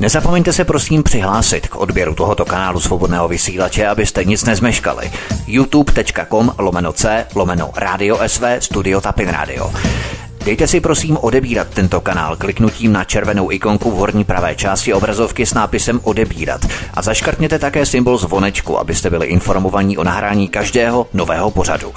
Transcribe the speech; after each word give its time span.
Nezapomeňte 0.00 0.52
se 0.52 0.64
prosím 0.64 1.02
přihlásit 1.02 1.68
k 1.68 1.76
odběru 1.76 2.14
tohoto 2.14 2.44
kanálu 2.44 2.80
svobodného 2.80 3.28
vysílače, 3.28 3.86
abyste 3.86 4.24
nic 4.24 4.44
nezmeškali. 4.44 5.10
youtube.com 5.46 6.52
lomeno 6.58 6.92
c 6.92 7.26
lomeno 7.34 7.70
radio 7.76 8.18
sv 8.26 8.44
studio 8.58 9.00
tapin 9.00 9.28
radio. 9.28 9.72
Dejte 10.44 10.66
si 10.66 10.80
prosím 10.80 11.16
odebírat 11.16 11.68
tento 11.68 12.00
kanál 12.00 12.36
kliknutím 12.36 12.92
na 12.92 13.04
červenou 13.04 13.52
ikonku 13.52 13.90
v 13.90 13.94
horní 13.94 14.24
pravé 14.24 14.54
části 14.54 14.92
obrazovky 14.92 15.46
s 15.46 15.54
nápisem 15.54 16.00
odebírat 16.02 16.60
a 16.94 17.02
zaškrtněte 17.02 17.58
také 17.58 17.86
symbol 17.86 18.18
zvonečku, 18.18 18.78
abyste 18.78 19.10
byli 19.10 19.26
informovaní 19.26 19.98
o 19.98 20.04
nahrání 20.04 20.48
každého 20.48 21.06
nového 21.12 21.50
pořadu. 21.50 21.94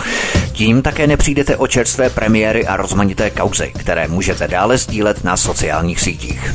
Tím 0.52 0.82
také 0.82 1.08
nepřijdete 1.08 1.58
o 1.58 1.68
čerstvé 1.68 2.10
premiéry 2.10 2.68
a 2.68 2.78
rozmanité 2.78 3.30
kauzy, 3.30 3.72
které 3.80 4.08
můžete 4.08 4.48
dále 4.48 4.78
sdílet 4.78 5.24
na 5.24 5.38
sociálních 5.38 6.00
sítích. 6.00 6.54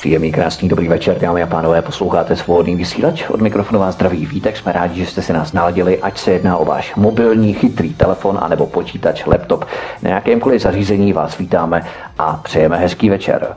Příjemný, 0.00 0.32
krásný, 0.32 0.68
dobrý 0.68 0.88
večer, 0.88 1.18
dámy 1.18 1.42
a 1.42 1.46
pánové, 1.46 1.82
posloucháte 1.82 2.36
svobodný 2.36 2.76
vysílač. 2.76 3.30
Od 3.30 3.40
mikrofonu 3.40 3.80
vás 3.80 3.94
zdraví 3.94 4.26
vítek, 4.26 4.56
jsme 4.56 4.72
rádi, 4.72 5.00
že 5.00 5.10
jste 5.10 5.22
si 5.22 5.32
nás 5.32 5.52
naladili, 5.52 5.98
ať 5.98 6.18
se 6.18 6.32
jedná 6.32 6.56
o 6.56 6.64
váš 6.64 6.94
mobilní, 6.94 7.54
chytrý 7.54 7.94
telefon 7.94 8.38
anebo 8.42 8.66
počítač, 8.66 9.26
laptop. 9.26 9.64
Na 10.02 10.10
jakémkoliv 10.10 10.62
zařízení 10.62 11.12
vás 11.12 11.38
vítáme 11.38 11.82
a 12.18 12.32
přejeme 12.32 12.78
hezký 12.78 13.10
večer. 13.10 13.56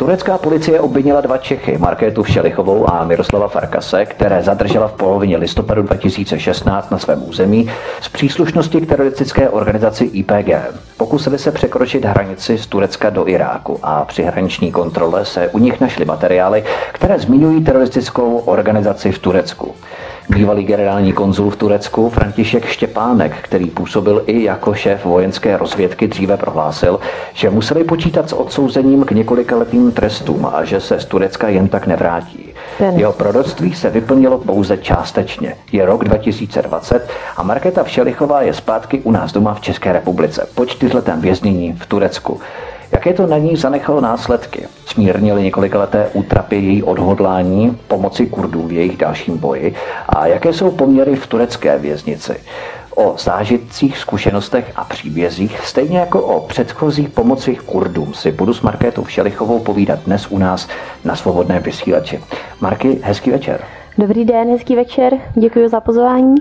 Turecká 0.00 0.38
policie 0.38 0.80
obvinila 0.80 1.20
dva 1.20 1.38
Čechy, 1.38 1.78
Markétu 1.78 2.22
Všelichovou 2.22 2.90
a 2.90 3.04
Miroslava 3.04 3.48
Farkase, 3.48 4.06
které 4.06 4.42
zadržela 4.42 4.88
v 4.88 4.92
polovině 4.92 5.36
listopadu 5.36 5.82
2016 5.82 6.90
na 6.90 6.98
svém 6.98 7.28
území 7.28 7.70
z 8.00 8.08
příslušnosti 8.08 8.80
k 8.80 8.88
teroristické 8.88 9.48
organizaci 9.48 10.04
IPG. 10.04 10.48
Pokusili 10.96 11.38
se 11.38 11.52
překročit 11.52 12.04
hranici 12.04 12.58
z 12.58 12.66
Turecka 12.66 13.10
do 13.10 13.28
Iráku 13.28 13.78
a 13.82 14.04
při 14.04 14.22
hraniční 14.22 14.72
kontrole 14.72 15.24
se 15.24 15.48
u 15.48 15.58
nich 15.58 15.80
našly 15.80 16.04
materiály, 16.04 16.64
které 16.92 17.18
zmiňují 17.18 17.64
teroristickou 17.64 18.38
organizaci 18.38 19.12
v 19.12 19.18
Turecku. 19.18 19.74
Bývalý 20.30 20.64
generální 20.64 21.12
konzul 21.12 21.50
v 21.50 21.56
Turecku 21.56 22.10
František 22.10 22.66
Štěpánek, 22.66 23.36
který 23.42 23.66
působil 23.70 24.22
i 24.26 24.42
jako 24.42 24.74
šéf 24.74 25.04
vojenské 25.04 25.56
rozvědky, 25.56 26.08
dříve 26.08 26.36
prohlásil, 26.36 27.00
že 27.32 27.50
museli 27.50 27.84
počítat 27.84 28.28
s 28.28 28.32
odsouzením 28.32 29.04
k 29.04 29.10
několika 29.10 29.56
letým 29.56 29.92
trestům 29.92 30.46
a 30.52 30.64
že 30.64 30.80
se 30.80 31.00
z 31.00 31.04
Turecka 31.04 31.48
jen 31.48 31.68
tak 31.68 31.86
nevrátí. 31.86 32.54
Ten. 32.78 32.98
Jeho 32.98 33.12
proroctví 33.12 33.74
se 33.74 33.90
vyplnilo 33.90 34.38
pouze 34.38 34.76
částečně. 34.76 35.56
Je 35.72 35.86
rok 35.86 36.04
2020 36.04 37.10
a 37.36 37.42
Markéta 37.42 37.84
Všelichová 37.84 38.42
je 38.42 38.54
zpátky 38.54 39.00
u 39.00 39.10
nás 39.10 39.32
doma 39.32 39.54
v 39.54 39.60
České 39.60 39.92
republice 39.92 40.48
po 40.54 40.66
čtyřletém 40.66 41.20
věznění 41.20 41.72
v 41.72 41.86
Turecku. 41.86 42.40
Jaké 42.92 43.12
to 43.12 43.26
na 43.26 43.38
ní 43.38 43.56
zanechalo 43.56 44.00
následky? 44.00 44.68
Smírnili 44.86 45.42
několikaleté 45.42 46.10
útrapy 46.12 46.56
její 46.56 46.82
odhodlání 46.82 47.78
pomoci 47.88 48.26
Kurdům 48.26 48.68
v 48.68 48.72
jejich 48.72 48.96
dalším 48.96 49.38
boji 49.38 49.74
a 50.08 50.26
jaké 50.26 50.52
jsou 50.52 50.70
poměry 50.70 51.16
v 51.16 51.26
turecké 51.26 51.78
věznici? 51.78 52.40
O 52.96 53.14
zážitcích, 53.18 53.98
zkušenostech 53.98 54.72
a 54.76 54.84
příbězích, 54.84 55.60
stejně 55.60 55.98
jako 55.98 56.22
o 56.22 56.40
předchozích 56.40 57.08
pomocích 57.08 57.60
Kurdům, 57.60 58.14
si 58.14 58.32
budu 58.32 58.54
s 58.54 58.60
Markétou 58.60 59.02
Všelichovou 59.04 59.58
povídat 59.58 59.98
dnes 60.06 60.26
u 60.30 60.38
nás 60.38 60.68
na 61.04 61.16
Svobodné 61.16 61.60
vysílači. 61.60 62.20
Marky, 62.60 62.98
hezký 63.02 63.30
večer. 63.30 63.60
Dobrý 63.98 64.24
den, 64.24 64.50
hezký 64.50 64.76
večer, 64.76 65.12
děkuji 65.34 65.68
za 65.68 65.80
pozvání. 65.80 66.34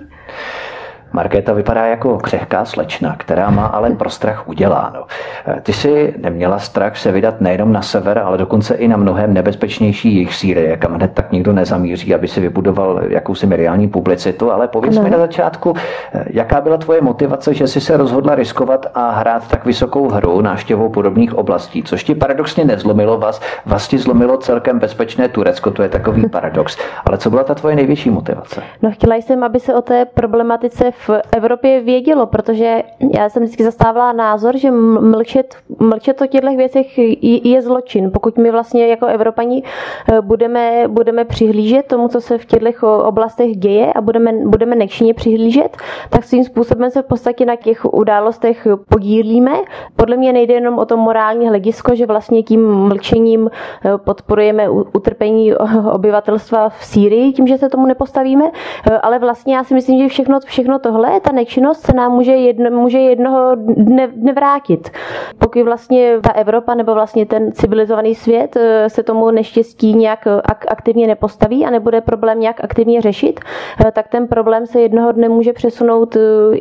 Markéta 1.12 1.54
vypadá 1.54 1.86
jako 1.86 2.18
křehká 2.18 2.66
slečna, 2.66 3.16
která 3.18 3.50
má 3.50 3.66
ale 3.66 3.90
pro 3.90 4.10
strach 4.10 4.48
uděláno. 4.48 5.06
Eh, 5.48 5.62
ty 5.62 5.74
si 5.74 6.14
neměla 6.18 6.60
strach 6.60 6.98
se 6.98 7.12
vydat 7.12 7.42
nejenom 7.42 7.74
na 7.74 7.82
sever, 7.82 8.20
ale 8.20 8.38
dokonce 8.38 8.76
i 8.76 8.88
na 8.88 8.98
mnohem 8.98 9.34
nebezpečnější 9.34 10.16
jejich 10.16 10.34
Sýrie, 10.34 10.78
kam 10.78 10.94
hned 10.94 11.12
tak 11.14 11.32
nikdo 11.32 11.54
nezamíří, 11.54 12.16
aby 12.16 12.28
si 12.28 12.42
vybudoval 12.42 13.02
jakousi 13.08 13.48
mediální 13.48 13.88
publicitu, 13.88 14.52
ale 14.52 14.68
pověz 14.68 15.00
mi 15.00 15.10
na 15.10 15.18
začátku, 15.18 15.74
eh, 16.14 16.26
jaká 16.30 16.62
byla 16.62 16.78
tvoje 16.78 17.02
motivace, 17.02 17.54
že 17.54 17.68
jsi 17.68 17.82
se 17.82 17.98
rozhodla 17.98 18.36
riskovat 18.36 18.86
a 18.96 19.12
hrát 19.12 19.48
tak 19.48 19.66
vysokou 19.66 20.10
hru 20.10 20.42
návštěvou 20.42 20.90
podobných 20.90 21.36
oblastí, 21.36 21.84
což 21.84 22.04
ti 22.04 22.16
paradoxně 22.16 22.66
nezlomilo 22.66 23.18
vás, 23.18 23.42
vlastně 23.66 24.00
zlomilo 24.00 24.38
celkem 24.38 24.80
bezpečné 24.80 25.28
Turecko, 25.28 25.72
to 25.72 25.84
je 25.84 25.90
takový 25.90 26.30
paradox. 26.32 26.78
Ale 27.06 27.18
co 27.18 27.30
byla 27.30 27.44
ta 27.44 27.56
tvoje 27.56 27.76
největší 27.76 28.10
motivace? 28.10 28.64
No 28.82 28.92
chtěla 28.92 29.16
jsem, 29.16 29.44
aby 29.44 29.60
se 29.60 29.74
o 29.74 29.82
té 29.82 30.06
problematice 30.06 30.92
v 31.08 31.10
Evropě 31.38 31.82
vědělo, 31.82 32.26
protože 32.26 32.84
já 33.16 33.30
jsem 33.30 33.44
vždycky 33.44 33.64
zastávala 33.64 34.14
názor, 34.14 34.58
že 34.58 34.72
mlčet, 34.72 35.56
mlčet 35.80 36.22
o 36.22 36.28
těchto 36.28 36.56
věcech 36.56 36.98
je 37.46 37.62
zločin. 37.62 38.12
Pokud 38.12 38.38
my 38.38 38.52
vlastně 38.52 38.88
jako 38.88 39.06
Evropani 39.06 39.64
eh, 40.12 40.22
budeme, 40.22 40.88
budeme 40.88 41.26
přihlížet 41.26 41.86
tomu, 41.86 42.08
co 42.08 42.22
se 42.22 42.38
v 42.38 42.46
těchto 42.46 43.04
oblastech 43.04 43.58
děje 43.58 43.94
a 43.94 44.02
budeme, 44.02 44.34
budeme 44.46 44.76
nekšině 44.76 45.14
přihlížet, 45.14 45.78
tak 46.10 46.24
svým 46.24 46.44
způsobem 46.44 46.92
se 46.92 47.02
v 47.02 47.06
podstatě 47.06 47.46
na 47.46 47.56
těch 47.56 47.86
událostech 47.86 48.68
podílíme. 48.90 49.52
Podle 49.96 50.18
mě 50.18 50.34
nejde 50.34 50.54
jenom 50.54 50.80
o 50.80 50.86
to 50.86 50.98
morální 50.98 51.48
hledisko, 51.48 51.96
že 51.96 52.06
vlastně 52.06 52.44
tím 52.44 52.72
mlčením 52.72 53.50
eh, 53.86 53.98
podporujeme 53.98 54.70
utrpení 54.70 55.56
obyvatelstva 55.92 56.70
v 56.70 56.86
Sýrii, 56.86 57.34
tím, 57.34 57.48
že 57.48 57.58
se 57.58 57.70
tomu 57.70 57.86
nepostavíme, 57.86 58.46
eh, 58.92 58.98
ale 58.98 59.20
vlastně 59.20 59.56
já 59.56 59.64
si 59.64 59.74
myslím, 59.74 60.00
že 60.00 60.08
všechno, 60.08 60.40
všechno 60.40 60.80
to 60.80 60.89
tohle, 60.92 61.20
ta 61.20 61.32
nečinnost 61.32 61.82
se 61.82 61.94
nám 61.94 62.12
může, 62.12 62.32
jedno, 62.32 62.70
může 62.70 62.98
jednoho 62.98 63.56
dne, 63.56 64.08
dne 64.08 64.34
vrátit. 64.34 64.90
Pokud 65.38 65.64
vlastně 65.64 66.20
ta 66.22 66.32
Evropa 66.32 66.74
nebo 66.74 66.94
vlastně 66.94 67.26
ten 67.26 67.52
civilizovaný 67.52 68.16
svět 68.16 68.56
eh, 68.56 68.90
se 68.90 69.04
tomu 69.04 69.32
neštěstí 69.32 69.94
nějak 69.94 70.28
aktivně 70.68 71.08
nepostaví 71.08 71.66
a 71.66 71.70
nebude 71.70 72.02
problém 72.02 72.40
nějak 72.40 72.64
aktivně 72.64 73.02
řešit, 73.02 73.40
eh, 73.88 73.92
tak 73.92 74.08
ten 74.08 74.28
problém 74.28 74.66
se 74.66 74.82
jednoho 74.82 75.12
dne 75.12 75.30
může 75.30 75.54
přesunout 75.54 76.16
eh, 76.16 76.20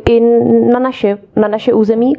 i 0.09 0.19
na 0.71 0.79
naše, 0.79 1.17
na 1.35 1.47
naše 1.47 1.73
území 1.73 2.13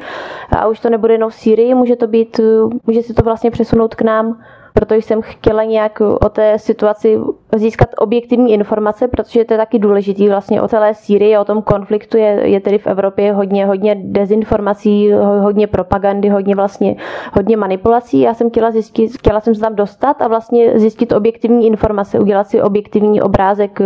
a 0.57 0.67
už 0.67 0.81
to 0.81 0.91
nebude 0.91 1.15
jenom 1.15 1.31
v 1.31 1.35
Sýrii, 1.35 1.75
může 1.75 1.97
to 1.97 2.07
být, 2.07 2.41
může 2.87 3.03
se 3.03 3.15
to 3.15 3.23
vlastně 3.23 3.51
přesunout 3.51 3.95
k 3.95 4.03
nám 4.03 4.39
proto 4.75 4.95
jsem 4.95 5.23
chtěla 5.23 5.65
nějak 5.65 6.01
o 6.01 6.29
té 6.29 6.59
situaci 6.59 7.19
získat 7.57 7.89
objektivní 7.99 8.53
informace, 8.53 9.09
protože 9.09 9.45
to 9.45 9.55
je 9.55 9.59
taky 9.59 9.79
důležitý 9.79 10.29
vlastně 10.29 10.63
o 10.63 10.69
celé 10.69 10.95
Sýrii, 10.95 11.39
o 11.39 11.45
tom 11.45 11.63
konfliktu 11.63 12.17
je, 12.17 12.41
je 12.49 12.61
tedy 12.61 12.79
v 12.79 12.87
Evropě 12.87 13.33
hodně, 13.33 13.67
hodně 13.67 13.95
dezinformací, 13.95 15.13
hodně 15.41 15.67
propagandy, 15.67 16.29
hodně 16.29 16.55
vlastně, 16.55 16.97
hodně 17.33 17.57
manipulací. 17.57 18.21
Já 18.21 18.35
jsem 18.35 18.51
chtěla 18.51 18.71
zjistit, 18.71 19.19
chtěla 19.19 19.41
jsem 19.41 19.55
se 19.55 19.61
tam 19.61 19.75
dostat 19.75 20.23
a 20.23 20.29
vlastně 20.29 20.79
zjistit 20.79 21.13
objektivní 21.13 21.67
informace, 21.67 22.19
udělat 22.19 22.49
si 22.49 22.63
objektivní 22.63 23.23
obrázek 23.23 23.81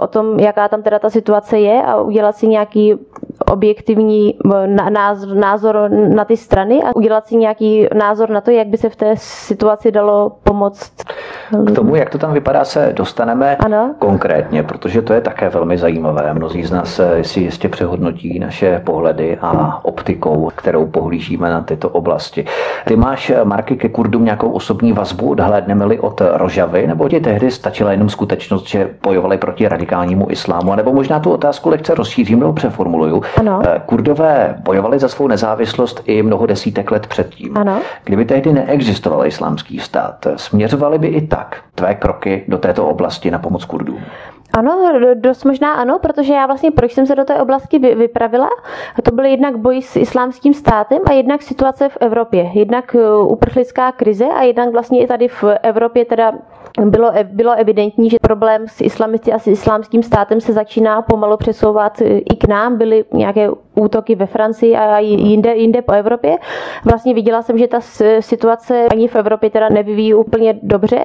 o 0.00 0.06
tom, 0.06 0.38
jaká 0.40 0.68
tam 0.68 0.82
teda 0.82 0.98
ta 0.98 1.10
situace 1.10 1.58
je 1.58 1.82
a 1.82 2.00
udělat 2.00 2.36
si 2.36 2.48
nějaký 2.48 2.94
objektivní 3.52 4.34
názor, 4.90 5.36
názor 5.36 5.90
na 5.90 6.24
ty 6.24 6.36
strany 6.36 6.82
a 6.82 6.96
udělat 6.96 7.26
si 7.26 7.36
nějaký 7.36 7.86
názor 7.94 8.30
na 8.30 8.40
to, 8.40 8.50
jak 8.50 8.66
by 8.66 8.76
se 8.76 8.88
v 8.88 8.96
té 8.96 9.14
situaci 9.16 9.92
dalo 9.92 10.01
pomoct. 10.42 10.92
K 11.66 11.70
tomu, 11.74 11.96
jak 11.96 12.10
to 12.10 12.18
tam 12.18 12.32
vypadá, 12.32 12.64
se 12.64 12.92
dostaneme 12.96 13.56
ano? 13.56 13.94
konkrétně, 13.98 14.62
protože 14.62 15.02
to 15.02 15.12
je 15.12 15.20
také 15.20 15.48
velmi 15.48 15.78
zajímavé. 15.78 16.34
Mnozí 16.34 16.64
z 16.64 16.70
nás 16.70 17.00
si 17.22 17.40
jistě 17.40 17.68
přehodnotí 17.68 18.38
naše 18.38 18.80
pohledy 18.84 19.38
a 19.40 19.80
optikou, 19.84 20.50
kterou 20.54 20.86
pohlížíme 20.86 21.50
na 21.50 21.62
tyto 21.62 21.88
oblasti. 21.88 22.44
Ty 22.84 22.96
máš, 22.96 23.32
Marky, 23.44 23.76
ke 23.76 23.88
Kurdům 23.88 24.24
nějakou 24.24 24.50
osobní 24.50 24.92
vazbu, 24.92 25.30
odhlédneme-li 25.30 25.98
od 25.98 26.22
Rožavy, 26.32 26.86
nebo 26.86 27.08
ti 27.08 27.20
tehdy 27.20 27.50
stačila 27.50 27.90
jenom 27.90 28.08
skutečnost, 28.08 28.66
že 28.68 28.90
bojovali 29.02 29.38
proti 29.38 29.68
radikálnímu 29.68 30.30
islámu, 30.30 30.74
nebo 30.74 30.92
možná 30.92 31.20
tu 31.20 31.30
otázku 31.30 31.68
lehce 31.70 31.94
rozšířím 31.94 32.40
nebo 32.40 32.52
přeformuluju. 32.52 33.22
Ano. 33.36 33.62
Eh, 33.66 33.82
Kurdové 33.86 34.54
bojovali 34.58 34.98
za 34.98 35.08
svou 35.08 35.28
nezávislost 35.28 36.02
i 36.04 36.22
mnoho 36.22 36.46
desítek 36.46 36.90
let 36.90 37.06
předtím. 37.06 37.56
Ano. 37.56 37.80
Kdyby 38.04 38.24
tehdy 38.24 38.52
neexistoval 38.52 39.26
islámský 39.26 39.78
stát, 39.78 39.91
směřovaly 40.36 40.98
by 40.98 41.06
i 41.06 41.26
tak 41.26 41.62
tvé 41.74 41.94
kroky 41.94 42.44
do 42.48 42.58
této 42.58 42.86
oblasti 42.86 43.30
na 43.30 43.38
pomoc 43.38 43.64
Kurdům? 43.64 44.00
Ano, 44.58 44.92
dost 45.14 45.44
možná 45.44 45.72
ano, 45.72 45.98
protože 45.98 46.32
já 46.32 46.46
vlastně, 46.46 46.70
proč 46.70 46.92
jsem 46.92 47.06
se 47.06 47.14
do 47.14 47.24
té 47.24 47.34
oblasti 47.42 47.78
vypravila, 47.78 48.48
to 49.02 49.14
byl 49.14 49.24
jednak 49.24 49.56
boj 49.56 49.82
s 49.82 49.96
islámským 49.96 50.54
státem 50.54 50.98
a 51.06 51.12
jednak 51.12 51.42
situace 51.42 51.88
v 51.88 51.96
Evropě. 52.00 52.50
Jednak 52.54 52.94
uh, 52.94 53.32
uprchlická 53.32 53.92
krize 53.92 54.26
a 54.26 54.42
jednak 54.42 54.68
vlastně 54.72 55.02
i 55.02 55.06
tady 55.06 55.28
v 55.28 55.44
Evropě 55.62 56.04
teda 56.04 56.32
bylo, 56.84 57.12
bylo 57.24 57.52
evidentní, 57.52 58.10
že 58.10 58.16
problém 58.22 58.68
s 58.68 58.80
islamisty 58.80 59.32
a 59.32 59.38
s 59.38 59.46
islámským 59.46 60.02
státem 60.02 60.40
se 60.40 60.52
začíná 60.52 61.02
pomalu 61.02 61.36
přesouvat 61.36 62.00
i 62.04 62.36
k 62.36 62.48
nám. 62.48 62.78
Byly 62.78 63.04
nějaké 63.12 63.50
útoky 63.74 64.14
ve 64.14 64.26
Francii 64.26 64.76
a 64.76 64.98
jinde, 64.98 65.54
jinde 65.54 65.82
po 65.82 65.92
Evropě. 65.92 66.36
Vlastně 66.84 67.14
viděla 67.14 67.42
jsem, 67.42 67.58
že 67.58 67.68
ta 67.68 67.80
situace 68.20 68.86
ani 68.90 69.08
v 69.08 69.16
Evropě 69.16 69.50
teda 69.50 69.68
nevyvíjí 69.68 70.14
úplně 70.14 70.58
dobře 70.62 71.04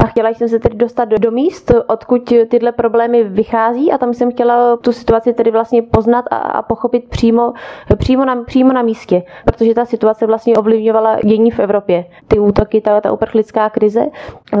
a 0.00 0.06
chtěla 0.06 0.28
jsem 0.28 0.48
se 0.48 0.58
tedy 0.58 0.76
dostat 0.76 1.04
do, 1.04 1.18
do 1.18 1.30
míst, 1.30 1.72
odkud 1.86 2.32
tyhle 2.48 2.72
problémy 2.76 3.24
vychází 3.24 3.92
a 3.92 3.98
tam 3.98 4.14
jsem 4.14 4.30
chtěla 4.30 4.76
tu 4.76 4.92
situaci 4.92 5.32
tedy 5.32 5.50
vlastně 5.50 5.82
poznat 5.82 6.24
a, 6.30 6.36
a 6.36 6.62
pochopit 6.62 7.08
přímo, 7.08 7.52
přímo, 7.98 8.24
na, 8.24 8.42
přímo 8.42 8.72
na 8.72 8.82
místě, 8.82 9.22
protože 9.44 9.74
ta 9.74 9.84
situace 9.84 10.26
vlastně 10.26 10.54
ovlivňovala 10.54 11.18
dění 11.24 11.50
v 11.50 11.58
Evropě. 11.58 12.04
Ty 12.28 12.38
útoky, 12.38 12.80
ta, 12.80 13.00
ta 13.00 13.12
uprchlická 13.12 13.70
krize. 13.70 14.06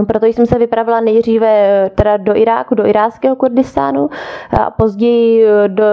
Proto 0.06 0.26
jsem 0.26 0.46
se 0.46 0.58
vypravila 0.58 1.00
nejdříve 1.00 1.90
teda 1.94 2.16
do 2.16 2.36
Iráku, 2.36 2.74
do 2.74 2.86
iráckého 2.86 3.36
Kurdistánu 3.36 4.10
a 4.60 4.70
později 4.70 5.46
do, 5.66 5.84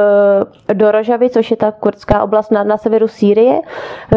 do 0.73 0.91
Rožavy, 0.91 1.29
což 1.29 1.51
je 1.51 1.57
ta 1.57 1.71
kurdská 1.71 2.23
oblast 2.23 2.51
na, 2.51 2.63
na 2.63 2.77
severu 2.77 3.07
Sýrie, 3.07 3.61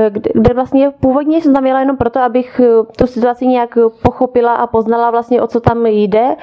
kde, 0.09 0.31
kde 0.35 0.55
vlastně 0.55 0.91
původně 1.01 1.41
jsem 1.41 1.55
tam 1.55 1.67
jela 1.67 1.81
jenom 1.81 1.97
proto, 1.97 2.21
abych 2.21 2.61
tu 2.97 3.07
situaci 3.07 3.47
nějak 3.47 3.79
pochopila 4.03 4.55
a 4.55 4.67
poznala 4.67 5.11
vlastně, 5.11 5.43
o 5.43 5.47
co 5.47 5.61
tam 5.61 5.87
jde 5.87 6.37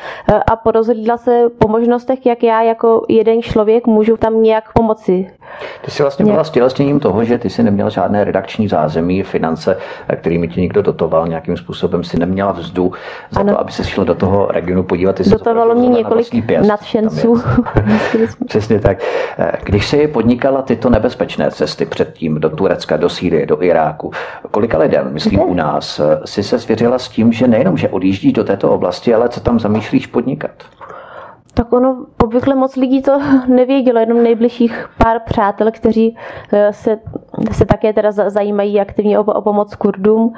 a 0.51 0.55
porozhlídla 0.55 1.17
se 1.17 1.49
po 1.59 1.67
možnostech, 1.67 2.25
jak 2.25 2.43
já 2.43 2.61
jako 2.61 3.05
jeden 3.09 3.41
člověk 3.41 3.87
můžu 3.87 4.17
tam 4.17 4.43
nějak 4.43 4.73
pomoci. 4.73 5.31
Ty 5.81 5.91
jsi 5.91 6.03
vlastně 6.03 6.25
byla 6.25 6.43
stělesněním 6.43 6.99
toho, 6.99 7.23
že 7.23 7.37
ty 7.37 7.49
si 7.49 7.63
neměla 7.63 7.89
žádné 7.89 8.23
redakční 8.23 8.67
zázemí, 8.67 9.23
finance, 9.23 9.77
kterými 10.15 10.47
ti 10.47 10.61
někdo 10.61 10.81
dotoval, 10.81 11.27
nějakým 11.27 11.57
způsobem 11.57 12.03
si 12.03 12.19
neměla 12.19 12.51
vzdu 12.51 12.91
za 13.29 13.39
ano. 13.39 13.53
to, 13.53 13.59
aby 13.59 13.71
se 13.71 13.83
šlo 13.83 14.03
do 14.03 14.15
toho 14.15 14.47
regionu 14.47 14.83
podívat. 14.83 15.15
Ty 15.15 15.29
Dotovalo 15.29 15.75
mě 15.75 15.87
několik 15.87 16.27
nadšenců. 16.67 17.41
Přesně 18.47 18.79
tak. 18.79 18.97
Když 19.63 19.87
jsi 19.87 20.07
podnikala 20.07 20.61
tyto 20.61 20.89
nebezpečné 20.89 21.51
cesty 21.51 21.85
předtím 21.85 22.39
do 22.39 22.49
Turecka, 22.49 22.97
do 22.97 23.09
Sýrie, 23.09 23.45
do 23.45 23.63
Iráku, 23.63 24.11
kolika 24.51 24.77
lidem, 24.77 25.13
myslím 25.13 25.39
u 25.39 25.53
nás, 25.53 26.01
si 26.25 26.43
se 26.43 26.59
svěřila 26.59 26.99
s 26.99 27.09
tím, 27.09 27.33
že 27.33 27.47
nejenom, 27.47 27.77
že 27.77 27.89
odjíždíš 27.89 28.33
do 28.33 28.43
této 28.43 28.71
oblasti, 28.71 29.13
ale 29.13 29.29
co 29.29 29.39
tam 29.39 29.59
zamýšlíš 29.59 30.07
podnikat? 30.07 30.51
Tak 31.53 31.73
ono 31.73 32.05
obvykle 32.23 32.55
moc 32.55 32.75
lidí 32.75 33.01
to 33.01 33.19
nevědělo, 33.47 33.99
jenom 33.99 34.23
nejbližších 34.23 34.89
pár 34.97 35.19
přátel, 35.19 35.71
kteří 35.71 36.17
eh, 36.53 36.73
se, 36.73 36.99
se 37.51 37.65
také 37.65 37.93
teda 37.93 38.11
zajímají 38.11 38.79
aktivně 38.79 39.19
o, 39.19 39.23
o 39.23 39.41
pomoc 39.41 39.75
Kurdům. 39.75 40.33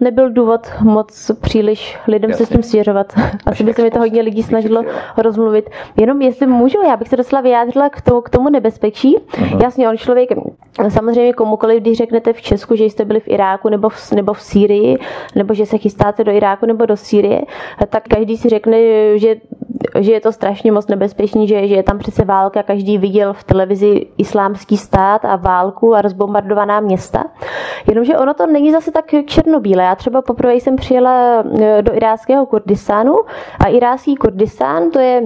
Nebyl 0.00 0.30
důvod 0.30 0.68
moc 0.80 1.30
příliš 1.40 1.98
lidem 2.08 2.30
Jasně. 2.30 2.46
se 2.46 2.52
s 2.52 2.54
tím 2.54 2.62
svěřovat. 2.62 3.12
Asi 3.46 3.64
by 3.64 3.74
se 3.74 3.82
mi 3.82 3.90
to 3.90 3.98
hodně 3.98 4.22
lidí 4.22 4.42
snažilo 4.42 4.82
rozmluvit. 5.16 5.70
Jenom 5.96 6.22
jestli 6.22 6.46
můžu, 6.46 6.82
já 6.82 6.96
bych 6.96 7.08
se 7.08 7.16
dostala 7.16 7.40
vyjádřila 7.40 7.88
k 7.88 8.00
tomu, 8.00 8.20
k 8.20 8.30
tomu 8.30 8.50
nebezpečí. 8.50 9.16
Uh-huh. 9.18 9.62
Jasně, 9.62 9.88
on 9.88 9.96
člověk, 9.96 10.30
samozřejmě 10.88 11.32
komukoliv, 11.32 11.80
když 11.80 11.98
řeknete 11.98 12.32
v 12.32 12.40
Česku, 12.40 12.76
že 12.76 12.84
jste 12.84 13.04
byli 13.04 13.20
v 13.20 13.28
Iráku 13.28 13.68
nebo 13.68 13.88
v, 13.88 14.12
nebo 14.12 14.32
v 14.32 14.40
Sýrii, 14.40 14.98
nebo 15.34 15.54
že 15.54 15.66
se 15.66 15.78
chystáte 15.78 16.24
do 16.24 16.32
Iráku 16.32 16.66
nebo 16.66 16.86
do 16.86 16.96
Sýrie, 16.96 17.42
tak 17.88 18.02
každý 18.08 18.36
si 18.36 18.48
řekne, 18.48 18.78
že 19.18 19.36
že 20.00 20.12
je 20.12 20.20
to 20.20 20.32
strašně 20.32 20.72
moc 20.72 20.86
nebezpečný, 20.86 21.48
že, 21.48 21.68
že 21.68 21.74
je 21.74 21.82
tam 21.82 21.98
přece 21.98 22.24
válka, 22.24 22.62
každý 22.62 22.98
viděl 22.98 23.32
v 23.32 23.44
televizi 23.44 24.06
islámský 24.18 24.76
stát 24.76 25.24
a 25.24 25.36
válku 25.36 25.94
a 25.94 26.02
rozbombardovaná 26.02 26.80
města. 26.80 27.24
Jenomže 27.88 28.18
ono 28.18 28.34
to 28.34 28.46
není 28.46 28.72
zase 28.72 28.90
tak 28.90 29.04
černobílé. 29.26 29.84
Já 29.84 29.94
třeba 29.94 30.22
poprvé 30.22 30.54
jsem 30.54 30.76
přijela 30.76 31.44
e, 31.60 31.82
do 31.82 31.94
iráckého 31.94 32.46
Kurdistánu 32.46 33.16
a 33.64 33.68
irácký 33.68 34.16
Kurdistán 34.16 34.90
to 34.90 34.98
je 34.98 35.22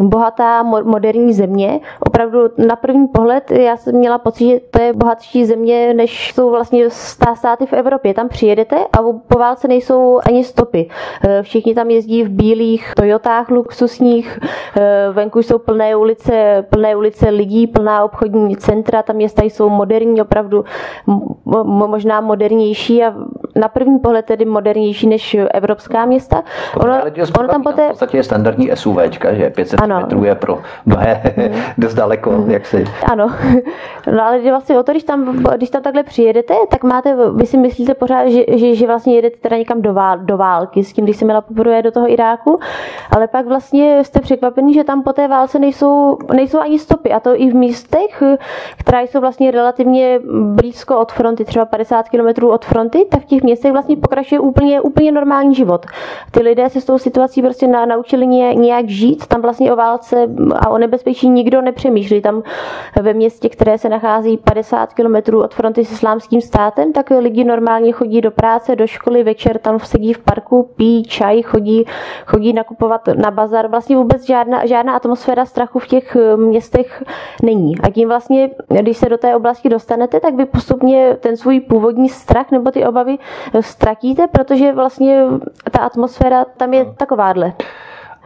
bohatá 0.00 0.62
moderní 0.62 1.32
země. 1.32 1.80
Opravdu 2.00 2.38
na 2.58 2.76
první 2.76 3.08
pohled 3.08 3.50
já 3.50 3.76
jsem 3.76 3.94
měla 3.94 4.18
pocit, 4.18 4.48
že 4.48 4.60
to 4.70 4.82
je 4.82 4.92
bohatší 4.92 5.46
země, 5.46 5.94
než 5.94 6.32
jsou 6.34 6.50
vlastně 6.50 6.90
státy 6.90 7.66
v 7.66 7.72
Evropě. 7.72 8.14
Tam 8.14 8.28
přijedete 8.28 8.76
a 8.76 8.98
po 9.28 9.38
válce 9.38 9.68
nejsou 9.68 10.20
ani 10.26 10.44
stopy. 10.44 10.88
Eh, 11.24 11.42
všichni 11.42 11.74
tam 11.74 11.90
jezdí 11.90 12.24
v 12.24 12.28
bílých 12.28 12.92
Toyotách 12.96 13.50
luxusních, 13.50 14.38
eh, 14.76 15.08
venku 15.12 15.42
jsou 15.42 15.58
plné 15.58 15.96
ulice, 15.96 16.66
plné 16.70 16.96
ulice 16.96 17.28
lidí, 17.30 17.66
plná 17.66 18.04
obchodní 18.04 18.56
centra, 18.56 19.02
tam 19.02 19.16
města 19.16 19.42
jsou 19.44 19.68
moderní, 19.68 20.20
opravdu 20.20 20.64
možná 21.64 22.20
modernější 22.20 23.04
a 23.04 23.14
na 23.56 23.68
první 23.68 23.98
pohled 23.98 24.26
tedy 24.26 24.44
modernější 24.44 25.06
než 25.06 25.36
evropská 25.54 26.04
města. 26.04 26.42
Ono, 26.76 26.94
ono 27.38 27.48
tam 27.48 27.62
poté... 27.62 27.86
V 27.86 27.88
podstatě 27.88 28.16
je 28.16 28.22
standardní 28.22 28.70
SUVčka, 28.74 29.34
že 29.34 29.50
500 29.50 29.85
ano. 29.94 30.00
metrů 30.00 30.24
je 30.24 30.34
pro 30.34 30.58
mnohé 30.86 31.22
mm. 31.36 31.60
dost 31.78 31.94
daleko, 31.94 32.30
mm. 32.32 32.50
jak 32.50 32.66
si. 32.66 32.84
Ano, 33.12 33.30
no 34.12 34.22
ale 34.24 34.40
vlastně 34.50 34.78
o 34.78 34.82
to, 34.82 34.92
když 34.92 35.04
tam, 35.04 35.44
když 35.56 35.70
tam 35.70 35.82
takhle 35.82 36.02
přijedete, 36.02 36.54
tak 36.68 36.84
máte, 36.84 37.16
vy 37.34 37.46
si 37.46 37.56
myslíte 37.56 37.94
pořád, 37.94 38.28
že, 38.28 38.44
že, 38.48 38.74
že 38.74 38.86
vlastně 38.86 39.14
jedete 39.14 39.36
teda 39.36 39.56
někam 39.56 39.82
do, 39.82 39.94
vál, 39.94 40.18
do 40.18 40.36
války, 40.36 40.84
s 40.84 40.92
tím, 40.92 41.04
když 41.04 41.16
jsem 41.16 41.26
měla 41.26 41.40
poprvé 41.40 41.82
do 41.82 41.90
toho 41.90 42.10
Iráku, 42.10 42.60
ale 43.16 43.26
pak 43.26 43.46
vlastně 43.46 44.04
jste 44.04 44.20
překvapení, 44.20 44.74
že 44.74 44.84
tam 44.84 45.02
po 45.02 45.12
té 45.12 45.28
válce 45.28 45.58
nejsou, 45.58 46.18
nejsou 46.34 46.60
ani 46.60 46.78
stopy 46.78 47.12
a 47.12 47.20
to 47.20 47.40
i 47.40 47.50
v 47.50 47.54
místech, 47.54 48.22
která 48.78 49.00
jsou 49.00 49.20
vlastně 49.20 49.50
relativně 49.50 50.20
blízko 50.40 50.98
od 50.98 51.12
fronty, 51.12 51.44
třeba 51.44 51.64
50 51.64 52.08
km 52.08 52.46
od 52.46 52.64
fronty, 52.64 53.06
tak 53.10 53.22
v 53.22 53.24
těch 53.24 53.42
městech 53.42 53.72
vlastně 53.72 53.96
pokračuje 53.96 54.40
úplně, 54.40 54.80
úplně 54.80 55.12
normální 55.12 55.54
život. 55.54 55.86
Ty 56.30 56.42
lidé 56.42 56.70
se 56.70 56.80
s 56.80 56.84
tou 56.84 56.98
situací 56.98 57.42
prostě 57.42 57.66
na, 57.66 57.86
naučili 57.86 58.26
nějak 58.26 58.88
žít, 58.88 59.26
tam 59.26 59.40
vlastně 59.40 59.72
o 59.76 59.78
válce 59.78 60.28
a 60.58 60.68
o 60.70 60.78
nebezpečí 60.78 61.28
nikdo 61.28 61.62
nepřemýšlí. 61.62 62.22
Tam 62.22 62.42
ve 63.02 63.14
městě, 63.14 63.48
které 63.48 63.78
se 63.78 63.88
nachází 63.88 64.36
50 64.36 64.94
km 64.94 65.36
od 65.36 65.54
fronty 65.54 65.84
s 65.84 65.92
islámským 65.92 66.40
státem, 66.40 66.92
tak 66.92 67.10
lidi 67.10 67.44
normálně 67.44 67.92
chodí 67.92 68.20
do 68.20 68.30
práce, 68.30 68.76
do 68.76 68.86
školy, 68.86 69.22
večer 69.22 69.58
tam 69.58 69.78
sedí 69.78 70.12
v 70.12 70.18
parku, 70.18 70.70
pijí 70.76 71.02
čaj, 71.02 71.42
chodí, 71.42 71.84
chodí 72.26 72.52
nakupovat 72.52 73.08
na 73.14 73.30
bazar. 73.30 73.68
Vlastně 73.68 73.96
vůbec 73.96 74.26
žádná, 74.26 74.66
žádná 74.66 74.96
atmosféra 74.96 75.44
strachu 75.44 75.78
v 75.78 75.86
těch 75.86 76.16
městech 76.36 77.04
není. 77.42 77.74
A 77.82 77.90
tím 77.90 78.08
vlastně, 78.08 78.50
když 78.68 78.96
se 78.96 79.08
do 79.08 79.18
té 79.18 79.36
oblasti 79.36 79.68
dostanete, 79.68 80.20
tak 80.20 80.34
vy 80.34 80.46
postupně 80.46 81.16
ten 81.20 81.36
svůj 81.36 81.60
původní 81.60 82.08
strach 82.08 82.50
nebo 82.50 82.70
ty 82.70 82.86
obavy 82.86 83.18
ztratíte, 83.60 84.26
protože 84.26 84.72
vlastně 84.72 85.24
ta 85.70 85.78
atmosféra 85.78 86.44
tam 86.56 86.74
je 86.74 86.84
takováhle. 86.96 87.52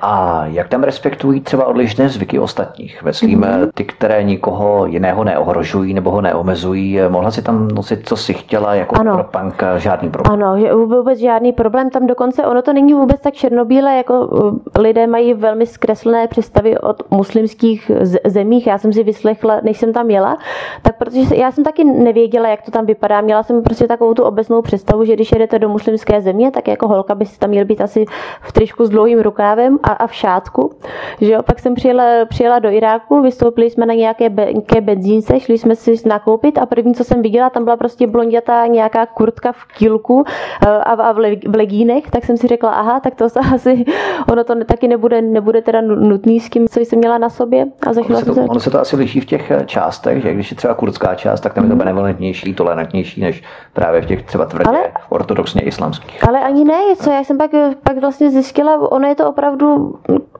A 0.02 0.46
jak 0.46 0.68
tam 0.68 0.82
respektují 0.82 1.40
třeba 1.40 1.66
odlišné 1.66 2.08
zvyky 2.08 2.38
ostatních? 2.38 3.02
Myslím, 3.02 3.40
mm-hmm. 3.40 3.70
ty, 3.74 3.84
které 3.84 4.22
nikoho 4.22 4.86
jiného 4.86 5.24
neohrožují 5.24 5.94
nebo 5.94 6.10
ho 6.10 6.20
neomezují. 6.20 6.98
Mohla 7.08 7.30
si 7.30 7.42
tam 7.42 7.68
nosit, 7.68 8.08
co 8.08 8.16
si 8.16 8.34
chtěla, 8.34 8.74
jako 8.74 8.96
ano. 9.00 9.14
pro 9.14 9.24
panka, 9.24 9.78
žádný 9.78 10.10
problém? 10.10 10.42
Ano, 10.42 10.60
že 10.60 10.74
vůbec 10.74 11.18
žádný 11.18 11.52
problém. 11.52 11.90
Tam 11.90 12.06
dokonce 12.06 12.46
ono 12.46 12.62
to 12.62 12.72
není 12.72 12.94
vůbec 12.94 13.20
tak 13.20 13.34
černobílé, 13.34 13.96
jako 13.96 14.26
uh, 14.26 14.58
lidé 14.78 15.06
mají 15.06 15.34
velmi 15.34 15.66
zkreslené 15.66 16.28
představy 16.28 16.78
od 16.78 17.10
muslimských 17.10 17.90
zemích. 18.26 18.66
Já 18.66 18.78
jsem 18.78 18.92
si 18.92 19.02
vyslechla, 19.02 19.60
než 19.62 19.78
jsem 19.78 19.92
tam 19.92 20.10
jela, 20.10 20.38
tak 20.82 20.98
protože 20.98 21.36
já 21.36 21.52
jsem 21.52 21.64
taky 21.64 21.84
nevěděla, 21.84 22.48
jak 22.48 22.62
to 22.62 22.70
tam 22.70 22.86
vypadá. 22.86 23.20
Měla 23.20 23.42
jsem 23.42 23.62
prostě 23.62 23.86
takovou 23.86 24.14
tu 24.14 24.22
obecnou 24.22 24.62
představu, 24.62 25.04
že 25.04 25.14
když 25.14 25.32
jedete 25.32 25.58
do 25.58 25.68
muslimské 25.68 26.20
země, 26.20 26.50
tak 26.50 26.68
jako 26.68 26.88
holka 26.88 27.14
by 27.14 27.26
si 27.26 27.38
tam 27.38 27.50
měl 27.50 27.64
být 27.64 27.80
asi 27.80 28.04
v 28.40 28.52
tričku 28.52 28.86
s 28.86 28.90
dlouhým 28.90 29.20
rukávem 29.20 29.78
a, 29.90 29.92
a 29.92 30.06
v 30.06 30.14
šátku. 30.14 30.72
Že 31.20 31.32
jo? 31.32 31.42
Pak 31.42 31.58
jsem 31.58 31.74
přijela, 31.74 32.04
přijela 32.28 32.58
do 32.58 32.70
Iráku, 32.70 33.22
vystoupili 33.22 33.70
jsme 33.70 33.86
na 33.86 33.94
nějaké, 33.94 34.28
be, 34.28 34.52
nějaké 34.52 34.80
benzínce, 34.80 35.40
šli 35.40 35.58
jsme 35.58 35.76
si 35.76 35.94
nakoupit 36.06 36.58
a 36.58 36.66
první, 36.66 36.94
co 36.94 37.04
jsem 37.04 37.22
viděla, 37.22 37.50
tam 37.50 37.64
byla 37.64 37.76
prostě 37.76 38.06
blondětá 38.06 38.66
nějaká 38.66 39.06
kurtka 39.06 39.52
v 39.52 39.64
kilku 39.64 40.24
eh, 40.62 40.68
a, 40.68 40.92
a 40.92 41.12
v, 41.12 41.18
le, 41.18 41.36
v 41.48 41.56
legínech, 41.56 42.10
tak 42.10 42.24
jsem 42.24 42.36
si 42.36 42.46
řekla, 42.46 42.70
aha, 42.70 43.00
tak 43.00 43.14
to 43.14 43.28
se 43.28 43.40
asi, 43.54 43.84
ono 44.32 44.44
to 44.44 44.64
taky 44.64 44.88
nebude, 44.88 45.22
nebude 45.22 45.62
teda 45.62 45.80
nutný 45.80 46.40
s 46.40 46.50
tím, 46.50 46.68
co 46.68 46.80
jsem 46.80 46.98
měla 46.98 47.18
na 47.18 47.28
sobě. 47.28 47.66
A 47.86 47.90
ono, 47.90 48.18
se 48.18 48.24
to, 48.24 48.34
se... 48.34 48.40
ono 48.40 48.60
se 48.60 48.70
to 48.70 48.80
asi 48.80 48.96
liší 48.96 49.20
v 49.20 49.24
těch 49.24 49.50
eh, 49.50 49.64
částech, 49.66 50.22
že 50.22 50.34
když 50.34 50.50
je 50.50 50.56
třeba 50.56 50.74
kurdská 50.74 51.14
část, 51.14 51.40
tak 51.40 51.54
tam 51.54 51.64
je 51.64 51.68
to 51.68 51.76
mhm. 51.76 51.78
benevolentnější, 51.78 52.54
tolerantnější, 52.54 53.20
než 53.20 53.42
právě 53.72 54.02
v 54.02 54.06
těch 54.06 54.22
třeba 54.22 54.46
tvrdě 54.46 54.68
ale, 54.68 54.80
ortodoxně 55.08 55.62
islámských. 55.62 56.28
Ale 56.28 56.40
ani 56.40 56.64
ne, 56.64 56.78
co 56.96 57.10
já 57.10 57.24
jsem 57.24 57.38
pak, 57.38 57.50
pak 57.82 57.98
vlastně 58.00 58.30
zjistila, 58.30 58.92
ono 58.92 59.08
je 59.08 59.14
to 59.14 59.28
opravdu 59.28 59.79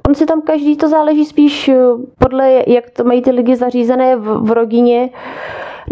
on 0.08 0.14
si 0.14 0.26
tam 0.26 0.42
každý 0.42 0.76
to 0.76 0.88
záleží 0.88 1.24
spíš 1.24 1.68
eh, 1.68 1.76
podle, 2.18 2.62
jak 2.66 2.90
to 2.90 3.04
mají 3.04 3.22
ty 3.22 3.30
lidi 3.30 3.56
zařízené 3.56 4.16
v, 4.16 4.40
v 4.42 4.50
rodině. 4.50 5.10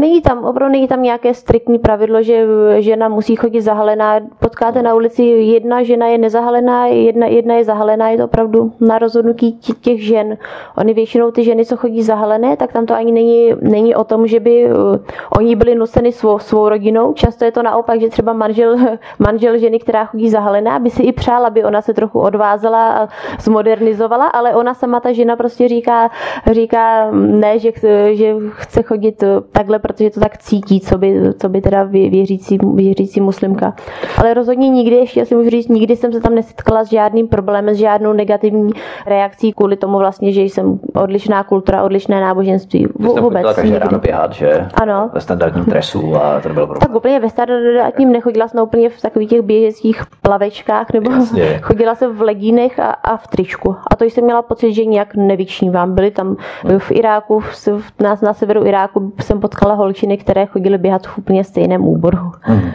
Není 0.01 0.23
tam, 0.23 0.45
opravdu 0.45 0.73
není 0.73 0.89
tam 0.89 1.03
nějaké 1.03 1.35
striktní 1.35 1.79
pravidlo, 1.79 2.23
že 2.23 2.47
žena 2.79 3.09
musí 3.09 3.37
chodit 3.37 3.61
zahalená. 3.61 4.21
Potkáte 4.39 4.83
na 4.83 4.95
ulici, 4.95 5.23
jedna 5.23 5.83
žena 5.83 6.07
je 6.07 6.19
nezahalená, 6.19 6.87
jedna, 6.87 7.27
jedna 7.27 7.55
je 7.55 7.65
zahalená, 7.65 8.09
je 8.09 8.19
to 8.19 8.25
opravdu 8.25 8.73
na 8.81 8.99
rozhodnutí 8.99 9.53
těch 9.81 10.05
žen. 10.05 10.37
Oni 10.77 10.95
většinou 10.95 11.31
ty 11.31 11.45
ženy, 11.45 11.65
co 11.65 11.77
chodí 11.77 12.03
zahalené, 12.03 12.57
tak 12.57 12.73
tam 12.73 12.87
to 12.87 12.95
ani 12.95 13.13
není, 13.13 13.53
není 13.61 13.95
o 13.95 14.05
tom, 14.05 14.27
že 14.27 14.41
by 14.41 14.67
uh, 14.67 14.97
oni 15.39 15.57
byli 15.57 15.75
nuseni 15.75 16.13
svou, 16.13 16.39
svou 16.39 16.69
rodinou. 16.69 17.13
Často 17.13 17.45
je 17.45 17.53
to 17.53 17.63
naopak, 17.63 18.01
že 18.01 18.09
třeba 18.09 18.33
manžel, 18.33 18.77
manžel 19.19 19.59
ženy, 19.59 19.79
která 19.79 20.05
chodí 20.05 20.31
zahalená, 20.31 20.79
by 20.79 20.91
si 20.91 21.03
i 21.03 21.13
přál, 21.13 21.47
aby 21.47 21.65
ona 21.65 21.83
se 21.83 21.95
trochu 21.95 22.21
odvázala 22.21 22.91
a 22.91 23.09
zmodernizovala, 23.41 24.27
ale 24.27 24.55
ona 24.55 24.75
sama 24.75 25.01
ta 25.01 25.13
žena 25.13 25.37
prostě 25.37 25.69
říká, 25.69 26.11
říká 26.53 27.11
ne, 27.13 27.59
že 27.59 27.73
že 28.13 28.35
chce 28.51 28.83
chodit 28.83 29.25
takhle, 29.53 29.79
protože 29.89 30.11
to 30.11 30.21
tak 30.21 30.39
cítí, 30.39 30.81
co 30.81 30.99
by, 30.99 31.21
co 31.39 31.49
by 31.49 31.61
teda 31.61 31.83
věřící, 31.85 32.59
věřící 32.75 33.21
muslimka. 33.21 33.75
Ale 34.19 34.35
rozhodně 34.35 34.69
nikdy, 34.69 34.97
ještě 34.97 35.27
si 35.27 35.35
můžu 35.35 35.51
říct, 35.51 35.69
nikdy 35.69 35.97
jsem 35.97 36.13
se 36.13 36.21
tam 36.21 36.35
nesetkala 36.35 36.85
s 36.85 36.89
žádným 36.89 37.29
problémem, 37.29 37.75
s 37.75 37.79
žádnou 37.79 38.13
negativní 38.13 38.73
reakcí 39.07 39.53
kvůli 39.53 39.77
tomu 39.77 39.99
vlastně, 39.99 40.33
že 40.33 40.43
jsem 40.43 40.79
odlišná 40.95 41.45
kultura, 41.45 41.83
odlišné 41.83 42.21
náboženství. 42.21 42.87
Vy 42.99 43.09
vůbec. 43.09 43.47
Jste 43.47 43.55
každé 43.55 43.79
ráno 43.79 43.99
běhat, 43.99 44.33
že? 44.33 44.67
Ano. 44.75 45.11
Ve 45.13 45.21
standardním 45.21 45.65
dresu 45.65 46.17
a 46.17 46.41
to 46.41 46.49
nebylo 46.49 46.67
problém. 46.67 46.81
Tak 46.81 46.97
úplně 46.97 47.21
ve 47.21 47.31
standardním 47.31 48.13
nechodila 48.13 48.49
jsem 48.49 48.61
úplně 48.61 48.91
v 48.91 49.01
takových 49.01 49.29
těch 49.29 49.43
běžeckých 49.43 50.03
plavečkách, 50.23 50.93
nebo 50.93 51.11
Jasně. 51.11 51.59
chodila 51.63 51.95
jsem 51.95 52.17
v 52.17 52.23
legínech 52.23 52.79
a, 52.79 52.91
a 52.91 53.17
v 53.17 53.27
tričku. 53.27 53.77
A 53.91 53.97
to 53.97 54.05
jsem 54.05 54.25
měla 54.25 54.43
pocit, 54.43 54.73
že 54.73 54.85
nějak 54.85 55.15
nevyčnívám. 55.15 55.95
Byli 55.95 56.11
tam 56.11 56.37
v 56.79 56.91
Iráku, 56.91 57.41
v, 57.41 57.69
na, 58.01 58.17
na 58.23 58.35
severu 58.35 58.67
Iráku 58.67 59.13
jsem 59.21 59.41
potkala 59.41 59.68
holčiny, 59.75 60.17
které 60.17 60.47
chodily 60.47 60.79
běhat 60.79 61.07
v 61.07 61.19
úplně 61.19 61.45
stejném 61.45 61.85
úboru. 61.85 62.33
Hmm. 62.41 62.71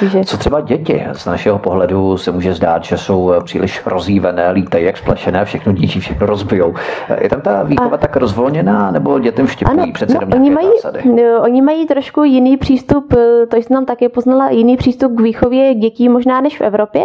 Takže... 0.00 0.24
Co 0.24 0.36
třeba 0.36 0.60
děti? 0.60 1.06
Z 1.12 1.26
našeho 1.26 1.58
pohledu 1.58 2.16
se 2.16 2.32
může 2.32 2.54
zdát, 2.54 2.84
že 2.84 2.98
jsou 2.98 3.32
příliš 3.44 3.86
rozjívené, 3.86 4.50
lítají 4.50 4.84
jak 4.84 4.96
splešené, 4.96 5.44
všechno 5.44 5.72
díčí, 5.72 6.00
všechno 6.00 6.26
rozbijou. 6.26 6.74
Je 7.20 7.28
tam 7.28 7.40
ta 7.40 7.62
výchova 7.62 7.94
a... 7.94 7.98
tak 7.98 8.16
rozvolněná, 8.16 8.90
nebo 8.90 9.18
dětem 9.18 9.46
vštěpují 9.46 9.78
ano, 9.80 9.92
přece 9.92 10.18
no, 10.26 10.36
oni 10.36 10.50
mají, 10.50 10.68
no, 11.04 11.42
oni 11.42 11.62
mají 11.62 11.86
trošku 11.86 12.24
jiný 12.24 12.56
přístup, 12.56 13.14
to 13.48 13.56
jsem 13.56 13.76
tam 13.76 13.84
také 13.84 14.08
poznala, 14.08 14.50
jiný 14.50 14.76
přístup 14.76 15.16
k 15.16 15.20
výchově 15.20 15.74
dětí 15.74 16.08
možná 16.08 16.40
než 16.40 16.58
v 16.58 16.60
Evropě. 16.60 17.02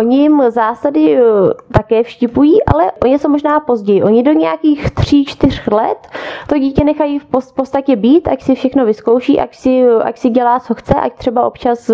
Oni 0.00 0.16
jim 0.22 0.42
zásady 0.48 1.16
eh, 1.16 1.22
také 1.72 2.02
vštěpují, 2.02 2.64
ale 2.64 2.92
oni 3.04 3.18
jsou 3.18 3.28
možná 3.28 3.60
později. 3.60 4.02
Oni 4.02 4.22
do 4.22 4.32
nějakých 4.32 4.90
tří, 4.90 5.24
čtyř 5.24 5.66
let 5.66 6.08
to 6.46 6.58
dítě 6.58 6.84
nechají 6.84 7.18
v 7.18 7.26
podstatě 7.54 7.96
být, 7.96 8.28
ať 8.28 8.42
si 8.42 8.54
všechno 8.60 8.84
vyzkouší, 8.84 9.40
ať 9.40 9.56
si, 9.56 9.84
ať 10.04 10.18
si 10.18 10.28
dělá, 10.30 10.60
co 10.60 10.74
chce, 10.74 10.94
ať 10.94 11.12
třeba 11.12 11.46
občas 11.46 11.90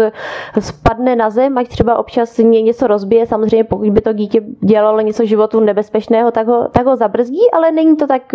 spadne 0.59 1.17
na 1.17 1.31
zem, 1.31 1.59
ať 1.59 1.69
třeba 1.69 1.99
občas 1.99 2.39
něco 2.39 2.87
rozbije. 2.87 3.27
Samozřejmě 3.27 3.65
pokud 3.65 3.91
by 3.91 4.01
to 4.01 4.13
dítě 4.13 4.41
dělalo 4.61 5.01
něco 5.01 5.25
životu 5.25 5.61
nebezpečného, 5.61 6.31
tak 6.31 6.47
ho, 6.47 6.69
tak 6.73 6.87
ho 6.87 6.97
zabrzdí, 6.97 7.51
ale 7.53 7.73
není 7.73 7.97
to 7.97 8.07
tak, 8.07 8.35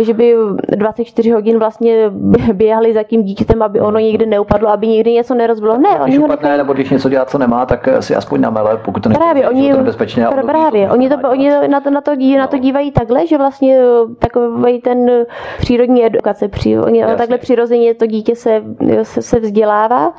že 0.00 0.14
by 0.14 0.34
24 0.76 1.30
hodin 1.30 1.58
vlastně 1.58 2.10
běhali 2.52 2.94
za 2.94 3.02
tím 3.02 3.22
dítětem, 3.22 3.62
aby 3.62 3.80
ono 3.80 3.98
nikdy 3.98 4.26
neupadlo, 4.26 4.68
aby 4.68 4.86
nikdy 4.86 5.12
něco 5.12 5.34
nerozbilo. 5.34 5.78
Ne, 5.78 5.88
když 6.04 6.16
oni 6.16 6.24
upadne, 6.24 6.50
ho 6.50 6.56
nebo 6.56 6.72
když 6.72 6.90
něco 6.90 7.08
dělá, 7.08 7.24
co 7.24 7.38
nemá, 7.38 7.66
tak 7.66 7.88
si 8.00 8.16
aspoň 8.16 8.40
namele, 8.40 8.76
pokud 8.84 9.02
to 9.02 9.10
právě, 9.10 9.48
oni, 9.48 9.70
to 9.70 9.76
nebezpečně. 9.78 10.26
Právě, 10.46 10.90
oni, 10.90 11.08
to, 11.08 11.16
oni 11.30 11.50
na 11.68 11.80
to, 11.80 11.90
na, 11.90 12.00
to, 12.00 12.16
dívají, 12.16 12.36
na 12.36 12.46
to 12.46 12.58
dívají 12.58 12.90
takhle, 12.90 13.26
že 13.26 13.38
vlastně 13.38 13.78
takový 14.18 14.80
ten 14.80 15.26
přírodní 15.58 16.04
edukace, 16.06 16.48
při, 16.48 16.78
oni 16.78 17.04
takhle 17.16 17.38
přirozeně 17.64 17.94
to 17.94 18.06
dítě 18.06 18.36
se, 18.36 18.62
se, 19.02 19.22
se 19.22 19.40
vzdělává 19.40 20.12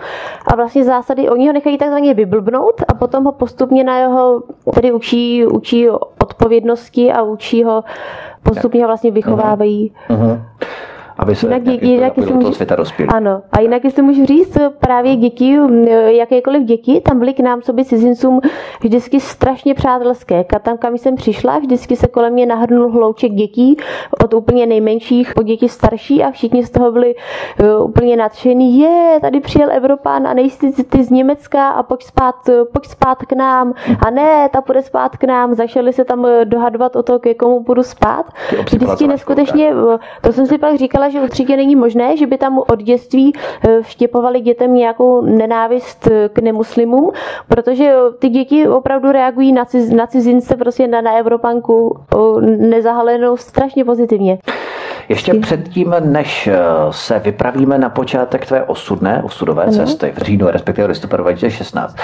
a 0.48 0.56
vlastně 0.56 0.84
zásady, 0.84 1.30
oni 1.30 1.48
ho 1.48 1.54
nechají 1.54 1.78
takzvaně 1.78 2.14
vyblbnout 2.14 2.82
a 2.88 2.94
potom 2.94 3.24
ho 3.24 3.32
postupně 3.32 3.84
na 3.84 4.00
jeho, 4.00 4.44
tedy 4.74 4.92
učí, 4.92 5.46
učí 5.46 5.90
odpovědnosti 5.90 7.12
a 7.12 7.22
učí 7.22 7.64
ho, 7.64 7.84
postupně 8.44 8.82
ho 8.82 8.88
vlastně 8.88 9.12
vychovávají. 9.12 9.94
Uh-huh. 10.10 10.18
Uh-huh 10.18 10.42
aby 11.18 11.36
se 11.36 11.48
jinak, 11.48 11.84
jinak 11.84 12.14
do 12.16 12.26
toho 12.26 12.54
světa 12.54 12.76
rozpěli. 12.76 13.10
Ano. 13.10 13.42
A 13.52 13.60
jinak, 13.60 13.84
jestli 13.84 14.02
můžu 14.02 14.26
říct, 14.26 14.58
právě 14.80 15.16
děti, 15.16 15.58
jakékoliv 16.06 16.64
děti, 16.64 17.02
tam 17.02 17.20
byly 17.20 17.34
k 17.34 17.40
nám 17.40 17.62
sobě 17.62 17.86
cizincům 17.86 18.40
vždycky 18.82 19.20
strašně 19.20 19.74
přátelské. 19.74 20.46
Tam, 20.62 20.78
kam 20.78 20.98
jsem 20.98 21.16
přišla, 21.16 21.60
vždycky 21.60 21.96
se 21.96 22.08
kolem 22.08 22.34
mě 22.34 22.46
nahrnul 22.46 22.92
hlouček 22.92 23.32
dětí, 23.32 23.78
od 24.24 24.34
úplně 24.34 24.66
nejmenších 24.66 25.34
po 25.34 25.44
děti 25.44 25.70
starší 25.70 26.24
a 26.24 26.32
všichni 26.32 26.64
z 26.66 26.70
toho 26.70 26.92
byli 26.92 27.16
uh, 27.16 27.86
úplně 27.90 28.18
nadšení. 28.18 28.80
Je, 28.80 29.20
tady 29.22 29.40
přijel 29.40 29.72
Evropán 29.72 30.28
a 30.28 30.34
nejsi 30.34 30.84
ty 30.84 31.04
z 31.04 31.10
Německa 31.10 31.70
a 31.70 31.84
pojď 31.84 32.04
spát, 32.04 32.36
pojď 32.74 32.86
spát 32.86 33.18
k 33.18 33.34
nám. 33.34 33.74
A 34.08 34.10
ne, 34.10 34.50
ta 34.50 34.62
půjde 34.62 34.82
spát 34.82 35.18
k 35.18 35.24
nám. 35.24 35.54
Začali 35.54 35.94
se 35.94 36.06
tam 36.06 36.28
dohadovat 36.44 36.96
o 36.96 37.04
to, 37.04 37.20
k 37.20 37.34
komu 37.34 37.60
budu 37.64 37.84
spát. 37.84 38.26
Vždycky 38.66 39.08
neskutečně, 39.08 39.74
to 40.22 40.34
jsem 40.34 40.46
si 40.46 40.58
pak 40.58 40.76
říkala, 40.76 41.05
že 41.10 41.22
určitě 41.22 41.58
není 41.58 41.76
možné, 41.76 42.18
že 42.18 42.28
by 42.28 42.38
tam 42.38 42.58
od 42.58 42.84
dětství 42.84 43.34
eh, 43.36 43.82
vštěpovali 43.82 44.42
dětem 44.42 44.74
nějakou 44.74 45.22
nenávist 45.22 46.08
eh, 46.08 46.30
k 46.30 46.40
nemuslimům, 46.40 47.12
protože 47.48 47.94
ty 48.20 48.30
děti 48.30 48.68
opravdu 48.68 49.12
reagují 49.12 49.52
na, 49.52 49.66
ciz, 49.66 49.90
na 49.90 50.08
cizince, 50.08 50.56
prostě 50.58 50.88
na, 50.88 51.02
na 51.02 51.12
Evropanku 51.18 52.00
nezahalenou 52.58 53.38
strašně 53.38 53.86
pozitivně. 53.86 54.38
Ještě 55.10 55.34
předtím, 55.34 55.96
než 56.00 56.48
eh, 56.48 56.58
se 56.92 57.20
vypravíme 57.20 57.78
na 57.78 57.90
počátek 57.90 58.46
tvé 58.46 58.64
osudné, 58.64 59.22
osudové 59.24 59.64
ano. 59.64 59.72
cesty 59.72 60.14
v 60.16 60.18
říjnu, 60.18 60.48
respektive 60.48 60.88
listopadu 60.88 61.24
2016, 61.24 61.98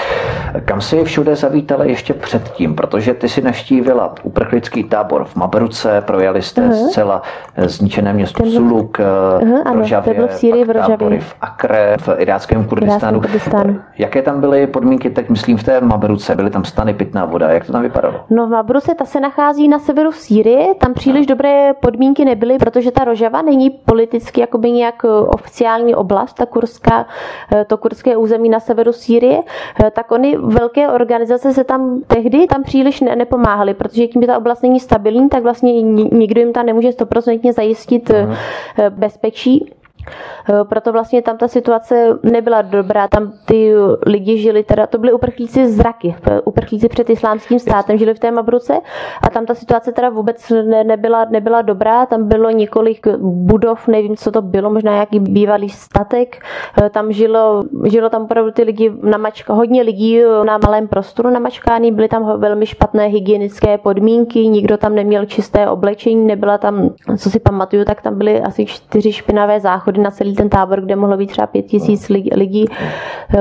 kam 0.64 0.80
si 0.80 1.04
všude 1.04 1.36
zavítala 1.36 1.84
ještě 1.84 2.14
předtím, 2.14 2.74
protože 2.74 3.14
ty 3.14 3.28
si 3.28 3.42
naštívila 3.42 4.14
uprchlický 4.22 4.84
tábor 4.84 5.24
v 5.24 5.36
Mabruce, 5.36 6.00
projeli 6.00 6.42
jste 6.42 6.68
uh-huh. 6.68 6.88
zcela 6.88 7.22
zničené 7.56 8.12
město 8.12 8.42
Ten... 8.42 8.52
Suluk, 8.52 8.98
uh-huh, 8.98 9.62
ano, 9.64 9.78
Rožavě, 9.78 10.26
v 10.26 10.34
Sýrii, 10.34 10.64
v 10.64 10.70
Rožavě. 10.70 11.20
v 11.20 11.34
Akre, 11.40 11.96
v 12.00 12.08
iráckém 12.18 12.64
Kurdistánu. 12.64 13.20
Kurdistánu. 13.20 13.80
Jaké 13.98 14.22
tam 14.22 14.40
byly 14.40 14.66
podmínky, 14.66 15.10
tak 15.10 15.30
myslím 15.30 15.56
v 15.56 15.62
té 15.62 15.80
Mabruce, 15.80 16.34
byly 16.34 16.50
tam 16.50 16.64
stany 16.64 16.94
pitná 16.94 17.24
voda, 17.24 17.50
jak 17.50 17.66
to 17.66 17.72
tam 17.72 17.82
vypadalo? 17.82 18.14
No 18.30 18.46
v 18.46 18.50
Mabruce 18.50 18.94
ta 18.94 19.04
se 19.04 19.20
nachází 19.20 19.68
na 19.68 19.78
severu 19.78 20.12
Sýrie, 20.12 20.74
tam 20.74 20.94
příliš 20.94 21.26
dobré 21.26 21.72
podmínky 21.80 22.24
nebyly, 22.24 22.58
protože 22.58 22.91
ta 22.92 23.04
Rožava 23.04 23.42
není 23.42 23.70
politicky 23.70 24.40
jakoby 24.40 24.70
nějak 24.70 25.04
eh, 25.04 25.08
oficiální 25.08 25.94
oblast, 25.94 26.34
ta 26.34 26.46
kurská, 26.46 27.06
eh, 27.52 27.64
to 27.64 27.76
kurské 27.76 28.16
území 28.16 28.48
na 28.48 28.60
severu 28.60 28.92
Sýrie, 28.92 29.42
eh, 29.84 29.90
tak 29.90 30.12
oni 30.12 30.36
velké 30.36 30.88
organizace 30.88 31.52
se 31.52 31.64
tam 31.64 32.02
tehdy 32.06 32.46
tam 32.46 32.62
příliš 32.62 33.00
ne, 33.00 33.16
nepomáhali, 33.16 33.74
protože 33.74 34.06
tím, 34.06 34.22
že 34.22 34.26
ta 34.26 34.38
oblast 34.38 34.62
není 34.62 34.80
stabilní, 34.80 35.28
tak 35.28 35.42
vlastně 35.42 35.82
nikdo 35.82 36.40
jim 36.40 36.52
tam 36.52 36.66
nemůže 36.66 36.92
stoprocentně 36.92 37.52
zajistit 37.52 38.10
Aha. 38.10 38.36
bezpečí. 38.90 39.72
Eh, 40.50 40.64
proto 40.64 40.92
vlastně 40.92 41.22
tam 41.22 41.36
ta 41.36 41.48
situace 41.48 42.18
nebyla 42.22 42.62
dobrá. 42.62 43.08
Tam 43.08 43.32
ty 43.44 43.72
lidi 44.06 44.38
žili, 44.38 44.62
teda 44.64 44.86
to 44.86 44.98
byly 44.98 45.12
uprchlíci 45.12 45.72
z 45.72 45.80
Raky, 45.80 46.14
uprchlíci 46.44 46.88
před 46.88 47.10
islámským 47.10 47.58
státem 47.58 47.98
žili 47.98 48.14
v 48.14 48.18
té 48.18 48.30
Mabruce 48.30 48.74
a 49.22 49.30
tam 49.30 49.46
ta 49.46 49.54
situace 49.54 49.92
teda 49.92 50.08
vůbec 50.08 50.50
ne, 50.50 50.84
nebyla, 50.84 51.24
nebyla 51.30 51.62
dobrá. 51.62 52.06
Tam 52.06 52.28
bylo 52.28 52.50
několik 52.50 53.06
budov, 53.18 53.88
nevím, 53.88 54.16
co 54.16 54.32
to 54.32 54.42
bylo, 54.42 54.70
možná 54.70 54.92
nějaký 54.92 55.20
bývalý 55.20 55.68
statek. 55.68 56.44
Eh, 56.82 56.90
tam 56.90 57.12
žilo, 57.12 57.62
žilo 57.84 58.10
tam 58.10 58.22
opravdu 58.22 58.50
ty 58.50 58.62
lidi 58.62 58.92
na 59.02 59.18
mačka, 59.18 59.54
hodně 59.54 59.82
lidí 59.82 60.20
na 60.44 60.58
malém 60.58 60.88
prostoru 60.88 61.30
na 61.30 61.38
mačkání, 61.38 61.92
byly 61.92 62.08
tam 62.08 62.40
velmi 62.40 62.66
špatné 62.66 63.06
hygienické 63.06 63.78
podmínky, 63.78 64.48
nikdo 64.48 64.76
tam 64.76 64.94
neměl 64.94 65.26
čisté 65.26 65.68
oblečení, 65.68 66.26
nebyla 66.26 66.58
tam, 66.58 66.90
co 67.18 67.30
si 67.30 67.38
pamatuju, 67.40 67.84
tak 67.84 68.02
tam 68.02 68.18
byly 68.18 68.40
asi 68.40 68.66
čtyři 68.66 69.12
špinavé 69.12 69.60
záchody 69.60 69.91
na 69.98 70.10
celý 70.10 70.34
ten 70.34 70.48
tábor, 70.48 70.80
kde 70.80 70.96
mohlo 70.96 71.16
být 71.16 71.30
třeba 71.30 71.46
pět 71.46 71.62
tisíc 71.62 72.08
lidí. 72.08 72.66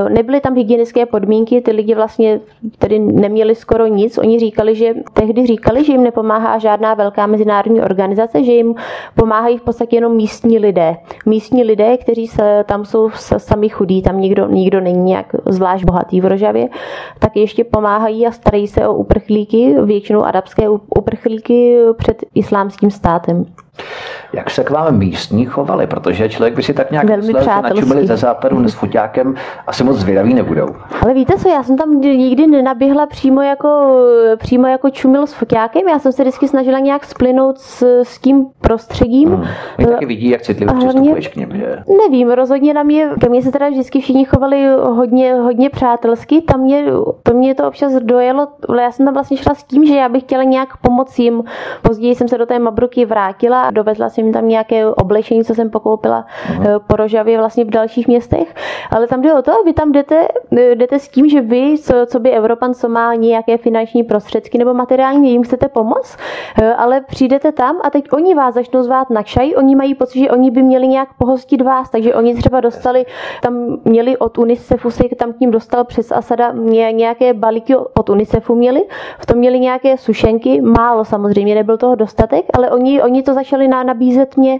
Nebyly 0.09 0.41
tam 0.41 0.55
hygienické 0.55 1.05
podmínky, 1.05 1.61
ty 1.61 1.71
lidi 1.71 1.95
vlastně 1.95 2.39
tedy 2.77 2.99
neměli 2.99 3.55
skoro 3.55 3.87
nic. 3.87 4.17
Oni 4.17 4.39
říkali, 4.39 4.75
že 4.75 4.93
tehdy 5.13 5.47
říkali, 5.47 5.83
že 5.83 5.91
jim 5.91 6.03
nepomáhá 6.03 6.57
žádná 6.57 6.93
velká 6.93 7.27
mezinárodní 7.27 7.81
organizace, 7.81 8.43
že 8.43 8.51
jim 8.51 8.75
pomáhají 9.15 9.57
v 9.57 9.61
podstatě 9.61 9.95
jenom 9.95 10.15
místní 10.15 10.59
lidé. 10.59 10.95
Místní 11.25 11.63
lidé, 11.63 11.97
kteří 11.97 12.27
se, 12.27 12.63
tam 12.67 12.85
jsou 12.85 13.09
sami 13.37 13.69
chudí, 13.69 14.01
tam 14.01 14.21
nikdo, 14.21 14.47
nikdo 14.47 14.81
není 14.81 15.03
nějak 15.03 15.35
zvlášť 15.45 15.85
bohatý 15.85 16.21
v 16.21 16.25
Rožavě, 16.25 16.69
tak 17.19 17.35
ještě 17.35 17.63
pomáhají 17.63 18.27
a 18.27 18.31
starají 18.31 18.67
se 18.67 18.87
o 18.87 18.93
uprchlíky, 18.93 19.75
většinou 19.85 20.23
arabské 20.23 20.69
uprchlíky 20.69 21.77
před 21.97 22.23
islámským 22.35 22.91
státem. 22.91 23.45
Jak 24.33 24.49
se 24.49 24.63
k 24.63 24.69
vám 24.69 24.97
místní 24.97 25.45
chovali? 25.45 25.87
Protože 25.87 26.29
člověk 26.29 26.55
by 26.55 26.63
si 26.63 26.73
tak 26.73 26.91
nějak 26.91 27.05
Velmi 27.05 27.23
myslel, 27.23 27.43
že 27.43 27.61
načumili 27.61 28.07
ze 28.07 28.17
západu 28.17 28.67
s 28.67 28.73
foťákem 28.73 29.35
asi 29.67 29.83
moc 29.83 29.97
zvědaví 29.97 30.33
nebudou. 30.33 30.67
Ale 31.01 31.13
víte 31.13 31.33
co, 31.37 31.49
já 31.49 31.63
jsem 31.63 31.77
tam 31.77 32.01
nikdy 32.01 32.47
nenaběhla 32.47 33.05
přímo 33.05 33.41
jako, 33.41 33.97
přímo 34.37 34.67
jako 34.67 34.89
čumil 34.89 35.27
s 35.27 35.33
foťákem, 35.33 35.87
já 35.89 35.99
jsem 35.99 36.11
se 36.11 36.23
vždycky 36.23 36.47
snažila 36.47 36.79
nějak 36.79 37.05
splynout 37.05 37.59
s, 37.59 38.01
s 38.03 38.19
tím 38.19 38.45
prostředím. 38.61 39.29
Hmm. 39.29 39.45
Oni 39.79 39.87
taky 39.87 40.05
vidí, 40.05 40.29
jak 40.29 40.41
citlivě 40.41 40.75
přistupuješ 40.75 41.27
k 41.27 41.35
něm, 41.35 41.49
že? 41.57 41.77
Nevím, 42.03 42.31
rozhodně 42.31 42.73
na 42.73 42.83
mě, 42.83 43.09
ke 43.21 43.29
mně 43.29 43.41
se 43.41 43.51
teda 43.51 43.69
vždycky 43.69 44.01
všichni 44.01 44.25
chovali 44.25 44.67
hodně, 44.77 45.33
hodně 45.33 45.69
přátelsky, 45.69 46.41
tam 46.41 46.59
mě, 46.59 46.85
to 47.23 47.33
mě 47.33 47.55
to 47.55 47.67
občas 47.67 47.93
dojelo, 47.93 48.47
ale 48.69 48.83
já 48.83 48.91
jsem 48.91 49.05
tam 49.05 49.13
vlastně 49.13 49.37
šla 49.37 49.55
s 49.55 49.63
tím, 49.63 49.85
že 49.85 49.95
já 49.95 50.09
bych 50.09 50.23
chtěla 50.23 50.43
nějak 50.43 50.77
pomoci 50.77 51.21
jim. 51.21 51.43
Později 51.81 52.15
jsem 52.15 52.27
se 52.27 52.37
do 52.37 52.45
té 52.45 52.59
Mabruky 52.59 53.05
vrátila 53.05 53.60
a 53.61 53.71
dovezla 53.71 54.09
jsem 54.09 54.31
tam 54.31 54.47
nějaké 54.47 54.87
oblečení, 54.87 55.43
co 55.43 55.55
jsem 55.55 55.69
pokoupila 55.69 56.25
uh-huh. 56.47 56.79
po 56.87 56.95
Rožavě 56.95 57.37
vlastně 57.37 57.65
v 57.65 57.69
dalších 57.69 58.07
městech. 58.07 58.55
Ale 58.91 59.07
tam 59.07 59.21
jde 59.21 59.33
o 59.33 59.41
to, 59.41 59.51
vy 59.65 59.73
tam 59.73 59.91
jdete, 59.91 60.27
eh, 60.57 60.75
jdete 60.75 60.99
s 60.99 61.09
tím, 61.09 61.29
že 61.29 61.41
vy, 61.41 61.77
co, 61.77 61.93
co 62.05 62.19
by 62.19 62.31
Evropan, 62.31 62.73
co 62.73 62.89
má 62.89 63.15
nějaké 63.15 63.57
finanční 63.57 64.03
prostředky 64.03 64.57
nebo 64.57 64.73
materiální, 64.73 65.31
jim 65.31 65.43
chcete 65.43 65.67
pomoct, 65.67 66.17
eh, 66.61 66.73
ale 66.73 67.01
přijdete 67.01 67.51
tam 67.51 67.75
a 67.83 67.89
teď 67.89 68.05
oni 68.13 68.35
vás 68.35 68.53
začnou 68.53 68.83
zvát 68.83 69.09
na 69.09 69.23
čaj, 69.23 69.53
oni 69.57 69.75
mají 69.75 69.95
pocit, 69.95 70.19
že 70.19 70.31
oni 70.31 70.51
by 70.51 70.63
měli 70.63 70.87
nějak 70.87 71.09
pohostit 71.17 71.61
vás, 71.61 71.89
takže 71.89 72.15
oni 72.15 72.35
třeba 72.35 72.59
dostali, 72.59 73.05
tam 73.41 73.77
měli 73.85 74.17
od 74.17 74.37
UNICEFu, 74.37 74.91
se 74.91 75.03
tam 75.17 75.33
k 75.33 75.39
ním 75.39 75.51
dostal 75.51 75.83
přes 75.83 76.11
Asada 76.11 76.51
nějaké 76.91 77.33
balíky 77.33 77.75
od 77.75 78.09
UNICEFu 78.09 78.55
měli, 78.55 78.81
v 79.19 79.25
tom 79.25 79.37
měli 79.37 79.59
nějaké 79.59 79.97
sušenky, 79.97 80.61
málo 80.61 81.05
samozřejmě, 81.05 81.55
nebyl 81.55 81.77
toho 81.77 81.95
dostatek, 81.95 82.45
ale 82.53 82.71
oni, 82.71 83.01
oni 83.01 83.23
to 83.23 83.33
začali 83.33 83.50
na, 83.57 83.83
nabízet 83.83 84.37
mě, 84.37 84.59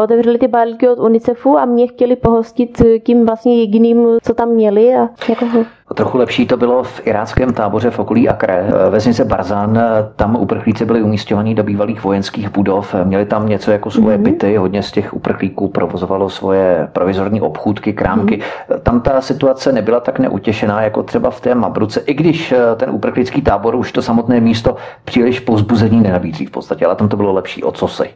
otevřeli 0.00 0.38
ty 0.38 0.48
balíky 0.48 0.88
od 0.88 0.98
UNICEFu 0.98 1.58
a 1.58 1.64
mě 1.64 1.86
chtěli 1.86 2.16
pohostit 2.16 2.82
tím 3.04 3.26
vlastně 3.26 3.60
jediným, 3.60 4.06
co 4.22 4.34
tam 4.34 4.48
měli 4.48 4.94
a 4.94 5.08
jako 5.28 5.46
Trochu 5.94 6.18
lepší 6.18 6.46
to 6.46 6.56
bylo 6.56 6.82
v 6.82 7.06
iráckém 7.06 7.52
táboře 7.52 7.90
v 7.90 7.98
okolí 7.98 8.28
Akre, 8.28 8.66
vesnice 8.90 9.24
Barzan. 9.24 9.78
Tam 10.16 10.36
uprchlíci 10.36 10.84
byli 10.84 11.02
umístěni 11.02 11.54
do 11.54 11.62
bývalých 11.62 12.04
vojenských 12.04 12.48
budov, 12.48 12.94
měli 13.04 13.26
tam 13.26 13.48
něco 13.48 13.70
jako 13.70 13.90
svoje 13.90 14.18
mm-hmm. 14.18 14.22
byty, 14.22 14.56
hodně 14.56 14.82
z 14.82 14.92
těch 14.92 15.14
uprchlíků 15.14 15.68
provozovalo 15.68 16.30
svoje 16.30 16.88
provizorní 16.92 17.40
obchůdky, 17.40 17.92
krámky. 17.92 18.38
Mm-hmm. 18.38 18.80
Tam 18.80 19.00
ta 19.00 19.20
situace 19.20 19.72
nebyla 19.72 20.00
tak 20.00 20.18
neutěšená 20.18 20.82
jako 20.82 21.02
třeba 21.02 21.30
v 21.30 21.40
té 21.40 21.54
Mabruce, 21.54 22.00
i 22.00 22.14
když 22.14 22.54
ten 22.76 22.90
uprchlický 22.90 23.42
tábor 23.42 23.74
už 23.74 23.92
to 23.92 24.02
samotné 24.02 24.40
místo 24.40 24.76
příliš 25.04 25.40
povzbuzení 25.40 26.00
nenabízí 26.00 26.46
v 26.46 26.50
podstatě, 26.50 26.86
ale 26.86 26.96
tam 26.96 27.08
to 27.08 27.16
bylo 27.16 27.32
lepší. 27.32 27.64
O 27.64 27.72
co 27.72 27.88
si? 27.88 28.10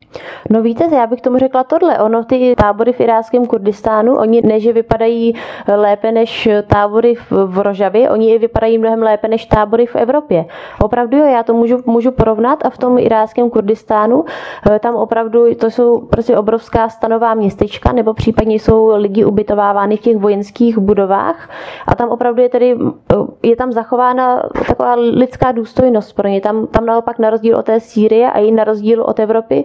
No 0.51 0.63
víte, 0.63 0.85
já 0.95 1.07
bych 1.07 1.21
tomu 1.21 1.39
řekla 1.39 1.65
tohle. 1.65 1.99
Ono 1.99 2.25
ty 2.25 2.55
tábory 2.57 2.93
v 2.93 3.01
iráckém 3.01 3.47
Kurdistánu, 3.47 4.17
oni 4.17 4.43
ne, 4.45 4.61
že 4.61 4.73
vypadají 4.73 5.35
lépe 5.77 6.13
než 6.13 6.49
tábory 6.67 7.15
v 7.31 7.60
Rožavě, 7.63 8.11
oni 8.11 8.39
vypadají 8.39 8.79
mnohem 8.79 9.03
lépe 9.03 9.29
než 9.29 9.47
tábory 9.47 9.87
v 9.87 9.97
Evropě. 9.97 10.45
Opravdu 10.83 11.17
jo, 11.17 11.25
já 11.27 11.43
to 11.43 11.55
můžu, 11.55 11.79
můžu 11.87 12.11
porovnat 12.11 12.67
a 12.67 12.71
v 12.71 12.79
tom 12.79 12.99
iráckém 12.99 13.51
Kurdistánu 13.51 14.25
eh, 14.71 14.79
tam 14.79 14.95
opravdu 14.95 15.55
to 15.55 15.71
jsou 15.71 16.01
prostě 16.01 16.37
obrovská 16.39 16.89
stanová 16.89 17.35
městečka, 17.35 17.93
nebo 17.93 18.15
případně 18.15 18.55
jsou 18.55 18.93
lidi 18.97 19.25
ubytovávány 19.25 19.97
v 19.97 20.01
těch 20.01 20.17
vojenských 20.17 20.79
budovách 20.79 21.51
a 21.87 21.95
tam 21.95 22.09
opravdu 22.09 22.43
je 22.43 22.49
tedy, 22.49 22.77
eh, 23.13 23.17
je 23.43 23.57
tam 23.57 23.73
zachována 23.73 24.43
taková 24.69 24.95
lidská 24.95 25.53
důstojnost 25.53 26.17
pro 26.17 26.29
ně. 26.29 26.41
Tam, 26.41 26.67
tam 26.67 26.87
naopak 26.87 27.19
na 27.19 27.31
rozdíl 27.31 27.57
od 27.57 27.67
té 27.67 27.81
Sýrie 27.81 28.31
a 28.31 28.39
i 28.39 28.51
na 28.51 28.65
rozdíl 28.65 29.03
od 29.03 29.21
Evropy, 29.21 29.65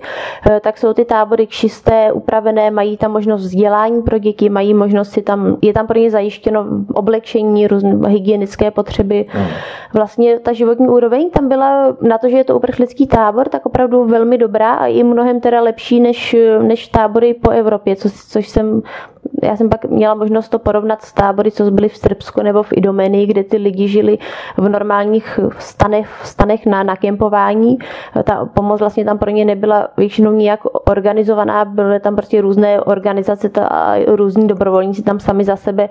eh, 0.49 0.59
tak 0.59 0.77
jsou 0.77 0.93
ty 0.93 1.05
tábory 1.05 1.47
čisté, 1.47 2.11
upravené, 2.11 2.71
mají 2.71 2.97
tam 2.97 3.11
možnost 3.11 3.41
vzdělání 3.41 4.01
pro 4.01 4.17
děti, 4.17 4.49
mají 4.49 4.73
možnost 4.73 5.09
si 5.09 5.21
tam, 5.21 5.57
je 5.61 5.73
tam 5.73 5.87
pro 5.87 5.99
ně 5.99 6.11
zajištěno 6.11 6.65
oblečení, 6.93 7.67
různé 7.67 7.84
hygienické 8.07 8.71
potřeby. 8.71 9.25
Hmm. 9.29 9.47
Vlastně 9.93 10.39
ta 10.39 10.53
životní 10.53 10.87
úroveň 10.87 11.29
tam 11.29 11.47
byla 11.49 11.97
na 12.01 12.17
to, 12.17 12.29
že 12.29 12.37
je 12.37 12.43
to 12.43 12.55
uprchlický 12.55 13.07
tábor, 13.07 13.49
tak 13.49 13.65
opravdu 13.65 14.05
velmi 14.05 14.37
dobrá 14.37 14.73
a 14.73 14.85
i 14.85 15.03
mnohem 15.03 15.39
teda 15.39 15.61
lepší 15.61 15.99
než, 15.99 16.35
než 16.61 16.87
tábory 16.87 17.33
po 17.33 17.49
Evropě, 17.49 17.95
co, 17.95 18.09
což 18.29 18.49
jsem 18.49 18.81
já 19.45 19.57
jsem 19.57 19.69
pak 19.69 19.85
měla 19.85 20.13
možnost 20.13 20.49
to 20.49 20.59
porovnat 20.59 21.01
s 21.01 21.13
tábory, 21.13 21.51
co 21.51 21.71
byly 21.71 21.89
v 21.89 21.97
Srbsku 21.97 22.41
nebo 22.41 22.63
v 22.63 22.73
Idomenii, 22.73 23.25
kde 23.25 23.43
ty 23.43 23.57
lidi 23.57 23.87
žili 23.87 24.17
v 24.57 24.69
normálních 24.69 25.39
stanech, 25.59 26.09
stanech 26.23 26.65
na, 26.65 26.83
na 26.83 26.95
kempování. 26.95 27.77
Ta 28.23 28.45
pomoc 28.45 28.79
vlastně 28.79 29.05
tam 29.05 29.17
pro 29.17 29.29
ně 29.29 29.45
nebyla 29.45 29.87
většinou 29.97 30.31
nijak 30.31 30.59
organizovaná, 30.89 31.65
byly 31.65 31.99
tam 31.99 32.15
prostě 32.15 32.41
různé 32.41 32.81
organizace 32.81 33.49
a 33.61 33.95
různí 34.07 34.47
dobrovolníci 34.47 35.03
tam 35.03 35.19
sami 35.19 35.43
za 35.43 35.55
sebe 35.55 35.89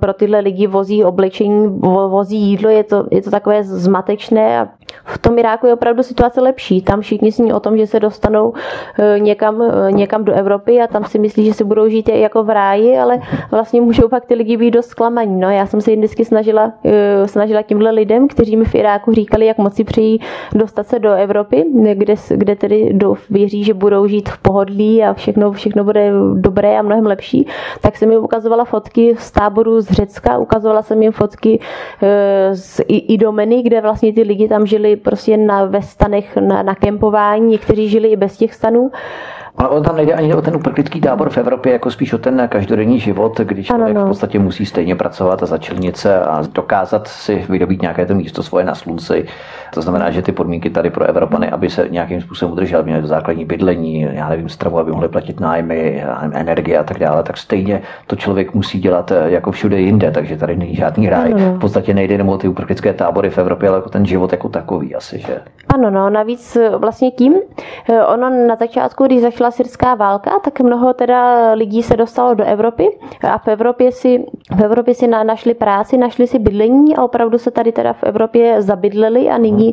pro 0.00 0.12
tyhle 0.12 0.40
lidi 0.40 0.66
vozí 0.66 1.04
oblečení, 1.04 1.80
vozí 2.08 2.38
jídlo, 2.38 2.70
je 2.70 2.84
to, 2.84 3.06
je 3.10 3.22
to 3.22 3.30
takové 3.30 3.64
zmatečné 3.64 4.60
a 4.60 4.68
v 5.04 5.18
tom 5.18 5.38
Iráku 5.38 5.66
je 5.66 5.74
opravdu 5.74 6.02
situace 6.02 6.40
lepší. 6.40 6.82
Tam 6.82 7.00
všichni 7.00 7.32
sní 7.32 7.52
o 7.52 7.60
tom, 7.60 7.76
že 7.76 7.86
se 7.86 8.00
dostanou 8.00 8.52
eh, 8.98 9.20
někam, 9.20 9.62
eh, 9.62 9.92
někam 9.92 10.24
do 10.24 10.32
Evropy 10.32 10.80
a 10.80 10.86
tam 10.86 11.04
si 11.04 11.18
myslí, 11.18 11.44
že 11.44 11.54
si 11.54 11.64
budou 11.64 11.88
žít 11.88 12.08
jako 12.08 12.44
v 12.44 12.50
ráji, 12.50 12.89
ale 12.98 13.20
vlastně 13.50 13.80
můžou 13.80 14.08
pak 14.08 14.26
ty 14.26 14.34
lidi 14.34 14.56
být 14.56 14.70
dost 14.70 14.86
zklamaní. 14.86 15.40
No, 15.40 15.50
já 15.50 15.66
jsem 15.66 15.80
se 15.80 15.90
jim 15.90 16.00
vždycky 16.00 16.24
snažila, 16.24 16.72
eh, 16.84 17.28
snažila 17.28 17.62
tímhle 17.62 17.90
lidem, 17.90 18.28
kteří 18.28 18.56
mi 18.56 18.64
v 18.64 18.74
Iráku 18.74 19.12
říkali, 19.12 19.46
jak 19.46 19.58
moc 19.58 19.74
si 19.74 19.84
přejí 19.84 20.20
dostat 20.54 20.86
se 20.86 20.98
do 20.98 21.12
Evropy, 21.12 21.64
kde, 21.94 22.14
kde 22.28 22.56
tedy 22.56 22.90
do, 22.92 23.14
věří, 23.30 23.64
že 23.64 23.74
budou 23.74 24.06
žít 24.06 24.28
v 24.28 24.38
pohodlí 24.38 25.04
a 25.04 25.14
všechno, 25.14 25.52
všechno 25.52 25.84
bude 25.84 26.12
dobré 26.34 26.78
a 26.78 26.82
mnohem 26.82 27.06
lepší, 27.06 27.46
tak 27.80 27.96
jsem 27.96 28.10
jim 28.10 28.24
ukazovala 28.24 28.64
fotky 28.64 29.14
z 29.18 29.30
táboru 29.30 29.80
z 29.80 29.90
Řecka, 29.90 30.38
ukazovala 30.38 30.82
jsem 30.82 31.02
jim 31.02 31.12
fotky 31.12 31.60
z 32.52 32.80
Idomeny, 32.88 33.62
kde 33.62 33.80
vlastně 33.80 34.12
ty 34.12 34.22
lidi 34.22 34.48
tam 34.48 34.66
žili 34.66 34.96
prostě 34.96 35.36
na, 35.36 35.64
ve 35.64 35.82
stanech 35.82 36.36
na, 36.36 36.62
na 36.62 36.74
kempování, 36.74 37.46
někteří 37.46 37.88
žili 37.88 38.08
i 38.08 38.16
bez 38.16 38.36
těch 38.36 38.54
stanů. 38.54 38.90
Ale 39.56 39.68
on 39.68 39.82
tam 39.82 39.96
nejde 39.96 40.14
ani 40.14 40.34
o 40.34 40.42
ten 40.42 40.56
uprchlický 40.56 41.00
tábor 41.00 41.30
v 41.30 41.38
Evropě, 41.38 41.72
jako 41.72 41.90
spíš 41.90 42.12
o 42.12 42.18
ten 42.18 42.48
každodenní 42.48 43.00
život, 43.00 43.40
když 43.40 43.66
člověk 43.66 43.90
ano, 43.90 44.00
no. 44.00 44.06
v 44.06 44.08
podstatě 44.08 44.38
musí 44.38 44.66
stejně 44.66 44.96
pracovat 44.96 45.42
a 45.42 45.46
začlenit 45.46 45.96
se 45.96 46.20
a 46.20 46.42
dokázat 46.52 47.08
si 47.08 47.46
vydobít 47.48 47.82
nějaké 47.82 48.06
to 48.06 48.14
místo 48.14 48.42
svoje 48.42 48.64
na 48.64 48.74
slunci. 48.74 49.26
To 49.74 49.82
znamená, 49.82 50.10
že 50.10 50.22
ty 50.22 50.32
podmínky 50.32 50.70
tady 50.70 50.90
pro 50.90 51.04
Evropany, 51.04 51.50
aby 51.50 51.70
se 51.70 51.88
nějakým 51.90 52.20
způsobem 52.20 52.52
udrželi, 52.52 52.84
měli 52.84 53.06
základní 53.06 53.44
bydlení, 53.44 54.00
já 54.12 54.28
nevím, 54.28 54.48
stravu, 54.48 54.78
aby 54.78 54.90
mohli 54.90 55.08
platit 55.08 55.40
nájmy, 55.40 56.04
energie 56.32 56.78
a 56.78 56.84
tak 56.84 56.98
dále, 56.98 57.22
tak 57.22 57.36
stejně 57.36 57.82
to 58.06 58.16
člověk 58.16 58.54
musí 58.54 58.80
dělat 58.80 59.10
eh, 59.10 59.30
jako 59.30 59.50
všude 59.50 59.80
jinde, 59.80 60.10
takže 60.10 60.36
tady 60.36 60.56
není 60.56 60.74
žádný 60.74 61.08
ráj. 61.08 61.32
Ano, 61.32 61.46
no. 61.46 61.54
V 61.54 61.58
podstatě 61.58 61.94
nejde 61.94 62.14
jenom 62.14 62.28
o 62.28 62.38
ty 62.38 62.48
uprchlické 62.48 62.92
tábory 62.92 63.30
v 63.30 63.38
Evropě, 63.38 63.68
ale 63.68 63.78
jako 63.78 63.88
ten 63.90 64.06
život 64.06 64.32
jako 64.32 64.48
takový 64.48 64.94
asi, 64.94 65.18
že? 65.18 65.40
Ano, 65.74 65.90
no, 65.90 66.10
navíc 66.10 66.56
eh, 66.56 66.70
vlastně 66.76 67.10
tím, 67.10 67.34
eh, 67.88 68.04
ono 68.04 68.30
na 68.46 68.56
začátku, 68.56 69.04
když 69.04 69.20
začala 69.20 69.50
syrská 69.50 69.94
válka, 69.94 70.30
tak 70.44 70.60
mnoho 70.60 70.92
teda 70.94 71.52
lidí 71.52 71.82
se 71.82 71.96
dostalo 71.96 72.34
do 72.34 72.44
Evropy 72.44 72.88
a 73.22 73.38
v 73.38 73.48
Evropě 73.48 73.92
si, 73.92 74.24
v 74.56 74.62
Evropě 74.64 74.94
si 74.94 75.06
našli 75.06 75.54
práci, 75.54 75.98
našli 75.98 76.26
si 76.26 76.38
bydlení 76.38 76.96
a 76.96 77.02
opravdu 77.02 77.38
se 77.38 77.50
tady 77.50 77.72
teda 77.72 77.92
v 77.92 78.02
Evropě 78.02 78.62
zabydleli 78.62 79.28
a 79.28 79.38
nyní 79.38 79.59
nyní, 79.60 79.72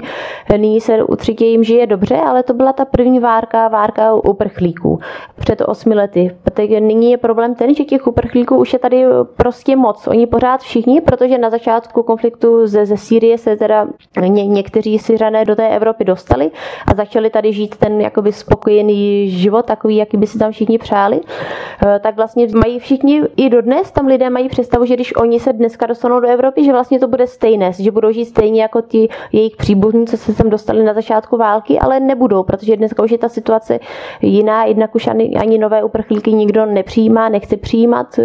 nyní 0.58 0.82
se 0.82 1.04
určitě 1.04 1.46
jim 1.46 1.64
žije 1.64 1.88
dobře, 1.88 2.16
ale 2.16 2.44
to 2.44 2.54
byla 2.54 2.74
ta 2.74 2.86
první 2.86 3.20
várka, 3.20 3.68
várka 3.68 4.14
uprchlíků 4.14 5.00
před 5.40 5.62
osmi 5.62 5.96
lety. 5.96 6.36
Protože 6.44 6.80
nyní 6.80 7.12
je 7.12 7.18
problém 7.18 7.56
ten, 7.56 7.76
že 7.76 7.84
těch 7.84 8.08
uprchlíků 8.08 8.56
už 8.56 8.74
je 8.74 8.80
tady 8.80 9.06
prostě 9.38 9.76
moc. 9.76 10.08
Oni 10.08 10.28
pořád 10.28 10.62
všichni, 10.62 11.02
protože 11.02 11.38
na 11.38 11.50
začátku 11.50 12.04
konfliktu 12.04 12.68
ze, 12.68 12.86
ze 12.86 12.98
Sýrie 12.98 13.38
se 13.38 13.56
teda 13.56 13.88
ně, 14.28 14.48
někteří 14.48 15.00
Syřané 15.00 15.46
do 15.46 15.56
té 15.56 15.70
Evropy 15.70 16.04
dostali 16.04 16.52
a 16.88 16.96
začali 16.96 17.30
tady 17.30 17.54
žít 17.54 17.76
ten 17.78 18.02
jakoby 18.02 18.32
spokojený 18.32 19.30
život, 19.30 19.66
takový, 19.66 19.96
jaký 19.96 20.18
by 20.18 20.28
si 20.28 20.40
tam 20.40 20.52
všichni 20.52 20.78
přáli, 20.78 21.22
eh, 21.22 22.00
tak 22.00 22.16
vlastně 22.16 22.48
mají 22.66 22.80
všichni 22.80 23.22
i 23.38 23.50
dodnes, 23.50 23.92
tam 23.92 24.08
lidé 24.08 24.30
mají 24.30 24.50
představu, 24.50 24.86
že 24.86 24.94
když 24.94 25.16
oni 25.16 25.40
se 25.40 25.54
dneska 25.54 25.86
dostanou 25.86 26.20
do 26.20 26.28
Evropy, 26.28 26.64
že 26.64 26.72
vlastně 26.72 27.00
to 27.00 27.08
bude 27.08 27.28
stejné, 27.28 27.72
že 27.80 27.92
budou 27.92 28.12
žít 28.12 28.26
stejně 28.26 28.62
jako 28.62 28.82
ti 28.82 29.10
jejich 29.32 29.56
příbuzní 29.56 29.77
příbuzní, 29.78 30.08
co 30.08 30.18
se 30.18 30.34
sem 30.34 30.50
dostali 30.50 30.84
na 30.84 30.94
začátku 30.94 31.38
války, 31.38 31.80
ale 31.80 32.00
nebudou, 32.00 32.44
protože 32.44 32.78
dneska 32.78 33.04
už 33.04 33.12
je 33.12 33.18
ta 33.18 33.30
situace 33.30 33.80
jiná, 34.22 34.66
jednak 34.66 34.96
už 34.96 35.08
ani, 35.08 35.36
ani 35.36 35.58
nové 35.58 35.84
uprchlíky 35.84 36.34
nikdo 36.34 36.66
nepřijímá, 36.66 37.30
nechce 37.30 37.58
přijímat. 37.58 38.20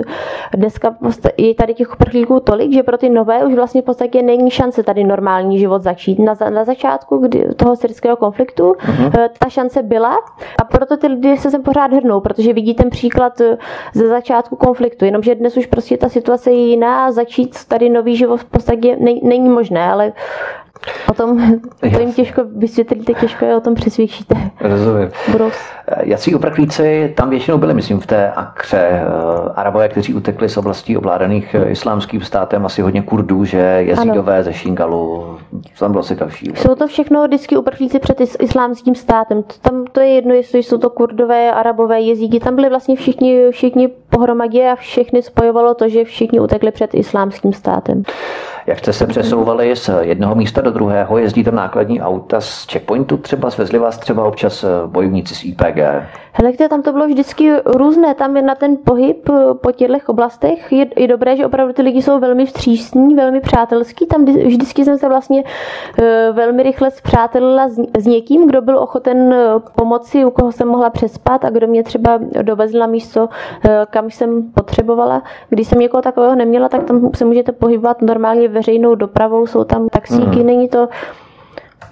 Dneska 0.55 0.97
je 1.39 1.55
tady 1.55 1.75
těch 1.75 1.93
uprchlíků 1.95 2.41
tolik, 2.41 2.73
že 2.73 2.83
pro 2.83 2.99
ty 2.99 3.11
nové 3.11 3.45
už 3.45 3.55
vlastně 3.55 3.83
v 3.83 3.85
podstatě 3.85 4.23
není 4.23 4.51
šance 4.51 4.83
tady 4.83 5.05
normální 5.05 5.59
život 5.59 5.83
začít. 5.83 6.19
Na, 6.19 6.35
na 6.51 6.65
začátku 6.65 7.19
kdy, 7.19 7.49
toho 7.57 7.77
syrského 7.77 8.17
konfliktu 8.17 8.73
uh-huh. 8.73 9.29
ta 9.39 9.49
šance 9.49 9.83
byla 9.83 10.17
a 10.63 10.65
proto 10.65 10.97
ty 10.97 11.07
lidi 11.07 11.37
se 11.37 11.51
sem 11.51 11.63
pořád 11.63 11.93
hrnou, 11.93 12.21
protože 12.21 12.53
vidí 12.53 12.75
ten 12.75 12.91
příklad 12.91 13.41
eh, 13.41 13.59
ze 13.95 14.09
začátku 14.09 14.57
konfliktu, 14.57 15.05
jenomže 15.05 15.35
dnes 15.35 15.57
už 15.57 15.67
prostě 15.67 15.97
ta 15.97 16.09
situace 16.09 16.51
je 16.51 16.67
jiná 16.67 17.13
začít 17.13 17.65
tady 17.69 17.89
nový 17.89 18.17
život 18.17 18.37
v 18.37 18.45
podstatě 18.45 18.97
není 19.23 19.49
možné, 19.49 19.93
ale 19.93 20.13
O 21.11 21.15
tom, 21.15 21.59
to 21.81 22.01
jim 22.01 22.13
těžko 22.13 22.43
vysvětlíte, 22.57 23.15
těžko 23.15 23.45
je 23.45 23.57
o 23.57 23.61
tom 23.61 23.75
přesvědčíte. 23.75 24.35
Rozumím. 24.61 25.11
Budou... 25.33 25.51
Jací 26.03 26.35
uprchlíci 26.35 27.13
tam 27.17 27.31
většinou 27.31 27.59
byli, 27.59 27.75
myslím, 27.75 28.01
v 28.01 28.07
té 28.07 28.33
akře. 28.33 29.03
Arabové, 29.55 29.89
kteří 29.89 30.15
utekli 30.15 30.49
z 30.49 30.57
oblastí 30.57 30.97
ovládaných 30.97 31.57
islámským 31.69 32.21
státem, 32.21 32.67
asi 32.67 32.83
hodně 32.83 33.03
Kurdů, 33.03 33.45
že 33.45 33.59
jezídové 33.59 34.43
ze 34.43 34.53
Šingalu, 34.53 35.39
tam 35.79 35.93
bylo 35.93 36.03
si 36.03 36.15
další. 36.15 36.53
Jsou 36.55 36.75
to 36.75 36.87
všechno 36.87 37.27
vždycky 37.27 37.57
uprchlíci 37.57 37.99
před 37.99 38.21
islámským 38.21 38.95
státem. 38.95 39.45
Tam 39.63 39.85
to 39.93 40.01
je 40.01 40.09
jedno, 40.09 40.35
jestli 40.35 40.63
jsou 40.63 40.79
to 40.79 40.91
Kurdové, 40.91 41.53
Arabové, 41.53 42.01
jezíky. 42.01 42.41
Tam 42.41 42.55
byli 42.57 42.69
vlastně 42.69 42.97
všichni, 42.97 43.51
všichni 43.51 43.89
pohromadě 44.11 44.71
a 44.71 44.77
všechny 44.77 45.23
spojovalo 45.23 45.75
to, 45.75 45.89
že 45.89 46.05
všichni 46.05 46.41
utekli 46.41 46.71
před 46.71 46.95
islámským 46.95 47.53
státem. 47.53 48.03
Jak 48.67 48.79
jste 48.79 48.93
se 48.93 49.07
přesouvali 49.07 49.77
z 49.77 49.91
jednoho 50.01 50.35
místa 50.35 50.61
do 50.61 50.71
druhého? 50.71 51.19
Jezdí 51.19 51.45
tam 51.45 51.55
nákladní 51.55 52.01
auta 52.01 52.41
z 52.41 52.67
checkpointu 52.73 53.17
třeba? 53.17 53.51
Svezli 53.51 53.79
vás 53.79 53.99
třeba 53.99 54.25
občas 54.25 54.65
bojovníci 54.87 55.35
z 55.35 55.45
IPG? 55.45 55.79
Hele, 56.35 56.53
tam 56.69 56.83
to 56.83 56.93
bylo 56.93 57.07
vždycky 57.07 57.53
různé. 57.65 58.15
Tam 58.15 58.37
je 58.37 58.43
na 58.43 58.55
ten 58.55 58.77
pohyb 58.85 59.29
po 59.61 59.73
těchto 59.73 60.13
oblastech 60.13 60.73
je, 60.73 60.87
je 60.97 61.09
dobré, 61.09 61.37
že 61.37 61.47
opravdu 61.47 61.73
ty 61.73 61.83
lidi 61.83 62.03
jsou 62.03 62.19
velmi 62.19 62.47
vstřícní, 62.47 63.15
velmi 63.15 63.41
přátelský. 63.41 64.07
Tam 64.07 64.25
vždycky 64.25 64.85
jsem 64.85 64.99
se 64.99 65.09
vlastně 65.09 65.45
e, 65.99 66.33
velmi 66.33 66.63
rychle 66.63 66.91
zpřátelila 66.91 67.69
s, 67.69 67.79
s 67.99 68.07
někým, 68.07 68.47
kdo 68.47 68.63
byl 68.63 68.79
ochoten 68.79 69.33
e, 69.33 69.47
pomoci, 69.77 70.25
u 70.25 70.31
koho 70.31 70.53
jsem 70.53 70.69
mohla 70.69 70.91
přespat 70.91 71.45
a 71.45 71.51
kdo 71.51 71.67
mě 71.67 71.83
třeba 71.83 72.19
dovezl 72.43 72.79
na 72.79 72.87
místo, 72.87 73.29
e, 73.65 73.87
kam 73.91 74.11
jsem 74.11 74.43
potřebovala. 74.55 75.23
Když 75.49 75.69
jsem 75.69 75.79
někoho 75.79 76.03
takového 76.03 76.35
neměla, 76.35 76.69
tak 76.69 76.85
tam 76.85 77.11
se 77.15 77.25
můžete 77.25 77.53
pohybovat 77.53 78.03
normálně 78.03 78.49
veřejnou 78.49 78.95
dopravou, 78.95 79.47
jsou 79.47 79.65
tam 79.65 79.89
taxíky, 79.89 80.39
mm. 80.39 80.47
není 80.47 80.69
to 80.69 80.89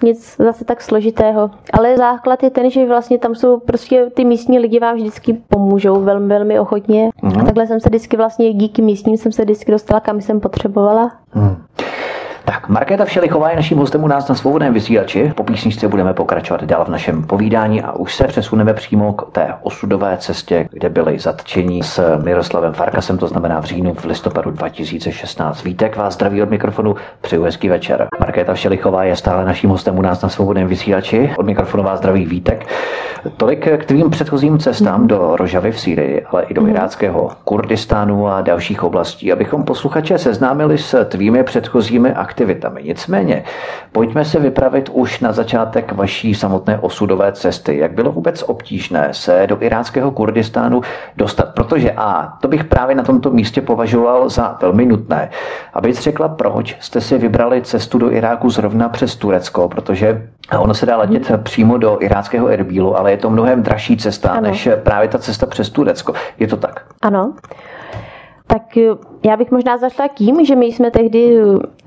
nic 0.02 0.36
zase 0.38 0.64
tak 0.64 0.82
složitého. 0.82 1.50
Ale 1.72 1.96
základ 1.96 2.42
je 2.42 2.50
ten, 2.50 2.70
že 2.70 2.86
vlastně 2.86 3.18
tam 3.18 3.34
jsou 3.34 3.60
prostě 3.60 4.10
ty 4.14 4.24
místní 4.24 4.58
lidi 4.58 4.78
vám 4.78 4.96
vždycky 4.96 5.32
pomůžou 5.48 6.00
velmi, 6.00 6.28
velmi 6.28 6.60
ochotně. 6.60 7.10
Mm. 7.22 7.40
A 7.40 7.44
takhle 7.44 7.66
jsem 7.66 7.80
se 7.80 7.88
vždycky 7.88 8.16
vlastně 8.16 8.52
díky 8.52 8.82
místním 8.82 9.16
jsem 9.16 9.32
se 9.32 9.42
vždycky 9.42 9.72
dostala, 9.72 10.00
kam 10.00 10.20
jsem 10.20 10.40
potřebovala. 10.40 11.12
Mm. 11.34 11.56
Tak, 12.44 12.59
Markéta 12.70 13.04
Všelichová 13.04 13.50
je 13.50 13.56
naším 13.56 13.78
hostem 13.78 14.04
u 14.04 14.06
nás 14.06 14.28
na 14.28 14.34
svobodném 14.34 14.74
vysílači. 14.74 15.32
Po 15.36 15.44
písničce 15.44 15.88
budeme 15.88 16.14
pokračovat 16.14 16.64
dál 16.64 16.84
v 16.84 16.88
našem 16.88 17.22
povídání 17.22 17.82
a 17.82 17.92
už 17.92 18.14
se 18.14 18.24
přesuneme 18.24 18.74
přímo 18.74 19.12
k 19.12 19.32
té 19.32 19.54
osudové 19.62 20.16
cestě, 20.16 20.68
kde 20.72 20.88
byly 20.88 21.18
zatčení 21.18 21.82
s 21.82 22.18
Miroslavem 22.24 22.72
Farkasem, 22.72 23.18
to 23.18 23.26
znamená 23.26 23.60
v 23.60 23.64
říjnu 23.64 23.94
v 23.94 24.04
listopadu 24.04 24.50
2016. 24.50 25.64
Vítek 25.64 25.96
vás 25.96 26.14
zdraví 26.14 26.42
od 26.42 26.50
mikrofonu, 26.50 26.94
přeju 27.20 27.42
hezký 27.42 27.68
večer. 27.68 28.06
Markéta 28.20 28.54
Všelichová 28.54 29.04
je 29.04 29.16
stále 29.16 29.44
naším 29.44 29.70
hostem 29.70 29.98
u 29.98 30.02
nás 30.02 30.22
na 30.22 30.28
svobodném 30.28 30.68
vysílači. 30.68 31.30
Od 31.38 31.46
mikrofonu 31.46 31.82
vás 31.82 31.98
zdraví 31.98 32.26
Vítek. 32.26 32.66
Tolik 33.36 33.68
k 33.78 33.84
tvým 33.84 34.10
předchozím 34.10 34.58
cestám 34.58 35.06
do 35.06 35.36
Rožavy 35.36 35.72
v 35.72 35.80
Sýrii, 35.80 36.24
ale 36.24 36.42
i 36.42 36.54
do 36.54 36.60
mhm. 36.62 36.70
iráckého 36.70 37.30
Kurdistánu 37.44 38.28
a 38.28 38.40
dalších 38.40 38.82
oblastí, 38.82 39.32
abychom 39.32 39.64
posluchače 39.64 40.18
seznámili 40.18 40.78
s 40.78 41.04
tvými 41.04 41.44
předchozími 41.44 42.12
aktivitami. 42.12 42.59
Nicméně, 42.82 43.44
pojďme 43.92 44.24
se 44.24 44.38
vypravit 44.38 44.88
už 44.92 45.20
na 45.20 45.32
začátek 45.32 45.92
vaší 45.92 46.34
samotné 46.34 46.78
osudové 46.78 47.32
cesty. 47.32 47.78
Jak 47.78 47.92
bylo 47.92 48.12
vůbec 48.12 48.44
obtížné 48.46 49.08
se 49.10 49.46
do 49.46 49.62
iráckého 49.62 50.10
Kurdistánu 50.10 50.80
dostat? 51.16 51.54
Protože 51.54 51.92
a 51.96 52.36
to 52.40 52.48
bych 52.48 52.64
právě 52.64 52.94
na 52.96 53.02
tomto 53.02 53.30
místě 53.30 53.60
považoval 53.60 54.28
za 54.28 54.58
velmi 54.62 54.86
nutné. 54.86 55.30
Aby 55.74 55.92
řekla, 55.92 56.28
proč 56.28 56.76
jste 56.80 57.00
si 57.00 57.18
vybrali 57.18 57.62
cestu 57.62 57.98
do 57.98 58.12
Iráku 58.12 58.50
zrovna 58.50 58.88
přes 58.88 59.16
Turecko, 59.16 59.68
protože 59.68 60.28
ono 60.58 60.74
se 60.74 60.86
dá 60.86 60.96
letět 60.96 61.42
přímo 61.42 61.78
do 61.78 61.98
iráckého 62.00 62.48
Erbílu, 62.48 62.98
ale 62.98 63.10
je 63.10 63.16
to 63.16 63.30
mnohem 63.30 63.62
dražší 63.62 63.96
cesta 63.96 64.30
ano. 64.30 64.40
než 64.40 64.68
právě 64.82 65.08
ta 65.08 65.18
cesta 65.18 65.46
přes 65.46 65.70
Turecko. 65.70 66.12
Je 66.38 66.46
to 66.46 66.56
tak? 66.56 66.84
Ano. 67.02 67.32
Tak 68.46 68.62
já 69.24 69.36
bych 69.36 69.50
možná 69.50 69.78
začala 69.78 70.08
tím, 70.08 70.44
že 70.44 70.56
my 70.56 70.66
jsme 70.66 70.90
tehdy 70.90 71.36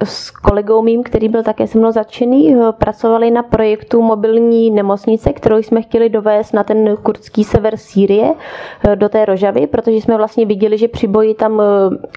s 0.03 0.31
kolegou 0.31 0.81
mým, 0.81 1.03
který 1.03 1.29
byl 1.29 1.43
také 1.43 1.67
se 1.67 1.77
mnou 1.77 1.91
začený, 1.91 2.55
pracovali 2.71 3.31
na 3.31 3.43
projektu 3.43 4.01
mobilní 4.01 4.71
nemocnice, 4.71 5.33
kterou 5.33 5.57
jsme 5.57 5.81
chtěli 5.81 6.09
dovést 6.09 6.53
na 6.53 6.63
ten 6.63 6.97
kurdský 7.03 7.43
sever 7.43 7.77
Sýrie 7.77 8.33
eh, 8.87 8.95
do 8.95 9.09
té 9.09 9.25
Rožavy, 9.25 9.67
protože 9.67 9.95
jsme 9.95 10.17
vlastně 10.17 10.45
viděli, 10.45 10.77
že 10.77 10.87
při 10.87 11.07
boji 11.07 11.33
tam 11.33 11.61
eh, 11.61 11.65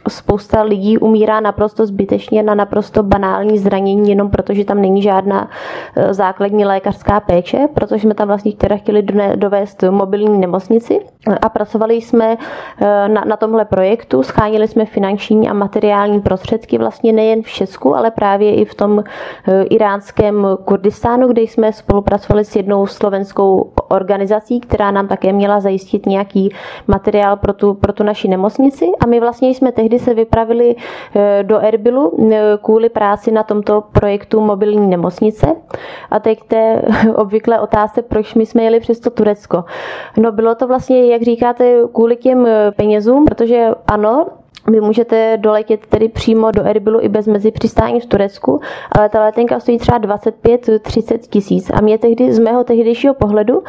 spousta 0.08 0.62
lidí 0.62 0.98
umírá 0.98 1.40
naprosto 1.40 1.86
zbytečně 1.86 2.42
na 2.42 2.54
naprosto 2.54 3.02
banální 3.02 3.58
zranění, 3.58 4.10
jenom 4.10 4.30
protože 4.30 4.64
tam 4.64 4.80
není 4.80 5.02
žádná 5.02 5.50
eh, 5.96 6.14
základní 6.14 6.64
lékařská 6.64 7.20
péče, 7.20 7.68
protože 7.74 8.00
jsme 8.00 8.14
tam 8.14 8.28
vlastně 8.28 8.52
teda 8.52 8.76
chtěli 8.76 9.02
dovést 9.34 9.84
mobilní 9.90 10.38
nemocnici. 10.38 11.00
A 11.42 11.48
pracovali 11.48 11.94
jsme 11.94 12.36
na, 13.06 13.24
na 13.24 13.36
tomhle 13.36 13.64
projektu, 13.64 14.22
schánili 14.22 14.68
jsme 14.68 14.84
finanční 14.84 15.26
finanční 15.26 15.48
a 15.48 15.52
materiální 15.52 16.20
prostředky 16.20 16.78
vlastně 16.78 17.12
nejen 17.12 17.42
v 17.42 17.48
Česku, 17.48 17.75
ale 17.84 18.10
právě 18.10 18.54
i 18.54 18.64
v 18.64 18.74
tom 18.74 19.04
eh, 19.48 19.62
iránském 19.62 20.46
Kurdistánu, 20.64 21.28
kde 21.28 21.42
jsme 21.42 21.72
spolupracovali 21.72 22.44
s 22.44 22.56
jednou 22.56 22.86
slovenskou 22.86 23.70
organizací, 23.88 24.60
která 24.60 24.90
nám 24.90 25.08
také 25.08 25.32
měla 25.32 25.60
zajistit 25.60 26.06
nějaký 26.06 26.50
materiál 26.86 27.36
pro 27.36 27.52
tu, 27.52 27.74
pro 27.74 27.92
tu 27.92 28.02
naši 28.02 28.28
nemocnici. 28.28 28.86
A 29.00 29.06
my 29.06 29.20
vlastně 29.20 29.48
jsme 29.48 29.72
tehdy 29.72 29.98
se 29.98 30.14
vypravili 30.14 30.76
eh, 31.14 31.42
do 31.42 31.58
Erbilu 31.58 32.30
eh, 32.32 32.58
kvůli 32.62 32.88
práci 32.88 33.30
na 33.30 33.42
tomto 33.42 33.82
projektu 33.92 34.40
mobilní 34.40 34.86
nemocnice. 34.86 35.46
A 36.10 36.20
teď 36.20 36.38
té 36.48 36.82
obvyklé 37.14 37.60
otázce, 37.60 38.02
proč 38.02 38.34
my 38.34 38.46
jsme 38.46 38.62
jeli 38.62 38.80
přes 38.80 39.00
to 39.00 39.10
Turecko. 39.10 39.64
No 40.16 40.32
bylo 40.32 40.54
to 40.54 40.66
vlastně, 40.66 41.06
jak 41.06 41.22
říkáte, 41.22 41.80
kvůli 41.92 42.16
těm 42.16 42.48
penězům, 42.76 43.24
protože 43.24 43.68
ano, 43.86 44.26
vy 44.68 44.80
můžete 44.80 45.36
doletět 45.36 45.86
tedy 45.86 46.08
přímo 46.08 46.50
do 46.50 46.64
Erbilu 46.64 47.00
i 47.00 47.08
bez 47.08 47.26
mezipřistání 47.26 48.00
v 48.00 48.06
Turecku, 48.06 48.60
ale 48.92 49.08
ta 49.08 49.24
letenka 49.24 49.60
stojí 49.60 49.78
třeba 49.78 50.00
25-30 50.00 51.18
tisíc. 51.18 51.70
A 51.74 51.80
mě 51.80 51.98
tehdy 51.98 52.32
z 52.32 52.38
mého 52.38 52.64
tehdejšího 52.64 53.14
pohledu, 53.14 53.62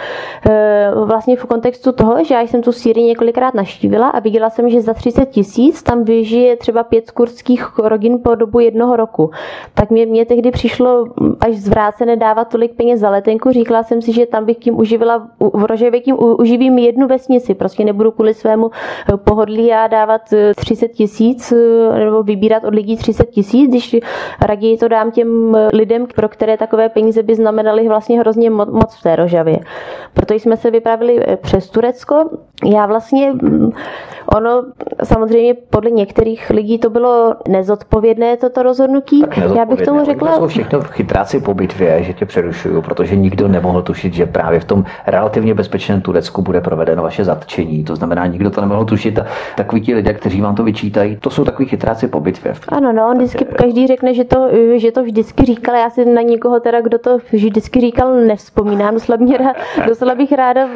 eh, 0.50 0.92
vlastně 1.06 1.36
v 1.36 1.46
kontextu 1.46 1.92
toho, 1.92 2.24
že 2.24 2.34
já 2.34 2.42
jsem 2.42 2.62
tu 2.62 2.72
Syrii 2.72 3.06
několikrát 3.06 3.54
naštívila 3.54 4.10
a 4.10 4.20
viděla 4.20 4.50
jsem, 4.50 4.70
že 4.70 4.82
za 4.82 4.94
30 4.94 5.26
tisíc 5.26 5.84
tam 5.84 6.04
vyžije 6.04 6.56
třeba 6.56 6.84
pět 6.84 7.12
kurdských 7.12 7.80
rodin 7.80 8.20
po 8.24 8.36
dobu 8.36 8.60
jednoho 8.60 8.96
roku. 8.96 9.32
Tak 9.74 9.90
mě, 9.90 10.06
mě 10.06 10.26
tehdy 10.26 10.52
přišlo 10.52 11.06
až 11.40 11.56
zvrácené 11.56 12.16
dávat 12.16 12.50
tolik 12.50 12.76
peněz 12.76 13.00
za 13.00 13.10
letenku. 13.10 13.52
Říkala 13.52 13.84
jsem 13.84 14.02
si, 14.02 14.14
že 14.14 14.26
tam 14.26 14.46
bych 14.46 14.58
tím 14.58 14.80
uživila, 14.80 15.28
v 15.54 15.66
Roževě 15.66 16.02
tím 16.02 16.18
uživím 16.20 16.78
jednu 16.78 17.08
vesnici. 17.08 17.54
Prostě 17.54 17.86
nebudu 17.86 18.12
kvůli 18.12 18.34
svému 18.34 18.72
eh, 18.72 19.18
pohodlí 19.18 19.74
a 19.74 19.88
dávat 19.88 20.22
30 20.56 20.87
30 20.88 20.94
tisíc 20.98 21.52
eh, 21.52 22.00
nebo 22.06 22.24
vybírat 22.24 22.64
od 22.64 22.74
lidí 22.74 22.98
30 22.98 23.30
tisíc, 23.30 23.70
když 23.70 23.96
raději 24.42 24.78
to 24.78 24.88
dám 24.88 25.12
těm 25.12 25.56
eh, 25.56 25.68
lidem, 25.74 26.08
pro 26.16 26.30
které 26.30 26.58
takové 26.58 26.90
peníze 26.90 27.24
by 27.24 27.36
znamenaly 27.36 27.88
vlastně 27.88 28.20
hrozně 28.20 28.50
moc 28.50 28.96
v 28.96 29.04
té 29.04 29.16
rožavě. 29.16 29.60
Proto 30.14 30.34
jsme 30.34 30.58
se 30.58 30.72
vypravili 30.72 31.20
eh, 31.20 31.38
přes 31.38 31.70
Turecko. 31.70 32.30
Já 32.66 32.86
vlastně, 32.86 33.32
mm, 33.34 33.72
ono 34.36 34.64
samozřejmě 35.04 35.54
podle 35.54 35.92
některých 35.92 36.50
lidí 36.50 36.78
to 36.78 36.90
bylo 36.90 37.36
nezodpovědné 37.48 38.38
toto 38.38 38.64
rozhodnutí. 38.64 39.24
Já 39.56 39.66
bych 39.66 39.82
tomu 39.82 40.06
řekla... 40.06 40.32
To 40.32 40.38
jsou 40.38 40.48
všechno 40.48 40.82
chytráci 40.82 41.40
po 41.40 41.54
bitvě, 41.54 42.04
že 42.04 42.14
tě 42.14 42.26
přerušuju, 42.26 42.82
protože 42.82 43.16
nikdo 43.16 43.48
nemohl 43.48 43.82
tušit, 43.82 44.14
že 44.14 44.26
právě 44.26 44.60
v 44.60 44.66
tom 44.66 44.86
relativně 45.08 45.54
bezpečném 45.54 46.02
Turecku 46.02 46.42
bude 46.42 46.62
provedeno 46.62 47.04
vaše 47.04 47.24
zatčení. 47.24 47.84
To 47.84 47.96
znamená, 47.96 48.26
nikdo 48.26 48.50
to 48.50 48.62
nemohl 48.62 48.86
tušit 48.86 49.20
a 49.20 49.26
takoví 49.56 49.82
ti 49.82 49.96
lidé, 49.96 50.14
kteří 50.14 50.42
vám 50.42 50.56
to 50.56 50.64
vyčítají, 50.64 51.18
to 51.18 51.30
jsou 51.30 51.46
takový 51.46 51.68
chytráci 51.68 52.08
po 52.08 52.20
bitvě. 52.20 52.54
Ano, 52.68 52.94
no, 52.94 53.08
on 53.10 53.18
vždycky, 53.18 53.46
každý 53.46 53.88
řekne, 53.88 54.14
že 54.14 54.24
to, 54.24 54.50
že 54.76 54.92
to 54.92 55.04
vždycky 55.04 55.46
říkal, 55.46 55.76
já 55.76 55.90
si 55.90 56.06
na 56.06 56.22
někoho 56.22 56.60
teda, 56.60 56.82
kdo 56.82 56.98
to 56.98 57.18
vždycky 57.32 57.82
říkal, 57.82 58.14
nevzpomínám, 58.14 58.98
mě, 59.18 59.40
docela 59.88 60.16
bych 60.16 60.32
ráda 60.32 60.68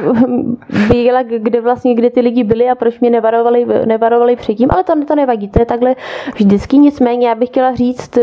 věděla, 0.89 1.23
kde 1.37 1.61
vlastně, 1.61 1.70
kde 1.93 2.09
ty 2.09 2.21
lidi 2.21 2.43
byli 2.43 2.69
a 2.69 2.75
proč 2.75 2.99
mě 2.99 3.09
nevarovali, 3.09 3.65
nevarovali 3.85 4.35
předtím, 4.35 4.69
ale 4.71 4.83
to, 4.83 4.93
to 5.05 5.15
nevadí, 5.15 5.47
to 5.47 5.59
je 5.61 5.65
takhle 5.65 5.95
vždycky, 6.35 6.77
nicméně 6.77 7.27
já 7.27 7.35
bych 7.35 7.49
chtěla 7.49 7.75
říct, 7.75 8.17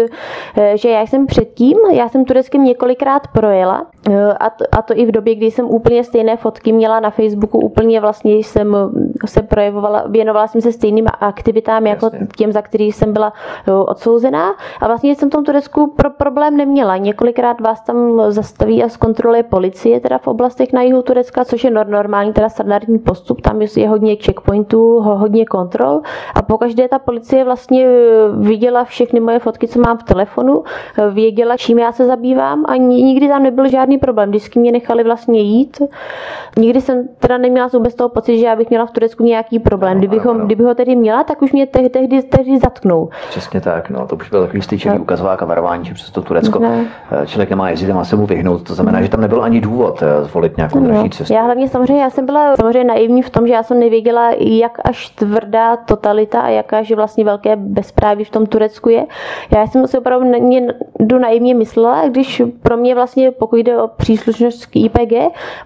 že 0.75 0.89
já 0.89 1.07
jsem 1.07 1.27
předtím, 1.27 1.79
já 1.93 2.09
jsem 2.09 2.25
Tureckem 2.25 2.65
několikrát 2.65 3.29
projela 3.29 3.87
a 4.41 4.51
to, 4.51 4.65
a 4.73 4.83
to 4.83 4.95
i 4.97 5.07
v 5.07 5.13
době, 5.13 5.35
kdy 5.35 5.51
jsem 5.51 5.67
úplně 5.67 6.05
stejné 6.05 6.37
fotky 6.37 6.73
měla 6.73 7.01
na 7.01 7.11
Facebooku, 7.11 7.59
úplně 7.59 8.01
vlastně 8.01 8.35
jsem 8.35 8.77
se 9.26 9.42
projevovala, 9.42 10.04
věnovala 10.07 10.46
jsem 10.46 10.61
se 10.61 10.72
stejným 10.72 11.07
aktivitám 11.20 11.87
jako 11.87 12.07
Jasně. 12.07 12.26
těm, 12.37 12.52
za 12.52 12.62
který 12.62 12.92
jsem 12.92 13.12
byla 13.12 13.33
odsouzená. 13.87 14.54
A 14.81 14.87
vlastně 14.87 15.14
jsem 15.14 15.28
v 15.28 15.33
tom 15.33 15.44
Turecku 15.44 15.94
pro 15.96 16.11
problém 16.11 16.57
neměla. 16.57 16.96
Několikrát 16.96 17.61
vás 17.61 17.81
tam 17.81 18.22
zastaví 18.28 18.85
a 18.85 18.88
zkontroluje 18.88 19.42
policie 19.42 20.00
teda 20.00 20.18
v 20.18 20.26
oblastech 20.26 20.72
na 20.72 20.83
jihu 20.83 21.02
Turecka, 21.02 21.44
což 21.44 21.64
je 21.64 21.70
normální, 21.70 22.33
teda 22.33 22.48
standardní 22.48 22.98
postup. 22.98 23.40
Tam 23.40 23.62
je 23.62 23.88
hodně 23.88 24.16
checkpointů, 24.16 25.00
hodně 25.00 25.46
kontrol. 25.46 26.00
A 26.35 26.42
pokaždé 26.42 26.88
ta 26.88 26.98
policie 26.98 27.44
vlastně 27.44 27.87
viděla 28.38 28.85
všechny 28.85 29.20
moje 29.20 29.38
fotky, 29.38 29.68
co 29.68 29.81
mám 29.81 29.98
v 29.98 30.02
telefonu, 30.02 30.64
věděla, 31.11 31.57
čím 31.57 31.78
já 31.78 31.92
se 31.92 32.07
zabývám 32.07 32.64
a 32.68 32.76
nikdy 32.76 33.28
tam 33.28 33.42
nebyl 33.42 33.68
žádný 33.68 33.98
problém. 33.98 34.28
Vždycky 34.28 34.59
mě 34.59 34.72
nechali 34.72 35.04
vlastně 35.04 35.40
jít. 35.40 35.83
Nikdy 36.57 36.81
jsem 36.81 37.09
teda 37.18 37.38
neměla 37.38 37.68
vůbec 37.72 37.94
toho 37.94 38.09
pocit, 38.09 38.38
že 38.38 38.46
já 38.46 38.57
bych 38.57 38.70
měla 38.70 38.87
v 38.87 38.90
Turecku 38.90 39.08
nějaký 39.21 39.59
problém. 39.59 39.99
Kdybychom, 39.99 40.40
kdyby 40.40 40.64
ho 40.64 40.75
tedy 40.75 40.97
měla, 40.97 41.25
tak 41.25 41.42
už 41.42 41.53
mě 41.53 41.66
tehdy, 41.66 41.88
tehdy, 41.88 42.23
tehdy 42.23 42.59
zatknou. 42.59 43.09
Přesně 43.29 43.61
tak, 43.61 43.90
no, 43.90 44.07
to 44.07 44.16
už 44.16 44.31
byl 44.31 44.40
takový 44.42 44.62
styčený 44.62 44.97
no. 44.97 45.03
ukazovák 45.03 45.42
a 45.42 45.47
varování, 45.47 45.85
že 45.85 45.94
přes 45.94 46.11
to 46.11 46.23
Turecko 46.23 46.59
no. 46.59 46.71
člověk 47.27 47.51
nemá 47.51 47.71
jezdit, 47.71 47.92
má 47.92 48.05
se 48.05 48.16
mu 48.16 48.27
vyhnout. 48.27 48.62
To 48.62 48.75
znamená, 48.75 49.03
že 49.03 49.09
tam 49.09 49.21
nebyl 49.21 49.42
ani 49.42 49.61
důvod 49.61 50.03
eh, 50.03 50.25
zvolit 50.25 50.57
nějakou 50.57 50.81
no. 50.81 50.88
další 50.88 51.11
cestu. 51.11 51.35
Já 51.35 51.42
hlavně 51.42 51.68
samozřejmě, 51.68 52.03
já 52.03 52.11
jsem 52.11 52.27
byla 52.27 52.57
samozřejmě 52.57 52.85
naivní 52.85 53.23
v 53.23 53.31
tom, 53.31 53.47
že 53.47 53.53
já 53.53 53.62
jsem 53.62 53.81
nevěděla, 53.81 54.31
jak 54.38 54.79
až 54.85 55.09
tvrdá 55.09 55.77
totalita 55.77 56.40
a 56.40 56.49
jaká, 56.49 56.83
že 56.83 56.97
vlastně 56.97 57.25
velké 57.25 57.57
bezpráví 57.57 58.25
v 58.25 58.31
tom 58.31 58.47
Turecku 58.47 58.88
je. 58.88 59.07
Já 59.57 59.66
jsem 59.66 59.87
si 59.87 59.99
opravdu 59.99 60.33
jdu 61.01 61.18
naivně 61.18 61.55
myslela, 61.55 62.09
když 62.09 62.42
pro 62.62 62.77
mě 62.77 62.94
vlastně, 62.94 63.31
pokud 63.31 63.57
jde 63.57 63.83
o 63.83 63.88
příslušnost 63.88 64.66
k 64.66 64.77
IPG, 64.77 65.12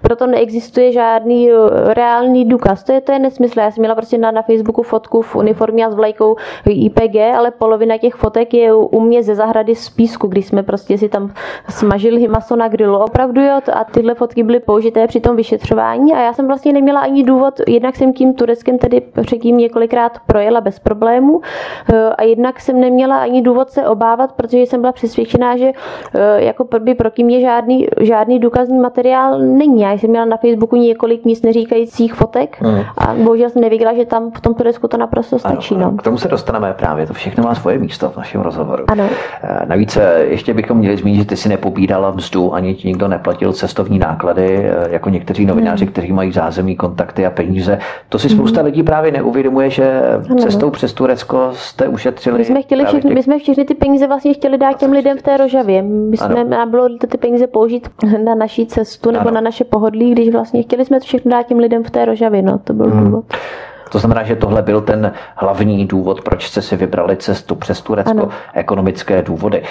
proto 0.02 0.26
neexistuje 0.26 0.92
žádný 0.92 1.50
eh, 1.50 1.94
reálný 1.94 2.44
důkaz. 2.44 2.84
To 2.84 2.92
je, 2.92 3.00
to 3.00 3.12
je 3.12 3.18
nesmysl. 3.32 3.60
Já 3.60 3.70
jsem 3.70 3.82
měla 3.82 3.94
prostě 3.94 4.18
na, 4.18 4.30
na 4.30 4.42
Facebooku 4.42 4.82
fotku 4.82 5.22
v 5.22 5.36
uniformě 5.36 5.86
a 5.86 5.90
s 5.90 5.94
vlajkou 5.94 6.36
IPG, 6.68 7.16
ale 7.36 7.50
polovina 7.50 7.98
těch 7.98 8.14
fotek 8.14 8.54
je 8.54 8.74
u 8.74 9.00
mě 9.00 9.22
ze 9.22 9.34
zahrady 9.34 9.74
z 9.74 9.90
písku, 9.90 10.26
když 10.26 10.46
jsme 10.46 10.62
prostě 10.62 10.98
si 10.98 11.08
tam 11.08 11.32
smažili 11.68 12.28
maso 12.28 12.56
na 12.56 12.68
grilu. 12.68 12.98
Opravdu 12.98 13.40
jo, 13.40 13.60
a 13.72 13.84
tyhle 13.84 14.14
fotky 14.14 14.42
byly 14.42 14.60
použité 14.60 15.06
při 15.06 15.20
tom 15.20 15.36
vyšetřování 15.36 16.12
a 16.12 16.20
já 16.20 16.32
jsem 16.32 16.46
vlastně 16.46 16.72
neměla 16.72 17.00
ani 17.00 17.24
důvod, 17.24 17.60
jednak 17.68 17.96
jsem 17.96 18.12
tím 18.12 18.34
Tureckem 18.34 18.78
tedy 18.78 19.02
předtím 19.22 19.56
několikrát 19.56 20.18
projela 20.26 20.60
bez 20.60 20.78
problémů 20.78 21.40
eh, 21.92 22.08
a 22.18 22.22
jednak 22.22 22.60
jsem 22.60 22.80
neměla 22.80 23.18
ani 23.18 23.42
důvod 23.42 23.70
se 23.70 23.86
obávat, 23.86 24.32
protože 24.32 24.58
jsem 24.58 24.80
byla 24.80 24.92
přesvědčená, 24.92 25.56
že 25.56 25.72
eh, 26.14 26.44
jako 26.44 26.64
by 26.78 26.94
pro 26.94 27.10
mě 27.22 27.40
žádný, 27.40 27.86
žádný 28.00 28.38
důkazní 28.38 28.78
materiál 28.78 29.38
není. 29.38 29.80
Já 29.80 29.92
jsem 29.92 30.10
měla 30.10 30.24
na 30.24 30.36
Facebooku 30.36 30.76
několik 30.76 31.24
nic 31.24 31.42
neříkajících 31.42 32.14
fotek 32.14 32.58
a 32.98 33.14
bohužel 33.22 33.50
jsem 33.50 33.62
nevěděla, 33.62 33.94
že 33.94 34.04
tam 34.04 34.30
v 34.30 34.40
tom 34.40 34.54
Turecku 34.54 34.88
to 34.88 34.96
naprosto 34.96 35.38
stačí. 35.38 35.74
Ano, 35.74 35.90
no. 35.90 35.96
K 35.96 36.02
tomu 36.02 36.18
se 36.18 36.28
dostaneme 36.28 36.72
právě, 36.72 37.06
to 37.06 37.14
všechno 37.14 37.44
má 37.44 37.54
svoje 37.54 37.78
místo 37.78 38.10
v 38.10 38.16
našem 38.16 38.40
rozhovoru. 38.40 38.84
Ano. 38.88 39.04
Eh, 39.42 39.66
navíc 39.66 39.98
ještě 40.20 40.54
bychom 40.54 40.78
měli 40.78 40.96
zmínit, 40.96 41.18
že 41.18 41.24
ty 41.24 41.36
si 41.36 41.48
nepobírala 41.48 42.10
mzdu, 42.10 42.54
ani 42.54 42.74
ti 42.74 42.88
nikdo 42.88 43.08
neplatil 43.08 43.52
cestovní 43.52 43.98
náklady, 43.98 44.70
jako 44.90 45.10
někteří 45.10 45.46
novináři, 45.46 45.84
mm. 45.84 45.90
kteří 45.92 46.12
mají 46.12 46.32
zázemí, 46.32 46.76
kontakty 46.76 47.26
a 47.26 47.30
peníze. 47.30 47.78
To 48.08 48.18
si 48.18 48.28
spousta 48.28 48.60
mm. 48.60 48.66
lidí 48.66 48.82
právě 48.82 49.12
neuvědomuje, 49.12 49.70
že 49.70 50.02
ano. 50.30 50.36
cestou 50.36 50.70
přes 50.70 50.92
Turecko 50.92 51.50
jste 51.52 51.88
ušetřili. 51.88 52.38
My 52.38 52.44
jsme, 52.44 52.62
chtěli 52.62 52.84
všechny, 52.84 53.14
my 53.14 53.22
jsme 53.22 53.38
všechny 53.38 53.64
ty 53.64 53.74
peníze 53.74 54.06
vlastně 54.06 54.34
chtěli 54.34 54.58
dát 54.58 54.76
těm 54.76 54.92
lidem 54.92 55.18
v 55.18 55.22
té 55.22 55.36
rožavě. 55.36 55.82
My 55.82 56.16
jsme 56.16 56.40
ano. 56.56 56.70
bylo 56.70 56.88
ty 57.08 57.18
peníze 57.18 57.46
použít 57.46 57.88
na 58.24 58.34
naší 58.34 58.66
cestu 58.66 59.10
nebo 59.10 59.28
ano. 59.28 59.34
na 59.34 59.40
naše 59.40 59.64
pohodlí, 59.64 60.12
když 60.12 60.30
vlastně 60.30 60.62
chtěli 60.62 60.84
jsme 60.84 61.00
to 61.00 61.04
všechno 61.04 61.30
dát 61.30 61.46
těm 61.46 61.58
lidem 61.58 61.84
v 61.84 61.90
té 61.90 62.04
rožavě. 62.04 62.42
No, 62.42 62.58
to 62.58 62.72
byl 62.72 62.90
hmm. 62.90 63.11
Důvod. 63.12 63.26
To 63.92 63.98
znamená, 63.98 64.22
že 64.22 64.36
tohle 64.36 64.62
byl 64.62 64.80
ten 64.80 65.12
hlavní 65.36 65.86
důvod, 65.86 66.20
proč 66.20 66.46
jste 66.48 66.62
si 66.62 66.76
vybrali 66.76 67.16
cestu 67.16 67.54
přes 67.54 67.80
Turecko, 67.82 68.10
ano. 68.10 68.28
ekonomické 68.54 69.22
důvody. 69.22 69.62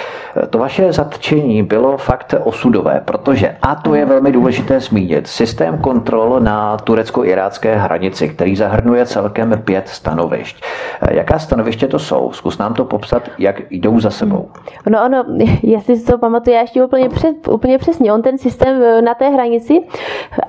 To 0.50 0.58
vaše 0.58 0.92
zatčení 0.92 1.62
bylo 1.62 1.96
fakt 1.96 2.34
osudové, 2.44 3.02
protože, 3.04 3.56
a 3.62 3.74
to 3.74 3.94
je 3.94 4.04
velmi 4.04 4.32
důležité 4.32 4.80
zmínit, 4.80 5.26
systém 5.26 5.78
kontrol 5.78 6.40
na 6.40 6.76
turecko-irácké 6.76 7.76
hranici, 7.76 8.28
který 8.28 8.56
zahrnuje 8.56 9.06
celkem 9.06 9.62
pět 9.64 9.88
stanovišť. 9.88 10.64
Jaká 11.10 11.38
stanoviště 11.38 11.88
to 11.88 11.98
jsou? 11.98 12.32
Zkus 12.32 12.58
nám 12.58 12.74
to 12.74 12.84
popsat, 12.84 13.22
jak 13.38 13.60
jdou 13.70 14.00
za 14.00 14.10
sebou. 14.10 14.48
No 14.90 15.04
ono, 15.04 15.24
jestli 15.62 15.96
si 15.96 16.06
to 16.06 16.18
pamatuju, 16.18 16.54
já 16.54 16.60
ještě 16.60 16.84
úplně, 16.84 17.08
před, 17.08 17.48
úplně 17.48 17.78
přesně. 17.78 18.12
On 18.12 18.22
ten 18.22 18.38
systém 18.38 18.82
eh, 18.82 19.02
na 19.02 19.14
té 19.14 19.28
hranici, 19.28 19.80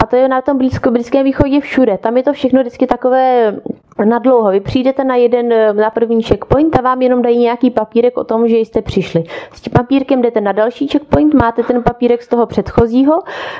a 0.03 0.05
to 0.05 0.15
je 0.15 0.27
na 0.27 0.41
tom 0.41 0.57
blízko, 0.57 0.91
blízkém 0.91 1.23
východě 1.23 1.59
všude, 1.59 1.97
tam 1.97 2.17
je 2.17 2.23
to 2.23 2.33
všechno 2.33 2.59
vždycky 2.62 2.88
takové 2.88 3.55
people 3.63 3.92
na 4.06 4.19
dlouho. 4.19 4.51
Vy 4.51 4.60
přijdete 4.60 5.03
na 5.03 5.15
jeden, 5.15 5.51
eh, 5.51 5.73
na 5.73 5.89
první 5.89 6.23
checkpoint 6.23 6.79
a 6.79 6.82
vám 6.82 7.01
jenom 7.01 7.21
dají 7.21 7.38
nějaký 7.39 7.71
papírek 7.71 8.17
o 8.17 8.23
tom, 8.23 8.47
že 8.47 8.58
jste 8.58 8.82
přišli. 8.82 9.23
S 9.53 9.62
tím 9.62 9.73
papírkem 9.73 10.21
jdete 10.21 10.41
na 10.41 10.51
další 10.51 10.88
checkpoint, 10.88 11.34
máte 11.34 11.63
ten 11.63 11.84
papírek 11.84 12.23
z 12.23 12.27
toho 12.27 12.45
předchozího, 12.45 13.19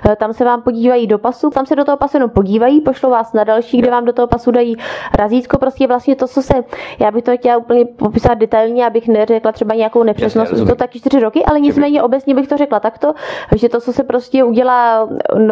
eh, 0.10 0.16
tam 0.16 0.34
se 0.34 0.46
vám 0.46 0.62
podívají 0.62 1.08
do 1.08 1.18
pasu, 1.18 1.50
tam 1.50 1.66
se 1.66 1.76
do 1.76 1.86
toho 1.86 1.98
pasu 1.98 2.18
jenom 2.18 2.30
podívají, 2.30 2.82
pošlou 2.82 3.10
vás 3.10 3.34
na 3.34 3.44
další, 3.44 3.78
kde 3.78 3.92
vám 3.92 4.06
do 4.06 4.14
toho 4.14 4.28
pasu 4.28 4.52
dají 4.52 4.76
razítko, 5.20 5.58
prostě 5.58 5.88
vlastně 5.88 6.16
to, 6.16 6.28
co 6.28 6.42
se, 6.42 6.54
já 7.00 7.12
bych 7.12 7.24
to 7.24 7.38
chtěla 7.38 7.58
úplně 7.58 7.86
popisat 7.86 8.34
detailně, 8.34 8.86
abych 8.86 9.08
neřekla 9.08 9.52
třeba 9.52 9.76
nějakou 9.76 10.04
nepřesnost, 10.04 10.52
Jasně, 10.52 10.68
to 10.68 10.76
taky 10.76 11.00
čtyři 11.00 11.20
roky, 11.20 11.46
ale 11.46 11.60
nicméně 11.60 12.04
obecně 12.04 12.36
bych 12.36 12.48
to 12.48 12.58
řekla 12.58 12.80
takto, 12.80 13.14
že 13.56 13.70
to, 13.70 13.82
co 13.82 13.94
se 13.94 14.04
prostě 14.04 14.44
udělá 14.44 15.10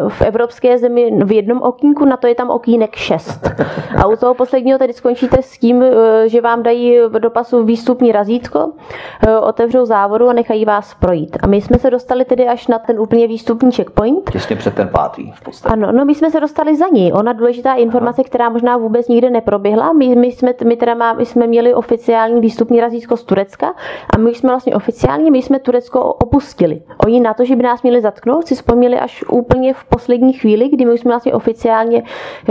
v 0.08 0.22
evropské 0.22 0.78
zemi 0.78 1.12
v 1.24 1.32
jednom 1.32 1.62
okýnku, 1.62 2.06
na 2.06 2.18
to 2.18 2.28
je 2.28 2.36
tam 2.36 2.50
okýnek 2.50 2.96
šest. 2.96 3.50
A 3.98 4.08
u 4.08 4.16
toho 4.16 4.34
posledního 4.34 4.71
tedy 4.78 4.94
skončíte 4.94 5.42
s 5.42 5.58
tím, 5.58 5.84
eh, 5.84 6.30
že 6.30 6.42
vám 6.42 6.64
dají 6.64 6.98
do 7.20 7.30
pasu 7.30 7.64
výstupní 7.64 8.12
razítko, 8.12 8.72
eh, 9.28 9.38
otevřou 9.38 9.86
závodu 9.86 10.30
a 10.30 10.34
nechají 10.34 10.66
vás 10.66 10.94
projít. 10.94 11.38
A 11.44 11.48
my 11.48 11.62
jsme 11.62 11.78
se 11.78 11.90
dostali 11.90 12.26
tedy 12.26 12.48
až 12.48 12.68
na 12.68 12.80
ten 12.80 13.00
úplně 13.00 13.28
výstupní 13.28 13.72
checkpoint. 13.72 14.32
Těsně 14.32 14.56
před 14.56 14.74
ten 14.76 14.88
pátý 14.88 15.32
v 15.32 15.42
podstatě. 15.42 15.74
Ano, 15.74 15.92
no 15.92 16.06
my 16.06 16.16
jsme 16.16 16.32
se 16.32 16.40
dostali 16.40 16.76
za 16.76 16.88
ní. 16.88 17.14
Ona 17.14 17.34
důležitá 17.34 17.74
informace, 17.74 18.22
Aha. 18.22 18.30
která 18.30 18.50
možná 18.50 18.78
vůbec 18.78 19.08
nikde 19.08 19.30
neproběhla. 19.30 19.94
My, 19.94 20.16
my, 20.16 20.28
jsme, 20.28 20.54
my 20.64 20.76
teda 20.76 20.94
má, 20.96 21.14
my 21.14 21.26
jsme 21.26 21.48
měli 21.48 21.74
oficiální 21.74 22.42
výstupní 22.42 22.82
razítko 22.82 23.18
z 23.18 23.24
Turecka 23.24 23.74
a 24.16 24.18
my 24.18 24.36
jsme 24.36 24.50
vlastně 24.50 24.76
oficiálně, 24.76 25.32
my 25.32 25.42
jsme 25.42 25.60
Turecko 25.60 26.02
opustili. 26.02 26.82
Oni 27.06 27.20
na 27.20 27.34
to, 27.34 27.46
že 27.46 27.56
by 27.56 27.64
nás 27.64 27.82
měli 27.82 28.02
zatknout, 28.02 28.48
si 28.48 28.56
vzpomněli 28.56 29.00
až 29.00 29.24
úplně 29.30 29.74
v 29.74 29.84
poslední 29.84 30.34
chvíli, 30.34 30.70
kdy 30.70 30.86
my 30.86 30.98
jsme 30.98 31.10
vlastně 31.10 31.34
oficiálně 31.34 32.04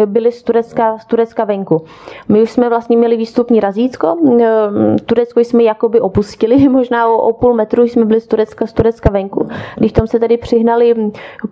byli 0.06 0.33
z 0.33 0.42
Turecka, 0.42 0.98
z 0.98 1.04
Turecka 1.04 1.44
venku. 1.44 1.85
My 2.29 2.42
už 2.42 2.51
jsme 2.51 2.68
vlastně 2.68 2.96
měli 2.96 3.16
výstupní 3.16 3.61
razítko, 3.61 4.16
ehm, 4.40 4.96
Turecko 5.07 5.40
jsme 5.40 5.62
jakoby 5.62 6.01
opustili, 6.01 6.68
možná 6.68 7.09
o, 7.09 7.18
o 7.18 7.33
půl 7.33 7.55
metru 7.55 7.83
jsme 7.83 8.05
byli 8.05 8.20
z 8.20 8.27
Turecka, 8.27 8.66
z 8.66 8.73
Turecka 8.73 9.11
venku. 9.11 9.49
Když 9.77 9.92
tam 9.92 10.07
se 10.07 10.18
tady 10.18 10.37
přihnali 10.37 10.94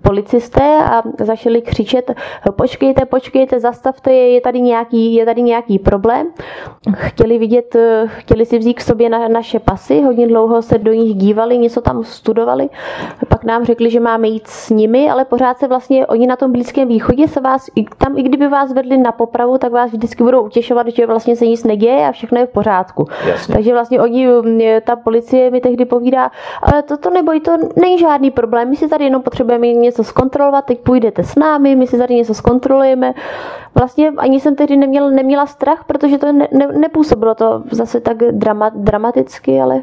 policisté 0.02 0.78
a 0.84 1.02
začali 1.20 1.62
křičet, 1.62 2.10
počkejte, 2.56 3.04
počkejte, 3.06 3.60
zastavte, 3.60 4.12
je 4.12 4.40
tady 4.40 4.60
nějaký, 4.60 5.14
je 5.14 5.24
tady 5.24 5.42
nějaký 5.42 5.78
problém. 5.78 6.26
Chtěli 6.94 7.38
vidět, 7.38 7.76
chtěli 8.06 8.46
si 8.46 8.58
vzít 8.58 8.74
k 8.74 8.80
sobě 8.80 9.08
na, 9.08 9.28
naše 9.28 9.58
pasy, 9.58 10.02
hodně 10.02 10.28
dlouho 10.28 10.62
se 10.62 10.78
do 10.78 10.92
nich 10.92 11.14
dívali, 11.14 11.58
něco 11.58 11.80
tam 11.80 12.04
studovali. 12.04 12.68
Pak 13.28 13.44
nám 13.44 13.64
řekli, 13.64 13.90
že 13.90 14.00
máme 14.00 14.28
jít 14.28 14.46
s 14.46 14.70
nimi, 14.70 15.10
ale 15.10 15.24
pořád 15.24 15.58
se 15.58 15.68
vlastně 15.68 16.06
oni 16.06 16.26
na 16.26 16.36
tom 16.36 16.52
Blízkém 16.52 16.88
východě 16.88 17.28
se 17.28 17.40
vás, 17.40 17.66
tam 17.98 18.18
i 18.18 18.22
kdyby 18.22 18.48
vás 18.48 18.72
vedli 18.72 18.98
na 18.98 19.12
popravu, 19.12 19.58
tak 19.58 19.72
vás 19.72 19.90
vždycky 19.92 20.22
budou 20.22 20.47
utěšovat, 20.48 20.88
že 20.88 21.06
vlastně 21.06 21.36
se 21.36 21.46
nic 21.46 21.64
neděje 21.64 22.08
a 22.08 22.12
všechno 22.12 22.40
je 22.40 22.46
v 22.46 22.50
pořádku. 22.50 23.06
Jasně. 23.28 23.54
Takže 23.54 23.72
vlastně 23.72 24.00
oni, 24.00 24.26
ta 24.84 24.96
policie 24.96 25.50
mi 25.50 25.60
tehdy 25.60 25.84
povídá, 25.84 26.30
ale 26.62 26.82
toto 26.82 27.10
neboj, 27.10 27.40
to 27.40 27.56
není 27.76 27.98
žádný 27.98 28.30
problém, 28.30 28.68
my 28.68 28.76
si 28.76 28.88
tady 28.88 29.04
jenom 29.04 29.22
potřebujeme 29.22 29.66
něco 29.68 30.04
zkontrolovat, 30.04 30.64
teď 30.64 30.78
půjdete 30.80 31.24
s 31.24 31.36
námi, 31.36 31.76
my 31.76 31.86
si 31.86 31.98
tady 31.98 32.14
něco 32.14 32.34
zkontrolujeme. 32.34 33.14
Vlastně 33.74 34.12
ani 34.16 34.40
jsem 34.40 34.56
tehdy 34.56 34.76
neměla, 34.76 35.10
neměla 35.10 35.46
strach, 35.46 35.84
protože 35.84 36.18
to 36.18 36.32
ne, 36.32 36.48
ne, 36.52 36.66
nepůsobilo 36.66 37.34
to 37.34 37.62
zase 37.70 38.00
tak 38.00 38.16
drama, 38.16 38.70
dramaticky, 38.74 39.60
ale 39.60 39.82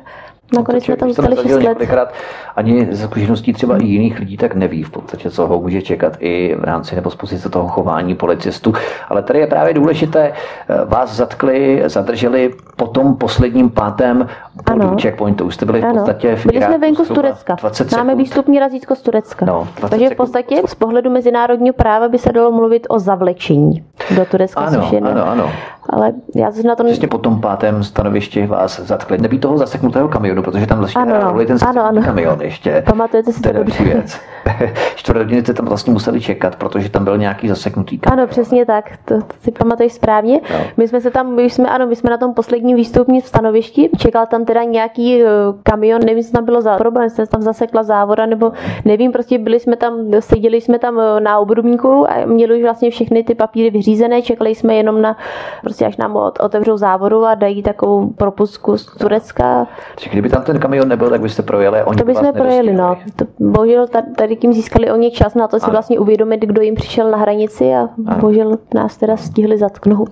Nakonec 0.54 0.84
jsme 0.84 0.96
tam 0.96 1.10
zůstali 1.10 1.36
6 1.36 1.46
let. 1.46 1.62
Několikrát 1.62 2.14
ani 2.56 2.88
ze 2.92 3.08
zkušeností 3.08 3.54
třeba 3.54 3.78
i 3.78 3.86
jiných 3.86 4.20
lidí 4.20 4.38
tak 4.38 4.56
neví 4.56 4.84
v 4.84 4.90
podstatě, 4.90 5.30
co 5.30 5.48
ho 5.48 5.62
může 5.62 5.82
čekat 5.82 6.18
i 6.20 6.56
v 6.60 6.64
rámci 6.64 6.96
nebo 6.96 7.10
z 7.10 7.16
pozice 7.16 7.50
toho 7.50 7.68
chování 7.68 8.16
policistů. 8.16 8.74
Ale 9.10 9.24
tady 9.24 9.40
je 9.40 9.48
právě 9.48 9.74
důležité, 9.74 10.34
eh, 10.70 10.86
vás 10.86 11.16
zatkli, 11.16 11.84
zadrželi 11.86 12.54
po 12.76 12.88
tom 12.88 13.16
posledním 13.16 13.70
pátém 13.70 14.28
bodu 14.70 14.88
ano. 14.88 14.98
checkpointu. 15.02 15.46
Už 15.46 15.56
jste 15.56 15.66
byli 15.66 15.82
v 15.82 15.94
podstatě 15.94 16.36
v 16.36 16.46
Byli 16.46 16.66
jsme 16.66 16.78
venku 16.78 17.06
z 17.06 17.08
Turecka. 17.08 17.56
Máme 17.98 18.16
výstupní 18.16 18.60
razítko 18.60 18.96
z 18.96 19.02
Turecka. 19.02 19.46
No, 19.46 19.68
Takže 19.90 20.10
v 20.10 20.16
podstatě 20.16 20.62
z 20.66 20.76
pohledu 20.76 21.10
mezinárodního 21.10 21.74
práva 21.74 22.10
by 22.10 22.18
se 22.18 22.32
dalo 22.32 22.52
mluvit 22.52 22.88
o 22.90 23.00
zavlečení 23.00 23.84
do 24.16 24.26
Turecka. 24.26 24.62
Ano, 24.62 24.92
ano, 25.04 25.28
ano. 25.28 25.52
Ale 25.90 26.14
já 26.36 26.52
se 26.52 26.64
na 26.64 26.76
to... 26.76 26.84
Přesně 26.84 27.08
po 27.08 27.18
tom 27.18 27.42
pátém 27.42 27.84
stanovišti 27.84 28.48
vás 28.48 28.80
zatkli. 28.80 29.18
Nebýt 29.18 29.42
toho 29.42 29.58
zaseknutého 29.58 30.08
kamionu, 30.08 30.44
protože 30.44 30.68
tam 30.68 30.78
vlastně 30.78 31.02
ano, 31.02 31.32
roli 31.32 31.46
ten 31.46 31.58
ano, 31.68 31.86
ano. 31.86 32.02
kamion 32.02 32.42
ještě. 32.42 32.84
Pamatujete 32.86 33.32
si 33.34 33.42
to 33.42 33.52
dobře. 33.52 33.84
věc. 33.84 34.20
Čtvrt 34.96 35.18
hodiny 35.18 35.42
jste 35.42 35.54
tam 35.54 35.66
vlastně 35.66 35.94
museli 35.94 36.22
čekat, 36.22 36.56
protože 36.56 36.90
tam 36.90 37.04
byl 37.04 37.18
nějaký 37.18 37.48
zaseknutý 37.48 37.98
kamion. 37.98 38.20
Ano, 38.20 38.28
přesně 38.28 38.66
tak, 38.66 38.98
to, 39.06 39.22
to 39.22 39.34
si 39.40 39.52
pamatuješ 39.52 39.94
správně. 39.94 40.42
No. 40.54 40.60
My 40.78 40.88
jsme 40.88 41.02
se 41.02 41.12
tam, 41.12 41.36
my 41.36 41.50
jsme, 41.50 41.70
ano, 41.70 41.88
my 41.88 41.96
jsme 41.96 42.10
na 42.10 42.18
tom 42.18 42.34
posledním 42.34 42.78
výstupní 42.78 43.22
stanovišti, 43.22 43.90
čekal 43.98 44.26
tam 44.26 44.46
teda 44.46 44.64
nějaký 44.64 45.24
uh, 45.24 45.30
kamion, 45.64 46.02
nevím, 46.06 46.24
co 46.24 46.32
tam 46.32 46.46
bylo 46.46 46.62
za 46.62 46.78
problém, 46.78 47.10
se 47.10 47.28
tam 47.28 47.42
zasekla 47.42 47.84
závoda, 47.84 48.26
nebo 48.26 48.52
nevím, 48.86 49.12
prostě 49.12 49.38
byli 49.38 49.60
jsme 49.60 49.76
tam, 49.76 49.94
seděli 50.20 50.62
jsme 50.62 50.80
tam 50.80 50.96
uh, 50.96 51.02
na 51.20 51.40
obrubníku 51.40 52.12
a 52.12 52.26
měli 52.26 52.58
už 52.58 52.64
vlastně 52.64 52.92
všechny 52.92 53.24
ty 53.24 53.36
papíry 53.36 53.70
vyřízené, 53.70 54.22
čekali 54.22 54.56
jsme 54.56 54.76
jenom 54.76 55.02
na, 55.02 55.18
prostě 55.62 55.75
až 55.82 55.98
nám 55.98 56.16
otevřou 56.40 56.78
závodu 56.78 57.26
a 57.26 57.36
dají 57.36 57.64
takovou 57.64 58.08
propustku 58.08 58.78
z 58.78 58.86
Turecka. 58.86 59.68
Čiže 59.96 60.12
kdyby 60.12 60.30
tam 60.30 60.44
ten 60.44 60.60
kamion 60.60 60.88
nebyl, 60.88 61.10
tak 61.10 61.22
byste 61.22 61.42
projeli 61.42 61.84
oni 61.84 61.98
To 61.98 62.06
bychom 62.06 62.34
projeli, 62.34 62.74
no. 62.74 62.98
To, 63.16 63.26
bohužel 63.40 63.88
tady 64.18 64.36
tím 64.36 64.54
získali 64.54 64.92
oni 64.92 65.12
čas 65.12 65.36
na 65.36 65.48
to 65.48 65.60
si 65.60 65.64
ano. 65.64 65.72
vlastně 65.72 66.00
uvědomit, 66.00 66.42
kdo 66.42 66.62
jim 66.62 66.76
přišel 66.76 67.12
na 67.12 67.18
hranici 67.18 67.74
a 67.74 67.80
ano. 67.80 68.18
bohužel 68.20 68.58
nás 68.74 68.98
teda 68.98 69.18
stihli 69.18 69.58
zatknout 69.58 70.10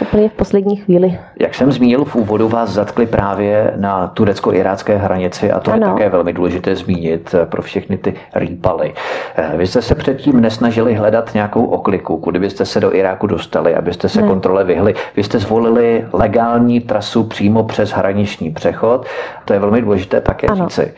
úplně 0.00 0.28
v 0.28 0.32
poslední 0.32 0.76
chvíli. 0.76 1.18
Jak 1.40 1.54
jsem 1.54 1.72
zmínil 1.72 2.04
v 2.04 2.16
úvodu, 2.16 2.48
vás 2.48 2.70
zatkli 2.70 3.06
právě 3.06 3.72
na 3.76 4.06
turecko-irácké 4.06 4.96
hranici 4.96 5.50
a 5.52 5.60
to 5.60 5.72
ano. 5.72 5.86
je 5.86 5.92
také 5.92 6.08
velmi 6.08 6.32
důležité 6.32 6.76
zmínit 6.76 7.34
pro 7.44 7.62
všechny 7.62 7.98
ty 7.98 8.14
rýpaly. 8.34 8.94
Eh, 9.36 9.52
vy 9.56 9.66
jste 9.66 9.82
se 9.82 9.94
předtím 9.94 10.40
nesnažili 10.40 10.94
hledat 10.94 11.34
nějakou 11.34 11.64
okliku, 11.64 12.16
kudy 12.16 12.38
byste 12.38 12.64
se 12.64 12.80
do 12.80 12.94
Iráku 12.94 13.26
dostali, 13.26 13.74
abyste 13.74 14.08
se 14.08 14.20
ne. 14.22 14.28
kontrole 14.28 14.64
vyhli. 14.64 14.94
Vy 15.16 15.24
jste 15.24 15.38
zvolili 15.38 16.06
legální 16.12 16.80
trasu 16.80 17.24
přímo 17.24 17.64
přes 17.64 17.90
hraniční 17.90 18.50
přechod. 18.50 19.06
To 19.44 19.52
je 19.52 19.58
velmi 19.58 19.82
důležité 19.82 20.20
také 20.20 20.46
ano. 20.46 20.68
říci. 20.68 20.94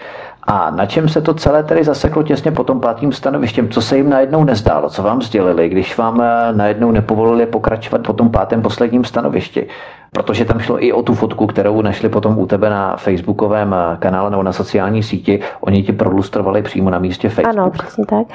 A 0.46 0.70
na 0.70 0.86
čem 0.86 1.08
se 1.08 1.20
to 1.20 1.34
celé 1.34 1.62
tedy 1.62 1.84
zaseklo 1.84 2.22
těsně 2.22 2.50
po 2.50 2.64
tom 2.64 2.80
pátým 2.80 3.12
stanovištěm? 3.12 3.68
Co 3.68 3.82
se 3.82 3.96
jim 3.96 4.10
najednou 4.10 4.44
nezdálo? 4.44 4.90
Co 4.90 5.02
vám 5.02 5.22
sdělili, 5.22 5.68
když 5.68 5.96
vám 5.96 6.20
eh, 6.20 6.52
najednou 6.52 6.90
nepovolili 6.90 7.46
pokračovat 7.46 8.02
po 8.06 8.12
tom 8.12 8.30
pátém 8.30 8.62
posledním 8.62 9.04
stanovišti? 9.04 9.66
Protože 10.14 10.44
tam 10.44 10.60
šlo 10.60 10.84
i 10.84 10.92
o 10.92 11.02
tu 11.02 11.14
fotku, 11.14 11.46
kterou 11.46 11.82
našli 11.82 12.08
potom 12.08 12.38
u 12.38 12.46
tebe 12.46 12.70
na 12.70 12.96
facebookovém 12.96 13.74
eh, 13.74 13.96
kanále 13.98 14.30
nebo 14.30 14.42
na 14.42 14.52
sociální 14.52 15.02
síti. 15.02 15.40
Oni 15.60 15.82
ti 15.82 15.92
prolustrovali 15.92 16.62
přímo 16.62 16.90
na 16.90 16.98
místě 16.98 17.28
Facebook. 17.28 17.58
Ano, 17.58 17.70
přesně 17.70 18.06
tak. 18.06 18.26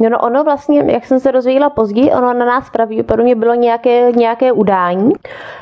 No, 0.00 0.08
no 0.08 0.18
ono 0.18 0.44
vlastně, 0.44 0.84
jak 0.86 1.06
jsem 1.06 1.20
se 1.20 1.32
dozvěděla 1.32 1.70
později, 1.70 2.12
ono 2.12 2.34
na 2.34 2.46
nás 2.46 2.70
pravděpodobně 2.70 3.34
bylo 3.34 3.54
nějaké, 3.54 4.12
nějaké 4.12 4.52
udání. 4.52 5.12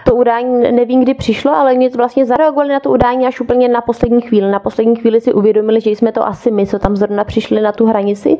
To 0.04 0.14
udání 0.14 0.72
nevím, 0.72 1.02
kdy 1.02 1.14
přišlo, 1.14 1.56
ale 1.56 1.74
mě 1.74 1.88
vlastně 1.96 2.26
zareagovali 2.26 2.68
na 2.68 2.80
to 2.80 2.90
udání 2.90 3.26
až 3.26 3.40
úplně 3.40 3.68
na 3.68 3.80
poslední 3.80 4.20
chvíli. 4.20 4.50
Na 4.50 4.58
poslední 4.58 4.96
chvíli 4.96 5.20
si 5.20 5.32
uvědomili, 5.32 5.80
že 5.80 5.90
jsme 5.90 6.12
to 6.12 6.26
asi 6.26 6.50
my, 6.50 6.66
co 6.66 6.78
tam 6.78 6.96
zrovna 6.96 7.24
přišli 7.24 7.60
na 7.60 7.72
tu 7.72 7.86
hranici. 7.86 8.38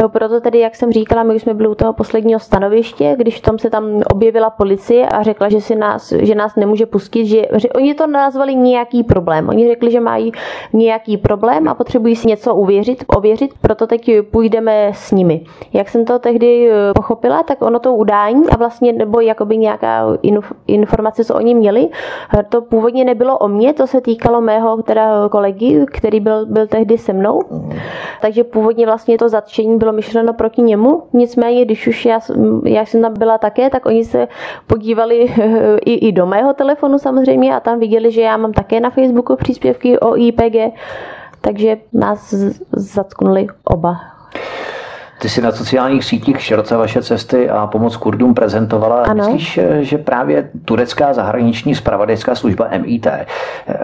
No, 0.00 0.08
proto 0.08 0.40
tedy, 0.40 0.58
jak 0.58 0.74
jsem 0.74 0.92
říkala, 0.92 1.22
my 1.22 1.34
už 1.34 1.42
jsme 1.42 1.54
byli 1.54 1.68
u 1.68 1.74
toho 1.74 1.92
posledního 1.92 2.40
stanoviště, 2.40 3.14
když 3.18 3.40
tam 3.40 3.58
se 3.58 3.70
tam 3.70 4.02
objevila 4.10 4.50
policie 4.50 5.06
a 5.08 5.22
řekla, 5.22 5.48
že, 5.48 5.60
si 5.60 5.74
nás, 5.74 6.12
že 6.12 6.34
nás 6.34 6.56
nemůže 6.56 6.73
nemůže 6.74 6.86
pustit, 6.86 7.26
že, 7.26 7.42
že 7.56 7.68
oni 7.68 7.94
to 7.94 8.06
nazvali 8.06 8.54
nějaký 8.54 9.02
problém. 9.02 9.48
Oni 9.48 9.68
řekli, 9.68 9.90
že 9.90 10.00
mají 10.00 10.32
nějaký 10.72 11.16
problém 11.16 11.68
a 11.68 11.74
potřebují 11.74 12.16
si 12.16 12.28
něco 12.28 12.54
uvěřit, 12.54 13.04
ověřit, 13.16 13.54
proto 13.60 13.86
teď 13.86 14.10
půjdeme 14.30 14.90
s 14.94 15.12
nimi. 15.12 15.46
Jak 15.72 15.88
jsem 15.88 16.04
to 16.04 16.18
tehdy 16.18 16.70
eh, 16.70 16.92
pochopila, 16.94 17.42
tak 17.42 17.62
ono 17.62 17.78
to 17.78 17.94
udání 17.94 18.42
a 18.50 18.56
vlastně 18.56 18.92
nebo 18.92 19.20
jakoby 19.20 19.56
nějaká 19.56 20.18
informace, 20.66 21.24
co 21.24 21.34
oni 21.34 21.54
měli, 21.54 21.88
eh, 22.38 22.42
to 22.48 22.62
původně 22.62 23.04
nebylo 23.04 23.38
o 23.38 23.48
mně, 23.48 23.72
to 23.72 23.86
se 23.86 24.00
týkalo 24.00 24.40
mého 24.40 24.82
teda 24.82 25.28
kolegy, 25.30 25.86
který 25.86 26.20
byl, 26.20 26.46
byl 26.46 26.66
tehdy 26.66 26.98
se 26.98 27.12
mnou. 27.12 27.40
Takže 28.20 28.44
původně 28.44 28.86
vlastně 28.86 29.18
to 29.18 29.28
zatčení 29.28 29.78
bylo 29.78 29.92
myšleno 29.92 30.32
proti 30.32 30.62
němu. 30.62 31.02
Nicméně, 31.12 31.64
když 31.64 31.86
už 31.86 32.06
já, 32.06 32.20
já 32.64 32.86
jsem 32.86 33.02
tam 33.02 33.14
byla 33.18 33.38
také, 33.38 33.70
tak 33.70 33.86
oni 33.86 34.04
se 34.04 34.28
podívali 34.66 35.30
i, 35.86 35.94
i 36.08 36.12
do 36.12 36.26
mého 36.26 36.54
telefonu 36.64 36.98
samozřejmě 36.98 37.56
a 37.56 37.60
tam 37.60 37.80
viděli, 37.80 38.12
že 38.12 38.20
já 38.20 38.36
mám 38.36 38.52
také 38.52 38.80
na 38.80 38.90
Facebooku 38.90 39.36
příspěvky 39.36 39.98
o 39.98 40.16
IPG, 40.16 40.74
takže 41.40 41.76
nás 41.92 42.34
zatknuli 42.72 43.46
oba. 43.64 43.96
Ty 45.20 45.28
jsi 45.28 45.42
na 45.42 45.52
sociálních 45.52 46.04
sítích 46.04 46.42
široce 46.42 46.76
vaše 46.76 47.02
cesty 47.02 47.50
a 47.50 47.66
pomoc 47.66 47.96
Kurdům 47.96 48.34
prezentovala. 48.34 49.02
Ano. 49.02 49.24
Myslíš, 49.24 49.60
že 49.80 49.98
právě 49.98 50.50
turecká 50.64 51.12
zahraniční 51.12 51.74
spravodajská 51.74 52.34
služba 52.34 52.68
MIT 52.78 53.06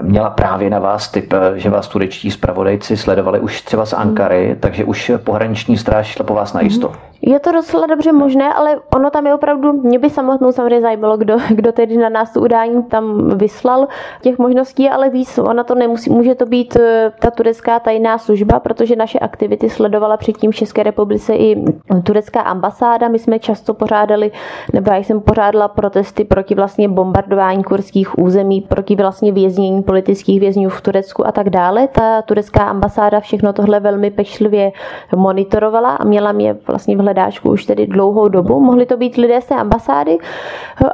měla 0.01 0.31
právě 0.31 0.71
na 0.71 0.79
vás 0.79 1.11
typ, 1.11 1.35
že 1.55 1.71
vás 1.71 1.89
turečtí 1.89 2.31
spravodajci 2.31 2.97
sledovali 2.97 3.41
už 3.41 3.63
třeba 3.63 3.87
z 3.87 3.93
Ankary, 3.93 4.47
hmm. 4.47 4.57
takže 4.61 4.85
už 4.85 5.13
pohraniční 5.25 5.77
stráž 5.79 6.07
šla 6.07 6.25
po 6.25 6.35
vás 6.35 6.53
na 6.53 6.61
jisto? 6.61 6.89
Hmm. 6.89 7.10
Je 7.23 7.41
to 7.41 7.53
docela 7.53 7.87
dobře 7.87 8.13
možné, 8.13 8.55
ale 8.55 8.81
ono 8.97 9.11
tam 9.11 9.27
je 9.27 9.35
opravdu, 9.35 9.73
mě 9.73 9.99
by 9.99 10.11
samotnou 10.11 10.53
samozřejmě 10.53 10.81
zajímalo, 10.81 11.17
kdo, 11.17 11.37
kdo 11.49 11.73
tedy 11.73 11.97
na 11.97 12.09
nás 12.09 12.33
tu 12.33 12.41
udání 12.41 12.83
tam 12.83 13.29
vyslal. 13.39 13.89
Těch 14.23 14.39
možností 14.39 14.89
ale 14.89 15.11
víc, 15.11 15.39
ona 15.39 15.65
to 15.65 15.75
nemusí, 15.75 16.11
může 16.11 16.35
to 16.35 16.47
být 16.47 16.77
eh, 16.77 17.13
ta 17.19 17.31
turecká 17.31 17.79
tajná 17.81 18.19
služba, 18.19 18.61
protože 18.61 18.97
naše 18.97 19.19
aktivity 19.19 19.71
sledovala 19.71 20.17
předtím 20.17 20.51
v 20.51 20.55
České 20.55 20.83
republice 20.83 21.35
i 21.35 21.65
turecká 22.05 22.41
ambasáda. 22.41 23.09
My 23.09 23.19
jsme 23.19 23.39
často 23.39 23.75
pořádali, 23.75 24.31
nebo 24.73 24.91
já 24.91 24.97
jsem 24.97 25.21
pořádala 25.21 25.69
protesty 25.69 26.25
proti 26.25 26.55
vlastně 26.55 26.89
bombardování 26.89 27.65
kurských 27.65 28.19
území, 28.19 28.61
proti 28.61 28.97
vlastně 28.97 29.33
věznění 29.33 29.83
politických 29.83 30.41
vězňů 30.41 30.69
v 30.69 30.81
Turecku 30.81 31.27
a 31.27 31.33
tak 31.33 31.51
dále. 31.51 31.89
Ta 31.89 32.23
turecká 32.23 32.65
ambasáda 32.65 33.21
všechno 33.21 33.53
tohle 33.53 33.81
velmi 33.81 34.11
pečlivě 34.11 34.73
monitorovala 35.17 35.97
a 35.97 36.05
měla 36.05 36.33
mě 36.33 36.57
vlastně 36.67 36.97
v 36.97 37.10
hledáčku 37.11 37.51
už 37.51 37.65
tedy 37.65 37.87
dlouhou 37.87 38.29
dobu. 38.29 38.61
Mohli 38.61 38.87
to 38.87 38.97
být 38.97 39.17
lidé 39.17 39.41
z 39.41 39.47
té 39.47 39.55
ambasády, 39.55 40.19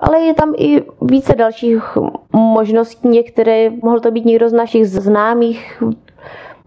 ale 0.00 0.20
je 0.20 0.34
tam 0.34 0.54
i 0.56 0.82
více 1.02 1.34
dalších 1.34 1.98
možností. 2.32 3.08
Některé, 3.08 3.70
mohl 3.82 4.00
to 4.00 4.10
být 4.10 4.24
někdo 4.24 4.48
z 4.48 4.52
našich 4.52 4.88
známých, 4.88 5.82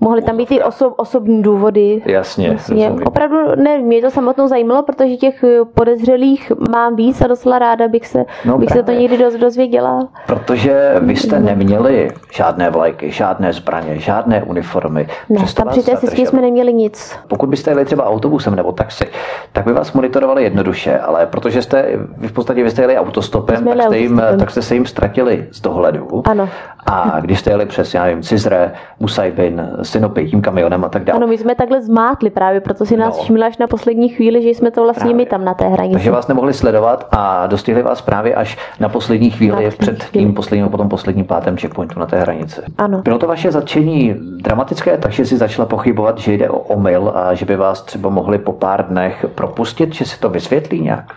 Mohly 0.01 0.21
tam 0.21 0.37
být 0.37 0.51
i 0.51 0.63
oso, 0.63 0.89
osobní 0.89 1.41
důvody. 1.41 2.01
Jasně. 2.05 2.49
Vlastně. 2.49 2.91
Opravdu 3.05 3.37
ne, 3.55 3.77
mě 3.77 4.01
to 4.01 4.11
samotnou 4.11 4.47
zajímalo, 4.47 4.83
protože 4.83 5.17
těch 5.17 5.43
podezřelých 5.73 6.51
mám 6.71 6.95
víc 6.95 7.21
a 7.21 7.27
docela 7.27 7.59
ráda 7.59 7.87
bych 7.87 8.07
se, 8.07 8.25
no, 8.45 8.57
bych 8.57 8.69
se 8.69 8.83
to 8.83 8.91
někdy 8.91 9.17
doz, 9.17 9.33
dozvěděla. 9.33 10.07
Protože 10.27 10.95
vy 11.01 11.15
jste 11.15 11.39
neměli 11.39 12.11
žádné 12.31 12.69
vlajky, 12.69 13.11
žádné 13.11 13.53
zbraně, 13.53 13.99
žádné 13.99 14.43
uniformy. 14.43 15.07
Ne, 15.29 15.45
tam 15.55 15.67
při 15.67 15.83
té 15.83 15.97
cestě 15.97 16.25
jsme 16.25 16.41
neměli 16.41 16.73
nic. 16.73 17.15
Pokud 17.27 17.49
byste 17.49 17.71
jeli 17.71 17.85
třeba 17.85 18.05
autobusem 18.05 18.55
nebo 18.55 18.71
taxi, 18.71 19.07
tak 19.51 19.65
by 19.65 19.73
vás 19.73 19.93
monitorovali 19.93 20.43
jednoduše, 20.43 20.99
ale 20.99 21.25
protože 21.25 21.61
jste 21.61 21.85
vy 22.17 22.27
v 22.27 22.31
podstatě 22.31 22.63
vy 22.63 22.71
jste 22.71 22.81
jeli 22.81 22.97
autostopem, 22.97 23.65
tak 23.65 23.81
jste, 23.81 23.97
jim, 23.97 24.21
tak 24.39 24.51
jste 24.51 24.61
se 24.61 24.73
jim 24.73 24.85
ztratili 24.85 25.47
z 25.51 25.61
dohledu. 25.61 26.23
Ano. 26.25 26.49
A 26.85 27.19
když 27.19 27.39
jste 27.39 27.51
jeli 27.51 27.65
přes, 27.65 27.93
já 27.93 28.03
nevím, 28.03 28.23
Cizre, 28.23 28.71
Musajbin, 28.99 29.69
Sinopy, 29.89 30.29
tím 30.29 30.41
kamionem 30.41 30.85
a 30.85 30.89
tak 30.89 31.03
dále. 31.03 31.17
Ano, 31.17 31.27
my 31.27 31.37
jsme 31.37 31.55
takhle 31.55 31.81
zmátli 31.81 32.29
právě, 32.29 32.61
proto 32.61 32.85
si 32.85 32.97
nás 32.97 33.17
no. 33.17 33.23
všimli 33.23 33.43
až 33.43 33.57
na 33.57 33.67
poslední 33.67 34.09
chvíli, 34.09 34.41
že 34.41 34.49
jsme 34.49 34.71
to 34.71 34.83
vlastně 34.83 34.99
právě. 34.99 35.15
my 35.15 35.25
tam 35.25 35.45
na 35.45 35.53
té 35.53 35.67
hranici. 35.67 35.93
Takže 35.93 36.11
vás 36.11 36.27
nemohli 36.27 36.53
sledovat 36.53 37.07
a 37.11 37.47
dostihli 37.47 37.83
vás 37.83 38.01
právě 38.01 38.35
až 38.35 38.57
na 38.79 38.89
poslední 38.89 39.29
chvíli, 39.29 39.65
na 39.65 39.71
před 39.79 40.03
chvíli. 40.03 40.25
tím 40.25 40.33
posledním, 40.33 40.69
potom 40.69 40.89
posledním 40.89 41.25
pátém 41.25 41.57
checkpointu 41.57 41.99
na 41.99 42.05
té 42.05 42.19
hranici. 42.19 42.61
Ano. 42.77 43.01
Bylo 43.01 43.19
to 43.19 43.27
vaše 43.27 43.51
zatčení 43.51 44.15
dramatické, 44.43 44.97
takže 44.97 45.25
si 45.25 45.37
začala 45.37 45.65
pochybovat, 45.65 46.17
že 46.17 46.33
jde 46.33 46.49
o 46.49 46.57
omyl 46.57 47.11
a 47.15 47.33
že 47.33 47.45
by 47.45 47.55
vás 47.55 47.81
třeba 47.81 48.09
mohli 48.09 48.37
po 48.37 48.53
pár 48.53 48.87
dnech 48.87 49.25
propustit, 49.35 49.93
že 49.93 50.05
si 50.05 50.19
to 50.19 50.29
vysvětlí 50.29 50.81
nějak? 50.81 51.13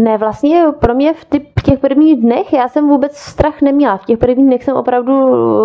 Ne, 0.00 0.18
vlastně 0.18 0.64
pro 0.78 0.94
mě 0.94 1.14
v, 1.14 1.24
ty, 1.24 1.46
těch 1.64 1.78
prvních 1.78 2.20
dnech 2.20 2.52
já 2.52 2.68
jsem 2.68 2.88
vůbec 2.88 3.16
strach 3.16 3.62
neměla. 3.62 3.96
V 3.96 4.04
těch 4.04 4.18
prvních 4.18 4.46
dnech 4.46 4.64
jsem 4.64 4.76
opravdu 4.76 5.14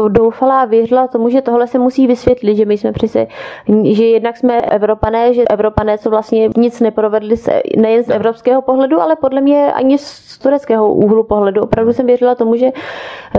doufala 0.09 0.61
a 0.61 0.65
věřila 0.65 1.07
tomu, 1.07 1.29
že 1.29 1.41
tohle 1.41 1.67
se 1.67 1.79
musí 1.79 2.07
vysvětlit, 2.07 2.55
že 2.55 2.65
my 2.65 2.77
jsme 2.77 2.91
přece, 2.91 3.27
že 3.83 4.05
jednak 4.05 4.37
jsme 4.37 4.61
Evropané, 4.61 5.33
že 5.33 5.43
Evropané, 5.43 5.97
co 5.97 6.09
vlastně 6.09 6.49
nic 6.57 6.79
neprovedli 6.79 7.37
se, 7.37 7.61
nejen 7.77 8.03
z 8.03 8.09
evropského 8.09 8.61
pohledu, 8.61 9.01
ale 9.01 9.15
podle 9.15 9.41
mě 9.41 9.73
ani 9.73 9.97
z 9.97 10.37
tureckého 10.37 10.93
úhlu 10.93 11.23
pohledu. 11.23 11.61
Opravdu 11.61 11.93
jsem 11.93 12.05
věřila 12.05 12.35
tomu, 12.35 12.55
že 12.55 12.67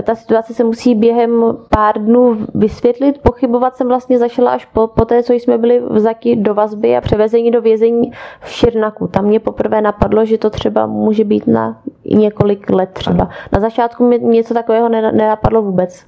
ta 0.03 0.15
situace 0.15 0.55
se 0.55 0.65
musí 0.65 0.95
během 0.95 1.45
pár 1.75 1.99
dnů 1.99 2.37
vysvětlit. 2.55 3.19
Pochybovat 3.23 3.77
jsem 3.77 3.89
vlastně 3.89 4.19
začala 4.19 4.51
až 4.51 4.65
po, 4.65 4.87
po 4.87 5.05
té, 5.05 5.23
co 5.23 5.33
jsme 5.33 5.59
byli 5.59 5.83
vzati 5.91 6.37
do 6.37 6.55
vazby 6.55 6.97
a 6.97 7.01
převezení 7.01 7.51
do 7.51 7.63
vězení 7.63 8.13
v 8.41 8.49
Širnaku. 8.49 9.07
Tam 9.07 9.25
mě 9.25 9.41
poprvé 9.41 9.81
napadlo, 9.81 10.25
že 10.25 10.39
to 10.39 10.51
třeba 10.51 10.80
může 10.87 11.25
být 11.25 11.47
na 11.47 11.81
několik 12.05 12.71
let 12.71 12.91
třeba. 12.93 13.29
Na 13.53 13.61
začátku 13.61 14.07
mě 14.07 14.19
něco 14.19 14.55
takového 14.55 14.89
nenapadlo 14.89 15.63
vůbec. 15.63 16.07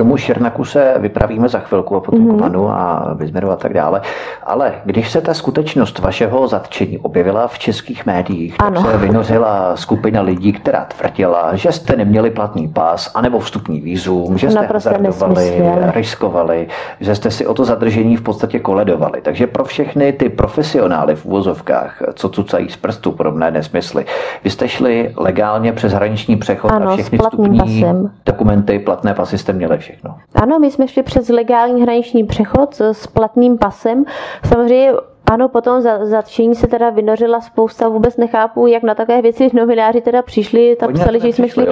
Tomu 0.00 0.16
Šernaku 0.16 0.64
se 0.64 0.94
vypravíme 0.98 1.48
za 1.48 1.58
chvilku 1.58 1.96
a 1.96 2.00
potom 2.00 2.20
mm-hmm. 2.20 2.36
k 2.36 2.38
panu 2.38 2.68
a 2.68 3.10
Bizmeru 3.14 3.50
a 3.50 3.56
tak 3.56 3.74
dále. 3.74 4.00
Ale 4.42 4.72
když 4.84 5.10
se 5.10 5.20
ta 5.20 5.34
skutečnost 5.34 5.98
vašeho 5.98 6.48
zatčení 6.48 6.98
objevila 6.98 7.48
v 7.48 7.58
českých 7.58 8.06
médiích, 8.06 8.56
ano. 8.58 8.82
tak 8.82 8.90
se 8.90 8.98
vynořila 8.98 9.76
skupina 9.76 10.22
lidí, 10.22 10.52
která 10.52 10.84
tvrdila, 10.84 11.56
že 11.56 11.72
jste 11.72 11.96
neměli 11.96 12.30
platný 12.30 12.68
pás 12.68 13.10
anebo 13.14 13.38
vstupní 13.38 13.80
výzum, 13.80 14.38
že 14.38 14.50
jste 14.50 14.66
hazardovali, 14.66 15.62
riskovali, 15.94 16.68
že 17.00 17.14
jste 17.14 17.30
si 17.30 17.46
o 17.46 17.54
to 17.54 17.64
zadržení 17.64 18.16
v 18.16 18.22
podstatě 18.22 18.58
koledovali. 18.58 19.20
Takže 19.20 19.46
pro 19.46 19.64
všechny 19.64 20.12
ty 20.12 20.28
profesionály 20.28 21.16
v 21.16 21.26
úvozovkách, 21.26 22.02
co 22.14 22.28
cucají 22.28 22.68
z 22.68 22.76
prstu 22.76 23.12
podobné 23.12 23.50
nesmysly, 23.50 24.04
vy 24.44 24.50
jste 24.50 24.68
šli 24.68 25.12
legálně 25.16 25.72
přes 25.72 25.92
hraniční 25.92 26.36
přechod 26.36 26.72
ano, 26.72 26.90
a 26.90 26.94
všechny 26.94 27.18
vstupní 27.18 27.58
pasem. 27.58 28.10
dokumenty, 28.26 28.78
platné 28.78 29.14
pasy 29.14 29.38
jste 29.38 29.52
měli 29.52 29.78
všechno. 29.90 30.16
Ano, 30.34 30.58
my 30.58 30.70
jsme 30.70 30.88
šli 30.88 31.02
přes 31.02 31.28
legální 31.28 31.82
hraniční 31.82 32.24
přechod 32.24 32.80
s 32.80 33.06
platným 33.06 33.58
pasem. 33.58 34.04
Samozřejmě 34.44 34.92
ano, 35.30 35.48
potom 35.48 35.80
za 35.80 36.04
zatčení 36.04 36.54
se 36.54 36.66
teda 36.66 36.90
vynořila 36.90 37.40
spousta, 37.40 37.88
vůbec 37.88 38.16
nechápu, 38.16 38.66
jak 38.66 38.82
na 38.82 38.94
takové 38.94 39.22
věci 39.22 39.48
novináři 39.52 40.00
teda 40.00 40.22
přišli, 40.22 40.76
tak 40.80 40.92
psali, 40.92 41.20
že 41.20 41.28
jsme 41.28 41.48
šli 41.48 41.66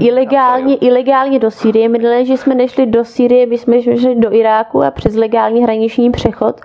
ilegálně, 0.00 0.76
ilegálně 0.76 1.38
do 1.38 1.50
Sýrie. 1.50 1.88
My 1.88 2.26
že 2.26 2.36
jsme 2.36 2.54
nešli 2.54 2.86
do 2.86 3.04
Sýrie, 3.04 3.46
my 3.46 3.58
jsme 3.58 3.82
šli 3.82 4.14
do 4.14 4.34
Iráku 4.34 4.82
a 4.82 4.90
přes 4.90 5.14
legální 5.14 5.62
hraniční 5.62 6.10
přechod 6.10 6.60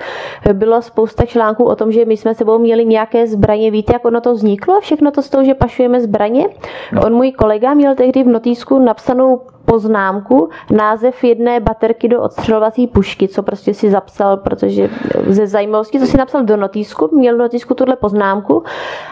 bylo 0.54 0.82
spousta 0.82 1.26
článků 1.26 1.64
o 1.64 1.76
tom, 1.76 1.92
že 1.92 2.06
my 2.06 2.18
jsme 2.18 2.36
sebou 2.36 2.60
měli 2.60 2.86
nějaké 2.86 3.28
zbraně. 3.28 3.72
Víte, 3.72 3.94
jak 3.94 4.06
ono 4.06 4.22
to 4.22 4.34
vzniklo 4.34 4.78
a 4.78 4.80
všechno 4.80 5.12
to 5.12 5.22
z 5.22 5.30
toho, 5.30 5.44
že 5.44 5.54
pašujeme 5.54 6.02
zbraně? 6.02 6.48
No. 6.94 7.02
On 7.06 7.14
můj 7.14 7.32
kolega 7.32 7.74
měl 7.74 7.96
tehdy 7.96 8.24
v 8.24 8.28
notýsku 8.28 8.80
napsanou 8.80 9.42
poznámku, 9.66 10.50
název 10.72 11.24
jedné 11.24 11.60
baterky 11.60 12.08
do 12.08 12.22
odstřelovací 12.22 12.88
pušky, 12.88 13.28
co 13.28 13.44
prostě 13.44 13.74
si 13.74 13.90
zapsal, 13.90 14.38
protože 14.38 14.90
ze 15.28 15.48
zajímavosti, 15.48 16.00
co 16.00 16.06
si 16.06 16.18
napsal 16.18 16.27
do 16.42 16.58
notýsku, 16.58 17.10
měl 17.14 17.38
do 17.38 17.44
notýsku 17.44 17.74
tuhle 17.74 17.96
poznámku 17.96 18.64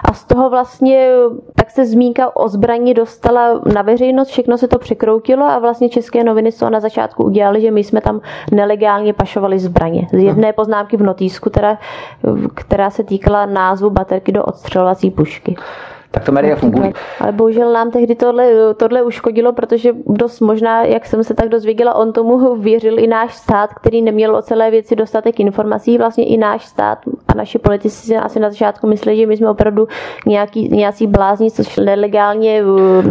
a 0.09 0.13
z 0.13 0.23
toho 0.23 0.49
vlastně 0.49 1.09
tak 1.55 1.71
se 1.71 1.85
zmínka 1.85 2.35
o 2.35 2.47
zbraní 2.47 2.93
dostala 2.93 3.61
na 3.73 3.81
veřejnost, 3.81 4.27
všechno 4.27 4.57
se 4.57 4.67
to 4.67 4.79
překroutilo 4.79 5.45
a 5.45 5.59
vlastně 5.59 5.89
české 5.89 6.23
noviny 6.23 6.51
z 6.51 6.57
toho 6.57 6.69
na 6.69 6.79
začátku 6.79 7.23
udělali, 7.23 7.61
že 7.61 7.71
my 7.71 7.83
jsme 7.83 8.01
tam 8.01 8.21
nelegálně 8.51 9.13
pašovali 9.13 9.59
zbraně. 9.59 10.07
Z 10.13 10.23
jedné 10.23 10.53
poznámky 10.53 10.97
v 10.97 11.03
notýsku, 11.03 11.49
která, 11.49 11.77
která 12.55 12.89
se 12.89 13.03
týkala 13.03 13.45
názvu 13.45 13.89
baterky 13.89 14.31
do 14.31 14.43
odstřelovací 14.43 15.11
pušky. 15.11 15.55
Tak 16.15 16.23
to 16.23 16.31
média 16.31 16.55
fungují. 16.55 16.93
Ale 17.19 17.31
bohužel 17.31 17.73
nám 17.73 17.91
tehdy 17.91 18.15
tohle, 18.15 18.73
tohle 18.77 19.03
uškodilo, 19.03 19.53
protože 19.53 19.93
dost 20.07 20.39
možná, 20.39 20.83
jak 20.83 21.05
jsem 21.05 21.23
se 21.23 21.33
tak 21.33 21.49
dozvěděla, 21.49 21.95
on 21.95 22.13
tomu 22.13 22.55
věřil 22.55 22.99
i 22.99 23.07
náš 23.07 23.35
stát, 23.35 23.73
který 23.73 24.01
neměl 24.01 24.35
o 24.35 24.41
celé 24.41 24.71
věci 24.71 24.95
dostatek 24.95 25.39
informací. 25.39 25.97
Vlastně 25.97 26.25
i 26.25 26.37
náš 26.37 26.65
stát 26.65 26.97
a 27.27 27.33
naši 27.37 27.59
politici 27.59 28.07
si 28.07 28.15
asi 28.15 28.39
na 28.39 28.49
začátku 28.49 28.87
mysleli, 28.87 29.17
že 29.17 29.27
my 29.27 29.37
jsme 29.37 29.49
opravdu 29.49 29.87
nějaký, 30.25 30.69
nějací 30.69 31.07
blázni, 31.07 31.51
což 31.51 31.77
nelegálně 31.77 32.61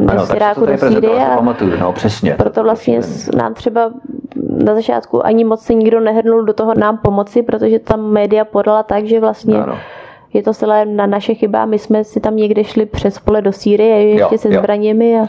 ano, 0.09 0.27
z 0.27 0.35
Iráku 0.35 0.67
do 0.67 0.79
Sýrie. 0.79 1.27
Pamatuju, 1.37 1.73
no 1.81 1.93
přesně. 1.93 2.35
Proto 2.39 2.63
vlastně 2.63 3.01
nám 3.37 3.55
třeba 3.55 3.91
na 4.65 4.75
začátku 4.75 5.27
ani 5.27 5.45
moc 5.45 5.63
se 5.63 5.75
nikdo 5.75 6.01
nehrnul 6.01 6.45
do 6.45 6.53
toho 6.53 6.75
nám 6.75 6.99
pomoci, 6.99 7.43
protože 7.43 7.79
tam 7.79 8.01
média 8.01 8.45
podala 8.45 8.83
tak, 8.83 9.05
že 9.05 9.21
vlastně 9.21 9.55
ano 9.55 9.79
je 10.35 10.43
to 10.43 10.55
celé 10.55 10.85
na 10.87 11.07
naše 11.07 11.35
chyba. 11.35 11.67
My 11.67 11.79
jsme 11.79 12.05
si 12.05 12.21
tam 12.21 12.37
někde 12.37 12.65
šli 12.65 12.87
přes 12.87 13.19
pole 13.19 13.43
do 13.43 13.53
Sýrie, 13.53 14.09
ještě 14.09 14.35
jo, 14.35 14.39
se 14.39 14.55
jo. 14.55 14.61
zbraněmi 14.61 15.21
a 15.21 15.29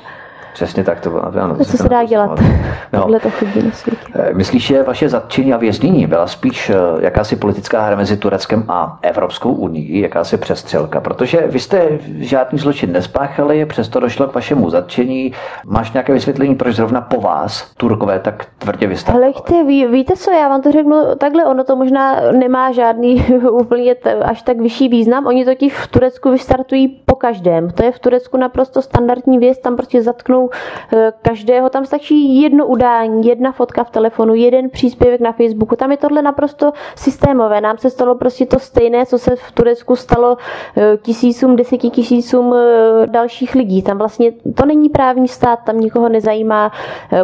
Přesně 0.56 0.84
tak 0.84 1.00
to 1.00 1.10
bylo. 1.10 1.24
Ano, 1.42 1.56
co 1.66 1.78
se 1.78 1.90
dá 1.90 2.04
dělat? 2.04 2.40
No. 2.94 3.20
to 3.20 3.30
chodí 3.30 3.66
na 3.66 3.72
světě. 3.72 4.00
Eh, 4.16 4.34
myslíš, 4.34 4.66
že 4.68 4.84
vaše 4.84 5.10
zatčení 5.10 5.54
a 5.54 5.58
věznění 5.58 6.08
byla 6.08 6.28
spíš 6.28 6.70
eh, 6.70 6.76
jakási 7.00 7.36
politická 7.36 7.82
hra 7.82 7.96
mezi 7.96 8.18
Tureckem 8.18 8.64
a 8.68 9.00
Evropskou 9.02 9.52
unii, 9.52 10.02
jakási 10.02 10.38
přestřelka? 10.38 11.02
Protože 11.02 11.44
vy 11.48 11.60
jste 11.60 11.90
žádný 12.18 12.60
zločin 12.60 12.92
nespáchali, 12.92 13.66
přesto 13.66 14.00
došlo 14.00 14.28
k 14.28 14.36
vašemu 14.36 14.70
zatčení. 14.70 15.32
Máš 15.66 15.92
nějaké 15.92 16.14
vysvětlení, 16.14 16.56
proč 16.56 16.76
zrovna 16.76 17.02
po 17.02 17.22
vás 17.22 17.74
Turkové 17.78 18.20
tak 18.20 18.46
tvrdě 18.58 18.88
vystavili? 18.88 19.34
Ale 19.50 19.64
ví, 19.64 19.86
víte 19.86 20.16
co, 20.16 20.32
já 20.32 20.48
vám 20.48 20.62
to 20.62 20.72
řeknu 20.72 20.96
takhle, 21.18 21.46
ono 21.46 21.64
to 21.64 21.76
možná 21.76 22.22
nemá 22.32 22.72
žádný 22.72 23.26
úplně 23.52 23.96
až 24.24 24.42
tak 24.42 24.58
vyšší 24.58 24.90
význam. 24.90 25.26
Oni 25.28 25.46
totiž 25.46 25.74
v 25.74 25.88
Turecku 25.88 26.32
vystartují 26.32 26.88
po 27.06 27.16
každém. 27.16 27.70
To 27.70 27.84
je 27.84 27.92
v 27.92 28.00
Turecku 28.00 28.38
naprosto 28.38 28.82
standardní 28.82 29.38
věc, 29.38 29.60
tam 29.60 29.76
prostě 29.76 30.02
zatknou 30.02 30.45
Eh, 30.94 31.14
každého, 31.22 31.70
tam 31.70 31.86
stačí 31.86 32.42
jedno 32.42 32.66
udání, 32.66 33.28
jedna 33.28 33.52
fotka 33.52 33.84
v 33.84 33.90
telefonu, 33.90 34.34
jeden 34.36 34.70
příspěvek 34.70 35.22
na 35.22 35.32
Facebooku, 35.32 35.76
tam 35.76 35.92
je 35.92 35.98
tohle 35.98 36.22
naprosto 36.22 36.72
systémové. 36.96 37.62
Nám 37.62 37.78
se 37.78 37.90
stalo 37.90 38.16
prostě 38.16 38.46
to 38.46 38.60
stejné, 38.60 39.06
co 39.06 39.18
se 39.18 39.36
v 39.36 39.52
Turecku 39.52 39.96
stalo 39.96 40.38
eh, 40.78 40.98
tisícům, 40.98 41.56
deseti 41.56 41.90
tisícům 41.90 42.54
eh, 42.54 43.08
dalších 43.08 43.56
lidí. 43.56 43.82
Tam 43.82 43.98
vlastně 43.98 44.32
to 44.56 44.66
není 44.66 44.90
právní 44.90 45.28
stát, 45.28 45.60
tam 45.66 45.80
nikoho 45.80 46.10
nezajímá 46.10 46.72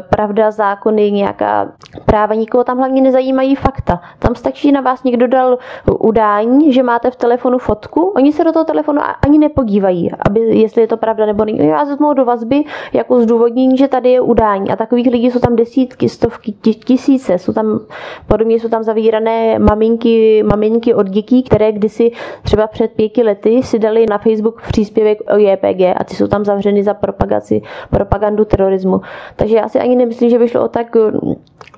pravda, 0.09 0.51
zákony, 0.51 1.11
nějaká 1.11 1.71
práva, 2.05 2.35
nikoho 2.35 2.63
tam 2.63 2.77
hlavně 2.77 3.01
nezajímají 3.01 3.55
fakta. 3.55 4.01
Tam 4.19 4.35
stačí 4.35 4.71
na 4.71 4.81
vás 4.81 5.03
někdo 5.03 5.27
dal 5.27 5.57
udání, 5.99 6.73
že 6.73 6.83
máte 6.83 7.11
v 7.11 7.15
telefonu 7.15 7.57
fotku, 7.57 8.01
oni 8.01 8.33
se 8.33 8.43
do 8.43 8.51
toho 8.51 8.65
telefonu 8.65 9.01
ani 9.25 9.37
nepodívají, 9.37 10.11
aby, 10.25 10.39
jestli 10.39 10.81
je 10.81 10.87
to 10.87 10.97
pravda 10.97 11.25
nebo 11.25 11.45
není. 11.45 11.67
Já 11.67 11.83
vezmu 12.01 12.13
do 12.13 12.25
vazby, 12.25 12.63
jako 12.93 13.10
jako 13.11 13.23
zdůvodnění, 13.23 13.77
že 13.77 13.87
tady 13.87 14.11
je 14.11 14.21
udání. 14.21 14.69
A 14.69 14.75
takových 14.75 15.07
lidí 15.07 15.31
jsou 15.31 15.39
tam 15.39 15.55
desítky, 15.55 16.09
stovky, 16.09 16.51
tisíce. 16.85 17.37
Jsou 17.37 17.53
tam, 17.53 17.79
podobně 18.27 18.55
jsou 18.59 18.69
tam 18.69 18.83
zavírané 18.83 19.59
maminky, 19.59 20.43
maminky 20.43 20.93
od 20.93 21.09
dětí, 21.09 21.43
které 21.43 21.71
kdysi 21.71 22.11
třeba 22.43 22.67
před 22.67 22.91
pěti 22.91 23.23
lety 23.23 23.63
si 23.63 23.79
dali 23.79 24.05
na 24.09 24.17
Facebook 24.17 24.61
příspěvek 24.61 25.17
o 25.33 25.37
JPG 25.37 25.81
a 25.97 26.03
ty 26.03 26.15
jsou 26.15 26.27
tam 26.27 26.45
zavřeny 26.45 26.83
za 26.83 26.93
propagaci, 26.93 27.61
propagandu 27.89 28.45
terorismu. 28.45 29.01
Takže 29.35 29.55
já 29.55 29.69
si 29.69 29.79
ani 29.79 29.95
nemyslím, 29.95 30.29
že 30.29 30.39
by 30.39 30.47
šlo 30.47 30.65
o 30.65 30.67
tak 30.67 30.95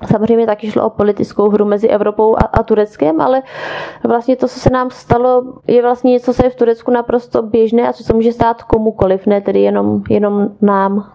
Samozřejmě 0.06 0.46
taky 0.46 0.70
šlo 0.70 0.86
o 0.86 0.90
politickou 0.90 1.48
hru 1.48 1.64
mezi 1.64 1.88
Evropou 1.88 2.36
a, 2.36 2.40
a 2.40 2.62
Tureckem, 2.62 3.20
ale 3.20 3.42
vlastně 4.04 4.36
to, 4.36 4.48
co 4.48 4.60
se 4.60 4.70
nám 4.70 4.90
stalo, 4.90 5.42
je 5.66 5.82
vlastně 5.82 6.10
něco, 6.10 6.34
co 6.34 6.44
je 6.44 6.50
v 6.50 6.54
Turecku 6.54 6.90
naprosto 6.90 7.42
běžné 7.42 7.88
a 7.88 7.92
co 7.92 8.04
se 8.04 8.14
může 8.14 8.32
stát 8.32 8.62
komukoliv, 8.62 9.26
ne 9.26 9.40
tedy 9.40 9.60
jenom, 9.60 10.02
jenom 10.10 10.48
nám. 10.62 11.14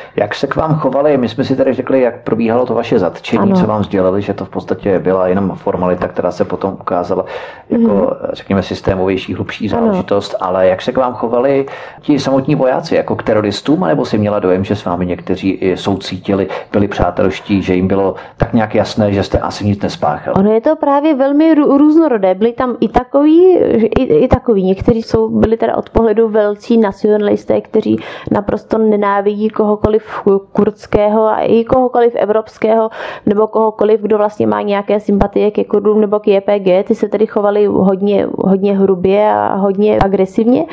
Jak 0.15 0.35
se 0.35 0.47
k 0.47 0.55
vám 0.55 0.75
chovali? 0.75 1.17
My 1.17 1.29
jsme 1.29 1.43
si 1.43 1.55
tady 1.55 1.73
řekli, 1.73 2.01
jak 2.01 2.23
probíhalo 2.23 2.65
to 2.65 2.73
vaše 2.73 2.99
zatčení, 2.99 3.51
ano. 3.51 3.61
co 3.61 3.67
vám 3.67 3.83
sdělili, 3.83 4.21
že 4.21 4.33
to 4.33 4.45
v 4.45 4.49
podstatě 4.49 4.99
byla 4.99 5.27
jenom 5.27 5.55
formalita, 5.55 6.07
která 6.07 6.31
se 6.31 6.45
potom 6.45 6.73
ukázala 6.73 7.25
jako, 7.69 7.93
mm. 7.93 8.09
řekněme, 8.33 8.63
systémovější, 8.63 9.33
hlubší 9.33 9.69
záležitost, 9.69 10.35
ano. 10.39 10.47
ale 10.47 10.67
jak 10.67 10.81
se 10.81 10.91
k 10.91 10.97
vám 10.97 11.13
chovali 11.13 11.65
ti 12.01 12.19
samotní 12.19 12.55
vojáci, 12.55 12.95
jako 12.95 13.15
k 13.15 13.23
teroristům, 13.23 13.79
nebo 13.79 14.05
si 14.05 14.17
měla 14.17 14.39
dojem, 14.39 14.63
že 14.63 14.75
s 14.75 14.85
vámi 14.85 15.05
někteří 15.05 15.49
i 15.49 15.77
soucítili, 15.77 16.47
byli 16.71 16.87
přátelští, 16.87 17.61
že 17.61 17.75
jim 17.75 17.87
bylo 17.87 18.15
tak 18.37 18.53
nějak 18.53 18.75
jasné, 18.75 19.13
že 19.13 19.23
jste 19.23 19.39
asi 19.39 19.65
nic 19.65 19.81
nespáchali? 19.81 20.35
Ono 20.35 20.51
je 20.51 20.61
to 20.61 20.75
právě 20.75 21.15
velmi 21.15 21.53
různorodé. 21.53 22.35
Byli 22.35 22.53
tam 22.53 22.75
i 22.79 22.89
takový, 22.89 23.57
i, 23.99 24.03
i 24.03 24.27
takový. 24.27 24.63
Někteří 24.63 25.03
jsou, 25.03 25.29
byli 25.29 25.57
teda 25.57 25.77
od 25.77 25.89
pohledu 25.89 26.29
velcí 26.29 26.77
nacionalisté, 26.77 27.61
kteří 27.61 27.99
naprosto 28.31 28.77
nenávidí 28.77 29.49
kohokoliv 29.49 30.00
kohokoliv 30.23 30.71
kurdského 30.71 31.23
a 31.23 31.39
i 31.39 31.63
kohokoliv 31.63 32.13
evropského 32.15 32.89
nebo 33.25 33.47
kohokoliv, 33.47 34.01
kdo 34.01 34.17
vlastně 34.17 34.47
má 34.47 34.61
nějaké 34.61 34.99
sympatie 34.99 35.51
ke 35.51 35.63
Kurdům 35.63 36.01
nebo 36.01 36.19
k 36.19 36.27
JPG. 36.27 36.87
Ty 36.87 36.95
se 36.95 37.07
tedy 37.07 37.27
chovali 37.27 37.65
hodně, 37.65 38.27
hodně 38.37 38.77
hrubě 38.77 39.31
a 39.31 39.55
hodně 39.55 39.99
agresivně, 40.03 40.65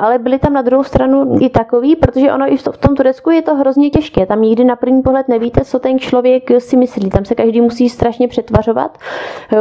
ale 0.00 0.18
byli 0.18 0.38
tam 0.38 0.52
na 0.52 0.62
druhou 0.62 0.84
stranu 0.84 1.36
i 1.40 1.48
takový, 1.48 1.96
protože 1.96 2.32
ono 2.32 2.52
i 2.52 2.56
v 2.56 2.62
tom 2.62 2.96
Turecku 2.96 3.30
je 3.30 3.42
to 3.42 3.54
hrozně 3.54 3.90
těžké. 3.90 4.26
Tam 4.26 4.42
nikdy 4.42 4.64
na 4.64 4.76
první 4.76 5.02
pohled 5.02 5.28
nevíte, 5.28 5.64
co 5.64 5.78
ten 5.78 5.98
člověk 5.98 6.50
si 6.58 6.76
myslí. 6.76 7.10
Tam 7.10 7.24
se 7.24 7.34
každý 7.34 7.60
musí 7.60 7.88
strašně 7.88 8.28
přetvařovat, 8.28 8.98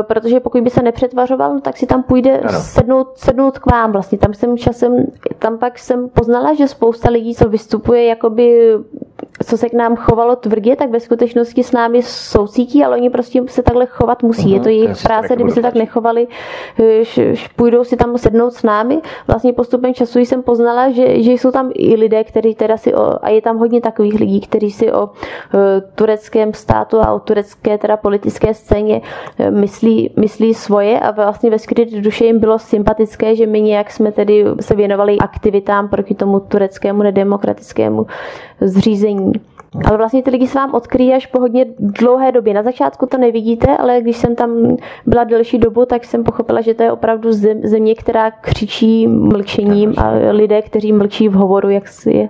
protože 0.02 0.40
pokud 0.40 0.62
by 0.62 0.70
se 0.70 0.82
nepřetvařoval, 0.82 1.60
tak 1.60 1.78
si 1.78 1.86
tam 1.86 2.04
půjde 2.04 2.42
sednout, 2.50 3.08
sednout 3.16 3.60
k 3.60 3.72
vám. 3.72 3.92
Vlastně 3.92 4.18
tam 4.18 4.34
jsem 4.34 4.58
časem, 4.58 5.06
tam 5.40 5.58
pak 5.58 5.80
jsem 5.80 6.10
poznala, 6.10 6.54
že 6.54 6.68
spousta 6.68 7.10
lidí, 7.10 7.36
co 7.36 7.50
vystupuje 7.50 8.06
jakoby 8.06 8.72
co 9.46 9.58
se 9.58 9.70
k 9.70 9.74
nám 9.74 9.96
chovalo 9.96 10.36
tvrdě, 10.36 10.76
tak 10.76 10.90
ve 10.90 11.00
skutečnosti 11.00 11.64
s 11.64 11.72
námi 11.72 12.04
soucítí, 12.04 12.84
ale 12.84 12.98
oni 12.98 13.10
prostě 13.10 13.42
se 13.48 13.64
takhle 13.64 13.86
chovat 13.86 14.24
musí. 14.24 14.44
Uh-huh, 14.44 14.54
je 14.54 14.60
to 14.60 14.70
mhm, 14.70 14.76
jejich 14.78 15.04
práce, 15.04 15.36
kdyby 15.36 15.52
se 15.52 15.62
tak 15.62 15.76
nechovali, 15.76 16.28
š, 16.78 17.18
š, 17.18 17.48
půjdou 17.56 17.84
si 17.84 17.98
tam 17.98 18.18
sednout 18.18 18.54
s 18.54 18.64
námi. 18.64 19.02
Vlastně 19.28 19.54
postupem 19.54 19.94
času 19.94 20.20
jsem 20.20 20.44
poznala, 20.44 20.92
že, 20.92 21.22
že 21.22 21.32
jsou 21.32 21.52
tam 21.52 21.72
i 21.74 21.96
lidé, 21.96 22.24
kteří 22.24 22.56
teda 22.56 22.78
si 22.78 22.94
o, 22.94 23.26
a 23.26 23.30
je 23.30 23.42
tam 23.42 23.58
hodně 23.58 23.82
takových 23.82 24.20
lidí, 24.20 24.42
kteří 24.42 24.72
si 24.72 24.92
o 24.92 25.04
uh, 25.04 25.10
tureckém 25.96 26.54
státu 26.54 27.02
a 27.02 27.14
o 27.14 27.20
turecké 27.20 27.78
teda 27.78 27.98
politické 27.98 28.54
scéně 28.54 29.02
uh, 29.02 29.52
myslí, 29.52 30.10
myslí 30.20 30.54
svoje 30.54 31.00
a 31.00 31.12
vlastně 31.12 31.50
ve 31.50 31.60
skryté 31.60 32.02
duše 32.02 32.26
jim 32.26 32.40
bylo 32.40 32.60
sympatické, 32.60 33.36
že 33.36 33.46
my 33.46 33.62
nějak 33.62 33.92
jsme 33.92 34.12
tedy 34.12 34.46
se 34.60 34.76
věnovali 34.76 35.18
aktivitám 35.18 35.90
proti 35.90 36.16
tomu 36.16 36.40
tureckému 36.40 37.04
nedemokratickému 37.04 38.06
zřízení. 38.62 39.32
Ale 39.86 39.98
vlastně 39.98 40.24
ty 40.24 40.30
lidi 40.30 40.48
se 40.48 40.60
vám 40.60 40.74
odkryjí 40.74 41.14
až 41.14 41.26
po 41.26 41.40
hodně 41.40 41.66
dlouhé 41.80 42.32
době. 42.32 42.54
Na 42.54 42.64
začátku 42.64 43.06
to 43.06 43.18
nevidíte, 43.18 43.78
ale 43.78 44.02
když 44.02 44.18
jsem 44.18 44.36
tam 44.36 44.78
byla 45.06 45.24
delší 45.24 45.58
dobu, 45.58 45.86
tak 45.86 46.06
jsem 46.06 46.24
pochopila, 46.24 46.62
že 46.62 46.74
to 46.74 46.84
je 46.84 46.92
opravdu 46.92 47.30
země, 47.64 47.96
která 47.96 48.32
křičí 48.32 49.08
mlčením 49.08 49.94
a 49.98 50.10
lidé, 50.32 50.62
kteří 50.62 50.94
mlčí 50.94 51.30
v 51.30 51.34
hovoru, 51.34 51.70
jak 51.70 51.88
si 51.88 52.12
je 52.12 52.28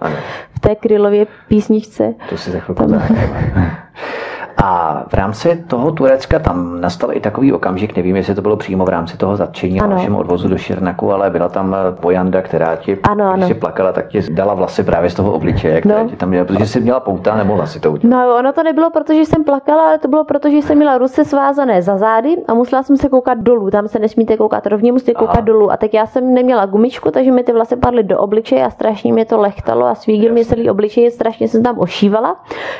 v 0.55 0.59
té 0.59 0.75
Krylově 0.75 1.27
písničce. 1.47 2.13
To 2.29 2.37
si 2.37 2.51
za 2.51 2.59
chvilku 2.59 2.83
A 4.63 5.03
v 5.07 5.13
rámci 5.13 5.63
toho 5.67 5.91
Turecka 5.91 6.39
tam 6.39 6.81
nastal 6.81 7.09
i 7.13 7.19
takový 7.19 7.53
okamžik, 7.53 7.97
nevím, 7.97 8.15
jestli 8.15 8.35
to 8.35 8.41
bylo 8.41 8.57
přímo 8.57 8.85
v 8.85 8.89
rámci 8.89 9.17
toho 9.17 9.35
zatčení 9.35 9.81
a 9.81 9.87
vašem 9.87 10.15
odvozu 10.15 10.47
do 10.47 10.57
Širnaku, 10.57 11.11
ale 11.13 11.29
byla 11.29 11.49
tam 11.49 11.75
Pojanda, 11.99 12.41
která 12.41 12.75
ti, 12.75 12.97
ano, 13.03 13.25
ano. 13.25 13.45
když 13.45 13.57
plakala, 13.57 13.91
tak 13.93 14.07
ti 14.07 14.21
dala 14.33 14.53
vlasy 14.53 14.83
právě 14.83 15.09
z 15.09 15.13
toho 15.13 15.33
obličeje, 15.33 15.81
no. 15.85 16.09
ti 16.09 16.15
tam 16.15 16.29
měla, 16.29 16.45
protože 16.45 16.65
jsi 16.65 16.79
měla 16.79 16.99
pouta, 16.99 17.35
nemohla 17.35 17.65
si 17.65 17.79
to 17.79 17.91
udělat. 17.91 18.11
No, 18.11 18.35
ono 18.39 18.53
to 18.53 18.63
nebylo, 18.63 18.89
protože 18.89 19.19
jsem 19.19 19.43
plakala, 19.43 19.87
ale 19.87 19.97
to 19.97 20.07
bylo 20.07 20.23
proto, 20.23 20.49
že 20.49 20.57
jsem 20.57 20.77
měla 20.77 20.97
ruce 20.97 21.25
svázané 21.25 21.81
za 21.81 21.97
zády 21.97 22.37
a 22.47 22.53
musela 22.53 22.83
jsem 22.83 22.97
se 22.97 23.09
koukat 23.09 23.37
dolů. 23.37 23.69
Tam 23.71 23.87
se 23.87 23.99
nesmíte 23.99 24.37
koukat 24.37 24.67
rovně, 24.67 24.91
musíte 24.91 25.13
koukat 25.13 25.35
Aha. 25.35 25.45
dolů. 25.45 25.71
A 25.71 25.77
tak 25.77 25.93
já 25.93 26.05
jsem 26.05 26.33
neměla 26.33 26.65
gumičku, 26.65 27.11
takže 27.11 27.31
mi 27.31 27.43
ty 27.43 27.53
vlasy 27.53 27.75
padly 27.75 28.03
do 28.03 28.19
obličeje 28.19 28.65
a 28.65 28.69
strašně 28.69 29.13
mě 29.13 29.25
to 29.25 29.39
lechtalo 29.39 29.85
a 29.85 29.95
svígil 29.95 30.33
mě 30.33 30.45
celý 30.45 30.69
obličej, 30.69 31.11
strašně 31.11 31.47
jsem 31.47 31.63
tam 31.63 31.79
ošívala. 31.79 32.35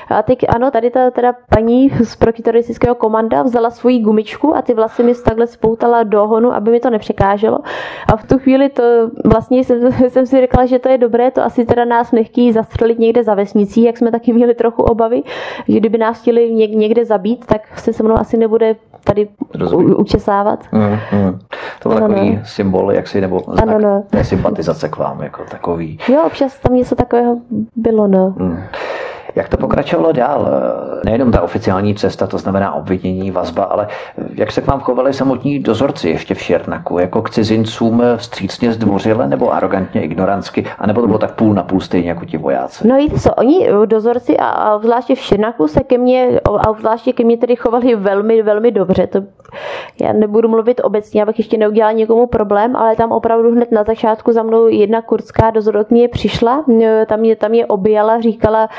A 0.10 0.24
teď 0.24 0.46
ano, 0.56 0.72
tady 0.72 0.90
ta 0.90 1.12
teda 1.12 1.34
paní 1.50 1.71
z 2.04 2.16
protiteroristického 2.16 2.96
komanda 2.96 3.44
vzala 3.44 3.70
svoji 3.70 4.00
gumičku 4.00 4.56
a 4.56 4.62
ty 4.62 4.74
vlasy 4.74 5.04
mi 5.04 5.16
takhle 5.16 5.48
spoutala 5.48 6.04
do 6.04 6.28
honu, 6.28 6.54
aby 6.54 6.72
mi 6.72 6.80
to 6.80 6.90
nepřekáželo. 6.90 7.60
A 8.14 8.18
v 8.18 8.28
tu 8.28 8.40
chvíli 8.40 8.70
to 8.70 8.84
vlastně 9.26 9.64
jsem, 9.64 9.92
jsem 10.10 10.26
si 10.26 10.42
řekla, 10.42 10.66
že 10.66 10.80
to 10.80 10.90
je 10.90 10.98
dobré, 10.98 11.32
to 11.32 11.44
asi 11.44 11.66
teda 11.66 11.86
nás 11.86 12.12
nechtějí 12.12 12.52
zastřelit 12.52 13.00
někde 13.00 13.24
za 13.24 13.34
vesnicí, 13.34 13.84
jak 13.84 13.98
jsme 13.98 14.12
taky 14.12 14.34
měli 14.34 14.54
trochu 14.54 14.84
obavy, 14.84 15.24
že 15.68 15.78
kdyby 15.78 15.98
nás 15.98 16.22
chtěli 16.22 16.54
někde 16.54 17.06
zabít, 17.06 17.46
tak 17.46 17.80
se 17.80 17.94
se 17.94 18.04
mnou 18.04 18.16
asi 18.16 18.38
nebude 18.38 18.76
tady 19.04 19.28
u, 19.74 19.96
učesávat. 19.96 20.66
Mm, 20.72 20.98
mm. 21.20 21.40
To 21.80 21.90
byl 21.90 22.00
takový 22.00 22.36
no. 22.36 22.42
symbol, 22.44 22.92
jak 22.92 23.08
si, 23.08 23.22
nebo 23.22 23.40
znak 23.40 23.68
ano, 23.68 24.04
no. 24.14 24.24
sympatizace 24.24 24.90
k 24.90 24.98
vám, 24.98 25.22
jako 25.22 25.44
takový. 25.52 25.98
Jo, 26.08 26.24
občas 26.26 26.60
tam 26.60 26.76
něco 26.76 26.96
takového 26.96 27.38
bylo, 27.76 28.08
no. 28.08 28.34
Mm. 28.38 28.58
Jak 29.36 29.50
to 29.50 29.58
pokračovalo 29.58 30.12
dál? 30.12 30.50
Nejenom 31.06 31.32
ta 31.32 31.42
oficiální 31.42 31.96
cesta, 31.96 32.28
to 32.28 32.38
znamená 32.38 32.74
obvinění, 32.74 33.32
vazba, 33.32 33.64
ale 33.64 33.88
jak 34.36 34.52
se 34.52 34.62
k 34.62 34.68
vám 34.68 34.80
chovali 34.80 35.14
samotní 35.14 35.60
dozorci 35.60 36.10
ještě 36.10 36.34
v 36.34 36.42
Šernaku? 36.42 37.00
Jako 37.00 37.22
k 37.22 37.30
cizincům 37.30 38.04
vstřícně 38.18 38.72
zdvořile 38.74 39.28
nebo 39.28 39.54
arrogantně, 39.54 40.02
ignorantsky? 40.02 40.66
A 40.80 40.88
nebo 40.88 41.02
to 41.02 41.08
bylo 41.08 41.20
tak 41.20 41.36
půl 41.36 41.54
na 41.54 41.64
půl 41.64 41.80
stejně 41.80 42.10
jako 42.10 42.26
ti 42.26 42.38
vojáci? 42.38 42.88
No 42.88 42.96
i 42.96 43.10
co, 43.20 43.34
oni 43.34 43.68
dozorci 43.86 44.38
a, 44.38 44.46
a 44.46 44.80
zvláště 44.80 45.16
v 45.16 45.20
Šernaku 45.20 45.68
se 45.68 45.84
ke 45.84 45.98
mně, 45.98 46.40
a 46.68 46.74
zvláště 46.74 47.14
ke 47.14 47.24
mně 47.24 47.38
tedy 47.38 47.56
chovali 47.56 47.96
velmi, 47.96 48.42
velmi 48.42 48.72
dobře. 48.72 49.08
To, 49.08 49.20
já 50.02 50.14
nebudu 50.14 50.50
mluvit 50.50 50.82
obecně, 50.84 51.24
abych 51.24 51.38
ještě 51.38 51.58
neudělala 51.58 51.92
někomu 51.92 52.28
problém, 52.28 52.76
ale 52.76 52.96
tam 52.96 53.12
opravdu 53.12 53.52
hned 53.52 53.72
na 53.72 53.84
začátku 53.84 54.32
za 54.32 54.44
mnou 54.44 54.68
jedna 54.68 55.02
kurdská 55.02 55.50
dozorkyně 55.50 56.08
přišla, 56.08 56.66
tam 57.08 57.24
je, 57.24 57.36
tam 57.36 57.54
je 57.54 57.66
objala, 57.66 58.22
říkala, 58.22 58.70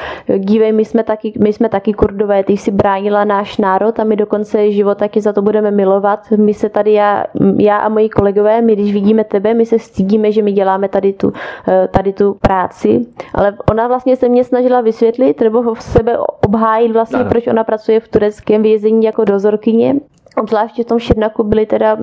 dívej, 0.44 0.72
my 0.72 0.84
jsme 0.84 1.04
taky, 1.04 1.32
my 1.42 1.52
jsme 1.52 1.68
taky 1.68 1.92
kurdové, 1.92 2.44
ty 2.44 2.52
jsi 2.52 2.70
bránila 2.70 3.24
náš 3.24 3.58
národ 3.58 4.00
a 4.00 4.04
my 4.04 4.16
do 4.16 4.26
konce 4.26 4.70
života 4.70 5.02
taky 5.02 5.20
za 5.20 5.32
to 5.32 5.42
budeme 5.42 5.70
milovat. 5.70 6.30
My 6.30 6.54
se 6.54 6.68
tady, 6.68 6.92
já, 6.92 7.24
já 7.58 7.76
a 7.78 7.88
moji 7.88 8.08
kolegové, 8.08 8.62
my 8.62 8.76
když 8.76 8.92
vidíme 8.92 9.24
tebe, 9.24 9.54
my 9.54 9.66
se 9.66 9.78
stydíme, 9.78 10.32
že 10.32 10.42
my 10.42 10.52
děláme 10.52 10.88
tady 10.88 11.12
tu, 11.12 11.32
eh, 11.68 11.88
tady 11.88 12.12
tu 12.12 12.34
práci. 12.34 13.06
Ale 13.34 13.56
ona 13.70 13.88
vlastně 13.88 14.16
se 14.16 14.28
mě 14.28 14.44
snažila 14.44 14.80
vysvětlit 14.80 15.40
nebo 15.40 15.74
v 15.74 15.82
sebe 15.82 16.18
obhájit 16.46 16.92
vlastně, 16.92 17.20
ano. 17.20 17.30
proč 17.30 17.46
ona 17.46 17.64
pracuje 17.64 18.00
v 18.00 18.08
tureckém 18.08 18.62
vězení 18.62 19.04
jako 19.04 19.24
dozorkyně 19.24 19.94
Obzvláště 20.40 20.82
v 20.82 20.86
tom 20.86 20.98
Širnaku 20.98 21.42
byli 21.42 21.66
teda, 21.66 21.96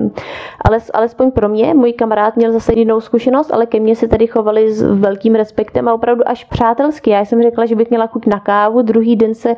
ale, 0.64 0.78
alespoň 0.94 1.30
pro 1.30 1.48
mě, 1.48 1.74
můj 1.74 1.92
kamarád 1.92 2.36
měl 2.36 2.52
zase 2.52 2.72
jinou 2.74 3.00
zkušenost, 3.00 3.52
ale 3.52 3.66
ke 3.66 3.80
mně 3.80 3.96
se 3.96 4.08
tady 4.08 4.26
chovali 4.26 4.72
s 4.72 4.82
velkým 4.82 5.34
respektem 5.34 5.88
a 5.88 5.94
opravdu 5.94 6.28
až 6.28 6.44
přátelsky. 6.44 7.10
Já 7.10 7.24
jsem 7.24 7.42
řekla, 7.42 7.66
že 7.66 7.76
bych 7.76 7.90
měla 7.90 8.06
chuť 8.06 8.26
na 8.26 8.40
kávu, 8.40 8.82
druhý 8.82 9.16
den 9.16 9.34
se 9.34 9.50
uh, 9.50 9.56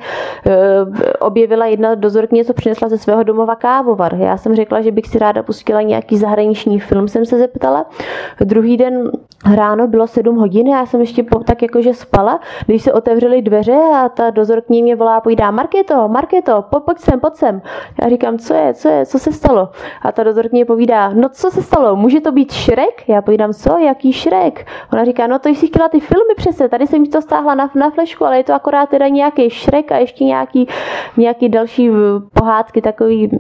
objevila 1.21 1.67
jedna 1.67 1.95
dozorkyně, 1.95 2.45
co 2.45 2.55
přinesla 2.55 2.89
ze 2.89 2.99
svého 2.99 3.23
domova 3.23 3.55
kávovar. 3.55 4.15
Já 4.15 4.37
jsem 4.37 4.57
řekla, 4.57 4.81
že 4.81 4.93
bych 4.93 5.07
si 5.07 5.19
ráda 5.19 5.43
pustila 5.43 5.83
nějaký 5.83 6.17
zahraniční 6.17 6.81
film, 6.81 7.09
jsem 7.09 7.27
se 7.27 7.39
zeptala. 7.39 7.87
Druhý 8.41 8.77
den 8.77 9.11
ráno 9.55 9.89
bylo 9.89 10.07
7 10.07 10.37
hodin, 10.37 10.69
já 10.69 10.87
jsem 10.87 11.01
ještě 11.01 11.23
po, 11.23 11.39
tak 11.39 11.63
jakože 11.63 11.95
spala, 11.95 12.41
když 12.67 12.83
se 12.83 12.93
otevřely 12.93 13.43
dveře 13.43 13.79
a 13.95 14.09
ta 14.09 14.31
dozorkyně 14.31 14.83
mě 14.83 14.97
volá, 14.97 15.21
pojídá, 15.21 15.51
Marketo, 15.51 16.09
Marketo, 16.09 16.65
po, 16.71 16.81
pojď 16.81 16.99
sem, 16.99 17.21
pojď 17.21 17.35
sem. 17.35 17.63
Já 18.03 18.09
říkám, 18.09 18.39
co 18.39 18.55
je, 18.55 18.62
co 18.75 18.89
je, 18.89 19.07
co 19.07 19.19
se 19.19 19.33
stalo? 19.33 19.69
A 20.03 20.13
ta 20.13 20.23
dozorkyně 20.23 20.65
povídá, 20.65 21.09
no 21.09 21.29
co 21.29 21.51
se 21.51 21.63
stalo, 21.63 21.97
může 21.97 22.21
to 22.21 22.33
být 22.33 22.53
Šrek? 22.53 23.09
Já 23.09 23.23
povídám, 23.23 23.53
co, 23.53 23.79
jaký 23.79 24.13
Šrek? 24.13 24.67
Ona 24.93 25.05
říká, 25.05 25.27
no 25.27 25.39
to 25.39 25.49
jsi 25.49 25.67
chtěla 25.67 25.89
ty 25.89 26.01
filmy 26.01 26.35
přece, 26.37 26.69
tady 26.69 26.87
jsem 26.87 27.05
ti 27.05 27.11
to 27.11 27.23
stáhla 27.23 27.55
na, 27.55 27.71
na 27.75 27.91
flešku, 27.91 28.25
ale 28.25 28.37
je 28.37 28.45
to 28.45 28.55
akorát 28.55 28.89
teda 28.89 29.09
nějaký 29.09 29.51
Šrek 29.51 29.93
a 29.93 29.97
ještě 29.97 30.25
nějaký, 30.25 30.69
nějaký 31.17 31.49
další 31.49 31.91
pohádky, 32.33 32.83
takový 32.83 33.31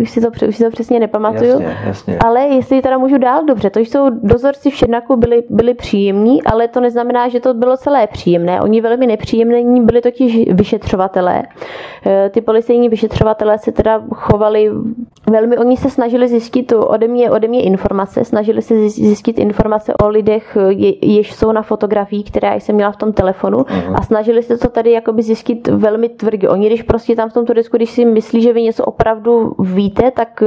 už 0.00 0.10
si 0.10 0.20
to, 0.20 0.28
už 0.48 0.56
si 0.56 0.64
to 0.64 0.70
přesně 0.70 1.00
nepamatuju. 1.00 1.50
Jasně, 1.50 1.76
jasně. 1.86 2.18
Ale 2.18 2.40
jestli 2.40 2.82
teda 2.82 2.98
můžu 2.98 3.18
dál, 3.18 3.44
dobře, 3.44 3.70
to 3.70 3.80
jsou 3.80 4.10
dozorci 4.10 4.70
v 4.70 4.74
Šednaku 4.74 5.16
byli, 5.16 5.42
byli 5.50 5.74
příjemní, 5.74 6.42
ale 6.42 6.68
to 6.68 6.80
neznamená, 6.80 7.28
že 7.28 7.40
to 7.40 7.54
bylo 7.54 7.76
celé 7.76 8.06
příjemné. 8.06 8.60
Oni 8.60 8.80
velmi 8.80 9.06
nepříjemní 9.06 9.84
byli 9.84 10.00
totiž 10.00 10.52
vyšetřovatelé. 10.52 11.42
E, 12.06 12.30
ty 12.30 12.40
policejní 12.40 12.88
vyšetřovatelé 12.88 13.58
se 13.58 13.72
teda 13.72 14.02
chovali 14.14 14.70
velmi, 15.30 15.58
oni 15.58 15.76
se 15.76 15.90
snažili 15.90 16.28
zjistit 16.28 16.72
ode 16.72 17.08
mě, 17.08 17.30
ode 17.30 17.48
mě 17.48 17.62
informace, 17.62 18.24
snažili 18.24 18.62
se 18.62 18.88
zjistit 18.88 19.38
informace 19.38 19.94
o 20.02 20.08
lidech, 20.08 20.56
je, 20.68 21.06
jež 21.06 21.34
jsou 21.34 21.52
na 21.52 21.62
fotografii, 21.62 22.22
které 22.22 22.60
jsem 22.60 22.74
měla 22.74 22.92
v 22.92 22.96
tom 22.96 23.12
telefonu 23.12 23.58
uh-huh. 23.58 23.94
a 23.94 24.02
snažili 24.02 24.42
se 24.42 24.58
to 24.58 24.68
tady 24.68 24.90
jakoby 24.90 25.22
zjistit 25.22 25.68
velmi 25.68 26.08
tvrdě. 26.08 26.48
Oni, 26.48 26.66
když 26.66 26.82
prostě 26.82 27.16
tam 27.16 27.30
v 27.30 27.32
tom 27.32 27.46
turisku, 27.46 27.76
když 27.76 27.90
si 27.90 28.04
myslí, 28.04 28.42
že 28.42 28.52
vy 28.52 28.62
něco 28.62 28.84
opravdu 28.84 29.52
víte, 29.58 30.10
tak 30.10 30.42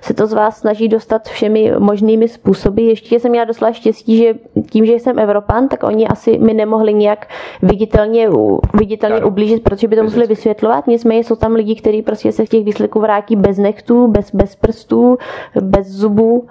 se 0.00 0.14
to 0.14 0.26
z 0.26 0.32
vás 0.32 0.58
snaží 0.58 0.88
dostat 0.88 1.28
všemi 1.28 1.72
možnými 1.78 2.28
způsoby. 2.28 2.88
Ještě 2.88 3.20
jsem 3.20 3.30
měla 3.30 3.44
doslova 3.44 3.72
štěstí, 3.72 4.16
že 4.16 4.34
tím, 4.70 4.86
že 4.86 4.92
jsem 4.92 5.18
Evropan, 5.18 5.68
tak 5.68 5.82
oni 5.82 6.08
asi 6.08 6.38
mi 6.38 6.54
nemohli 6.54 6.94
nějak 6.94 7.26
viditelně, 7.62 8.28
viditelně 8.74 9.24
ublížit, 9.24 9.62
protože 9.62 9.88
by 9.88 9.96
to 9.96 10.02
museli 10.02 10.26
vysvětlovat. 10.26 10.86
Nicméně 10.86 11.24
jsou 11.24 11.36
tam 11.36 11.52
lidi, 11.52 11.74
kteří 11.74 12.02
prostě 12.02 12.32
se 12.32 12.44
v 12.44 12.48
těch 12.48 12.64
výsledků 12.64 13.00
vrátí 13.00 13.36
bez 13.36 13.58
nechtů, 13.58 14.08
bez, 14.08 14.19
bez 14.34 14.56
prstů, 14.56 15.18
bez 15.60 15.86
zubů. 15.86 16.46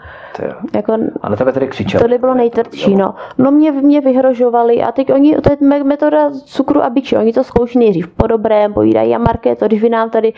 Jako, 0.76 0.93
a 1.22 1.30
na 1.30 1.36
tebe 1.36 1.51
tedy 1.51 1.67
křičeli. 1.67 2.01
Tohle 2.01 2.17
bylo 2.17 2.34
nejtvrdší, 2.34 2.95
no. 2.95 3.15
No 3.38 3.51
mě, 3.51 3.72
mě 3.72 4.01
vyhrožovali 4.01 4.82
a 4.82 4.91
teď 4.91 5.13
oni, 5.13 5.36
to 5.36 5.51
je 5.51 5.84
metoda 5.84 6.32
cukru 6.32 6.84
a 6.84 6.89
byči, 6.89 7.17
oni 7.17 7.34
to 7.34 7.43
zkouší 7.43 7.80
nejdřív 7.80 8.07
po 8.07 8.28
dobrém, 8.28 8.74
povídají, 8.74 9.15
a 9.15 9.17
Markéto, 9.17 9.67
když 9.67 9.82
vy 9.82 9.89
nám 9.89 10.09
tady 10.09 10.34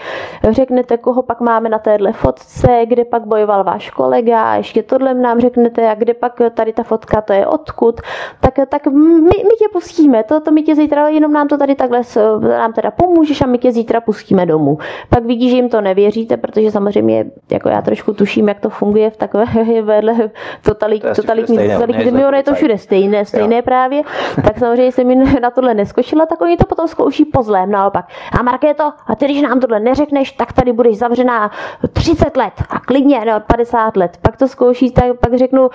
řeknete, 0.50 0.98
koho 0.98 1.22
pak 1.22 1.42
máme 1.42 1.70
na 1.70 1.80
téhle 1.80 2.12
fotce, 2.12 2.86
kde 2.86 3.06
pak 3.06 3.26
bojoval 3.26 3.64
váš 3.64 3.90
kolega, 3.90 4.42
a 4.42 4.56
ještě 4.56 4.84
tohle 4.84 5.14
nám 5.14 5.40
řeknete, 5.40 5.90
a 5.90 5.96
kde 5.96 6.14
pak 6.14 6.42
tady 6.54 6.74
ta 6.74 6.84
fotka, 6.84 7.22
to 7.22 7.34
je 7.34 7.48
odkud, 7.48 8.02
tak, 8.40 8.54
tak 8.70 8.88
my, 8.88 9.20
my 9.22 9.56
tě 9.60 9.66
pustíme, 9.74 10.24
to, 10.24 10.40
to 10.40 10.52
my 10.52 10.64
tě 10.64 10.76
zítra, 10.76 11.08
jenom 11.08 11.34
nám 11.34 11.48
to 11.48 11.58
tady 11.58 11.76
takhle, 11.76 12.02
nám 12.50 12.74
teda 12.74 12.92
pomůžeš 12.92 13.42
a 13.42 13.46
my 13.46 13.58
tě 13.58 13.72
zítra 13.72 14.02
pustíme 14.02 14.46
domů. 14.46 14.78
Pak 15.10 15.26
vidí, 15.26 15.50
že 15.50 15.56
jim 15.56 15.70
to 15.70 15.82
nevěříte, 15.82 16.38
protože 16.38 16.72
samozřejmě, 16.72 17.21
jako 17.52 17.70
já 17.70 17.82
trošku 17.82 18.14
tuším, 18.14 18.48
jak 18.48 18.60
to 18.60 18.70
funguje 18.70 19.10
v 19.10 19.18
takové 19.18 19.46
vedle 19.82 20.30
totalit, 20.62 21.02
to 21.02 21.14
totalitní 21.16 21.58
totalitní 21.58 22.04
zemi, 22.04 22.26
ono 22.26 22.38
je 22.38 22.44
to 22.44 22.54
všude 22.54 22.78
stejné, 22.78 23.26
stejné 23.26 23.56
jo. 23.56 23.62
právě, 23.62 24.02
tak 24.44 24.60
samozřejmě 24.60 24.92
jsem 24.92 25.08
mi 25.08 25.16
na 25.16 25.52
tohle 25.52 25.74
neskočila, 25.74 26.26
tak 26.26 26.42
oni 26.42 26.58
to 26.58 26.66
potom 26.66 26.88
zkouší 26.88 27.26
po 27.26 27.44
zlém 27.44 27.72
naopak. 27.72 28.06
A 28.40 28.44
Markéto, 28.44 28.84
a 29.08 29.16
ty 29.16 29.26
když 29.26 29.42
nám 29.42 29.60
tohle 29.60 29.80
neřekneš, 29.80 30.32
tak 30.32 30.54
tady 30.54 30.74
budeš 30.74 30.98
zavřená 30.98 31.52
30 31.94 32.38
let 32.38 32.54
a 32.70 32.80
klidně 32.80 33.26
no, 33.26 33.40
50 33.40 33.98
let. 33.98 34.18
Pak 34.22 34.38
to 34.38 34.48
zkouší, 34.48 34.92
tak 34.92 35.06
pak 35.20 35.38
řeknu, 35.38 35.70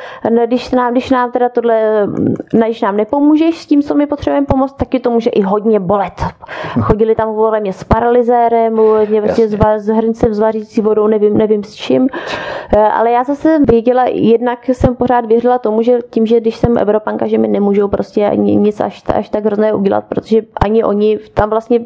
když 0.47 0.71
nám, 0.71 0.93
když 0.93 1.11
nám 1.11 1.33
teda 1.33 1.49
tohle, 1.49 2.07
když 2.67 2.83
nám 2.83 2.97
nepomůžeš 2.97 3.59
s 3.59 3.67
tím, 3.67 3.83
co 3.83 3.95
mi 3.95 4.07
potřebujeme 4.07 4.47
pomoct, 4.47 4.73
taky 4.73 5.01
to 5.01 5.11
může 5.11 5.31
i 5.31 5.43
hodně 5.43 5.81
bolet. 5.81 6.13
Chodili 6.81 7.15
tam 7.15 7.35
vole 7.35 7.61
mě 7.61 7.73
s 7.73 7.85
paralyzérem, 7.85 8.81
mě 9.09 9.21
vlastně 9.21 9.49
s 9.49 9.87
hrncem 9.87 10.35
s 10.35 10.39
vařící 10.39 10.81
vodou, 10.81 11.07
nevím, 11.07 11.26
nevím 11.31 11.64
s 11.64 11.74
čím. 11.74 12.09
Eh, 12.77 12.81
ale 12.81 13.11
já 13.11 13.24
zase 13.24 13.59
věděla, 13.68 14.05
jednak 14.12 14.68
jsem 14.68 14.97
pořád 14.97 15.27
věřila 15.27 15.59
tomu, 15.59 15.83
že 15.83 15.99
tím, 16.11 16.27
že 16.27 16.41
když 16.41 16.57
jsem 16.57 16.79
Evropanka, 16.79 17.27
že 17.27 17.39
mi 17.39 17.49
nemůžou 17.49 17.89
prostě 17.89 18.31
nic 18.35 18.81
až, 18.81 19.03
až 19.14 19.29
tak 19.29 19.45
hrozné 19.45 19.72
udělat, 19.72 20.05
protože 20.09 20.41
ani 20.61 20.85
oni 20.85 21.18
tam 21.35 21.51
vlastně 21.51 21.81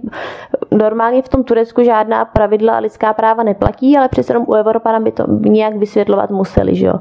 normálně 0.70 1.22
v 1.22 1.28
tom 1.28 1.44
Turecku 1.44 1.82
žádná 1.82 2.24
pravidla 2.24 2.76
a 2.76 2.78
lidská 2.78 3.12
práva 3.12 3.42
neplatí, 3.42 3.96
ale 3.96 4.08
přece 4.08 4.38
u 4.38 4.54
Evropana 4.54 5.00
by 5.00 5.12
to 5.12 5.24
nějak 5.28 5.76
vysvětlovat 5.76 6.30
museli, 6.30 6.74
že 6.74 6.86
jo. 6.86 6.94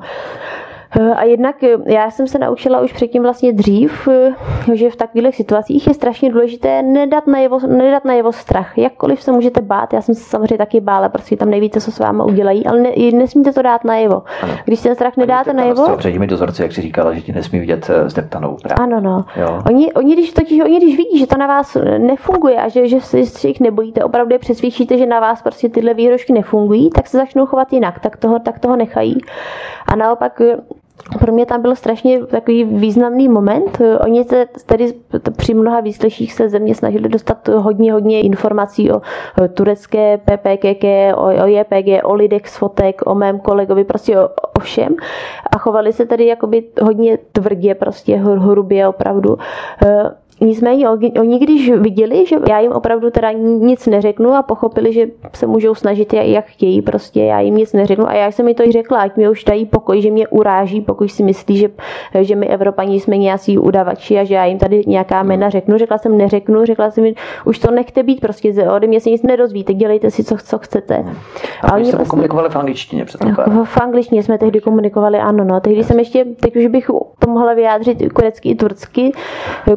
Eh, 0.97 1.13
a 1.15 1.23
jednak 1.23 1.63
eh, 1.63 1.77
já 1.85 2.11
jsem 2.11 2.27
se 2.27 2.39
naučila 2.39 2.81
už 2.81 2.93
předtím 2.93 3.23
vlastně 3.23 3.53
dřív, 3.53 4.07
eh, 4.07 4.75
že 4.75 4.89
v 4.89 4.95
takových 4.95 5.35
situacích 5.35 5.87
je 5.87 5.93
strašně 5.93 6.31
důležité 6.31 6.81
nedat 6.81 7.27
najevo, 7.27 7.59
nedat 7.67 8.05
najevo 8.05 8.31
strach. 8.31 8.77
Jakkoliv 8.77 9.21
se 9.21 9.31
můžete 9.31 9.61
bát, 9.61 9.93
já 9.93 10.01
jsem 10.01 10.15
se 10.15 10.23
samozřejmě 10.23 10.57
taky 10.57 10.81
bála, 10.81 11.09
protože 11.09 11.37
tam 11.37 11.49
nevíte, 11.49 11.81
co 11.81 11.91
s 11.91 11.99
váma 11.99 12.23
udělají, 12.23 12.65
ale 12.65 12.79
ne, 12.79 12.89
nesmíte 13.13 13.53
to 13.53 13.61
dát 13.61 13.83
najevo. 13.83 14.23
Ano. 14.41 14.53
Když 14.65 14.81
ten 14.81 14.95
strach 14.95 15.17
nedáte 15.17 15.53
najevo... 15.53 15.97
Před 15.97 16.11
těmi 16.11 16.27
dozorci, 16.27 16.61
jak 16.61 16.71
si 16.71 16.81
říkala, 16.81 17.13
že 17.13 17.21
ti 17.21 17.31
nesmí 17.31 17.59
vidět 17.59 17.91
zdeptanou. 18.05 18.57
Právě. 18.61 18.83
Ano, 18.83 19.01
no. 19.01 19.25
Jo. 19.35 19.61
Oni, 19.67 19.93
oni, 19.93 20.13
když, 20.13 20.33
totiž, 20.33 20.61
oni, 20.61 20.77
když 20.77 20.97
vidí, 20.97 21.19
že 21.19 21.27
to 21.27 21.37
na 21.37 21.47
vás 21.47 21.77
nefunguje 21.97 22.55
a 22.61 22.67
že, 22.67 22.87
že 22.87 23.01
se 23.01 23.47
jich 23.47 23.59
nebojíte, 23.59 24.03
opravdu 24.03 24.33
je 24.33 24.39
přesvědčíte, 24.39 24.97
že 24.97 25.05
na 25.05 25.19
vás 25.19 25.41
prostě 25.41 25.69
tyhle 25.69 25.93
výhrožky 25.93 26.33
nefungují, 26.33 26.89
tak 26.89 27.07
se 27.07 27.17
začnou 27.17 27.45
chovat 27.45 27.73
jinak, 27.73 27.99
tak 27.99 28.17
toho, 28.17 28.39
tak 28.39 28.59
toho 28.59 28.75
nechají. 28.75 29.17
A 29.87 29.95
naopak 29.95 30.41
pro 31.19 31.33
mě 31.33 31.45
tam 31.45 31.61
byl 31.61 31.75
strašně 31.75 32.25
takový 32.25 32.63
významný 32.63 33.29
moment. 33.29 33.81
Oni 33.99 34.23
se 34.23 34.45
tedy 34.65 34.93
při 35.37 35.53
mnoha 35.53 35.79
výsleších 35.79 36.33
se 36.33 36.49
země 36.49 36.75
snažili 36.75 37.09
dostat 37.09 37.47
hodně, 37.47 37.93
hodně 37.93 38.21
informací 38.21 38.91
o 38.91 39.01
turecké 39.53 40.17
PPKK, 40.17 40.83
o, 41.15 41.23
o 41.23 41.47
JPG, 41.47 42.03
o 42.03 42.13
lidech 42.13 42.49
z 42.49 42.57
fotek, 42.57 43.01
o 43.05 43.15
mém 43.15 43.39
kolegovi, 43.39 43.83
prostě 43.83 44.19
o, 44.19 44.29
o 44.57 44.59
všem. 44.59 44.95
A 45.51 45.57
chovali 45.57 45.93
se 45.93 46.05
tedy 46.05 46.25
jakoby 46.27 46.63
hodně 46.81 47.17
tvrdě, 47.31 47.75
prostě 47.75 48.15
hrubě 48.15 48.87
opravdu. 48.87 49.37
Nicméně 50.41 50.89
oni, 50.89 51.39
když 51.39 51.71
viděli, 51.71 52.25
že 52.25 52.35
já 52.49 52.59
jim 52.59 52.71
opravdu 52.71 53.09
teda 53.11 53.31
nic 53.31 53.87
neřeknu 53.87 54.33
a 54.33 54.43
pochopili, 54.43 54.93
že 54.93 55.07
se 55.33 55.47
můžou 55.47 55.75
snažit 55.75 56.13
jak 56.13 56.45
chtějí, 56.45 56.81
prostě 56.81 57.23
já 57.23 57.39
jim 57.39 57.55
nic 57.55 57.73
neřeknu 57.73 58.09
a 58.09 58.13
já 58.13 58.31
jsem 58.31 58.45
mi 58.45 58.53
to 58.53 58.63
i 58.63 58.71
řekla, 58.71 58.99
ať 58.99 59.17
mi 59.17 59.29
už 59.29 59.43
dají 59.43 59.65
pokoj, 59.65 60.01
že 60.01 60.11
mě 60.11 60.27
uráží, 60.27 60.81
pokud 60.81 61.11
si 61.11 61.23
myslí, 61.23 61.57
že, 61.57 61.69
že 62.21 62.35
my 62.35 62.47
Evropaní 62.47 62.99
jsme 62.99 63.17
nějací 63.17 63.57
udavači 63.57 64.19
a 64.19 64.23
že 64.23 64.35
já 64.35 64.45
jim 64.45 64.57
tady 64.57 64.83
nějaká 64.87 65.23
jména 65.23 65.49
řeknu. 65.49 65.77
Řekla 65.77 65.97
jsem 65.97 66.17
neřeknu, 66.17 66.65
řekla 66.65 66.91
jsem 66.91 67.03
mi, 67.03 67.15
už 67.45 67.59
to 67.59 67.71
nechte 67.71 68.03
být, 68.03 68.21
prostě 68.21 68.69
ode 68.69 68.87
mě 68.87 68.99
se 68.99 69.09
nic 69.09 69.23
nedozvíte, 69.23 69.73
dělejte 69.73 70.11
si, 70.11 70.23
co, 70.23 70.35
co 70.43 70.57
chcete. 70.57 71.05
A, 71.61 71.67
a 71.67 71.75
oni 71.75 71.85
jste 71.85 71.95
prostě, 71.95 72.09
komunikovali 72.09 72.49
v 72.49 72.55
angličtině 72.55 73.05
předpokládám. 73.05 73.65
V 73.65 73.77
angličtině 73.77 74.23
jsme 74.23 74.37
tehdy 74.37 74.61
komunikovali, 74.61 75.17
ano, 75.17 75.43
no. 75.43 75.59
Tehdy 75.59 75.83
jsem 75.83 75.99
ještě, 75.99 76.25
teď 76.25 76.55
už 76.55 76.67
bych 76.67 76.89
to 77.19 77.29
mohla 77.29 77.53
vyjádřit 77.53 78.13
kurecky 78.13 78.49
i 78.49 78.55
turcky, 78.55 79.11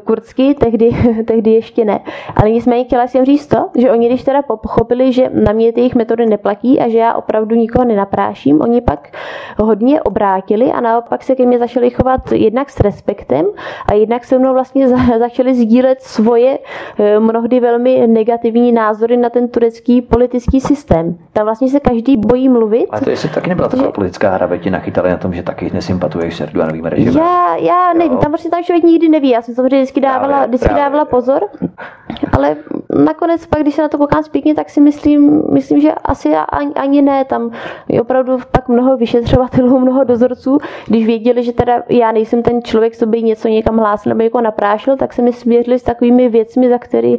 kurdsky, 0.05 0.52
tehdy, 0.55 0.91
tehdy 1.27 1.51
ještě 1.51 1.85
ne. 1.85 2.01
Ale 2.37 2.51
nicméně 2.51 2.85
chtěla 2.85 3.07
jsem 3.07 3.25
říct 3.25 3.47
to, 3.47 3.69
že 3.79 3.91
oni 3.91 4.09
když 4.09 4.23
teda 4.23 4.43
pochopili, 4.43 5.13
že 5.13 5.31
na 5.45 5.53
mě 5.53 5.73
ty 5.73 5.81
jejich 5.81 5.95
metody 5.95 6.27
neplatí 6.27 6.81
a 6.81 6.89
že 6.89 6.99
já 6.99 7.15
opravdu 7.15 7.57
nikoho 7.57 7.85
nenapráším, 7.85 8.61
oni 8.61 8.81
pak 8.81 9.09
hodně 9.59 10.03
obrátili 10.03 10.73
a 10.73 10.81
naopak 10.81 11.23
se 11.23 11.35
ke 11.35 11.47
mně 11.47 11.59
začali 11.59 11.91
chovat 11.91 12.33
jednak 12.33 12.71
s 12.71 12.81
respektem 12.81 13.47
a 13.87 13.95
jednak 13.95 14.25
se 14.25 14.39
mnou 14.39 14.53
vlastně 14.53 14.89
začali 15.19 15.55
sdílet 15.55 16.03
svoje 16.03 16.59
eh, 16.99 17.21
mnohdy 17.21 17.61
velmi 17.61 18.07
negativní 18.07 18.73
názory 18.73 19.17
na 19.17 19.31
ten 19.31 19.49
turecký 19.49 20.03
politický 20.03 20.61
systém. 20.61 21.19
Tam 21.33 21.45
vlastně 21.45 21.69
se 21.69 21.81
každý 21.81 22.17
bojí 22.17 22.49
mluvit. 22.49 22.87
A 22.91 23.01
to 23.01 23.11
jestli 23.11 23.29
taky 23.29 23.49
nebyla 23.49 23.69
taková 23.69 23.89
že... 23.89 23.93
politická 23.93 24.31
hra, 24.31 24.57
ti 24.57 24.71
nachytali 24.71 25.11
na 25.11 25.17
tom, 25.17 25.35
že 25.35 25.43
taky 25.43 25.71
nesympatuješ 25.75 26.37
s 26.37 26.41
Erdoganovým 26.41 26.85
režimem. 26.85 27.17
Já, 27.17 27.57
já 27.57 27.93
nevím, 27.93 28.19
tam 28.19 28.31
prostě 28.31 28.49
tam 28.51 28.63
člověk 28.63 28.85
nikdy 28.85 29.09
neví. 29.09 29.29
Já 29.31 29.43
jsem 29.43 29.55
samozřejmě 29.55 29.77
vždycky 29.77 30.01
dávala 30.01 30.42
vždycky 30.47 30.69
dávala 30.69 31.05
pozor, 31.05 31.49
ale 32.33 32.57
nakonec 33.05 33.47
pak, 33.47 33.61
když 33.61 33.75
se 33.75 33.83
na 33.83 33.89
to 33.89 33.99
koukám 33.99 34.23
zpětně, 34.23 34.55
tak 34.55 34.71
si 34.71 34.81
myslím, 34.81 35.43
myslím 35.53 35.81
že 35.81 35.93
asi 35.93 36.35
ani, 36.35 36.75
ani 36.75 37.03
ne. 37.03 37.25
Tam 37.25 37.51
je 37.89 38.03
opravdu 38.03 38.39
pak 38.53 38.69
mnoho 38.69 38.97
vyšetřovatelů, 38.97 39.79
mnoho 39.79 40.05
dozorců, 40.05 40.59
když 40.87 41.07
věděli, 41.07 41.43
že 41.43 41.53
teda 41.53 41.83
já 41.89 42.13
nejsem 42.13 42.43
ten 42.43 42.63
člověk, 42.63 42.97
co 42.97 43.07
by 43.07 43.23
něco 43.23 43.49
někam 43.49 43.79
hlásil 43.79 44.11
nebo 44.11 44.23
jako 44.23 44.41
naprášil, 44.41 44.97
tak 44.97 45.13
se 45.13 45.23
mi 45.23 45.33
svěřili 45.33 45.79
s 45.79 45.83
takovými 45.83 46.29
věcmi, 46.29 46.69
za 46.69 46.79
které 46.79 47.17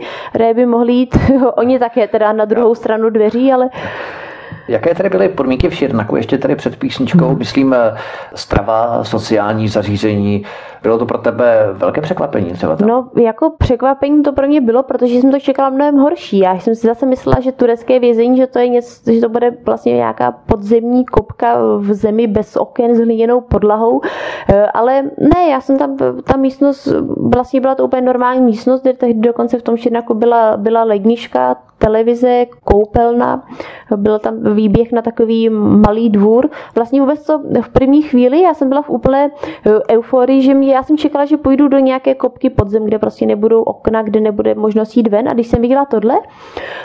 by 0.54 0.66
mohli 0.66 0.94
jít 0.94 1.18
oni 1.56 1.80
také 1.80 2.08
teda 2.08 2.34
na 2.34 2.46
druhou 2.46 2.76
stranu 2.76 3.10
dveří, 3.10 3.54
ale 3.54 3.70
Jaké 4.68 4.96
tady 4.96 5.10
byly 5.10 5.30
podmínky 5.30 5.70
v 5.70 5.76
Širnaku? 5.76 6.16
Ještě 6.16 6.38
tady 6.38 6.56
před 6.56 6.76
písničkou, 6.76 7.28
hmm. 7.28 7.38
myslím, 7.38 7.74
eh, 7.74 7.98
strava, 8.36 9.04
sociální 9.04 9.68
zařízení. 9.68 10.46
Bylo 10.84 10.98
to 10.98 11.06
pro 11.06 11.18
tebe 11.18 11.70
velké 11.74 12.02
překvapení 12.02 12.52
třeba? 12.54 12.76
Tam? 12.76 12.88
No, 12.88 13.10
jako 13.16 13.54
překvapení 13.58 14.24
to 14.24 14.34
pro 14.34 14.48
mě 14.48 14.62
bylo, 14.62 14.84
protože 14.84 15.16
jsem 15.16 15.32
to 15.32 15.40
čekala 15.40 15.70
mnohem 15.70 15.96
horší. 15.96 16.40
Já 16.40 16.60
jsem 16.60 16.76
si 16.76 16.88
zase 16.88 17.06
myslela, 17.06 17.40
že 17.40 17.52
turecké 17.52 18.00
vězení, 18.00 18.38
že 18.38 18.48
to 18.48 18.60
je 18.60 18.68
něco, 18.68 19.12
že 19.12 19.22
to 19.22 19.30
bude 19.30 19.52
vlastně 19.66 19.94
nějaká 19.94 20.32
podzemní 20.32 21.06
kopka 21.06 21.58
v 21.78 21.94
zemi 21.94 22.28
bez 22.28 22.56
oken 22.56 22.96
s 22.96 23.00
hliněnou 23.00 23.42
podlahou. 23.42 24.02
Eh, 24.50 24.66
ale 24.66 25.04
ne, 25.04 25.48
já 25.52 25.62
jsem 25.62 25.78
tam, 25.78 25.98
ta 26.24 26.38
místnost, 26.38 26.88
vlastně 27.18 27.62
byla 27.62 27.76
to 27.76 27.86
úplně 27.86 28.02
normální 28.02 28.42
místnost, 28.42 28.82
kde 28.82 28.94
tehdy 28.94 29.20
dokonce 29.20 29.60
v 29.60 29.64
tom 29.64 29.78
Širnaku 29.78 30.14
byla, 30.14 30.58
byla 30.58 30.84
lednička, 30.84 31.56
televize, 31.84 32.46
koupelna, 32.64 33.44
byl 33.96 34.20
tam 34.20 34.54
výběh 34.56 34.92
na 34.92 35.02
takový 35.02 35.50
malý 35.50 36.10
dvůr. 36.10 36.50
Vlastně 36.76 37.02
vůbec 37.02 37.26
to 37.26 37.40
v 37.62 37.70
první 37.70 38.02
chvíli, 38.02 38.42
já 38.42 38.54
jsem 38.54 38.70
byla 38.70 38.82
v 38.82 38.90
úplné 38.90 39.30
eh, 39.66 39.96
euforii, 39.96 40.42
že 40.42 40.54
mě, 40.54 40.73
já 40.74 40.84
jsem 40.84 40.98
čekala, 40.98 41.26
že 41.26 41.38
půjdu 41.38 41.68
do 41.68 41.80
nějaké 41.80 42.16
kopky 42.16 42.50
podzem, 42.50 42.86
kde 42.86 43.00
prostě 43.00 43.26
nebudou 43.26 43.62
okna, 43.62 44.02
kde 44.02 44.20
nebude 44.20 44.56
možnost 44.56 44.98
jít 44.98 45.08
ven. 45.08 45.30
A 45.30 45.34
když 45.34 45.48
jsem 45.48 45.62
viděla 45.62 45.86
tohle, 45.86 46.16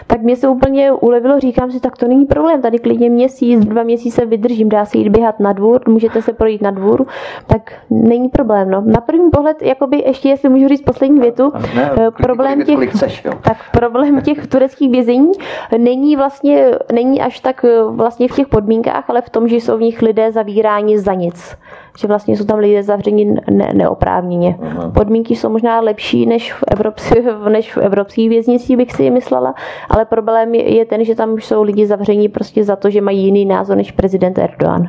tak 0.07 0.22
mě 0.22 0.36
se 0.36 0.49
úplně 0.49 0.93
ulevilo, 0.93 1.41
říkám 1.41 1.70
si, 1.70 1.80
tak 1.80 1.97
to 1.97 2.09
není 2.09 2.24
problém, 2.24 2.62
tady 2.62 2.78
klidně 2.78 3.11
měsíc, 3.11 3.64
dva 3.64 3.82
měsíce 3.82 4.26
vydržím, 4.26 4.68
dá 4.68 4.84
se 4.84 4.99
jít 4.99 5.09
běhat 5.09 5.41
na 5.41 5.53
dvůr, 5.53 5.80
můžete 5.89 6.22
se 6.22 6.32
projít 6.32 6.62
na 6.62 6.70
dvůr, 6.70 7.07
tak 7.47 7.72
není 7.91 8.28
problém. 8.28 8.70
No. 8.70 8.82
Na 8.86 9.01
první 9.01 9.30
pohled, 9.30 9.62
jakoby 9.62 9.99
ještě, 10.07 10.28
jestli 10.28 10.49
můžu 10.49 10.68
říct 10.68 10.82
poslední 10.82 11.20
větu, 11.20 11.53
ne, 11.74 11.91
eh, 11.99 12.11
problém 12.11 12.62
těch, 12.62 12.91
chceš, 12.91 13.26
tak 13.43 13.57
problém 13.72 14.20
těch 14.20 14.47
tureckých 14.47 14.91
vězení 14.91 15.32
není 15.78 16.16
vlastně, 16.16 16.70
není 16.93 17.20
až 17.20 17.41
tak 17.41 17.64
eh, 17.64 17.82
vlastně 17.82 18.28
v 18.28 18.34
těch 18.34 18.49
podmínkách, 18.49 19.11
ale 19.11 19.22
v 19.22 19.30
tom, 19.30 19.49
že 19.49 19.57
jsou 19.57 19.76
v 19.76 19.80
nich 19.80 20.03
lidé 20.03 20.32
zavíráni 20.32 20.99
za 20.99 21.14
nic. 21.14 21.57
Že 21.99 22.09
vlastně 22.09 22.36
jsou 22.36 22.44
tam 22.44 22.59
lidé 22.59 22.82
zavřeni 22.82 23.36
ne, 23.51 23.70
neoprávněně. 23.74 24.59
Podmínky 24.94 25.36
jsou 25.36 25.49
možná 25.49 25.80
lepší 25.80 26.26
než 26.26 26.53
v, 26.53 26.64
evropský, 26.70 27.14
než 27.49 27.76
v 27.76 27.78
evropských 27.78 28.28
věznicích, 28.28 28.76
bych 28.76 28.92
si 28.92 29.11
myslela, 29.11 29.55
ale 29.90 30.05
problém 30.05 30.55
je, 30.55 30.76
je 30.76 30.84
ten, 30.84 31.05
že 31.05 31.14
tam 31.14 31.32
už 31.32 31.44
jsou 31.44 31.62
lidi 31.62 31.86
zavření 31.86 32.28
prostě 32.28 32.64
za 32.64 32.76
to, 32.76 32.90
že 32.90 33.01
mají 33.01 33.24
jiný 33.24 33.44
názor 33.44 33.76
než 33.76 33.92
prezident 33.92 34.38
Erdogan. 34.38 34.88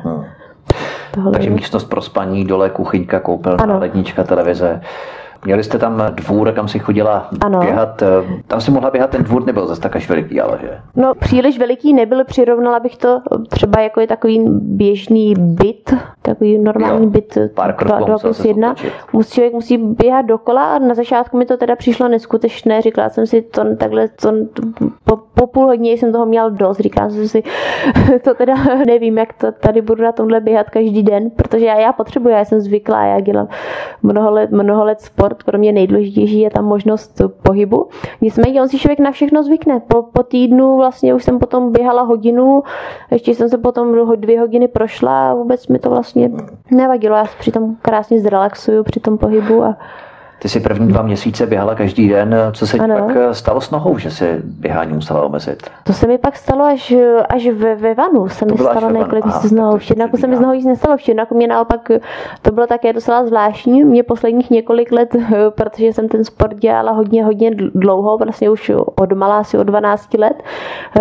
Tohle 1.14 1.32
Takže 1.32 1.50
místnost 1.50 1.84
pro 1.84 2.02
spaní, 2.02 2.44
dole 2.44 2.70
kuchyňka, 2.70 3.20
koupelna, 3.20 3.78
lednička, 3.78 4.24
televize. 4.24 4.80
Měli 5.44 5.64
jste 5.64 5.78
tam 5.78 6.02
dvůr, 6.10 6.52
kam 6.52 6.68
si 6.68 6.78
chodila 6.78 7.28
ano. 7.40 7.58
běhat. 7.60 8.02
Tam 8.46 8.60
si 8.60 8.70
mohla 8.70 8.90
běhat, 8.90 9.10
ten 9.10 9.22
dvůr 9.22 9.46
nebyl 9.46 9.66
zase 9.66 9.80
tak 9.80 9.96
až 9.96 10.08
veliký, 10.08 10.40
ale 10.40 10.58
že? 10.60 10.78
No 10.96 11.14
příliš 11.14 11.58
veliký 11.58 11.94
nebyl, 11.94 12.24
přirovnala 12.24 12.80
bych 12.80 12.96
to 12.96 13.20
třeba 13.48 13.80
jako 13.80 14.00
je 14.00 14.06
takový 14.06 14.44
běžný 14.50 15.34
byt, 15.38 15.94
takový 16.22 16.58
normální 16.58 17.04
jo. 17.04 17.10
byt 17.10 17.38
Pár 17.54 17.76
2 17.84 18.18
plus 18.18 18.44
1. 18.44 18.74
Musí, 19.12 19.34
člověk 19.34 19.52
musí 19.52 19.78
běhat 19.78 20.26
dokola 20.26 20.74
a 20.74 20.78
na 20.78 20.94
začátku 20.94 21.36
mi 21.36 21.46
to 21.46 21.56
teda 21.56 21.76
přišlo 21.76 22.08
neskutečné. 22.08 22.82
Říkala 22.82 23.08
jsem 23.08 23.26
si, 23.26 23.42
to 23.42 23.76
takhle, 23.76 24.08
to, 24.08 24.32
po, 25.04 25.16
po 25.34 25.46
půl 25.46 25.66
hodině 25.66 25.92
jsem 25.92 26.12
toho 26.12 26.26
měl 26.26 26.50
dost. 26.50 26.80
Říkala 26.80 27.10
jsem 27.10 27.28
si, 27.28 27.42
to 28.24 28.34
teda 28.34 28.54
nevím, 28.86 29.18
jak 29.18 29.32
to 29.32 29.52
tady 29.52 29.82
budu 29.82 30.02
na 30.02 30.12
tomhle 30.12 30.40
běhat 30.40 30.70
každý 30.70 31.02
den, 31.02 31.30
protože 31.30 31.66
já, 31.66 31.80
já 31.80 31.92
potřebuji, 31.92 32.28
já 32.28 32.44
jsem 32.44 32.60
zvyklá, 32.60 33.04
já 33.04 33.20
dělám 33.20 33.48
mnoho 34.02 34.30
let, 34.30 34.50
mnoho 34.50 34.84
let 34.84 35.00
sport 35.00 35.29
sport, 35.30 35.44
pro 35.44 35.58
mě 35.58 35.72
nejdůležitější 35.72 36.40
je 36.40 36.50
tam 36.50 36.64
možnost 36.64 37.22
pohybu. 37.42 37.88
Nicméně 38.20 38.62
on 38.62 38.68
si 38.68 38.78
člověk 38.78 38.98
na 38.98 39.10
všechno 39.10 39.42
zvykne. 39.42 39.80
Po, 39.80 40.02
po 40.02 40.22
týdnu 40.22 40.76
vlastně 40.76 41.14
už 41.14 41.24
jsem 41.24 41.38
potom 41.38 41.72
běhala 41.72 42.02
hodinu, 42.02 42.62
ještě 43.10 43.34
jsem 43.34 43.48
se 43.48 43.58
potom 43.58 44.16
dvě 44.16 44.40
hodiny 44.40 44.68
prošla 44.68 45.30
a 45.30 45.34
vůbec 45.34 45.68
mi 45.68 45.78
to 45.78 45.90
vlastně 45.90 46.30
nevadilo. 46.70 47.16
Já 47.16 47.24
si 47.24 47.36
přitom 47.38 47.76
krásně 47.82 48.20
zrelaxuju 48.20 48.82
při 48.84 49.00
tom 49.00 49.18
pohybu 49.18 49.62
a 49.62 49.76
ty 50.42 50.48
si 50.48 50.60
první 50.60 50.88
dva 50.88 51.02
měsíce 51.02 51.46
běhala 51.46 51.74
každý 51.74 52.08
den. 52.08 52.36
Co 52.52 52.66
se 52.66 52.78
ti 52.78 52.84
pak 52.86 53.16
eh, 53.16 53.34
stalo 53.34 53.60
s 53.60 53.70
nohou, 53.70 53.98
že 53.98 54.10
si 54.10 54.40
běhání 54.44 54.92
musela 54.92 55.22
omezit? 55.22 55.62
To 55.84 55.92
se 55.92 56.06
mi 56.06 56.18
pak 56.18 56.36
stalo 56.36 56.64
až, 56.64 56.94
až 57.28 57.48
ve, 57.48 57.74
ve 57.74 57.94
vanu. 57.94 58.28
Se 58.28 58.44
mi 58.44 58.58
stalo 58.58 58.90
několik 58.90 59.26
s 59.26 59.52
nohou. 59.52 59.78
V 59.78 59.84
Černáku 59.84 60.16
se 60.16 60.26
mi 60.26 60.36
z 60.36 60.40
nohou 60.40 60.54
nic 60.54 60.66
nestalo. 60.66 60.96
V 60.96 61.02
Černáku 61.02 61.34
mě 61.34 61.46
naopak 61.46 61.88
to 62.42 62.52
bylo 62.52 62.66
také 62.66 62.92
docela 62.92 63.26
zvláštní. 63.26 63.84
Mě 63.84 64.02
posledních 64.02 64.50
několik 64.50 64.92
let, 64.92 65.16
protože 65.50 65.86
jsem 65.86 66.08
ten 66.08 66.24
sport 66.24 66.54
dělala 66.54 66.92
hodně, 66.92 67.24
hodně 67.24 67.50
dlouho, 67.74 68.18
vlastně 68.18 68.50
už 68.50 68.72
od 69.00 69.12
malá, 69.12 69.38
asi 69.38 69.58
od 69.58 69.64
12 69.64 70.14
let, 70.14 70.42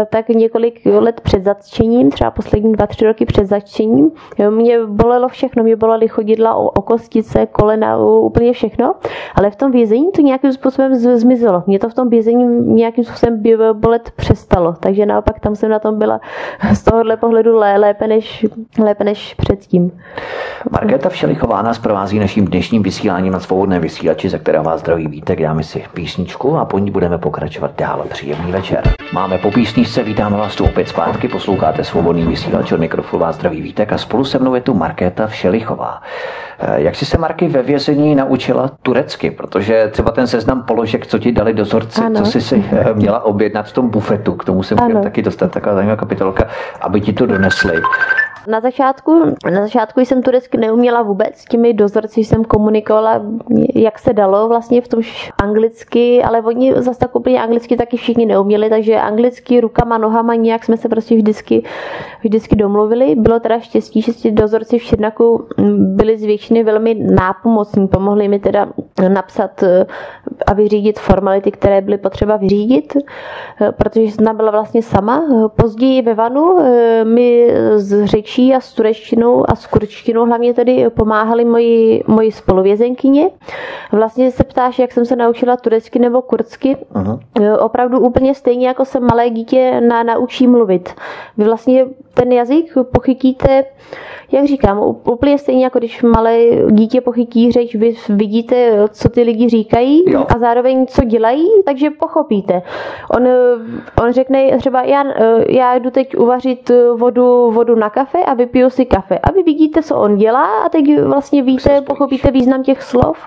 tak 0.09 0.29
několik 0.29 0.81
let 0.85 1.21
před 1.21 1.43
zatčením, 1.43 2.11
třeba 2.11 2.31
poslední 2.31 2.73
dva, 2.73 2.87
tři 2.87 3.05
roky 3.05 3.25
před 3.25 3.45
zatčením, 3.45 4.11
mě 4.49 4.85
bolelo 4.85 5.27
všechno. 5.27 5.63
Mě 5.63 5.75
bolely 5.75 6.07
chodidla 6.07 6.55
o, 6.55 6.65
o 6.65 6.81
kostice, 6.81 7.45
kolena, 7.45 7.97
úplně 7.97 8.53
všechno. 8.53 8.93
Ale 9.35 9.51
v 9.51 9.55
tom 9.55 9.71
vězení 9.71 10.11
to 10.11 10.21
nějakým 10.21 10.53
způsobem 10.53 10.95
zmizelo. 10.95 11.63
Mě 11.67 11.79
to 11.79 11.89
v 11.89 11.93
tom 11.93 12.09
vězení 12.09 12.45
nějakým 12.75 13.03
způsobem 13.03 13.43
bolet 13.73 14.11
přestalo, 14.15 14.73
takže 14.79 15.05
naopak 15.05 15.39
tam 15.39 15.55
jsem 15.55 15.69
na 15.69 15.79
tom 15.79 15.99
byla 15.99 16.19
z 16.73 16.83
tohohle 16.83 17.17
pohledu 17.17 17.57
lépe 17.57 18.07
než, 18.07 18.45
lépe 18.79 19.03
než 19.03 19.33
předtím. 19.33 19.91
Markéta 20.71 21.09
Všelichová 21.09 21.61
nás 21.61 21.79
provází 21.79 22.19
naším 22.19 22.45
dnešním 22.45 22.83
vysíláním 22.83 23.33
na 23.33 23.39
svobodné 23.39 23.79
vysílači, 23.79 24.29
ze 24.29 24.39
kterého 24.39 24.63
vás 24.63 24.79
zdraví 24.79 25.07
vítek. 25.07 25.41
Dáme 25.41 25.63
si 25.63 25.83
písničku 25.93 26.57
a 26.57 26.65
po 26.65 26.79
ní 26.79 26.91
budeme 26.91 27.17
pokračovat 27.17 27.71
dál. 27.77 28.05
Příjemný 28.09 28.51
večer. 28.51 28.83
Máme 29.13 29.37
po 29.37 29.51
písničce, 29.51 30.03
vítáme 30.03 30.37
vás 30.37 30.55
tu 30.55 30.65
opět 30.65 30.87
zpátky, 30.87 31.27
posloucháte 31.27 31.83
svobodný 31.83 32.25
vysílač 32.25 32.71
od 32.71 32.79
mikrofonu 32.79 33.21
vás 33.21 33.35
zdraví 33.35 33.61
vítek 33.61 33.93
a 33.93 33.97
spolu 33.97 34.25
se 34.25 34.39
mnou 34.39 34.55
je 34.55 34.61
tu 34.61 34.73
Markéta 34.73 35.27
Všelichová. 35.27 36.01
Eh, 36.61 36.81
jak 36.81 36.95
jsi 36.95 37.05
se, 37.05 37.17
Marky, 37.17 37.47
ve 37.47 37.61
vězení 37.61 38.15
naučila 38.15 38.71
turecky? 38.81 39.31
Protože 39.31 39.87
třeba 39.91 40.11
ten 40.11 40.27
seznam 40.27 40.63
položek, 40.63 41.07
co 41.07 41.19
ti 41.19 41.31
dali 41.31 41.53
dozorci, 41.53 42.01
ano. 42.01 42.21
co 42.21 42.25
jsi 42.25 42.41
si 42.41 42.65
eh, 42.71 42.93
měla 42.93 43.23
objednat 43.25 43.67
v 43.67 43.73
tom 43.73 43.89
bufetu, 43.89 44.33
k 44.33 44.45
tomu 44.45 44.63
jsem 44.63 44.77
chtěl 44.77 45.03
taky 45.03 45.21
dostat 45.21 45.51
taková 45.51 45.75
zajímavá 45.75 45.99
kapitolka, 45.99 46.47
aby 46.81 47.01
ti 47.01 47.13
to 47.13 47.25
donesli. 47.25 47.81
Na 48.47 48.59
začátku, 48.59 49.35
na 49.53 49.61
začátku 49.61 49.99
jsem 49.99 50.23
turecky 50.23 50.57
neuměla 50.57 51.01
vůbec, 51.01 51.37
s 51.37 51.45
těmi 51.45 51.73
dozorci 51.73 52.23
jsem 52.23 52.45
komunikovala, 52.45 53.21
jak 53.75 53.99
se 53.99 54.13
dalo 54.13 54.47
vlastně 54.47 54.81
v 54.81 54.87
tom 54.87 55.01
anglicky, 55.43 56.23
ale 56.23 56.41
oni 56.41 56.73
zase 56.75 56.99
tak 56.99 57.15
úplně 57.15 57.41
anglicky 57.41 57.77
taky 57.77 57.97
všichni 57.97 58.25
neuměli, 58.25 58.69
takže 58.69 58.95
anglicky 58.95 59.61
rukama, 59.61 59.97
nohama 59.97 60.35
nějak 60.35 60.65
jsme 60.65 60.77
se 60.77 60.89
prostě 60.89 61.15
vždycky, 61.15 61.63
vždycky 62.23 62.55
domluvili. 62.55 63.15
Bylo 63.15 63.39
teda 63.39 63.59
štěstí, 63.59 64.01
že 64.01 64.13
ti 64.13 64.31
dozorci 64.31 64.79
v 64.79 64.83
Černaku 64.83 65.47
byli 65.77 66.17
z 66.17 66.23
většiny 66.49 66.63
velmi 66.63 66.93
nápomocní, 66.93 67.87
pomohli 67.87 68.27
mi 68.27 68.39
teda 68.39 68.67
napsat 69.07 69.63
eh, 69.63 69.85
a 70.47 70.53
vyřídit 70.53 70.99
formality, 70.99 71.51
které 71.51 71.81
byly 71.81 71.97
potřeba 71.97 72.37
vyřídit, 72.37 72.97
eh, 73.61 73.71
protože 73.71 74.01
jsem 74.01 74.37
byla 74.37 74.51
vlastně 74.51 74.83
sama. 74.83 75.23
Později 75.55 76.01
ve 76.01 76.13
Vanu 76.13 76.59
eh, 76.59 77.05
mi 77.05 77.53
z 77.75 78.05
řečí 78.05 78.19
řečí 78.19 78.55
a 78.55 78.59
s 78.59 78.73
turečtinou 78.73 79.45
a 79.49 79.55
s 79.55 79.67
kurčtinou 79.67 80.25
hlavně 80.25 80.53
tedy 80.53 80.89
pomáhali 80.89 81.45
moji, 81.45 82.03
moji 82.07 82.31
spoluvězenkyně. 82.31 83.29
Vlastně 83.91 84.31
se 84.31 84.43
ptáš, 84.43 84.79
jak 84.79 84.91
jsem 84.91 85.05
se 85.05 85.15
naučila 85.15 85.57
turecky 85.57 85.99
nebo 85.99 86.21
kurdsky. 86.21 86.77
Aha. 86.93 87.19
Opravdu 87.59 87.99
úplně 87.99 88.35
stejně, 88.35 88.67
jako 88.67 88.85
se 88.85 88.99
malé 88.99 89.29
dítě 89.29 89.81
na, 89.81 90.03
naučí 90.03 90.47
mluvit. 90.47 90.89
Vy 91.37 91.45
vlastně 91.45 91.85
ten 92.19 92.31
jazyk 92.31 92.73
pochytíte 92.91 93.65
jak 94.31 94.45
říkám, 94.45 94.79
úplně 95.03 95.37
stejně 95.37 95.63
jako 95.63 95.79
když 95.79 96.03
malé 96.03 96.37
dítě 96.71 97.01
pochytí 97.01 97.51
řeč, 97.51 97.75
vy 97.75 97.95
vidíte, 98.09 98.87
co 98.91 99.09
ty 99.09 99.21
lidi 99.21 99.49
říkají 99.49 100.03
jo. 100.07 100.25
a 100.35 100.39
zároveň 100.39 100.87
co 100.87 101.03
dělají, 101.03 101.47
takže 101.65 101.89
pochopíte. 101.89 102.61
On, 103.15 103.27
on 104.03 104.11
řekne 104.13 104.57
třeba, 104.57 104.81
já, 104.81 105.03
já 105.49 105.75
jdu 105.75 105.91
teď 105.91 106.17
uvařit 106.17 106.71
vodu, 106.95 107.51
vodu 107.51 107.75
na 107.75 107.89
kafe 107.89 108.19
a 108.19 108.33
vypiju 108.33 108.69
si 108.69 108.85
kafe. 108.85 109.19
A 109.19 109.31
vy 109.31 109.43
vidíte, 109.43 109.83
co 109.83 109.95
on 109.95 110.17
dělá 110.17 110.63
a 110.65 110.69
teď 110.69 111.01
vlastně 111.01 111.43
víte, 111.43 111.81
pochopíte 111.81 112.31
význam 112.31 112.63
těch 112.63 112.83
slov 112.83 113.17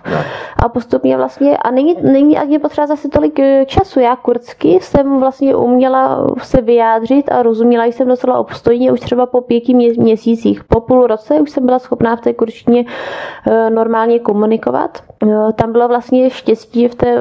a 0.62 0.68
postupně 0.68 1.16
vlastně, 1.16 1.57
a 1.57 1.70
není, 1.70 1.97
není 2.03 2.38
ani 2.38 2.59
potřeba 2.59 2.86
zase 2.86 3.09
tolik 3.09 3.38
eh, 3.38 3.64
času. 3.66 4.01
Já 4.01 4.16
kurdsky 4.16 4.78
jsem 4.82 5.20
vlastně 5.20 5.57
uměla 5.57 6.26
se 6.43 6.61
vyjádřit 6.61 7.32
a 7.32 7.43
rozuměla 7.43 7.84
jsem 7.84 8.09
docela 8.09 8.38
obstojně 8.38 8.82
už 8.91 9.01
třeba 9.01 9.26
po 9.26 9.41
pěti 9.41 9.74
měsících. 9.74 10.64
Po 10.64 10.80
půl 10.80 11.07
roce 11.07 11.35
už 11.35 11.51
jsem 11.51 11.66
byla 11.66 11.78
schopná 11.78 12.16
v 12.16 12.20
té 12.20 12.33
kurčině 12.33 12.85
eh, 13.47 13.70
normálně 13.70 14.18
komunikovat. 14.18 15.03
Eh, 15.22 15.53
tam 15.53 15.72
bylo 15.72 15.89
vlastně 15.89 16.30
štěstí, 16.30 16.89
v 16.89 16.95
té, 16.95 17.18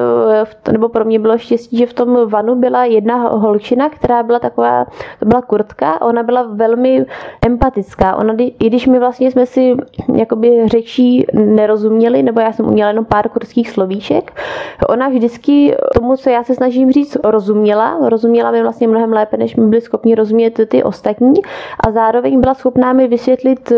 nebo 0.72 0.88
pro 0.88 1.04
mě 1.04 1.18
bylo 1.18 1.38
štěstí, 1.38 1.76
že 1.76 1.86
v 1.86 1.94
tom 1.94 2.28
vanu 2.28 2.54
byla 2.54 2.84
jedna 2.84 3.16
holčina, 3.16 3.88
která 3.88 4.22
byla 4.22 4.38
taková, 4.38 4.84
to 5.18 5.26
byla 5.26 5.42
kurtka, 5.42 6.02
ona 6.02 6.22
byla 6.22 6.42
velmi 6.42 7.06
empatická. 7.46 8.16
Ona, 8.16 8.34
i 8.38 8.66
když 8.66 8.86
my 8.86 8.98
vlastně 8.98 9.30
jsme 9.30 9.46
si 9.46 9.76
jakoby 10.14 10.68
řečí 10.68 11.26
nerozuměli, 11.32 12.22
nebo 12.22 12.40
já 12.40 12.52
jsem 12.52 12.66
uměla 12.66 12.88
jenom 12.88 13.04
pár 13.04 13.28
kurdských 13.28 13.70
slovíček, 13.70 14.32
ona 14.88 15.08
vždycky 15.08 15.76
tomu, 15.94 16.16
co 16.16 16.30
já 16.30 16.44
se 16.44 16.54
snažím 16.54 16.92
říct, 16.92 17.16
rozuměla. 17.24 17.98
Rozuměla 18.08 18.50
mi 18.50 18.62
vlastně 18.62 18.88
mnohem 18.88 19.12
lépe, 19.12 19.36
než 19.36 19.56
mi 19.56 19.66
byli 19.66 19.80
schopni 19.80 20.14
rozumět 20.14 20.60
ty 20.68 20.82
ostatní 20.82 21.34
a 21.80 21.90
zároveň 21.90 22.40
byla 22.40 22.54
schopná 22.54 22.92
mi 22.92 23.08
vysvětlit 23.08 23.72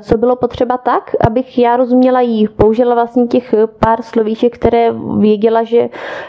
co 0.00 0.18
bylo 0.18 0.36
potřeba 0.36 0.78
tak, 0.78 1.10
abych 1.26 1.58
já 1.58 1.76
rozuměla 1.76 2.20
jí. 2.20 2.48
Použila 2.48 2.94
vlastně 2.94 3.26
těch 3.26 3.54
pár 3.78 4.02
slovíček, 4.02 4.54
které 4.54 4.92
věděla, 5.18 5.62
že 5.62 5.88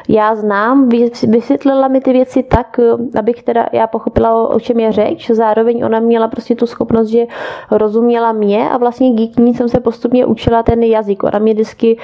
já 0.10 0.36
znám. 0.36 0.90
Vysvětlila 1.28 1.88
mi 1.88 2.02
ty 2.02 2.14
věci 2.14 2.44
tak, 2.44 2.80
abych 3.20 3.44
teda 3.44 3.68
já 3.72 3.88
pochopila, 3.88 4.48
o 4.48 4.60
čem 4.60 4.80
je 4.80 4.92
řeč. 4.92 5.30
Zároveň 5.30 5.86
ona 5.86 6.00
měla 6.00 6.28
prostě 6.28 6.56
tu 6.56 6.68
schopnost, 6.68 7.08
že 7.08 7.26
rozuměla 7.72 8.32
mě 8.32 8.70
a 8.70 8.78
vlastně 8.78 9.12
díky 9.12 9.42
ní 9.42 9.54
jsem 9.54 9.70
se 9.70 9.80
postupně 9.80 10.26
učila 10.26 10.64
ten 10.64 10.84
jazyk. 10.84 11.24
Ona 11.24 11.40
mě 11.40 11.54
vždycky 11.54 11.98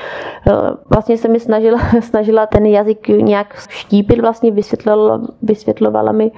eh, 0.48 0.52
vlastně 0.90 1.18
se 1.18 1.28
mi 1.28 1.40
snažila, 1.40 1.80
snažila 2.02 2.46
ten 2.46 2.66
jazyk 2.66 3.08
nějak 3.08 3.56
štípit, 3.70 4.20
vlastně 4.20 4.52
vysvětlovala, 4.52 5.22
vysvětlovala 5.42 6.12
mi 6.12 6.32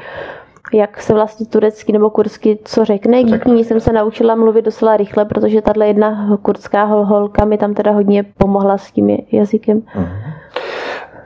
jak 0.74 1.02
se 1.02 1.14
vlastně 1.14 1.46
turecky 1.46 1.92
nebo 1.92 2.10
kursky 2.10 2.60
co 2.64 2.86
řekne. 2.86 3.24
Díky 3.24 3.52
ní 3.52 3.64
jsem 3.64 3.80
se 3.80 3.94
naučila 3.94 4.36
mluvit 4.36 4.66
docela 4.66 4.98
rychle, 4.98 5.26
protože 5.26 5.62
tahle 5.62 5.88
jedna 5.88 6.38
kurdská 6.42 6.84
holka 6.84 7.46
mi 7.46 7.58
tam 7.58 7.74
teda 7.74 7.92
hodně 7.92 8.24
pomohla 8.24 8.78
s 8.78 8.92
tím 8.92 9.18
jazykem. 9.32 9.80
Uh-huh. 9.80 10.08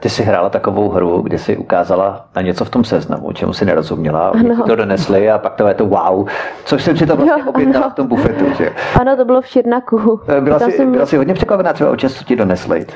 Ty 0.00 0.08
jsi 0.08 0.22
hrála 0.22 0.50
takovou 0.50 0.88
hru, 0.88 1.20
kde 1.22 1.38
si 1.38 1.56
ukázala 1.56 2.26
na 2.36 2.42
něco 2.42 2.64
v 2.64 2.70
tom 2.70 2.84
seznamu, 2.84 3.32
čemu 3.32 3.52
si 3.52 3.64
nerozuměla, 3.64 4.28
ano. 4.28 4.64
to 4.66 4.76
donesli 4.76 5.30
a 5.30 5.38
pak 5.38 5.54
to 5.54 5.68
je 5.68 5.74
to 5.74 5.86
wow, 5.86 6.28
což 6.64 6.82
jsem 6.82 6.96
si 6.96 7.06
to 7.06 7.16
vlastně 7.16 7.44
objednala 7.44 7.88
v 7.88 7.94
tom 7.94 8.06
bufetu. 8.06 8.44
Že? 8.58 8.72
Ano, 9.00 9.16
to 9.16 9.24
bylo 9.24 9.40
v 9.40 9.46
Širnaku. 9.46 10.20
Eh, 10.28 10.40
byla, 10.40 10.58
jsi, 10.58 10.72
jsem... 10.72 10.92
byla 10.92 11.06
jsi 11.06 11.16
hodně 11.16 11.34
překvapená 11.34 11.72
třeba 11.72 11.90
o 11.90 11.96
co 11.96 12.24
ti 12.24 12.36
donesli? 12.36 12.86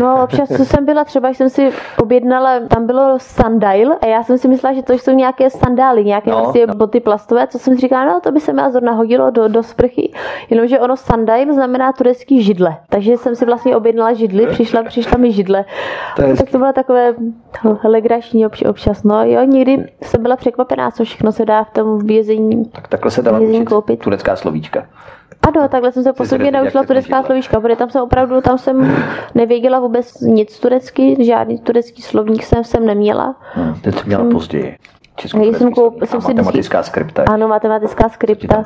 No, 0.00 0.24
občas 0.24 0.48
jsem 0.48 0.84
byla 0.84 1.04
třeba, 1.04 1.28
jsem 1.28 1.50
si 1.50 1.72
objednala, 1.98 2.60
tam 2.68 2.86
bylo 2.86 3.18
sandail 3.18 3.92
a 4.02 4.06
já 4.06 4.22
jsem 4.22 4.38
si 4.38 4.48
myslela, 4.48 4.74
že 4.74 4.82
to 4.82 4.92
jsou 4.92 5.10
nějaké 5.10 5.50
sandály, 5.50 6.04
nějaké 6.04 6.30
no, 6.30 6.36
vlastně 6.36 6.66
no. 6.66 6.74
boty 6.74 7.00
plastové, 7.00 7.46
co 7.46 7.58
jsem 7.58 7.74
si 7.74 7.80
říkala, 7.80 8.04
no 8.04 8.20
to 8.20 8.32
by 8.32 8.40
se 8.40 8.52
mi 8.52 8.62
zrovna 8.70 8.92
hodilo 8.92 9.30
do, 9.30 9.48
do 9.48 9.62
sprchy, 9.62 10.12
jenomže 10.50 10.78
ono 10.78 10.96
sandail 10.96 11.54
znamená 11.54 11.92
turecký 11.92 12.42
židle, 12.42 12.76
takže 12.88 13.16
jsem 13.16 13.36
si 13.36 13.46
vlastně 13.46 13.76
objednala 13.76 14.12
židli, 14.12 14.46
přišla, 14.46 14.82
přišla 14.82 15.18
mi 15.18 15.32
židle. 15.32 15.64
To 16.16 16.22
je 16.22 16.36
tak 16.40 16.50
to 16.50 16.58
bylo 16.58 16.72
takové 16.72 17.14
legrační 17.84 18.46
občas. 18.46 19.02
No 19.02 19.24
jo, 19.24 19.44
někdy 19.44 19.86
jsem 20.02 20.22
byla 20.22 20.36
překvapená, 20.36 20.90
co 20.90 21.04
všechno 21.04 21.32
se 21.32 21.44
dá 21.44 21.64
v 21.64 21.70
tom 21.70 21.98
vězení 21.98 22.64
Tak 22.64 22.88
takhle 22.88 23.10
se 23.10 23.22
učit 23.32 23.64
koupit. 23.64 24.00
turecká 24.00 24.36
slovíčka. 24.36 24.86
Ano, 25.42 25.68
takhle 25.68 25.92
jsem 25.92 26.02
se 26.02 26.12
postupně 26.12 26.50
naučila 26.50 26.84
turecká 26.84 27.22
slovíčka, 27.22 27.60
protože 27.60 27.76
tam 27.76 27.90
jsem 27.90 28.02
opravdu, 28.02 28.40
tam 28.40 28.58
jsem 28.58 28.96
nevěděla 29.34 29.80
vůbec 29.80 30.20
nic 30.20 30.60
turecky, 30.60 31.24
žádný 31.24 31.58
turecký 31.58 32.02
slovník 32.02 32.42
jsem, 32.42 32.64
jsem 32.64 32.86
neměla. 32.86 33.36
Hmm, 33.54 33.74
teď 33.80 33.94
jsem 33.94 34.06
měla 34.06 34.24
později. 34.30 34.76
Jsem, 35.28 35.72
koup, 35.72 36.04
jsem 36.04 36.20
si 36.20 36.34
matematická 36.34 36.82
skripta. 36.82 37.24
Ano, 37.30 37.48
matematická 37.48 38.08
skripta. 38.08 38.64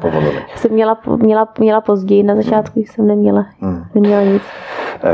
Jsem 0.57 0.73
měla, 0.73 0.99
měla, 1.17 1.49
měla 1.59 1.81
později, 1.81 2.23
na 2.23 2.35
začátku 2.35 2.81
hmm. 2.81 2.87
jsem 2.87 3.07
neměla, 3.07 3.47
hmm. 3.61 3.85
neměla 3.95 4.23
nic. 4.23 4.43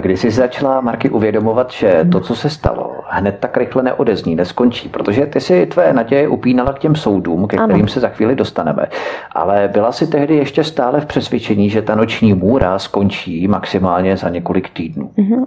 Kdy 0.00 0.16
jsi 0.16 0.30
začala, 0.30 0.80
Marky, 0.80 1.10
uvědomovat, 1.10 1.70
že 1.70 2.06
to, 2.12 2.20
co 2.20 2.34
se 2.34 2.50
stalo, 2.50 2.94
hned 3.08 3.36
tak 3.40 3.56
rychle 3.56 3.82
neodezní, 3.82 4.36
neskončí, 4.36 4.88
protože 4.88 5.26
ty 5.26 5.40
si 5.40 5.66
tvé 5.66 5.92
naděje 5.92 6.28
upínala 6.28 6.72
k 6.72 6.78
těm 6.78 6.94
soudům, 6.94 7.46
ke 7.46 7.56
kterým 7.56 7.74
ano. 7.74 7.88
se 7.88 8.00
za 8.00 8.08
chvíli 8.08 8.34
dostaneme. 8.34 8.86
Ale 9.32 9.68
byla 9.72 9.92
si 9.92 10.06
tehdy 10.06 10.36
ještě 10.36 10.64
stále 10.64 11.00
v 11.00 11.06
přesvědčení, 11.06 11.70
že 11.70 11.82
ta 11.82 11.94
noční 11.94 12.34
můra 12.34 12.78
skončí 12.78 13.48
maximálně 13.48 14.16
za 14.16 14.28
několik 14.28 14.70
týdnů. 14.70 15.10
Mm-hmm. 15.18 15.46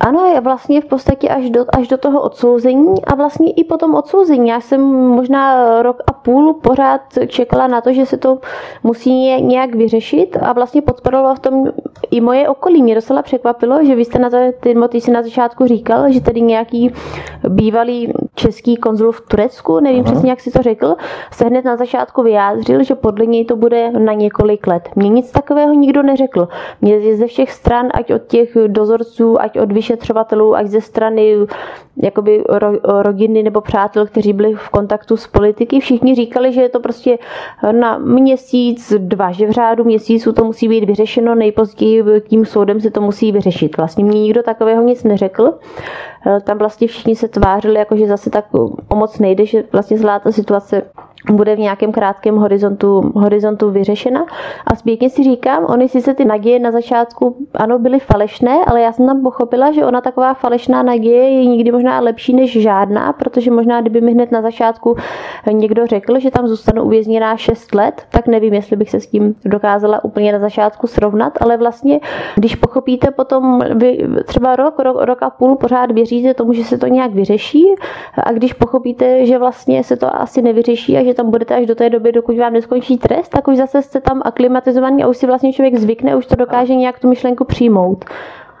Ano, 0.00 0.26
je 0.34 0.40
vlastně 0.40 0.80
v 0.80 0.84
podstatě 0.84 1.28
až 1.28 1.50
do, 1.50 1.64
až 1.78 1.88
do 1.88 1.96
toho 1.96 2.20
odsouzení 2.22 3.04
a 3.04 3.14
vlastně 3.14 3.52
i 3.52 3.64
po 3.64 3.76
tom 3.76 3.94
odsouzení. 3.94 4.48
Já 4.48 4.60
jsem 4.60 4.80
možná 5.20 5.82
rok 5.82 6.02
a 6.06 6.12
půl 6.12 6.54
pořád 6.54 7.00
čekala 7.26 7.66
na 7.66 7.80
to, 7.80 7.92
že 7.92 8.06
se 8.06 8.16
to 8.16 8.38
musí 8.82 9.42
nějak 9.42 9.74
vyřešit 9.74 10.36
a 10.42 10.52
vlastně 10.52 10.82
podporovalo 10.82 11.34
v 11.34 11.38
tom 11.38 11.64
i 12.10 12.20
moje 12.20 12.48
okolí. 12.48 12.82
Mě 12.82 12.94
docela 12.94 13.22
překvapilo, 13.22 13.84
že 13.84 13.94
vy 13.94 14.04
jste 14.04 14.18
na 14.18 14.30
to, 14.30 14.36
Timothy 14.62 15.00
si 15.00 15.10
na 15.10 15.22
začátku 15.22 15.66
říkal, 15.66 16.12
že 16.12 16.20
tedy 16.20 16.40
nějaký 16.40 16.92
bývalý 17.48 18.12
český 18.34 18.76
konzul 18.76 19.12
v 19.12 19.20
Turecku, 19.20 19.80
nevím 19.80 20.04
Aha. 20.04 20.12
přesně, 20.12 20.30
jak 20.30 20.40
si 20.40 20.50
to 20.50 20.62
řekl, 20.62 20.96
se 21.32 21.44
hned 21.44 21.64
na 21.64 21.76
začátku 21.76 22.22
vyjádřil, 22.22 22.82
že 22.82 22.94
podle 22.94 23.26
něj 23.26 23.44
to 23.44 23.56
bude 23.56 23.90
na 23.90 24.12
několik 24.12 24.66
let. 24.66 24.88
Mně 24.96 25.08
nic 25.08 25.30
takového 25.30 25.72
nikdo 25.72 26.02
neřekl. 26.02 26.48
Mě 26.80 27.16
ze 27.16 27.26
všech 27.26 27.52
stran, 27.52 27.88
ať 27.94 28.12
od 28.12 28.22
těch 28.26 28.56
dozorců, 28.66 29.40
ať 29.40 29.58
od 29.58 29.72
vyšetřovatelů, 29.72 30.56
ať 30.56 30.66
ze 30.66 30.80
strany 30.80 31.36
jakoby 32.02 32.44
rodiny 33.02 33.42
nebo 33.42 33.60
přátel, 33.60 34.06
kteří 34.06 34.32
byli 34.32 34.54
v 34.54 34.68
kontaktu 34.68 35.09
s 35.16 35.26
politiky, 35.26 35.80
všichni 35.80 36.14
říkali, 36.14 36.52
že 36.52 36.62
je 36.62 36.68
to 36.68 36.80
prostě 36.80 37.18
na 37.72 37.98
měsíc, 37.98 38.92
dva, 38.98 39.32
že 39.32 39.46
v 39.46 39.50
řádu 39.50 39.84
měsíců 39.84 40.32
to 40.32 40.44
musí 40.44 40.68
být 40.68 40.84
vyřešeno 40.84 41.34
nejpozději 41.34 42.04
tím 42.28 42.46
soudem 42.46 42.80
se 42.80 42.90
to 42.90 43.00
musí 43.00 43.32
vyřešit. 43.32 43.76
Vlastně 43.76 44.04
mě 44.04 44.20
nikdo 44.20 44.42
takového 44.42 44.82
nic 44.82 45.04
neřekl. 45.04 45.58
Eh, 46.26 46.40
tam 46.40 46.58
vlastně 46.58 46.88
všichni 46.88 47.16
se 47.16 47.28
tvářili, 47.28 47.78
jako 47.78 47.96
že 47.96 48.06
zase 48.06 48.30
tak 48.30 48.44
o 48.88 48.96
moc 48.96 49.18
nejde, 49.18 49.46
že 49.46 49.64
vlastně 49.72 49.98
zlá 49.98 50.18
ta 50.18 50.32
situace 50.32 50.82
bude 51.32 51.56
v 51.56 51.58
nějakém 51.58 51.92
krátkém 51.92 52.36
horizontu, 52.36 53.12
horizontu 53.14 53.70
vyřešena. 53.70 54.26
A 54.66 54.76
zpětně 54.76 55.10
si 55.10 55.24
říkám, 55.24 55.64
oni 55.64 55.88
sice 55.88 56.14
ty 56.14 56.24
naděje 56.24 56.58
na 56.58 56.70
začátku, 56.70 57.36
ano, 57.54 57.78
byly 57.78 58.00
falešné, 58.00 58.64
ale 58.66 58.80
já 58.80 58.92
jsem 58.92 59.06
tam 59.06 59.22
pochopila, 59.22 59.72
že 59.72 59.84
ona 59.84 60.00
taková 60.00 60.34
falešná 60.34 60.82
naděje 60.82 61.30
je 61.30 61.46
nikdy 61.46 61.72
možná 61.72 62.00
lepší 62.00 62.34
než 62.34 62.52
žádná, 62.52 63.12
protože 63.12 63.50
možná, 63.50 63.80
kdyby 63.80 64.00
mi 64.00 64.12
hned 64.12 64.32
na 64.32 64.42
začátku 64.42 64.96
někdo 65.52 65.86
řekl, 65.86 66.18
že 66.18 66.30
tam 66.30 66.48
zůstanu 66.48 66.82
uvězněná 66.82 67.36
6 67.36 67.74
let, 67.74 68.02
tak 68.10 68.26
nevím, 68.26 68.54
jestli 68.54 68.76
bych 68.76 68.90
se 68.90 69.00
s 69.00 69.06
tím 69.06 69.34
dokázala 69.44 70.04
úplně 70.04 70.32
na 70.32 70.38
začátku 70.38 70.86
srovnat, 70.86 71.32
ale 71.40 71.56
vlastně, 71.56 72.00
když 72.34 72.54
pochopíte 72.54 73.10
potom, 73.10 73.60
vy 73.74 73.98
třeba 74.26 74.56
rok, 74.56 74.78
rok, 74.78 74.96
rok 75.00 75.22
a 75.22 75.30
půl 75.30 75.56
pořád 75.56 75.90
věříte 75.90 76.34
tomu, 76.34 76.52
že 76.52 76.64
se 76.64 76.78
to 76.78 76.86
nějak 76.86 77.12
vyřeší 77.12 77.64
a 78.24 78.32
když 78.32 78.52
pochopíte, 78.52 79.26
že 79.26 79.38
vlastně 79.38 79.84
se 79.84 79.96
to 79.96 80.16
asi 80.16 80.42
nevyřeší 80.42 80.96
a 80.96 81.04
že 81.04 81.09
tam 81.14 81.30
budete 81.30 81.54
až 81.54 81.66
do 81.66 81.74
té 81.74 81.90
doby, 81.90 82.12
dokud 82.12 82.38
vám 82.38 82.52
neskončí 82.52 82.98
trest, 82.98 83.28
tak 83.28 83.48
už 83.48 83.56
zase 83.56 83.82
jste 83.82 84.00
tam 84.00 84.22
aklimatizovaný 84.24 85.04
a 85.04 85.06
už 85.06 85.16
si 85.16 85.26
vlastně 85.26 85.52
člověk 85.52 85.76
zvykne, 85.76 86.16
už 86.16 86.26
to 86.26 86.36
dokáže 86.36 86.74
nějak 86.74 86.98
tu 86.98 87.08
myšlenku 87.08 87.44
přijmout. 87.44 88.04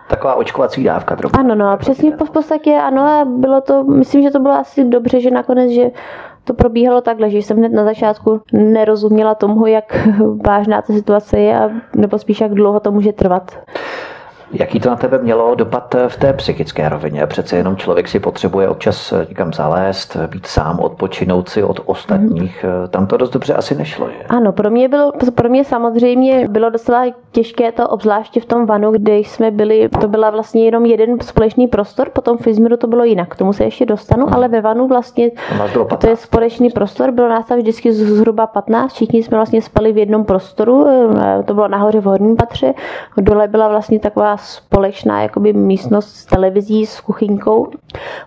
Taková 0.08 0.34
očkovací 0.34 0.84
dávka 0.84 1.16
trochu. 1.16 1.36
Ano, 1.38 1.54
no, 1.54 1.76
přesně 1.76 2.10
v 2.10 2.30
podstatě 2.30 2.74
ano 2.74 3.02
a 3.02 3.24
bylo 3.24 3.60
to, 3.60 3.84
myslím, 3.84 4.22
že 4.22 4.30
to 4.30 4.40
bylo 4.40 4.54
asi 4.54 4.84
dobře, 4.84 5.20
že 5.20 5.30
nakonec, 5.30 5.70
že 5.70 5.90
to 6.44 6.54
probíhalo 6.54 7.00
takhle, 7.00 7.30
že 7.30 7.38
jsem 7.38 7.56
hned 7.56 7.72
na 7.72 7.84
začátku 7.84 8.40
nerozuměla 8.52 9.34
tomu, 9.34 9.66
jak 9.66 10.08
vážná 10.46 10.82
ta 10.82 10.92
situace 10.92 11.38
je, 11.38 11.58
a, 11.58 11.70
nebo 11.94 12.18
spíš 12.18 12.40
jak 12.40 12.54
dlouho 12.54 12.80
to 12.80 12.92
může 12.92 13.12
trvat. 13.12 13.58
Jaký 14.52 14.80
to 14.80 14.90
na 14.90 14.96
tebe 14.96 15.18
mělo 15.18 15.54
dopad 15.54 15.94
v 16.08 16.16
té 16.16 16.32
psychické 16.32 16.88
rovině? 16.88 17.26
Přece 17.26 17.56
jenom 17.56 17.76
člověk 17.76 18.08
si 18.08 18.20
potřebuje 18.20 18.68
občas 18.68 19.14
někam 19.28 19.52
zalézt, 19.52 20.16
být 20.16 20.46
sám, 20.46 20.80
odpočinout 20.80 21.48
si 21.48 21.62
od 21.62 21.80
ostatních. 21.84 22.64
Mm. 22.64 22.88
Tam 22.88 23.06
to 23.06 23.16
dost 23.16 23.30
dobře 23.30 23.54
asi 23.54 23.74
nešlo, 23.74 24.08
že? 24.08 24.24
Ano, 24.28 24.52
pro 24.52 24.70
mě, 24.70 24.88
bylo, 24.88 25.12
pro 25.34 25.48
mě 25.48 25.64
samozřejmě 25.64 26.48
bylo 26.48 26.70
docela 26.70 27.04
těžké 27.32 27.72
to, 27.72 27.88
obzvláště 27.88 28.40
v 28.40 28.44
tom 28.44 28.66
vanu, 28.66 28.90
kde 28.90 29.16
jsme 29.16 29.50
byli, 29.50 29.88
to 30.00 30.08
byla 30.08 30.30
vlastně 30.30 30.64
jenom 30.64 30.86
jeden 30.86 31.20
společný 31.20 31.66
prostor, 31.66 32.10
potom 32.10 32.38
v 32.38 32.46
Izmiru 32.46 32.76
to 32.76 32.86
bylo 32.86 33.04
jinak, 33.04 33.28
k 33.28 33.36
tomu 33.36 33.52
se 33.52 33.64
ještě 33.64 33.86
dostanu, 33.86 34.26
mm. 34.26 34.34
ale 34.34 34.48
ve 34.48 34.60
vanu 34.60 34.88
vlastně 34.88 35.30
to 35.98 36.08
je 36.08 36.16
společný 36.16 36.70
prostor, 36.70 37.10
bylo 37.10 37.28
nás 37.28 37.46
tam 37.46 37.58
vždycky 37.58 37.92
zhruba 37.92 38.46
15, 38.46 38.92
všichni 38.92 39.22
jsme 39.22 39.36
vlastně 39.36 39.62
spali 39.62 39.92
v 39.92 39.98
jednom 39.98 40.24
prostoru, 40.24 40.86
eh, 40.88 41.42
to 41.42 41.54
bylo 41.54 41.68
nahoře 41.68 42.00
v 42.00 42.04
horním 42.04 42.36
patře, 42.36 42.74
dole 43.16 43.48
byla 43.48 43.68
vlastně 43.68 43.98
taková 43.98 44.36
společná 44.42 45.22
jakoby 45.22 45.52
místnost 45.52 46.16
s 46.16 46.24
televizí, 46.24 46.86
s 46.86 47.00
kuchyňkou. 47.00 47.70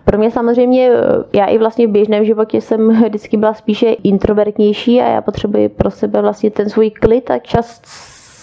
Pro 0.04 0.18
mě 0.18 0.30
samozřejmě, 0.30 0.90
já 1.32 1.46
i 1.46 1.58
vlastně 1.58 1.86
v 1.86 1.90
běžném 1.90 2.24
životě 2.24 2.60
jsem 2.60 3.04
vždycky 3.04 3.36
byla 3.36 3.54
spíše 3.54 3.86
introvertnější 3.86 5.00
a 5.00 5.08
já 5.08 5.22
potřebuji 5.22 5.68
pro 5.68 5.90
sebe 5.90 6.22
vlastně 6.22 6.50
ten 6.50 6.70
svůj 6.70 6.90
klid 6.90 7.30
a 7.30 7.38
čas 7.38 7.80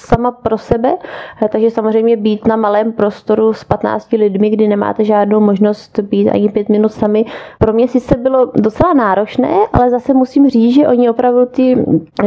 sama 0.02 0.32
pro 0.32 0.58
sebe, 0.58 0.98
takže 1.52 1.72
samozřejmě 1.72 2.18
být 2.18 2.48
na 2.48 2.56
malém 2.56 2.92
prostoru 2.92 3.54
s 3.54 3.64
15 3.64 4.12
lidmi, 4.12 4.50
kdy 4.50 4.68
nemáte 4.68 5.04
žádnou 5.04 5.40
možnost 5.40 6.00
být 6.00 6.30
ani 6.30 6.50
pět 6.50 6.70
minut 6.70 6.92
sami, 6.92 7.26
pro 7.60 7.74
mě 7.74 7.88
sice 7.88 8.18
bylo 8.18 8.52
docela 8.56 8.94
náročné, 8.94 9.50
ale 9.74 9.90
zase 9.90 10.14
musím 10.14 10.50
říct, 10.50 10.76
že 10.76 10.88
oni 10.88 11.10
opravdu 11.10 11.46
ty, 11.46 11.86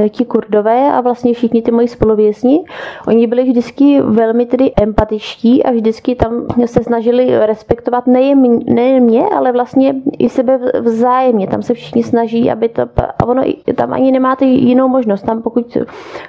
ti 0.09 0.25
kurdové 0.25 0.93
a 0.93 1.01
vlastně 1.01 1.35
všichni 1.35 1.63
ty 1.63 1.71
moji 1.71 1.89
spoluvězni, 1.89 2.65
oni 3.09 3.27
byli 3.27 3.45
vždycky 3.45 4.01
velmi 4.01 4.47
tedy 4.47 4.73
empatičtí 4.83 5.65
a 5.65 5.71
vždycky 5.71 6.15
tam 6.15 6.47
se 6.67 6.83
snažili 6.83 7.47
respektovat 7.47 8.07
nejen, 8.07 8.59
nejen 8.67 9.05
mě, 9.05 9.25
ale 9.37 9.53
vlastně 9.53 9.95
i 10.19 10.29
sebe 10.29 10.59
vzájemně. 10.81 11.47
Tam 11.47 11.63
se 11.63 11.75
všichni 11.75 12.03
snaží, 12.03 12.51
aby 12.51 12.69
to, 12.69 12.83
a 13.19 13.27
ono 13.27 13.43
tam 13.75 13.93
ani 13.93 14.13
nemáte 14.13 14.45
jinou 14.45 14.89
možnost. 14.89 15.23
Tam 15.23 15.43
pokud 15.43 15.77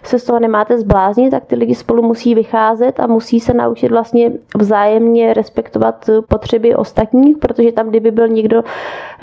se 0.04 0.20
z 0.20 0.24
toho 0.24 0.40
nemáte 0.40 0.78
zbláznit, 0.78 1.32
tak 1.36 1.46
ty 1.46 1.56
lidi 1.56 1.76
spolu 1.76 2.02
musí 2.02 2.36
vycházet 2.36 3.00
a 3.00 3.08
musí 3.08 3.40
se 3.40 3.54
naučit 3.54 3.92
vlastně 3.92 4.32
vzájemně 4.58 5.34
respektovat 5.34 6.10
potřeby 6.28 6.76
ostatních, 6.76 7.38
protože 7.38 7.72
tam, 7.72 7.90
kdyby 7.90 8.12
byl 8.12 8.28
někdo, 8.28 8.64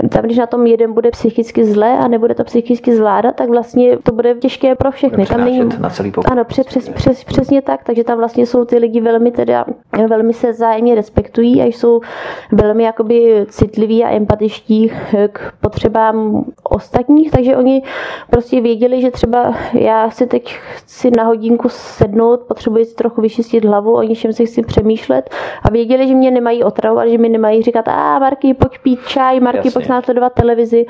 tam, 0.08 0.24
když 0.24 0.38
na 0.38 0.46
tom 0.46 0.66
jeden 0.66 0.92
bude 0.92 1.10
psychicky 1.10 1.64
zlé 1.64 1.98
a 1.98 2.08
nebude 2.08 2.34
to 2.34 2.44
psychicky 2.44 2.96
zvládat, 2.96 3.36
tak 3.36 3.48
vlastně 3.48 3.96
to 4.02 4.12
bude 4.12 4.34
těžké 4.34 4.74
pro 4.74 4.90
všechny. 4.90 5.26
Tam 5.26 5.44
není, 5.44 5.68
na 5.78 5.90
celý 5.90 6.12
ano, 6.30 6.44
přes, 6.44 6.66
přes, 6.66 6.88
přes, 6.88 7.24
přesně 7.24 7.62
tak, 7.62 7.84
takže 7.84 8.04
tam 8.04 8.18
vlastně 8.18 8.46
jsou 8.46 8.64
ty 8.64 8.78
lidi 8.78 9.00
velmi 9.00 9.30
teda, 9.30 9.64
velmi 10.08 10.32
se 10.32 10.52
vzájemně 10.52 10.94
respektují 10.94 11.62
a 11.62 11.64
jsou 11.64 12.00
velmi 12.52 12.82
jakoby 12.82 13.46
citliví 13.48 14.04
a 14.04 14.10
empatičtí 14.10 14.92
k 15.32 15.52
potřebám 15.60 16.44
ostatních, 16.62 17.30
takže 17.30 17.56
oni 17.56 17.82
prostě 18.30 18.60
věděli, 18.60 19.00
že 19.00 19.10
třeba 19.10 19.54
já 19.72 20.10
si 20.10 20.26
teď 20.26 20.56
chci 20.74 21.10
na 21.16 21.24
hodinku 21.24 21.68
sednout, 22.02 22.40
potřebuji 22.40 22.84
si 22.84 22.94
trochu 22.94 23.20
vyčistit 23.20 23.64
hlavu, 23.64 23.94
o 23.94 24.02
něčem 24.02 24.32
si 24.32 24.46
chci 24.46 24.62
přemýšlet 24.62 25.30
a 25.62 25.70
věděli, 25.70 26.08
že 26.08 26.14
mě 26.14 26.30
nemají 26.30 26.64
otravovat, 26.64 27.08
že 27.08 27.18
mi 27.18 27.28
nemají 27.28 27.62
říkat, 27.62 27.88
a 27.88 28.18
Marky, 28.18 28.54
pojď 28.54 28.78
pít 28.82 29.00
čaj, 29.06 29.40
Marky, 29.40 29.70
pojď 29.70 29.88
následovat 29.88 30.32
televizi. 30.32 30.86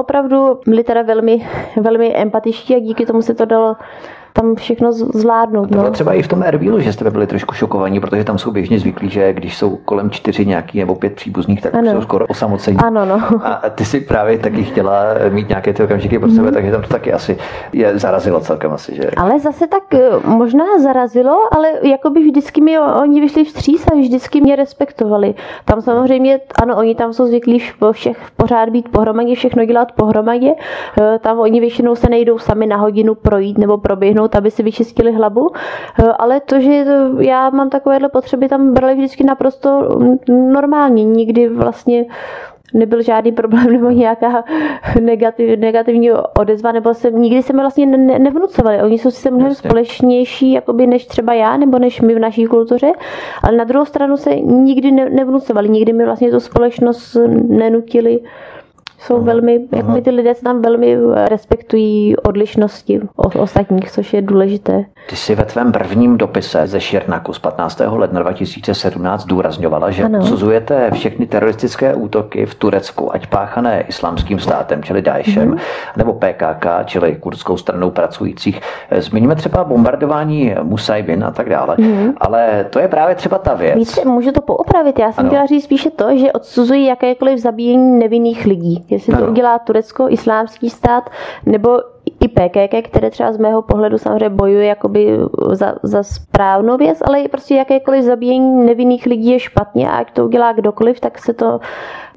Opravdu 0.00 0.60
byli 0.66 0.84
teda 0.84 1.02
velmi, 1.02 1.48
velmi 1.76 2.16
empatičtí 2.16 2.74
a 2.76 2.78
díky 2.78 3.06
tomu 3.06 3.22
se 3.22 3.34
to 3.34 3.44
dalo 3.44 3.76
tam 4.40 4.54
všechno 4.54 4.92
zvládnout. 4.92 5.70
No. 5.70 5.90
třeba 5.90 6.14
i 6.14 6.22
v 6.22 6.28
tom 6.28 6.42
Erbilu, 6.42 6.80
že 6.80 6.92
jste 6.92 7.10
byli 7.10 7.26
trošku 7.26 7.54
šokovaní, 7.54 8.00
protože 8.00 8.24
tam 8.24 8.38
jsou 8.38 8.50
běžně 8.50 8.78
zvyklí, 8.78 9.10
že 9.10 9.32
když 9.32 9.56
jsou 9.56 9.76
kolem 9.76 10.10
čtyři 10.10 10.46
nějaký 10.46 10.78
nebo 10.78 10.94
pět 10.94 11.14
příbuzných, 11.14 11.62
tak 11.62 11.74
ano. 11.74 11.92
jsou 11.92 12.02
skoro 12.02 12.26
osamocení. 12.26 12.78
Ano, 12.78 13.06
no. 13.06 13.20
A 13.42 13.70
ty 13.70 13.84
si 13.84 14.00
právě 14.00 14.38
taky 14.38 14.64
chtěla 14.64 15.04
mít 15.30 15.48
nějaké 15.48 15.72
ty 15.72 15.82
okamžiky 15.82 16.18
pro 16.18 16.28
sebe, 16.28 16.48
mm. 16.48 16.54
takže 16.54 16.70
tam 16.70 16.82
to 16.82 16.88
taky 16.88 17.12
asi 17.12 17.38
je 17.72 17.98
zarazilo 17.98 18.40
celkem 18.40 18.72
asi, 18.72 18.96
že? 18.96 19.10
Ale 19.16 19.38
zase 19.38 19.66
tak 19.66 19.94
eh, 19.94 20.10
možná 20.24 20.64
zarazilo, 20.82 21.54
ale 21.56 21.68
jako 21.82 22.10
by 22.10 22.20
vždycky 22.20 22.60
mi 22.60 22.78
oni 22.78 23.20
vyšli 23.20 23.44
vstříc 23.44 23.86
a 23.92 23.94
vždycky 23.94 24.40
mě 24.40 24.56
respektovali. 24.56 25.34
Tam 25.64 25.82
samozřejmě, 25.82 26.40
ano, 26.62 26.76
oni 26.76 26.94
tam 26.94 27.12
jsou 27.12 27.26
zvyklí 27.26 27.62
všech 27.92 28.16
pořád 28.36 28.68
být 28.68 28.88
pohromadě, 28.88 29.34
všechno 29.34 29.64
dělat 29.64 29.92
pohromadě. 29.92 30.54
Eh, 31.00 31.18
tam 31.18 31.38
oni 31.38 31.60
většinou 31.60 31.94
se 31.94 32.08
nejdou 32.10 32.38
sami 32.38 32.66
na 32.66 32.76
hodinu 32.76 33.14
projít 33.14 33.58
nebo 33.58 33.78
proběhnout 33.78 34.29
sednout, 34.30 34.34
aby 34.34 34.50
si 34.50 34.62
vyčistili 34.62 35.12
hlavu, 35.12 35.50
eh, 35.98 36.12
ale 36.18 36.40
to, 36.40 36.60
že 36.60 36.84
já 37.20 37.50
mám 37.50 37.70
takovéhle 37.70 38.08
potřeby, 38.08 38.48
tam 38.48 38.74
brali 38.74 38.94
vždycky 38.94 39.24
naprosto 39.24 39.98
normální. 40.28 41.04
Nikdy 41.04 41.48
vlastně 41.48 42.04
nebyl 42.74 43.02
žádný 43.02 43.32
problém 43.32 43.66
nebo 43.66 43.90
nějaká 43.90 44.44
negativ, 45.00 45.58
negativní 45.58 46.12
odezva, 46.38 46.72
nebo 46.72 46.94
se, 46.94 47.10
nikdy 47.10 47.42
se 47.42 47.52
mi 47.52 47.60
vlastně 47.60 47.86
ne, 47.86 48.18
nevnucovali. 48.18 48.82
Oni 48.82 48.98
jsou 48.98 49.10
si 49.10 49.30
mnohem 49.30 49.54
společnější 49.54 50.52
jakoby, 50.52 50.86
než 50.86 51.06
třeba 51.06 51.34
já, 51.34 51.56
nebo 51.56 51.78
než 51.78 52.00
my 52.00 52.14
v 52.14 52.18
naší 52.18 52.44
kultuře, 52.46 52.92
ale 53.42 53.56
na 53.56 53.64
druhou 53.64 53.84
stranu 53.84 54.16
se 54.16 54.30
nikdy 54.40 54.90
ne, 54.90 55.10
nevnucovali, 55.10 55.68
nikdy 55.68 55.92
mi 55.92 56.04
vlastně 56.04 56.30
tu 56.30 56.40
společnost 56.40 57.16
nenutili 57.48 58.20
jsou 59.00 59.20
velmi, 59.20 59.60
jak 59.76 59.88
my 59.88 60.02
ty 60.02 60.10
lidé 60.10 60.34
se 60.34 60.42
tam 60.42 60.62
velmi 60.62 60.96
respektují 61.28 62.16
odlišnosti 62.16 63.00
od 63.16 63.36
ostatních, 63.36 63.92
což 63.92 64.12
je 64.12 64.22
důležité. 64.22 64.84
Ty 65.08 65.16
jsi 65.16 65.34
ve 65.34 65.44
tvém 65.44 65.72
prvním 65.72 66.18
dopise 66.18 66.66
ze 66.66 66.80
Širnaku 66.80 67.32
z 67.32 67.38
15. 67.38 67.80
ledna 67.86 68.22
2017 68.22 69.24
důrazňovala, 69.24 69.90
že 69.90 70.04
ano. 70.04 70.18
odsuzujete 70.18 70.90
všechny 70.90 71.26
teroristické 71.26 71.94
útoky 71.94 72.46
v 72.46 72.54
Turecku, 72.54 73.14
ať 73.14 73.26
páchané 73.26 73.84
islámským 73.88 74.38
státem, 74.38 74.82
čili 74.82 75.02
Daeshem, 75.02 75.50
mm-hmm. 75.50 75.60
nebo 75.96 76.12
PKK, 76.12 76.66
čili 76.84 77.16
kurdskou 77.16 77.56
stranou 77.56 77.90
pracujících. 77.90 78.60
Zmiňme 78.98 79.34
třeba 79.34 79.64
bombardování 79.64 80.54
Musajbin 80.62 81.24
a 81.24 81.30
tak 81.30 81.48
dále, 81.48 81.76
mm-hmm. 81.76 82.12
ale 82.16 82.66
to 82.70 82.78
je 82.78 82.88
právě 82.88 83.14
třeba 83.14 83.38
ta 83.38 83.54
věc. 83.54 83.76
Víte, 83.76 84.08
můžu 84.08 84.32
to 84.32 84.40
poopravit. 84.40 84.98
Já 84.98 85.12
jsem 85.12 85.26
chtěla 85.26 85.46
říct 85.46 85.64
spíše 85.64 85.90
to, 85.90 86.16
že 86.16 86.32
odsuzují 86.32 86.86
jakékoliv 86.86 87.38
zabíjení 87.38 87.98
nevinných 87.98 88.46
lidí 88.46 88.84
jestli 88.90 89.16
to 89.16 89.26
udělá 89.26 89.58
Turecko, 89.58 90.08
islámský 90.08 90.70
stát, 90.70 91.10
nebo 91.46 91.78
i 92.20 92.28
PKK, 92.28 92.88
které 92.88 93.10
třeba 93.10 93.32
z 93.32 93.38
mého 93.38 93.62
pohledu 93.62 93.98
samozřejmě 93.98 94.28
bojuje 94.28 94.66
jakoby 94.66 95.18
za, 95.52 95.74
za 95.82 96.02
správnou 96.02 96.76
věc, 96.76 96.98
ale 97.04 97.20
i 97.20 97.28
prostě 97.28 97.54
jakékoliv 97.54 98.04
zabíjení 98.04 98.66
nevinných 98.66 99.06
lidí 99.06 99.30
je 99.30 99.40
špatně 99.40 99.90
a 99.90 99.96
ať 99.96 100.12
to 100.12 100.24
udělá 100.24 100.52
kdokoliv, 100.52 101.00
tak 101.00 101.18
se 101.18 101.32
to 101.32 101.60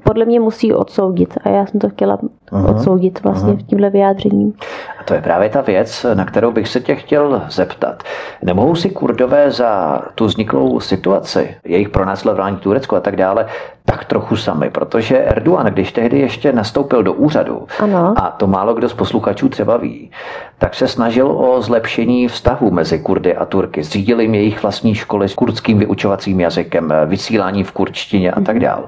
podle 0.04 0.24
mě 0.24 0.40
musí 0.40 0.72
odsoudit. 0.72 1.38
A 1.44 1.48
já 1.48 1.66
jsem 1.66 1.80
to 1.80 1.88
chtěla 1.88 2.16
uh-huh. 2.16 2.70
odsoudit 2.70 3.22
vlastně 3.22 3.52
uh-huh. 3.52 3.66
tímhle 3.66 3.90
vyjádřením. 3.90 4.52
A 5.00 5.04
to 5.04 5.14
je 5.14 5.22
právě 5.22 5.48
ta 5.48 5.60
věc, 5.60 6.06
na 6.14 6.24
kterou 6.24 6.52
bych 6.52 6.68
se 6.68 6.80
tě 6.80 6.94
chtěl 6.94 7.42
zeptat. 7.48 8.02
Nemohou 8.42 8.74
si 8.74 8.90
kurdové 8.90 9.50
za 9.50 10.02
tu 10.14 10.24
vzniklou 10.24 10.80
situaci, 10.80 11.56
jejich 11.64 11.88
pronásledování 11.88 12.56
Turecku 12.56 12.96
a 12.96 13.00
tak 13.00 13.16
dále, 13.16 13.46
tak 13.84 14.04
trochu 14.04 14.36
sami, 14.36 14.70
protože 14.70 15.18
Erdogan, 15.18 15.66
když 15.66 15.92
tehdy 15.92 16.18
ještě 16.18 16.52
nastoupil 16.52 17.02
do 17.02 17.12
úřadu, 17.12 17.66
ano. 17.80 18.14
a 18.16 18.30
to 18.30 18.46
málo 18.46 18.74
kdo 18.74 18.88
z 18.88 18.94
posluchačů 18.94 19.48
třeba 19.48 19.73
baví, 19.74 20.10
tak 20.58 20.74
se 20.74 20.88
snažil 20.88 21.26
o 21.26 21.62
zlepšení 21.62 22.28
vztahu 22.28 22.70
mezi 22.70 22.98
Kurdy 22.98 23.36
a 23.36 23.44
Turky. 23.44 23.82
Zřídil 23.82 24.20
jim 24.20 24.34
jejich 24.34 24.62
vlastní 24.62 24.94
školy 24.94 25.28
s 25.28 25.34
kurdským 25.34 25.78
vyučovacím 25.78 26.40
jazykem, 26.40 26.94
vysílání 27.06 27.64
v 27.64 27.72
kurdštině 27.72 28.32
a 28.32 28.40
tak 28.40 28.60
dál. 28.60 28.84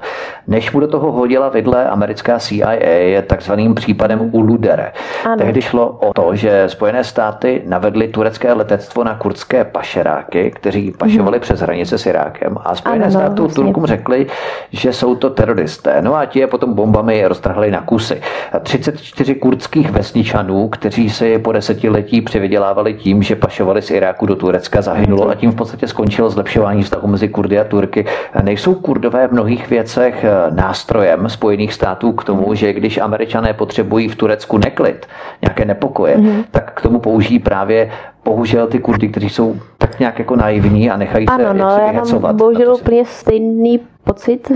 Než 0.47 0.71
mu 0.71 0.79
do 0.79 0.87
toho 0.87 1.11
hodila 1.11 1.49
vidle 1.49 1.89
americká 1.89 2.39
CIA 2.39 3.21
takzvaným 3.27 3.75
případem 3.75 4.29
Uludere. 4.31 4.91
Ano. 5.25 5.37
Tehdy 5.37 5.61
šlo 5.61 5.87
o 5.87 6.13
to, 6.13 6.35
že 6.35 6.63
Spojené 6.69 7.03
státy 7.03 7.61
navedly 7.65 8.07
turecké 8.07 8.53
letectvo 8.53 9.03
na 9.03 9.15
kurdské 9.15 9.65
pašeráky, 9.65 10.51
kteří 10.55 10.91
pašovali 10.91 11.37
hmm. 11.37 11.41
přes 11.41 11.59
hranice 11.59 11.97
s 11.97 12.05
Irákem 12.05 12.57
a 12.63 12.75
Spojené 12.75 13.05
ano, 13.05 13.11
státy 13.11 13.41
no, 13.41 13.47
Turkům 13.47 13.85
řekli, 13.85 14.27
že 14.71 14.93
jsou 14.93 15.15
to 15.15 15.29
teroristé. 15.29 16.01
No 16.01 16.15
a 16.15 16.25
ti 16.25 16.39
je 16.39 16.47
potom 16.47 16.73
bombami 16.73 17.27
roztrhali 17.27 17.71
na 17.71 17.81
kusy. 17.81 18.21
34 18.63 19.35
kurdských 19.35 19.91
vesničanů, 19.91 20.69
kteří 20.79 21.09
si 21.09 21.39
po 21.39 21.51
desetiletí 21.51 22.21
přivydělávali 22.21 22.93
tím, 22.93 23.23
že 23.23 23.35
pašovali 23.35 23.81
z 23.81 23.91
Iráku 23.91 24.25
do 24.25 24.35
Turecka, 24.35 24.81
zahynulo 24.81 25.29
a 25.29 25.35
tím 25.35 25.51
v 25.51 25.55
podstatě 25.55 25.87
skončilo 25.87 26.29
zlepšování 26.29 26.83
vztahu 26.83 27.07
mezi 27.07 27.27
Kurdy 27.27 27.59
a 27.59 27.63
Turky. 27.63 28.05
Nejsou 28.43 28.75
Kurdové 28.75 29.27
v 29.27 29.31
mnohých 29.31 29.69
věcech 29.69 30.23
eh, 30.23 30.51
nástrojem 30.51 31.29
Spojených 31.29 31.73
států 31.73 32.11
k 32.11 32.23
tomu, 32.23 32.53
že 32.55 32.73
když 32.73 32.97
američané 32.97 33.53
potřebují 33.53 34.07
v 34.07 34.15
Turecku 34.15 34.57
neklid, 34.57 35.05
nějaké 35.41 35.65
nepokoje, 35.65 36.17
mm-hmm. 36.17 36.43
tak 36.51 36.71
k 36.73 36.81
tomu 36.81 36.99
použijí 36.99 37.39
právě 37.39 37.91
bohužel 38.25 38.67
ty 38.67 38.79
Kurdy, 38.79 39.07
kteří 39.07 39.29
jsou 39.29 39.55
tak 39.77 39.99
nějak 39.99 40.19
jako 40.19 40.35
naivní 40.35 40.89
a 40.89 40.97
nechají 40.97 41.27
ano, 41.27 41.45
se 41.47 41.53
no, 41.53 41.69
já 41.69 42.19
mám 42.21 42.37
bohužel 42.37 42.75
úplně 42.75 43.05
stejný 43.05 43.79
pocit. 44.03 44.51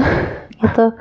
Je 0.63 0.69
to... 0.75 0.91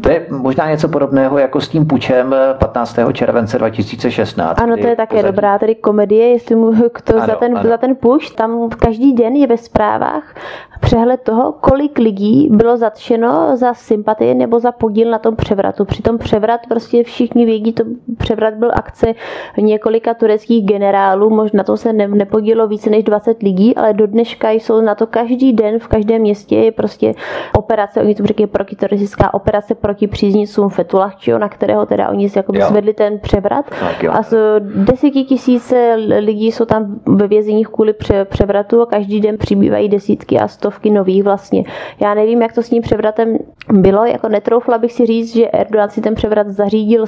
to 0.00 0.10
je 0.10 0.26
možná 0.30 0.70
něco 0.70 0.88
podobného 0.88 1.38
jako 1.38 1.60
s 1.60 1.68
tím 1.68 1.86
pučem 1.86 2.34
15. 2.58 2.98
července 3.12 3.58
2016. 3.58 4.60
Ano, 4.60 4.76
to 4.76 4.86
je 4.86 4.96
také 4.96 5.16
pozadí... 5.16 5.32
dobrá 5.32 5.58
tedy 5.58 5.74
komedie, 5.74 6.28
jestli 6.28 6.54
mu 6.56 6.72
to 7.04 7.16
ano, 7.16 7.26
za, 7.26 7.34
ten, 7.34 7.58
ano. 7.58 7.68
za 7.68 7.76
ten 7.76 7.96
puš, 7.96 8.30
tam 8.30 8.68
každý 8.68 9.12
den 9.12 9.36
je 9.36 9.46
ve 9.46 9.56
zprávách 9.56 10.34
přehled 10.80 11.20
toho, 11.20 11.52
kolik 11.52 11.98
lidí 11.98 12.48
bylo 12.50 12.76
zatčeno 12.76 13.56
za 13.56 13.74
sympatie 13.74 14.34
nebo 14.34 14.60
za 14.60 14.72
podíl 14.72 15.10
na 15.10 15.18
tom 15.18 15.36
převratu. 15.36 15.84
Přitom 15.84 16.18
převrat 16.18 16.60
prostě 16.68 17.02
všichni 17.02 17.46
vědí, 17.46 17.72
to 17.72 17.84
převrat 18.18 18.54
byl 18.54 18.70
akce 18.74 19.14
několika 19.58 20.14
tureckých 20.14 20.66
generálů, 20.66 21.30
možná 21.30 21.64
to 21.64 21.76
se 21.76 21.92
ne, 21.92 22.08
nepodílo 22.08 22.68
více 22.68 22.90
než 22.90 23.04
20 23.04 23.42
lidí, 23.42 23.76
ale 23.76 23.92
do 23.92 24.06
dneška 24.06 24.50
jsou 24.50 24.80
na 24.80 24.94
to 24.94 25.06
každý 25.06 25.52
den 25.52 25.78
v 25.78 25.88
každém 25.88 26.20
městě 26.20 26.56
je 26.56 26.72
prostě 26.72 27.14
operace, 27.58 28.00
oni 28.00 28.14
to 28.14 28.26
říkají 28.26 28.46
protiteroristická 28.58 29.34
operace 29.34 29.74
proti 29.74 30.06
příznicům 30.06 30.68
Fetulahčího, 30.68 31.38
na 31.38 31.48
kterého 31.48 31.86
teda 31.86 32.08
oni 32.08 32.28
si 32.28 32.38
jako 32.38 32.52
zvedli 32.68 32.94
ten 32.94 33.18
převrat. 33.18 33.64
A 34.10 34.22
z 34.22 34.36
deseti 34.60 35.24
tisíce 35.24 35.94
lidí 36.18 36.52
jsou 36.52 36.64
tam 36.64 37.00
ve 37.06 37.28
vězeních 37.28 37.68
kvůli 37.68 37.94
převratu 38.24 38.82
a 38.82 38.86
každý 38.86 39.20
den 39.20 39.38
přibývají 39.38 39.88
desítky 39.88 40.38
a 40.38 40.48
stovky 40.48 40.90
nových 40.90 41.22
vlastně. 41.22 41.64
Já 42.00 42.14
nevím, 42.14 42.42
jak 42.42 42.52
to 42.52 42.62
s 42.62 42.68
tím 42.68 42.82
převratem 42.82 43.38
bylo, 43.72 44.04
jako 44.04 44.28
netroufla 44.28 44.78
bych 44.78 44.92
si 44.92 45.06
říct, 45.06 45.34
že 45.34 45.46
Erdogan 45.46 45.90
si 45.90 46.00
ten 46.00 46.14
převrat 46.14 46.48
zařídil 46.48 47.06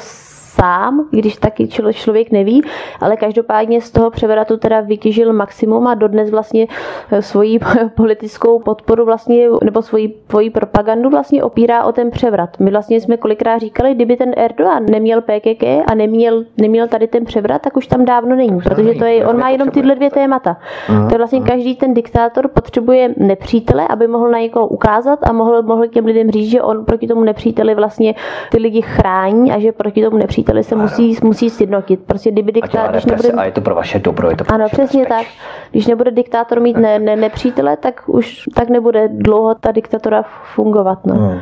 sám, 0.55 1.09
když 1.11 1.37
taky 1.37 1.69
člověk 1.93 2.31
neví, 2.31 2.63
ale 3.01 3.17
každopádně 3.17 3.81
z 3.81 3.91
toho 3.91 4.11
převratu 4.11 4.57
teda 4.57 4.81
vytěžil 4.81 5.33
maximum 5.33 5.87
a 5.87 5.95
dodnes 5.95 6.31
vlastně 6.31 6.67
eh, 7.11 7.23
svoji 7.23 7.59
politickou 7.97 8.59
podporu 8.59 9.05
vlastně, 9.05 9.49
nebo 9.65 9.83
svoji, 9.83 10.15
svoji 10.29 10.51
propagandu 10.51 11.11
vlastně 11.11 11.43
opírá 11.43 11.85
o 11.85 11.93
ten 11.93 12.11
převrat. 12.11 12.61
My 12.61 12.71
vlastně 12.71 13.01
jsme 13.01 13.17
kolikrát 13.17 13.59
říkali, 13.59 13.95
kdyby 13.95 14.17
ten 14.17 14.33
Erdogan 14.37 14.87
neměl 14.91 15.21
PKK 15.21 15.63
a 15.87 15.95
neměl, 15.95 16.45
neměl 16.61 16.89
tady 16.89 17.07
ten 17.07 17.25
převrat, 17.25 17.63
tak 17.63 17.77
už 17.77 17.87
tam 17.87 18.05
dávno 18.05 18.37
není, 18.37 18.61
protože 18.61 18.95
to 18.95 19.05
je, 19.05 19.27
on 19.27 19.39
má 19.39 19.49
jenom 19.49 19.71
tyhle 19.71 19.95
dvě 19.95 20.11
témata. 20.11 20.57
To 20.87 21.15
je 21.15 21.19
vlastně 21.19 21.41
každý 21.41 21.77
ten 21.77 21.95
diktátor 21.95 22.49
potřebuje 22.49 23.15
nepřítele, 23.17 23.89
aby 23.89 24.09
mohl 24.09 24.31
na 24.31 24.39
někoho 24.39 24.67
ukázat 24.69 25.19
a 25.23 25.33
mohl, 25.33 25.63
mohl 25.63 25.87
těm 25.87 26.05
lidem 26.05 26.31
říct, 26.31 26.51
že 26.51 26.63
on 26.63 26.85
proti 26.85 27.07
tomu 27.07 27.25
nepříteli 27.25 27.75
vlastně 27.75 28.15
ty 28.51 28.59
lidi 28.59 28.83
chrání 28.83 29.53
a 29.53 29.59
že 29.59 29.73
proti 29.73 30.03
tomu 30.05 30.17
nepříteli 30.17 30.41
nepříteli 30.53 30.65
se 30.65 30.77
musí, 30.77 31.19
musí 31.23 31.51
sjednotit. 31.51 32.01
Prostě 32.07 32.31
kdyby 32.31 32.53
diktátor... 32.53 32.91
Když 32.91 33.05
nebude... 33.05 33.31
A 33.31 33.45
je 33.45 33.53
to 33.53 33.61
pro 33.61 33.75
vaše 33.75 33.99
dobro, 33.99 34.31
je 34.31 34.37
to 34.37 34.45
pro 34.45 34.55
Ano, 34.55 34.67
přesně 34.69 35.01
bezpeč. 35.01 35.19
tak. 35.19 35.27
Když 35.71 35.87
nebude 35.87 36.11
diktátor 36.11 36.61
mít 36.61 36.77
ne, 36.77 36.99
ne, 36.99 37.17
nepřítele, 37.17 37.77
tak 37.77 38.03
už 38.07 38.49
tak 38.55 38.69
nebude 38.69 39.09
dlouho 39.09 39.55
ta 39.55 39.73
diktatura 39.73 40.25
fungovat. 40.55 41.07
No. 41.07 41.15
Hmm. 41.15 41.41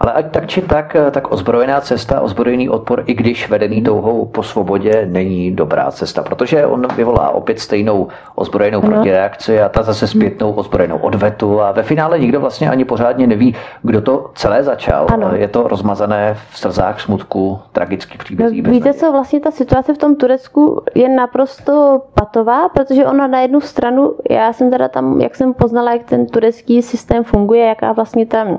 Ale 0.00 0.12
ať 0.12 0.30
tak 0.30 0.46
či 0.46 0.62
tak, 0.62 0.96
tak 1.10 1.32
ozbrojená 1.32 1.80
cesta, 1.80 2.20
ozbrojený 2.20 2.68
odpor, 2.68 3.02
i 3.06 3.14
když 3.14 3.48
vedený 3.48 3.82
touhou 3.82 4.26
po 4.26 4.42
svobodě, 4.42 5.06
není 5.10 5.50
dobrá 5.50 5.90
cesta, 5.90 6.22
protože 6.22 6.66
on 6.66 6.86
vyvolá 6.96 7.30
opět 7.30 7.58
stejnou 7.58 8.08
ozbrojenou 8.34 8.80
no. 8.82 8.88
protireakci 8.88 9.60
a 9.60 9.68
ta 9.68 9.82
zase 9.82 10.06
zpětnou 10.06 10.52
ozbrojenou 10.52 10.98
odvetu 10.98 11.60
a 11.60 11.72
ve 11.72 11.82
finále 11.82 12.18
nikdo 12.18 12.40
vlastně 12.40 12.70
ani 12.70 12.84
pořádně 12.84 13.26
neví, 13.26 13.54
kdo 13.82 14.00
to 14.00 14.30
celé 14.34 14.62
začal. 14.62 15.06
Ano. 15.12 15.30
Je 15.34 15.48
to 15.48 15.68
rozmazané 15.68 16.36
v 16.50 16.58
slzách, 16.58 17.00
smutku, 17.00 17.58
tragický 17.72 18.18
příběh. 18.18 18.50
No, 18.50 18.70
víte 18.70 18.94
co, 18.94 19.12
vlastně 19.12 19.40
ta 19.40 19.50
situace 19.50 19.94
v 19.94 19.98
tom 19.98 20.16
Turecku 20.16 20.82
je 20.94 21.08
naprosto 21.08 22.02
patová, 22.14 22.68
protože 22.68 23.06
ona 23.06 23.26
na 23.26 23.40
jednu 23.40 23.60
stranu, 23.60 24.14
já 24.30 24.52
jsem 24.52 24.70
teda 24.70 24.88
tam, 24.88 25.20
jak 25.20 25.36
jsem 25.36 25.54
poznala, 25.54 25.92
jak 25.92 26.04
ten 26.04 26.26
turecký 26.26 26.82
systém 26.82 27.24
funguje, 27.24 27.66
jaká 27.66 27.92
vlastně 27.92 28.26
tam 28.26 28.56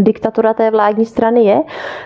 diktatura 0.00 0.54
té 0.54 0.70
vládní 0.70 1.04
strany 1.04 1.44
je, 1.44 1.62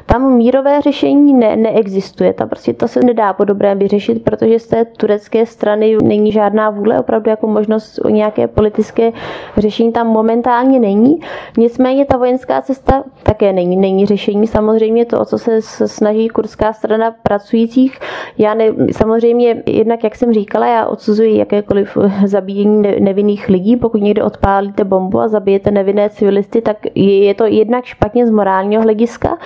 tam 0.06 0.36
mírové 0.36 0.80
řešení 0.80 1.34
ne, 1.34 1.56
neexistuje. 1.56 2.32
Tam 2.32 2.48
prostě 2.48 2.72
to 2.72 2.88
se 2.88 3.00
nedá 3.00 3.32
po 3.32 3.44
dobrém 3.44 3.78
vyřešit, 3.78 4.24
protože 4.24 4.58
z 4.58 4.66
té 4.66 4.84
turecké 4.84 5.46
strany 5.46 5.96
není 6.02 6.32
žádná 6.32 6.70
vůle, 6.70 7.00
opravdu 7.00 7.30
jako 7.30 7.46
možnost 7.46 7.98
o 8.04 8.08
nějaké 8.08 8.48
politické 8.48 9.12
řešení 9.56 9.92
tam 9.92 10.06
momentálně 10.06 10.80
není. 10.80 11.20
Nicméně 11.58 12.04
ta 12.04 12.16
vojenská 12.16 12.62
cesta 12.62 13.04
také 13.22 13.52
není, 13.52 13.76
není 13.76 14.06
řešení. 14.06 14.46
Samozřejmě 14.46 15.04
to, 15.04 15.20
o 15.20 15.24
co 15.24 15.38
se 15.38 15.62
snaží 15.86 16.28
kurská 16.28 16.72
strana 16.72 17.14
pracujících. 17.22 17.98
Já 18.38 18.54
ne, 18.54 18.64
samozřejmě, 18.92 19.62
jednak 19.66 20.04
jak 20.04 20.16
jsem 20.16 20.32
říkala, 20.32 20.66
já 20.66 20.86
odsuzuji 20.86 21.38
jakékoliv 21.38 21.98
zabíjení 22.24 22.82
nevinných 23.00 23.48
lidí. 23.48 23.76
Pokud 23.76 24.00
někde 24.00 24.22
odpálíte 24.22 24.84
bombu 24.84 25.20
a 25.20 25.28
zabijete 25.28 25.70
nevinné 25.70 26.10
civilisty, 26.10 26.60
tak 26.60 26.76
je, 26.94 27.24
je 27.24 27.34
to 27.34 27.46
jedna 27.46 27.71
jednak 27.72 27.84
špatně 27.84 28.26
z 28.26 28.30
morálního 28.30 28.82
hlediska, 28.82 29.38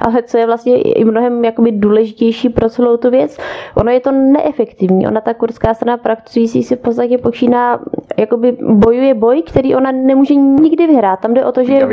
ale 0.00 0.22
co 0.22 0.38
je 0.38 0.46
vlastně 0.46 0.80
i 0.80 1.04
mnohem 1.04 1.44
jakoby 1.44 1.72
důležitější 1.72 2.48
pro 2.48 2.70
celou 2.70 2.96
tu 2.96 3.10
věc, 3.10 3.38
ono 3.76 3.90
je 3.90 4.00
to 4.00 4.12
neefektivní. 4.12 5.06
Ona 5.06 5.20
ta 5.20 5.34
kurdská 5.34 5.74
strana 5.74 5.96
pracující 5.96 6.62
si 6.62 6.76
v 6.76 6.78
podstatě 6.78 7.18
počíná, 7.18 7.80
jakoby 8.16 8.56
bojuje 8.60 9.14
boj, 9.14 9.42
který 9.42 9.76
ona 9.76 9.92
nemůže 9.92 10.34
nikdy 10.34 10.86
vyhrát. 10.86 11.20
Tam 11.20 11.34
jde 11.34 11.44
o 11.44 11.52
to, 11.52 11.64
že 11.64 11.86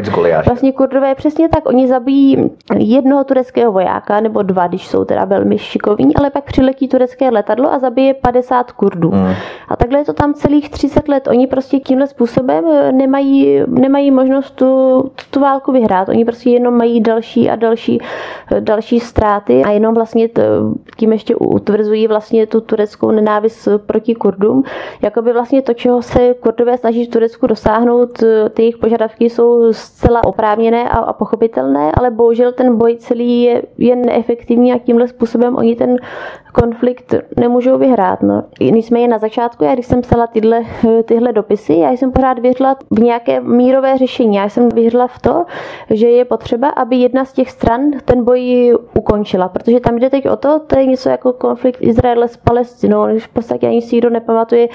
vlastně 0.45 0.71
kurdové 0.71 1.15
přesně 1.15 1.49
tak, 1.49 1.69
oni 1.69 1.87
zabijí 1.87 2.51
jednoho 2.77 3.23
tureckého 3.23 3.71
vojáka, 3.71 4.19
nebo 4.19 4.41
dva, 4.41 4.67
když 4.67 4.87
jsou 4.87 5.05
teda 5.05 5.25
velmi 5.25 5.57
šikovní, 5.57 6.15
ale 6.15 6.29
pak 6.29 6.43
přiletí 6.43 6.87
turecké 6.87 7.29
letadlo 7.29 7.73
a 7.73 7.79
zabije 7.79 8.13
50 8.13 8.71
kurdů. 8.71 9.09
Hmm. 9.09 9.33
A 9.67 9.75
takhle 9.75 9.99
je 9.99 10.05
to 10.05 10.13
tam 10.13 10.33
celých 10.33 10.69
30 10.69 11.07
let. 11.07 11.27
Oni 11.27 11.47
prostě 11.47 11.79
tímhle 11.79 12.07
způsobem 12.07 12.63
nemají, 12.91 13.59
nemají 13.67 14.11
možnost 14.11 14.51
tu, 14.51 15.01
tu 15.31 15.39
válku 15.39 15.71
vyhrát. 15.71 15.80
Oni 16.09 16.25
prostě 16.25 16.49
jenom 16.49 16.77
mají 16.77 17.01
další 17.01 17.49
a 17.49 17.55
další, 17.55 17.99
další 18.59 18.99
ztráty 18.99 19.63
a 19.63 19.71
jenom 19.71 19.93
vlastně 19.93 20.29
tím 20.97 21.11
ještě 21.11 21.35
utvrzují 21.35 22.07
vlastně 22.07 22.47
tu 22.47 22.61
tureckou 22.61 23.11
nenávist 23.11 23.67
proti 23.85 24.15
Kurdům. 24.15 24.63
Jakoby 25.01 25.33
vlastně 25.33 25.61
to, 25.61 25.73
čeho 25.73 26.01
se 26.01 26.33
Kurdové 26.33 26.77
snaží 26.77 27.05
v 27.05 27.09
Turecku 27.09 27.47
dosáhnout, 27.47 28.23
ty 28.53 28.61
jejich 28.61 28.77
požadavky 28.77 29.29
jsou 29.29 29.73
zcela 29.73 30.23
oprávněné 30.23 30.89
a, 30.89 30.97
a 30.97 31.13
pochopitelné, 31.13 31.91
ale 31.93 32.11
bohužel 32.11 32.51
ten 32.51 32.77
boj 32.77 32.95
celý 32.95 33.41
je, 33.41 33.61
je 33.77 33.95
neefektivní 33.95 34.73
a 34.73 34.77
tímhle 34.77 35.07
způsobem 35.07 35.55
oni 35.55 35.75
ten 35.75 35.97
konflikt 36.51 37.13
nemůžou 37.39 37.77
vyhrát. 37.77 38.21
No. 38.21 38.43
Nicméně 38.61 39.07
na 39.07 39.17
začátku, 39.17 39.63
já 39.63 39.73
když 39.73 39.85
jsem 39.85 40.01
psala 40.01 40.27
tyhle, 40.27 40.61
tyhle 41.05 41.33
dopisy, 41.33 41.73
já 41.73 41.91
jsem 41.91 42.11
pořád 42.11 42.39
věřila 42.39 42.75
v 42.91 42.99
nějaké 42.99 43.39
mírové 43.39 43.97
řešení. 43.97 44.35
Já 44.35 44.49
jsem 44.49 44.69
věřila 44.69 45.07
v 45.07 45.19
to, 45.19 45.45
že 45.89 46.09
je 46.09 46.25
potřeba, 46.25 46.69
aby 46.69 46.95
jedna 46.95 47.25
z 47.25 47.33
těch 47.33 47.51
stran 47.51 47.81
ten 48.05 48.23
boj 48.23 48.73
ukončila, 48.97 49.49
protože 49.49 49.79
tam 49.79 49.95
jde 49.95 50.09
teď 50.09 50.29
o 50.29 50.35
to, 50.35 50.59
to 50.59 50.79
je 50.79 50.85
něco 50.85 51.09
jako 51.09 51.33
konflikt 51.33 51.77
Izraele 51.81 52.27
s 52.27 52.37
Palestinou, 52.37 53.05
když 53.07 53.25
v 53.25 53.29
podstatě 53.29 53.67
ani 53.67 53.81
si 53.81 54.01
nepamatuje, 54.09 54.67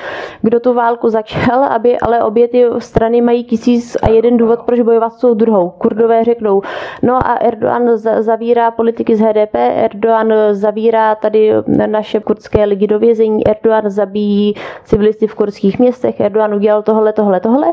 kdo 0.42 0.60
tu 0.60 0.74
válku 0.74 1.08
začal 1.08 1.26
začal, 1.26 1.64
aby, 1.64 1.98
ale 1.98 2.22
obě 2.22 2.48
ty 2.48 2.64
strany 2.78 3.20
mají 3.20 3.44
tisíc 3.44 3.96
a 4.02 4.08
jeden 4.08 4.36
důvod, 4.36 4.62
proč 4.62 4.80
bojovat 4.80 5.12
s 5.12 5.20
tou 5.20 5.34
druhou. 5.34 5.70
Kurdové 5.70 6.24
řeknou, 6.24 6.62
no 7.02 7.16
a 7.26 7.34
Erdogan 7.34 7.96
zavírá 8.18 8.70
politiky 8.70 9.16
z 9.16 9.20
HDP, 9.20 9.54
Erdogan 9.54 10.32
zavírá 10.52 11.14
tady 11.14 11.52
naše 11.86 12.20
kurdské 12.20 12.64
lidi 12.64 12.86
do 12.86 12.98
vězení, 12.98 13.46
Erdogan 13.46 13.90
zabíjí 13.90 14.54
civilisty 14.84 15.26
v 15.26 15.34
kurdských 15.34 15.78
městech, 15.78 16.20
Erdogan 16.20 16.54
udělal 16.54 16.82
tohle, 16.82 17.12
tohle, 17.12 17.40
tohle, 17.40 17.72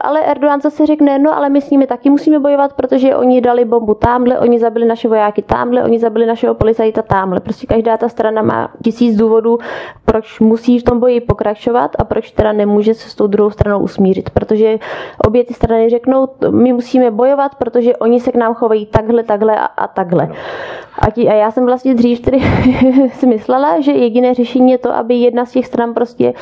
ale 0.00 0.20
Erdogan 0.20 0.60
zase 0.60 0.86
řekne, 0.86 1.18
no 1.18 1.36
ale 1.36 1.48
my 1.48 1.60
s 1.60 1.70
nimi 1.70 1.86
taky 1.86 2.10
musíme 2.10 2.38
bojovat, 2.38 2.49
protože 2.72 3.16
oni 3.16 3.40
dali 3.40 3.64
bombu 3.64 3.94
tamhle, 3.94 4.38
oni 4.38 4.58
zabili 4.58 4.86
naše 4.86 5.08
vojáky 5.08 5.42
tamhle, 5.42 5.84
oni 5.84 5.98
zabili 5.98 6.26
našeho 6.26 6.54
policajta 6.54 7.02
tamhle. 7.02 7.40
Prostě 7.40 7.66
každá 7.66 7.96
ta 7.96 8.08
strana 8.08 8.42
má 8.42 8.70
tisíc 8.84 9.16
důvodů, 9.16 9.58
proč 10.04 10.40
musí 10.40 10.78
v 10.78 10.82
tom 10.82 11.00
boji 11.00 11.20
pokračovat 11.20 11.96
a 11.98 12.04
proč 12.04 12.30
teda 12.30 12.52
nemůže 12.52 12.94
se 12.94 13.10
s 13.10 13.14
tou 13.14 13.26
druhou 13.26 13.50
stranou 13.50 13.78
usmířit. 13.78 14.30
Protože 14.30 14.78
obě 15.26 15.44
ty 15.44 15.54
strany 15.54 15.90
řeknou, 15.90 16.28
my 16.50 16.72
musíme 16.72 17.10
bojovat, 17.10 17.54
protože 17.54 17.96
oni 17.96 18.20
se 18.20 18.32
k 18.32 18.36
nám 18.36 18.54
chovají 18.54 18.86
takhle, 18.86 19.22
takhle 19.22 19.56
a, 19.56 19.64
a 19.64 19.86
takhle. 19.86 20.28
A, 20.98 21.10
tí, 21.10 21.28
a 21.28 21.34
já 21.34 21.50
jsem 21.50 21.66
vlastně 21.66 21.94
dřív 21.94 22.20
tedy 22.20 22.40
si 23.12 23.26
myslela, 23.26 23.80
že 23.80 23.92
jediné 23.92 24.34
řešení 24.34 24.72
je 24.72 24.78
to, 24.78 24.94
aby 24.94 25.14
jedna 25.14 25.44
z 25.44 25.52
těch 25.52 25.66
stran 25.66 25.94
prostě 25.94 26.34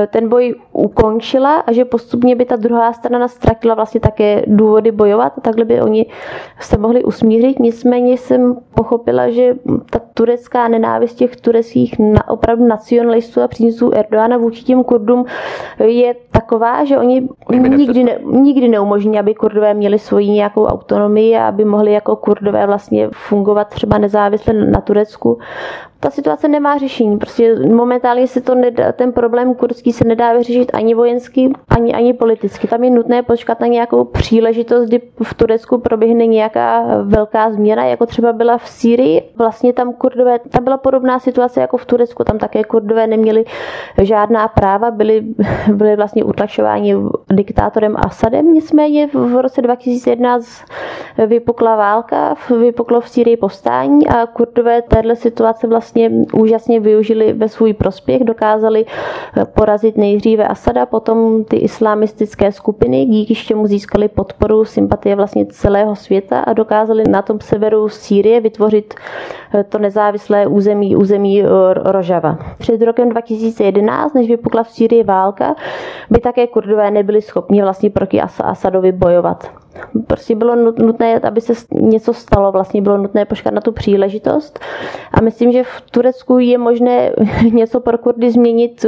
eh, 0.00 0.06
ten 0.06 0.28
boj 0.28 0.54
ukončila 0.72 1.56
a 1.56 1.72
že 1.72 1.84
postupně 1.84 2.36
by 2.36 2.44
ta 2.44 2.56
druhá 2.56 2.92
strana 2.92 3.28
ztratila 3.28 3.74
vlastně 3.74 4.00
také 4.00 4.42
důvody 4.46 4.92
bojovat 4.92 5.32
takhle 5.50 5.64
by 5.64 5.82
oni 5.82 6.06
se 6.60 6.78
mohli 6.78 7.04
usmířit. 7.04 7.58
Nicméně 7.58 8.18
jsem 8.18 8.56
pochopila, 8.74 9.30
že 9.30 9.54
ta 9.90 10.00
turecká 10.14 10.68
nenávist 10.68 11.14
těch 11.14 11.36
tureckých 11.36 11.98
na, 11.98 12.28
opravdu 12.28 12.66
nacionalistů 12.66 13.42
a 13.42 13.48
příznivců 13.48 13.94
Erdoána 13.94 14.36
vůči 14.36 14.64
těm 14.64 14.84
Kurdům 14.84 15.24
je 15.78 16.14
taková, 16.30 16.84
že 16.84 16.98
oni 16.98 17.28
nikdy, 17.50 18.04
ne, 18.04 18.18
nikdy 18.24 18.68
neumožní, 18.68 19.18
aby 19.18 19.34
Kurdové 19.34 19.74
měli 19.74 19.98
svoji 19.98 20.30
nějakou 20.30 20.64
autonomii 20.64 21.36
a 21.36 21.48
aby 21.48 21.64
mohli 21.64 21.92
jako 21.92 22.16
Kurdové 22.16 22.66
vlastně 22.66 23.08
fungovat 23.12 23.68
třeba 23.68 23.98
nezávisle 23.98 24.52
na 24.52 24.80
Turecku 24.80 25.38
ta 26.00 26.10
situace 26.10 26.48
nemá 26.48 26.78
řešení. 26.78 27.18
Prostě 27.18 27.54
momentálně 27.68 28.26
se 28.26 28.40
to 28.40 28.54
nedá, 28.54 28.92
ten 28.92 29.12
problém 29.12 29.54
kurdský 29.54 29.92
se 29.92 30.04
nedá 30.04 30.32
vyřešit 30.32 30.70
ani 30.74 30.94
vojensky, 30.94 31.52
ani, 31.68 31.94
ani 31.94 32.12
politicky. 32.12 32.68
Tam 32.68 32.84
je 32.84 32.90
nutné 32.90 33.22
počkat 33.22 33.60
na 33.60 33.66
nějakou 33.66 34.04
příležitost, 34.04 34.88
kdy 34.88 35.00
v 35.22 35.34
Turecku 35.40 35.78
proběhne 35.78 36.26
nějaká 36.26 36.84
velká 37.02 37.50
změna, 37.50 37.84
jako 37.84 38.06
třeba 38.06 38.32
byla 38.32 38.58
v 38.58 38.68
Sýrii. 38.68 39.22
Vlastně 39.36 39.72
tam 39.72 39.92
kurdové, 39.92 40.38
tam 40.38 40.64
byla 40.64 40.76
podobná 40.76 41.18
situace 41.18 41.60
jako 41.60 41.76
v 41.76 41.84
Turecku. 41.86 42.24
Tam 42.24 42.38
také 42.38 42.64
kurdové 42.64 43.06
neměli 43.06 43.44
žádná 44.02 44.48
práva, 44.48 44.90
byli, 44.90 45.24
byli 45.72 45.96
vlastně 45.96 46.24
utlačováni 46.24 46.96
diktátorem 47.32 47.96
Asadem. 47.96 48.52
Nicméně 48.52 49.06
v 49.06 49.42
roce 49.42 49.62
2011 49.62 50.46
vypukla 51.26 51.76
válka, 51.76 52.34
vypuklo 52.60 53.00
v 53.00 53.08
Sýrii 53.08 53.36
povstání 53.36 54.08
a 54.08 54.26
kurdové 54.26 54.82
téhle 54.82 55.16
situace 55.16 55.66
vlastně 55.66 56.10
úžasně 56.32 56.80
využili 56.80 57.32
ve 57.32 57.48
svůj 57.48 57.72
prospěch, 57.72 58.24
dokázali 58.24 58.84
eh, 58.86 59.44
porazit 59.44 59.96
nejdříve 59.96 60.48
Asada, 60.48 60.86
potom 60.86 61.44
ty 61.44 61.56
islamistické 61.56 62.52
skupiny, 62.52 63.04
díky 63.04 63.34
čemu 63.34 63.66
získali 63.66 64.08
podporu, 64.08 64.64
sympatie 64.64 65.16
vlastně 65.16 65.29
celého 65.48 65.96
světa 65.96 66.40
a 66.40 66.52
dokázali 66.52 67.04
na 67.08 67.22
tom 67.22 67.40
severu 67.40 67.88
Sýrie 67.88 68.40
vytvořit 68.40 68.94
eh, 69.54 69.64
to 69.64 69.78
nezávislé 69.78 70.46
území, 70.46 70.96
území 70.96 71.42
eh, 71.42 71.46
Rožava. 71.74 72.38
Před 72.58 72.82
rokem 72.82 73.08
2011, 73.08 74.14
než 74.14 74.28
vypukla 74.28 74.62
v 74.62 74.70
Sýrii 74.70 75.04
válka, 75.04 75.54
by 76.10 76.20
také 76.20 76.46
kurdové 76.46 76.90
nebyli 76.90 77.22
schopni 77.22 77.62
vlastně 77.62 77.90
proti 77.90 78.20
Asadovi 78.20 78.92
bojovat. 78.92 79.50
Prostě 80.06 80.34
bylo 80.34 80.56
nutné, 80.56 81.18
aby 81.18 81.40
se 81.40 81.52
něco 81.72 82.14
stalo, 82.14 82.52
vlastně 82.52 82.82
bylo 82.82 82.98
nutné 82.98 83.24
počkat 83.24 83.54
na 83.54 83.60
tu 83.60 83.72
příležitost. 83.72 84.60
A 85.12 85.20
myslím, 85.20 85.52
že 85.52 85.62
v 85.64 85.80
Turecku 85.90 86.38
je 86.38 86.58
možné 86.58 87.12
něco 87.52 87.80
pro 87.80 87.98
Kurdy 87.98 88.30
změnit 88.30 88.86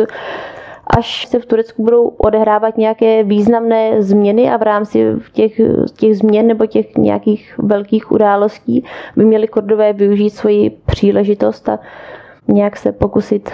až 0.97 1.27
se 1.27 1.39
v 1.39 1.47
Turecku 1.47 1.83
budou 1.83 2.09
odehrávat 2.09 2.79
nějaké 2.79 3.25
významné 3.25 4.03
změny 4.03 4.51
a 4.51 4.57
v 4.57 4.63
rámci 4.63 5.07
těch, 5.33 5.61
těch 5.97 6.17
změn 6.17 6.47
nebo 6.47 6.67
těch 6.67 6.97
nějakých 6.97 7.55
velkých 7.59 8.13
událostí 8.13 8.85
by 9.17 9.25
měli 9.25 9.49
Kurdové 9.49 9.93
využít 9.93 10.31
svoji 10.31 10.71
příležitost 10.71 11.69
a 11.69 11.79
nějak 12.49 12.77
se 12.77 12.93
pokusit 12.93 13.51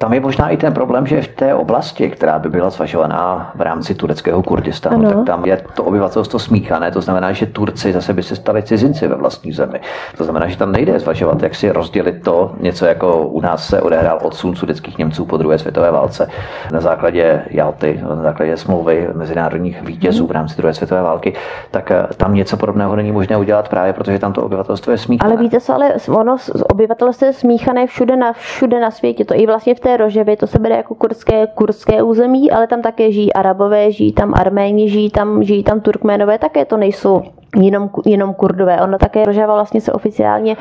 tam 0.00 0.12
je 0.12 0.20
možná 0.20 0.48
i 0.48 0.56
ten 0.56 0.72
problém, 0.72 1.06
že 1.06 1.22
v 1.22 1.28
té 1.28 1.54
oblasti, 1.54 2.10
která 2.10 2.38
by 2.38 2.48
byla 2.48 2.70
zvažovaná 2.70 3.52
v 3.54 3.60
rámci 3.60 3.94
tureckého 3.94 4.42
Kurdistánu, 4.42 5.06
ano. 5.06 5.10
tak 5.10 5.26
tam 5.26 5.44
je 5.44 5.62
to 5.74 5.84
obyvatelstvo 5.84 6.38
smíchané, 6.38 6.90
to 6.90 7.00
znamená, 7.00 7.32
že 7.32 7.46
Turci 7.46 7.92
zase 7.92 8.12
by 8.12 8.22
se 8.22 8.36
stali 8.36 8.62
cizinci 8.62 9.08
ve 9.08 9.14
vlastní 9.14 9.52
zemi. 9.52 9.80
To 10.16 10.24
znamená, 10.24 10.48
že 10.48 10.56
tam 10.56 10.72
nejde 10.72 10.98
zvažovat, 10.98 11.42
jak 11.42 11.54
si 11.54 11.70
rozdělit 11.70 12.22
to, 12.24 12.52
něco 12.60 12.86
jako 12.86 13.26
u 13.26 13.40
nás 13.40 13.68
se 13.68 13.82
odehrál 13.82 14.18
odsun 14.22 14.56
sudeckých 14.56 14.98
Němců 14.98 15.24
po 15.24 15.36
druhé 15.36 15.58
světové 15.58 15.90
válce 15.90 16.28
na 16.72 16.80
základě 16.80 17.42
Jalty, 17.50 18.00
na 18.02 18.22
základě 18.22 18.56
smlouvy 18.56 19.08
mezinárodních 19.14 19.82
vítězů 19.82 20.26
v 20.26 20.30
rámci 20.30 20.56
druhé 20.56 20.74
světové 20.74 21.02
války, 21.02 21.32
tak 21.70 21.90
eh, 21.90 22.06
tam 22.16 22.34
něco 22.34 22.56
podobného 22.56 22.96
není 22.96 23.12
možné 23.12 23.36
udělat 23.36 23.68
právě, 23.68 23.92
protože 23.92 24.18
tam 24.18 24.32
to 24.32 24.42
obyvatelstvo 24.42 24.92
je 24.92 24.98
smíchané. 24.98 25.34
Ale 25.34 25.42
víte 25.42 25.60
co, 25.60 25.74
ale 25.74 25.92
ono 26.08 26.36
obyvatelstvo 26.72 27.26
je 27.26 27.32
smíchané 27.32 27.86
všude 27.86 28.16
na, 28.16 28.32
všude 28.32 28.80
na 28.80 28.90
světě, 28.90 29.24
to 29.24 29.34
i 29.34 29.46
vlastně 29.46 29.74
v 29.74 29.80
té 29.80 29.89
Roževě, 29.96 30.36
to 30.36 30.46
se 30.46 30.58
bere 30.58 30.76
jako 30.76 30.94
kurdské, 30.94 31.46
kurdské 31.46 32.02
území, 32.02 32.50
ale 32.50 32.66
tam 32.66 32.82
také 32.82 33.12
žijí 33.12 33.32
Arabové, 33.32 33.92
žijí 33.92 34.12
tam 34.12 34.32
Arméni, 34.36 34.88
žijí 34.88 35.10
tam, 35.10 35.42
žijí 35.42 35.64
tam 35.64 35.80
Turkménové, 35.80 36.38
také 36.38 36.64
to 36.64 36.76
nejsou 36.76 37.22
jenom, 37.56 37.90
jenom 38.06 38.34
kurdové. 38.34 38.80
Ono 38.80 38.98
také 38.98 39.24
Rožava 39.24 39.54
vlastně 39.54 39.80
se 39.80 39.92
oficiálně 39.92 40.56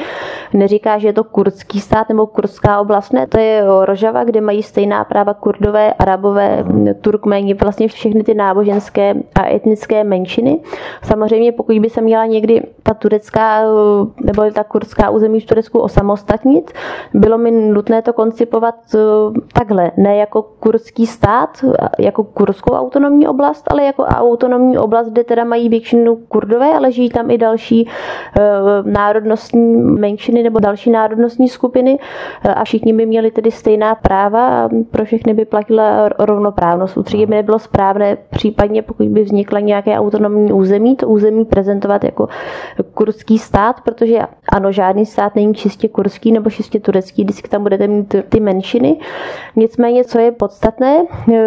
neříká, 0.53 0.97
že 0.97 1.07
je 1.07 1.13
to 1.13 1.23
kurdský 1.23 1.80
stát 1.80 2.09
nebo 2.09 2.27
kurdská 2.27 2.80
oblast. 2.80 3.13
Ne, 3.13 3.27
to 3.27 3.39
je 3.39 3.63
Rožava, 3.82 4.23
kde 4.23 4.41
mají 4.41 4.63
stejná 4.63 5.03
práva 5.03 5.34
kurdové, 5.34 5.93
arabové, 5.93 6.65
turkmeni, 7.01 7.53
vlastně 7.53 7.88
všechny 7.88 8.23
ty 8.23 8.34
náboženské 8.34 9.15
a 9.36 9.49
etnické 9.49 10.03
menšiny. 10.03 10.59
Samozřejmě 11.03 11.51
pokud 11.51 11.80
by 11.80 11.89
se 11.89 12.01
měla 12.01 12.25
někdy 12.25 12.63
ta 12.84 12.93
turecká 12.93 13.63
nebo 14.21 14.51
ta 14.53 14.63
kurdská 14.63 15.09
území 15.09 15.39
v 15.39 15.45
Turecku 15.45 15.80
osamostatnit, 15.80 16.71
bylo 17.13 17.38
mi 17.38 17.51
nutné 17.51 18.01
to 18.01 18.13
koncipovat 18.13 18.75
takhle, 19.53 19.91
ne 19.97 20.15
jako 20.15 20.41
kurdský 20.41 21.07
stát, 21.07 21.65
jako 21.99 22.24
kurdskou 22.24 22.74
autonomní 22.74 23.28
oblast, 23.28 23.72
ale 23.72 23.84
jako 23.84 24.03
autonomní 24.03 24.78
oblast, 24.78 25.09
kde 25.09 25.24
teda 25.24 25.43
mají 25.43 25.70
většinu 25.70 26.15
kurdové, 26.15 26.74
ale 26.74 26.91
žijí 26.91 27.09
tam 27.09 27.32
i 27.32 27.38
další 27.38 27.89
eh, 28.39 28.41
národnostní 28.84 29.76
menšiny 29.76 30.43
nebo 30.43 30.59
další 30.59 30.91
národnostní 30.91 31.47
skupiny 31.47 31.99
eh, 32.45 32.53
a 32.53 32.63
všichni 32.63 32.93
by 32.93 33.05
měli 33.05 33.32
tedy 33.32 33.51
stejná 33.51 33.95
práva 33.95 34.47
a 34.47 34.70
pro 34.91 35.05
všechny 35.05 35.34
by 35.34 35.45
platila 35.45 36.09
rovnoprávnost. 36.20 36.97
Určitě 36.97 37.26
by 37.26 37.36
nebylo 37.36 37.59
správné, 37.59 38.17
případně 38.30 38.82
pokud 38.82 39.07
by 39.07 39.24
vznikla 39.24 39.59
nějaké 39.59 39.99
autonomní 39.99 40.53
území, 40.53 40.95
to 40.95 41.07
území 41.07 41.45
prezentovat 41.45 42.03
jako 42.03 42.28
kurdský 42.93 43.38
stát, 43.38 43.82
protože 43.82 44.20
ano, 44.51 44.72
žádný 44.72 45.05
stát 45.05 45.36
není 45.36 45.53
čistě 45.53 45.88
kurdský 45.88 46.32
nebo 46.32 46.49
čistě 46.49 46.80
turecký, 46.80 47.24
vždycky 47.24 47.49
tam 47.49 47.63
budete 47.63 47.88
mít 47.88 48.15
ty 48.30 48.39
menšiny. 48.39 48.97
Nicméně, 49.55 50.03
co 50.03 50.20
je 50.20 50.32
podstatné, 50.32 51.03
eh, 51.34 51.38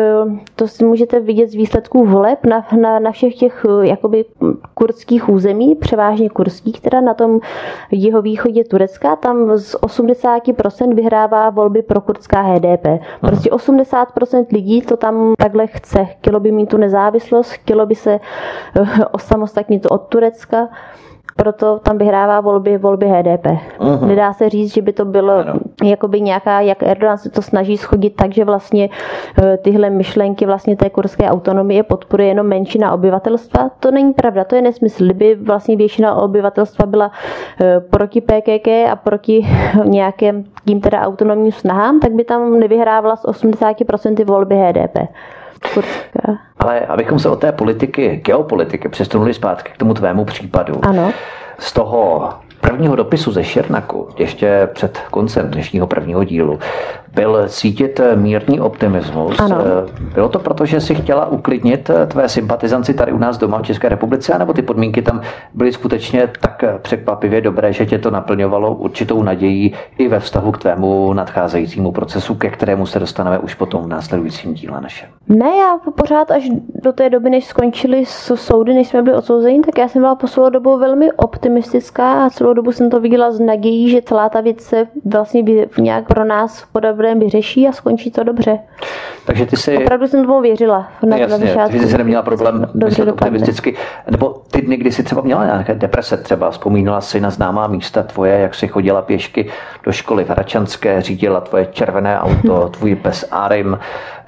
to 0.57 0.69
si 0.69 0.85
můžete 0.85 1.21
vidět 1.21 1.51
z 1.51 1.55
výsledků 1.55 2.07
voleb 2.07 2.47
na, 2.47 2.67
na, 2.81 2.99
na 2.99 3.11
všech 3.13 3.35
těch 3.35 3.67
jakoby 3.83 4.25
kurdských 4.75 5.29
území, 5.29 5.75
převážně 5.75 6.31
kurských, 6.31 6.81
teda 6.81 7.01
na 7.01 7.15
tom 7.15 7.41
jihovýchodě 7.91 8.65
Turecka, 8.65 9.17
tam 9.17 9.59
z 9.59 9.75
80% 9.75 10.95
vyhrává 10.95 11.51
volby 11.51 11.83
pro 11.83 12.01
kurdská 12.01 12.41
HDP. 12.41 12.87
Prostě 13.21 13.51
80% 13.51 14.47
lidí 14.53 14.83
to 14.83 14.97
tam 14.97 15.35
takhle 15.39 15.67
chce. 15.67 16.05
Chtělo 16.05 16.41
by 16.41 16.53
mít 16.53 16.69
tu 16.69 16.77
nezávislost, 16.77 17.51
chtělo 17.51 17.87
by 17.87 17.95
se 17.95 18.13
eh, 18.13 19.05
osamostatnit 19.13 19.87
od 19.91 19.99
Turecka 19.99 20.69
proto 21.37 21.79
tam 21.79 21.99
vyhrává 21.99 22.41
volby, 22.41 22.79
volby 22.79 23.07
HDP. 23.07 23.47
Mhm. 23.81 24.09
Nedá 24.09 24.33
se 24.33 24.49
říct, 24.49 24.75
že 24.75 24.83
by 24.83 24.93
to 24.93 25.05
bylo 25.05 25.33
ano. 25.33 25.55
Jakoby 25.83 26.21
nějaká, 26.21 26.61
jak 26.61 26.83
Erdogan 26.83 27.19
se 27.19 27.31
to 27.31 27.43
snaží 27.43 27.77
schodit 27.77 28.17
tak, 28.17 28.33
že 28.33 28.45
vlastně 28.45 28.89
eh, 29.43 29.57
tyhle 29.57 29.91
myšlenky 29.91 30.47
vlastně 30.47 30.77
té 30.77 30.91
kurské 30.91 31.29
autonomie 31.29 31.83
podporuje 31.83 32.29
jenom 32.29 32.47
menšina 32.47 32.93
obyvatelstva. 32.93 33.71
To 33.81 33.91
není 33.91 34.13
pravda, 34.13 34.45
to 34.45 34.57
je 34.57 34.63
nesmysl. 34.63 35.05
Kdyby 35.05 35.35
vlastně 35.35 35.77
většina 35.77 36.15
obyvatelstva 36.15 36.87
byla 36.87 37.11
eh, 37.61 37.81
proti 37.81 38.21
PKK 38.21 38.69
a 38.91 38.97
proti 38.97 39.47
nějakým 39.85 40.45
tím 40.65 40.81
teda 40.81 41.01
autonomním 41.01 41.53
snahám, 41.53 42.01
tak 42.01 42.13
by 42.13 42.25
tam 42.25 42.61
nevyhrávala 42.61 43.17
z 43.17 43.25
80% 43.25 44.25
volby 44.25 44.55
HDP. 44.57 44.99
Kurska. 45.75 46.39
Ale 46.59 46.81
abychom 46.81 47.19
se 47.19 47.29
od 47.29 47.41
té 47.41 47.53
politiky, 47.53 48.23
geopolitiky 48.25 48.89
přesunuli 48.89 49.35
zpátky 49.35 49.73
k 49.75 49.77
tomu 49.77 49.95
tvému 49.95 50.25
případu. 50.25 50.81
Ano. 50.83 51.13
Z 51.59 51.73
toho 51.73 52.31
prvního 52.63 52.97
dopisu 52.97 53.33
ze 53.33 53.45
Šernaku, 53.45 54.09
ještě 54.19 54.69
před 54.73 54.99
koncem 55.11 55.51
dnešního 55.51 55.87
prvního 55.87 56.25
dílu, 56.25 56.59
byl 57.15 57.49
cítit 57.49 58.01
mírný 58.15 58.61
optimismus. 58.61 59.41
Ano. 59.41 59.57
Bylo 60.15 60.29
to 60.29 60.39
proto, 60.39 60.67
že 60.67 60.81
si 60.81 60.95
chtěla 60.95 61.27
uklidnit 61.27 61.91
tvé 62.09 62.29
sympatizanci 62.29 62.95
tady 62.95 63.13
u 63.13 63.19
nás 63.19 63.39
doma 63.39 63.59
v 63.59 63.63
České 63.63 63.89
republice, 63.89 64.39
nebo 64.39 64.53
ty 64.53 64.63
podmínky 64.63 65.03
tam 65.03 65.21
byly 65.55 65.73
skutečně 65.73 66.29
tak 66.41 66.65
překvapivě 66.83 67.41
dobré, 67.41 67.73
že 67.73 67.87
tě 67.87 67.99
to 67.99 68.11
naplňovalo 68.11 68.75
určitou 68.75 69.23
nadějí 69.23 69.75
i 69.99 70.09
ve 70.09 70.21
vztahu 70.21 70.53
k 70.53 70.59
tvému 70.59 71.13
nadcházejícímu 71.13 71.93
procesu, 71.93 72.35
ke 72.35 72.51
kterému 72.51 72.87
se 72.87 72.99
dostaneme 72.99 73.39
už 73.39 73.55
potom 73.55 73.83
v 73.83 73.89
následujícím 73.89 74.55
díle 74.55 74.81
našem? 74.81 75.09
Ne, 75.29 75.57
já 75.59 75.79
pořád 75.97 76.31
až 76.31 76.49
do 76.83 76.93
té 76.93 77.11
doby, 77.11 77.31
než 77.31 77.45
skončili 77.45 78.05
soudy, 78.35 78.75
než 78.75 78.89
jsme 78.89 79.03
byli 79.03 79.17
odsouzeni, 79.17 79.61
tak 79.61 79.79
já 79.79 79.89
jsem 79.89 80.03
byla 80.03 80.15
po 80.15 80.29
celou 80.29 80.51
dobu 80.51 80.79
velmi 80.79 81.13
optimistická 81.13 82.25
a 82.25 82.31
celou 82.31 82.53
dobu 82.53 82.73
jsem 82.73 82.91
to 82.91 83.01
viděla 83.01 83.31
s 83.31 83.41
nadějí, 83.41 83.91
že 83.91 84.03
celá 84.03 84.29
ta 84.29 84.41
věc 84.41 84.61
se 84.61 84.87
vlastně 85.05 85.45
nějak 85.79 86.07
pro 86.07 86.25
nás 86.25 86.61
v 86.61 86.73
podobném 87.03 87.19
vyřeší 87.19 87.69
a 87.69 87.73
skončí 87.73 88.11
to 88.11 88.25
dobře. 88.25 88.59
Takže 89.25 89.47
ty 89.47 89.57
si... 89.57 89.79
Opravdu 89.79 90.09
jsem 90.09 90.27
tomu 90.27 90.41
věřila. 90.41 90.89
Na 91.07 91.17
Jasně, 91.17 91.57
takže 91.71 91.87
jsi 91.87 91.99
neměla 91.99 92.23
problém 92.23 92.69
myslet 92.85 93.09
optimisticky. 93.09 93.77
Nebo 94.11 94.43
ty 94.51 94.63
dny, 94.63 94.77
kdy 94.77 94.93
jsi 94.93 95.03
třeba 95.03 95.23
měla 95.23 95.45
nějaké 95.45 95.75
deprese 95.75 96.17
třeba, 96.17 96.51
vzpomínala 96.51 97.01
si 97.01 97.21
na 97.21 97.31
známá 97.31 97.67
místa 97.67 98.03
tvoje, 98.03 98.39
jak 98.39 98.55
jsi 98.55 98.69
chodila 98.69 99.03
pěšky 99.03 99.51
do 99.85 99.93
školy 99.93 100.25
v 100.25 100.31
Hračanské, 100.31 101.03
řídila 101.03 101.41
tvoje 101.41 101.69
červené 101.73 102.21
auto, 102.21 102.69
tvůj 102.79 102.95
pes 102.95 103.25
Arim, 103.31 103.79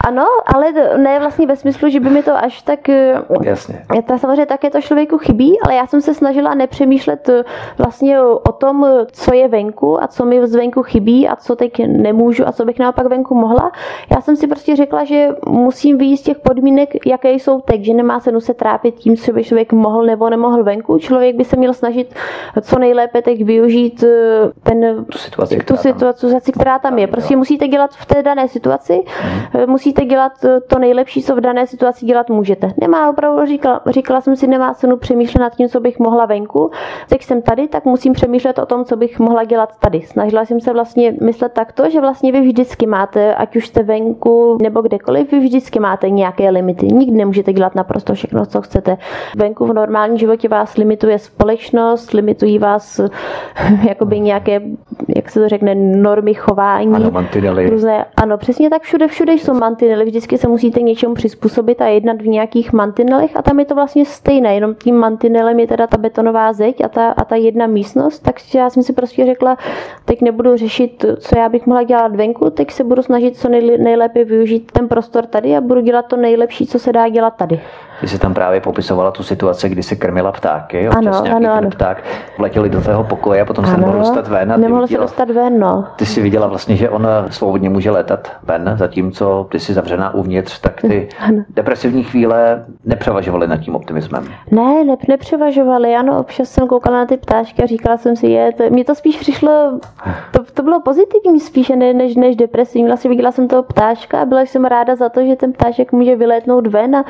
ano, 0.06 0.26
ale 0.54 0.72
ne 0.96 1.18
vlastně 1.18 1.46
ve 1.46 1.56
smyslu, 1.56 1.88
že 1.88 2.00
by 2.00 2.10
mi 2.10 2.22
to 2.22 2.36
až 2.36 2.62
tak... 2.62 2.88
Eh, 2.88 3.14
Jasně. 3.42 3.84
Ta, 4.06 4.18
samozřejmě 4.18 4.46
také 4.46 4.70
to 4.70 4.80
člověku 4.80 5.18
chybí, 5.18 5.58
ale 5.64 5.74
já 5.74 5.86
jsem 5.86 6.00
se 6.00 6.14
snažila 6.14 6.54
nepřemýšlet 6.54 7.28
eh, 7.28 7.44
vlastně 7.78 8.20
o 8.20 8.52
tom, 8.52 8.86
co 9.12 9.34
je 9.34 9.48
venku 9.48 10.02
a 10.02 10.06
co 10.06 10.24
mi 10.24 10.46
zvenku 10.46 10.82
chybí 10.82 11.28
a 11.28 11.36
co 11.36 11.56
teď 11.56 11.72
nemůžu 11.86 12.48
a 12.48 12.52
co 12.52 12.64
bych 12.64 12.78
naopak 12.78 13.06
venku 13.06 13.34
mohla. 13.34 13.72
Já 14.10 14.20
jsem 14.20 14.36
si 14.36 14.46
prostě 14.46 14.76
řekla, 14.76 15.04
že 15.04 15.28
musím 15.48 15.98
vyjít 15.98 16.16
z 16.16 16.22
těch 16.22 16.38
podmínek, 16.38 17.06
jaké 17.06 17.32
jsou 17.32 17.60
teď, 17.60 17.84
že 17.84 17.94
nemá 17.94 18.20
cenu 18.20 18.40
se 18.40 18.54
trápit 18.54 18.94
tím, 18.94 19.16
co 19.16 19.32
by 19.32 19.44
člověk 19.44 19.72
mohl 19.72 20.06
nebo 20.06 20.30
nemohl 20.30 20.64
venku. 20.64 20.98
Člověk 20.98 21.36
by 21.36 21.44
se 21.44 21.56
měl 21.56 21.72
snažit 21.72 22.14
co 22.60 22.78
nejlépe 22.78 23.22
teď 23.22 23.44
využít 23.44 24.02
eh, 24.02 24.50
ten, 24.62 25.04
tu 25.04 25.18
situaci, 25.18 25.56
tu 25.56 25.76
situaci, 25.76 26.52
která 26.52 26.78
tam 26.78 26.98
je. 26.98 27.06
Prostě 27.06 27.36
musíte 27.36 27.68
dělat 27.68 27.90
v 27.90 28.06
té 28.06 28.22
dané 28.22 28.48
situaci, 28.48 29.02
hmm. 29.52 29.70
musíte 29.70 29.93
musíte 29.94 30.14
dělat 30.14 30.32
to 30.66 30.78
nejlepší, 30.78 31.22
co 31.22 31.36
v 31.36 31.40
dané 31.40 31.66
situaci 31.66 32.06
dělat 32.06 32.30
můžete. 32.30 32.72
Nemá 32.80 33.10
opravdu, 33.10 33.46
říkala, 33.46 33.80
říkala 33.86 34.20
jsem 34.20 34.36
si, 34.36 34.46
nemá 34.46 34.74
cenu 34.74 34.96
přemýšlet 34.96 35.40
nad 35.40 35.56
tím, 35.56 35.68
co 35.68 35.80
bych 35.80 35.98
mohla 35.98 36.26
venku. 36.26 36.70
Teď 37.08 37.22
jsem 37.22 37.42
tady, 37.42 37.68
tak 37.68 37.84
musím 37.84 38.12
přemýšlet 38.12 38.58
o 38.58 38.66
tom, 38.66 38.84
co 38.84 38.96
bych 38.96 39.18
mohla 39.18 39.44
dělat 39.44 39.76
tady. 39.80 40.02
Snažila 40.02 40.44
jsem 40.44 40.60
se 40.60 40.72
vlastně 40.72 41.14
myslet 41.22 41.52
takto, 41.52 41.90
že 41.90 42.00
vlastně 42.00 42.32
vy 42.32 42.40
vždycky 42.40 42.86
máte, 42.86 43.34
ať 43.34 43.56
už 43.56 43.66
jste 43.66 43.82
venku 43.82 44.58
nebo 44.62 44.82
kdekoliv, 44.82 45.32
vy 45.32 45.38
vždycky 45.38 45.80
máte 45.80 46.10
nějaké 46.10 46.50
limity. 46.50 46.86
Nikdy 46.86 47.16
nemůžete 47.16 47.52
dělat 47.52 47.74
naprosto 47.74 48.14
všechno, 48.14 48.46
co 48.46 48.62
chcete. 48.62 48.98
Venku 49.36 49.66
v 49.66 49.74
normálním 49.74 50.18
životě 50.18 50.48
vás 50.48 50.76
limituje 50.76 51.18
společnost, 51.18 52.12
limitují 52.12 52.58
vás 52.58 53.00
jakoby 53.88 54.20
nějaké, 54.20 54.60
jak 55.24 55.30
se 55.30 55.40
to 55.40 55.48
řekne, 55.48 55.74
normy 55.74 56.34
chování. 56.34 56.94
Ano, 56.94 57.10
mantinely. 57.10 57.70
Různé, 57.70 58.04
ano, 58.16 58.38
přesně 58.38 58.70
tak 58.70 58.82
všude, 58.82 59.08
všude 59.08 59.32
jsou 59.32 59.54
mantinely 59.54 60.04
vždycky 60.04 60.38
se 60.38 60.48
musíte 60.48 60.80
něčemu 60.80 61.14
přizpůsobit 61.14 61.80
a 61.80 61.86
jednat 61.86 62.22
v 62.22 62.26
nějakých 62.26 62.72
mantinelech 62.72 63.36
a 63.36 63.42
tam 63.42 63.58
je 63.58 63.64
to 63.64 63.74
vlastně 63.74 64.04
stejné, 64.04 64.54
jenom 64.54 64.74
tím 64.74 64.96
mantinelem 64.96 65.60
je 65.60 65.66
teda 65.66 65.86
ta 65.86 65.96
betonová 65.96 66.52
zeď 66.52 66.84
a 66.84 66.88
ta, 66.88 67.10
a 67.10 67.24
ta 67.24 67.36
jedna 67.36 67.66
místnost, 67.66 68.18
takže 68.18 68.58
já 68.58 68.70
jsem 68.70 68.82
si 68.82 68.92
prostě 68.92 69.26
řekla, 69.26 69.56
teď 70.04 70.20
nebudu 70.20 70.56
řešit, 70.56 71.04
co 71.18 71.38
já 71.38 71.48
bych 71.48 71.66
mohla 71.66 71.82
dělat 71.82 72.16
venku, 72.16 72.50
teď 72.50 72.70
se 72.70 72.84
budu 72.84 73.02
snažit 73.02 73.36
co 73.36 73.48
nejlépe 73.78 74.24
využít 74.24 74.72
ten 74.72 74.88
prostor 74.88 75.26
tady 75.26 75.56
a 75.56 75.60
budu 75.60 75.80
dělat 75.80 76.06
to 76.06 76.16
nejlepší, 76.16 76.66
co 76.66 76.78
se 76.78 76.92
dá 76.92 77.08
dělat 77.08 77.36
tady. 77.36 77.60
Ty 78.00 78.08
jsi 78.08 78.18
tam 78.18 78.34
právě 78.34 78.60
popisovala 78.60 79.10
tu 79.10 79.22
situaci, 79.22 79.68
kdy 79.68 79.82
si 79.82 79.96
krmila 79.96 80.32
ptáky, 80.32 80.88
ano, 80.88 81.12
ano, 81.30 81.52
ano. 81.52 81.70
pták 81.70 82.04
vletěli 82.38 82.68
do 82.68 82.80
tvého 82.80 83.04
pokoje 83.04 83.40
a 83.40 83.44
potom 83.44 83.64
ano, 83.64 83.74
se 83.74 83.80
nemohl 83.80 83.98
dostat 83.98 84.28
ven. 84.28 84.52
A 84.52 84.56
nemohl 84.56 84.86
se 84.86 84.98
dostat 84.98 85.30
ven, 85.30 85.58
no. 85.58 85.84
Ty 85.96 86.06
si 86.06 86.22
viděla 86.22 86.46
vlastně, 86.46 86.76
že 86.76 86.90
on 86.90 87.08
svobodně 87.30 87.70
může 87.70 87.90
letat 87.90 88.32
ven, 88.42 88.74
zatímco 88.78 89.46
ty 89.50 89.60
jsi 89.60 89.74
zavřená 89.74 90.14
uvnitř, 90.14 90.60
tak 90.60 90.80
ty 90.80 91.08
ano. 91.18 91.44
depresivní 91.50 92.02
chvíle 92.02 92.64
nepřevažovaly 92.84 93.46
nad 93.46 93.56
tím 93.56 93.76
optimismem. 93.76 94.24
Ne, 94.50 94.84
ne 94.84 94.96
nepřevažovaly, 95.08 95.94
ano, 95.94 96.18
občas 96.18 96.48
jsem 96.48 96.66
koukala 96.66 96.96
na 96.96 97.06
ty 97.06 97.16
ptáčky 97.16 97.62
a 97.62 97.66
říkala 97.66 97.96
jsem 97.96 98.16
si, 98.16 98.26
je, 98.26 98.52
to, 98.52 98.64
mně 98.70 98.84
to 98.84 98.94
spíš 98.94 99.16
přišlo, 99.16 99.78
to, 100.30 100.44
to 100.54 100.62
bylo 100.62 100.80
pozitivní 100.80 101.40
spíše 101.40 101.76
ne, 101.76 101.92
než, 101.92 102.16
než 102.16 102.36
depresivní. 102.36 102.86
Vlastně 102.86 103.10
viděla 103.10 103.32
jsem 103.32 103.48
toho 103.48 103.62
ptáčka 103.62 104.20
a 104.20 104.24
byla 104.24 104.40
jsem 104.40 104.64
ráda 104.64 104.96
za 104.96 105.08
to, 105.08 105.26
že 105.26 105.36
ten 105.36 105.52
ptáček 105.52 105.92
může 105.92 106.16
vylétnout 106.16 106.66
ven 106.66 106.96
a 106.96 107.04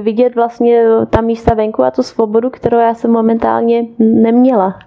vidět 0.00 0.17
vidět 0.18 0.34
vlastně 0.34 0.84
ta 1.10 1.20
místa 1.20 1.54
venku 1.54 1.82
a 1.82 1.90
tu 1.90 2.02
svobodu, 2.02 2.50
kterou 2.50 2.78
já 2.78 2.94
jsem 2.94 3.10
momentálně 3.10 3.84
neměla. 3.98 4.78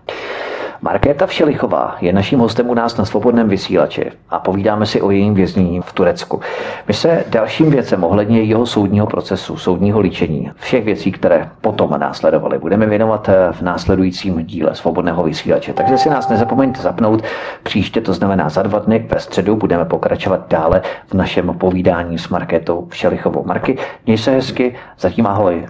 Markéta 0.84 1.28
Všelichová 1.28 1.96
je 2.02 2.14
naším 2.14 2.40
hostem 2.40 2.70
u 2.70 2.74
nás 2.74 2.98
na 2.98 3.06
svobodném 3.06 3.50
vysílači 3.50 4.12
a 4.30 4.40
povídáme 4.40 4.86
si 4.86 5.02
o 5.02 5.12
jejím 5.12 5.34
věznění 5.34 5.82
v 5.82 5.94
Turecku. 5.94 6.42
My 6.88 6.94
se 6.94 7.24
dalším 7.30 7.72
věcem 7.72 8.04
ohledně 8.04 8.42
jeho 8.42 8.66
soudního 8.66 9.08
procesu, 9.08 9.58
soudního 9.58 10.00
líčení, 10.00 10.52
všech 10.56 10.86
věcí, 10.86 11.12
které 11.12 11.50
potom 11.62 11.96
následovaly, 11.98 12.60
budeme 12.60 12.86
věnovat 12.86 13.30
v 13.52 13.62
následujícím 13.62 14.46
díle 14.46 14.76
svobodného 14.76 15.24
vysílače. 15.24 15.74
Takže 15.74 15.98
si 15.98 16.10
nás 16.10 16.30
nezapomeňte 16.30 16.82
zapnout. 16.82 17.24
Příště, 17.64 18.02
to 18.02 18.14
znamená 18.14 18.50
za 18.50 18.62
dva 18.64 18.80
dny 18.80 19.08
ve 19.14 19.20
středu, 19.20 19.56
budeme 19.56 19.86
pokračovat 19.86 20.46
dále 20.50 20.82
v 21.08 21.14
našem 21.14 21.56
povídání 21.58 22.18
s 22.18 22.30
Markétou 22.30 22.86
Všelichovou. 22.90 23.44
Marky, 23.46 23.78
měj 24.06 24.18
se 24.18 24.32
hezky, 24.32 24.76
zatím 25.00 25.28
ahoj. 25.28 25.66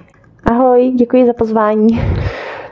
Ahoj, 0.46 0.92
děkuji 0.96 1.26
za 1.26 1.34
pozvání. 1.34 2.02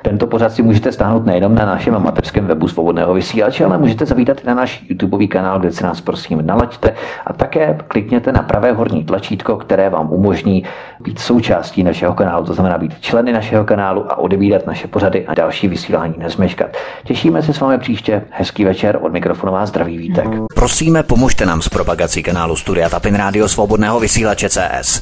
Tento 0.09 0.27
pořad 0.27 0.53
si 0.53 0.61
můžete 0.61 0.91
stáhnout 0.91 1.25
nejenom 1.25 1.55
na 1.55 1.65
našem 1.65 1.95
amatérském 1.95 2.45
webu 2.47 2.67
Svobodného 2.67 3.13
vysílače, 3.13 3.65
ale 3.65 3.77
můžete 3.77 4.05
zavítat 4.05 4.41
i 4.43 4.47
na 4.47 4.53
náš 4.53 4.83
YouTube 4.89 5.27
kanál, 5.27 5.59
kde 5.59 5.71
se 5.71 5.83
nás 5.83 6.01
prosím 6.01 6.45
nalaďte 6.45 6.93
a 7.25 7.33
také 7.33 7.77
klikněte 7.87 8.31
na 8.31 8.41
pravé 8.41 8.71
horní 8.71 9.03
tlačítko, 9.03 9.57
které 9.57 9.89
vám 9.89 10.11
umožní 10.11 10.63
být 10.99 11.19
součástí 11.19 11.83
našeho 11.83 12.13
kanálu, 12.13 12.45
to 12.45 12.53
znamená 12.53 12.77
být 12.77 12.99
členy 12.99 13.33
našeho 13.33 13.65
kanálu 13.65 14.11
a 14.11 14.17
odebírat 14.17 14.67
naše 14.67 14.87
pořady 14.87 15.27
a 15.27 15.33
další 15.33 15.67
vysílání 15.67 16.15
nezmeškat. 16.17 16.77
Těšíme 17.03 17.41
se 17.41 17.53
s 17.53 17.59
vámi 17.59 17.77
příště. 17.77 18.21
Hezký 18.29 18.65
večer 18.65 18.99
od 19.01 19.13
mikrofonu 19.13 19.53
vás 19.53 19.69
zdraví 19.69 19.97
vítek. 19.97 20.27
Prosíme, 20.55 21.03
pomožte 21.03 21.45
nám 21.45 21.61
s 21.61 21.69
propagací 21.69 22.23
kanálu 22.23 22.55
Studia 22.55 22.89
Tapin 22.89 23.15
Radio 23.15 23.47
Svobodného 23.47 23.99
vysílače 23.99 24.49
CS. 24.49 25.01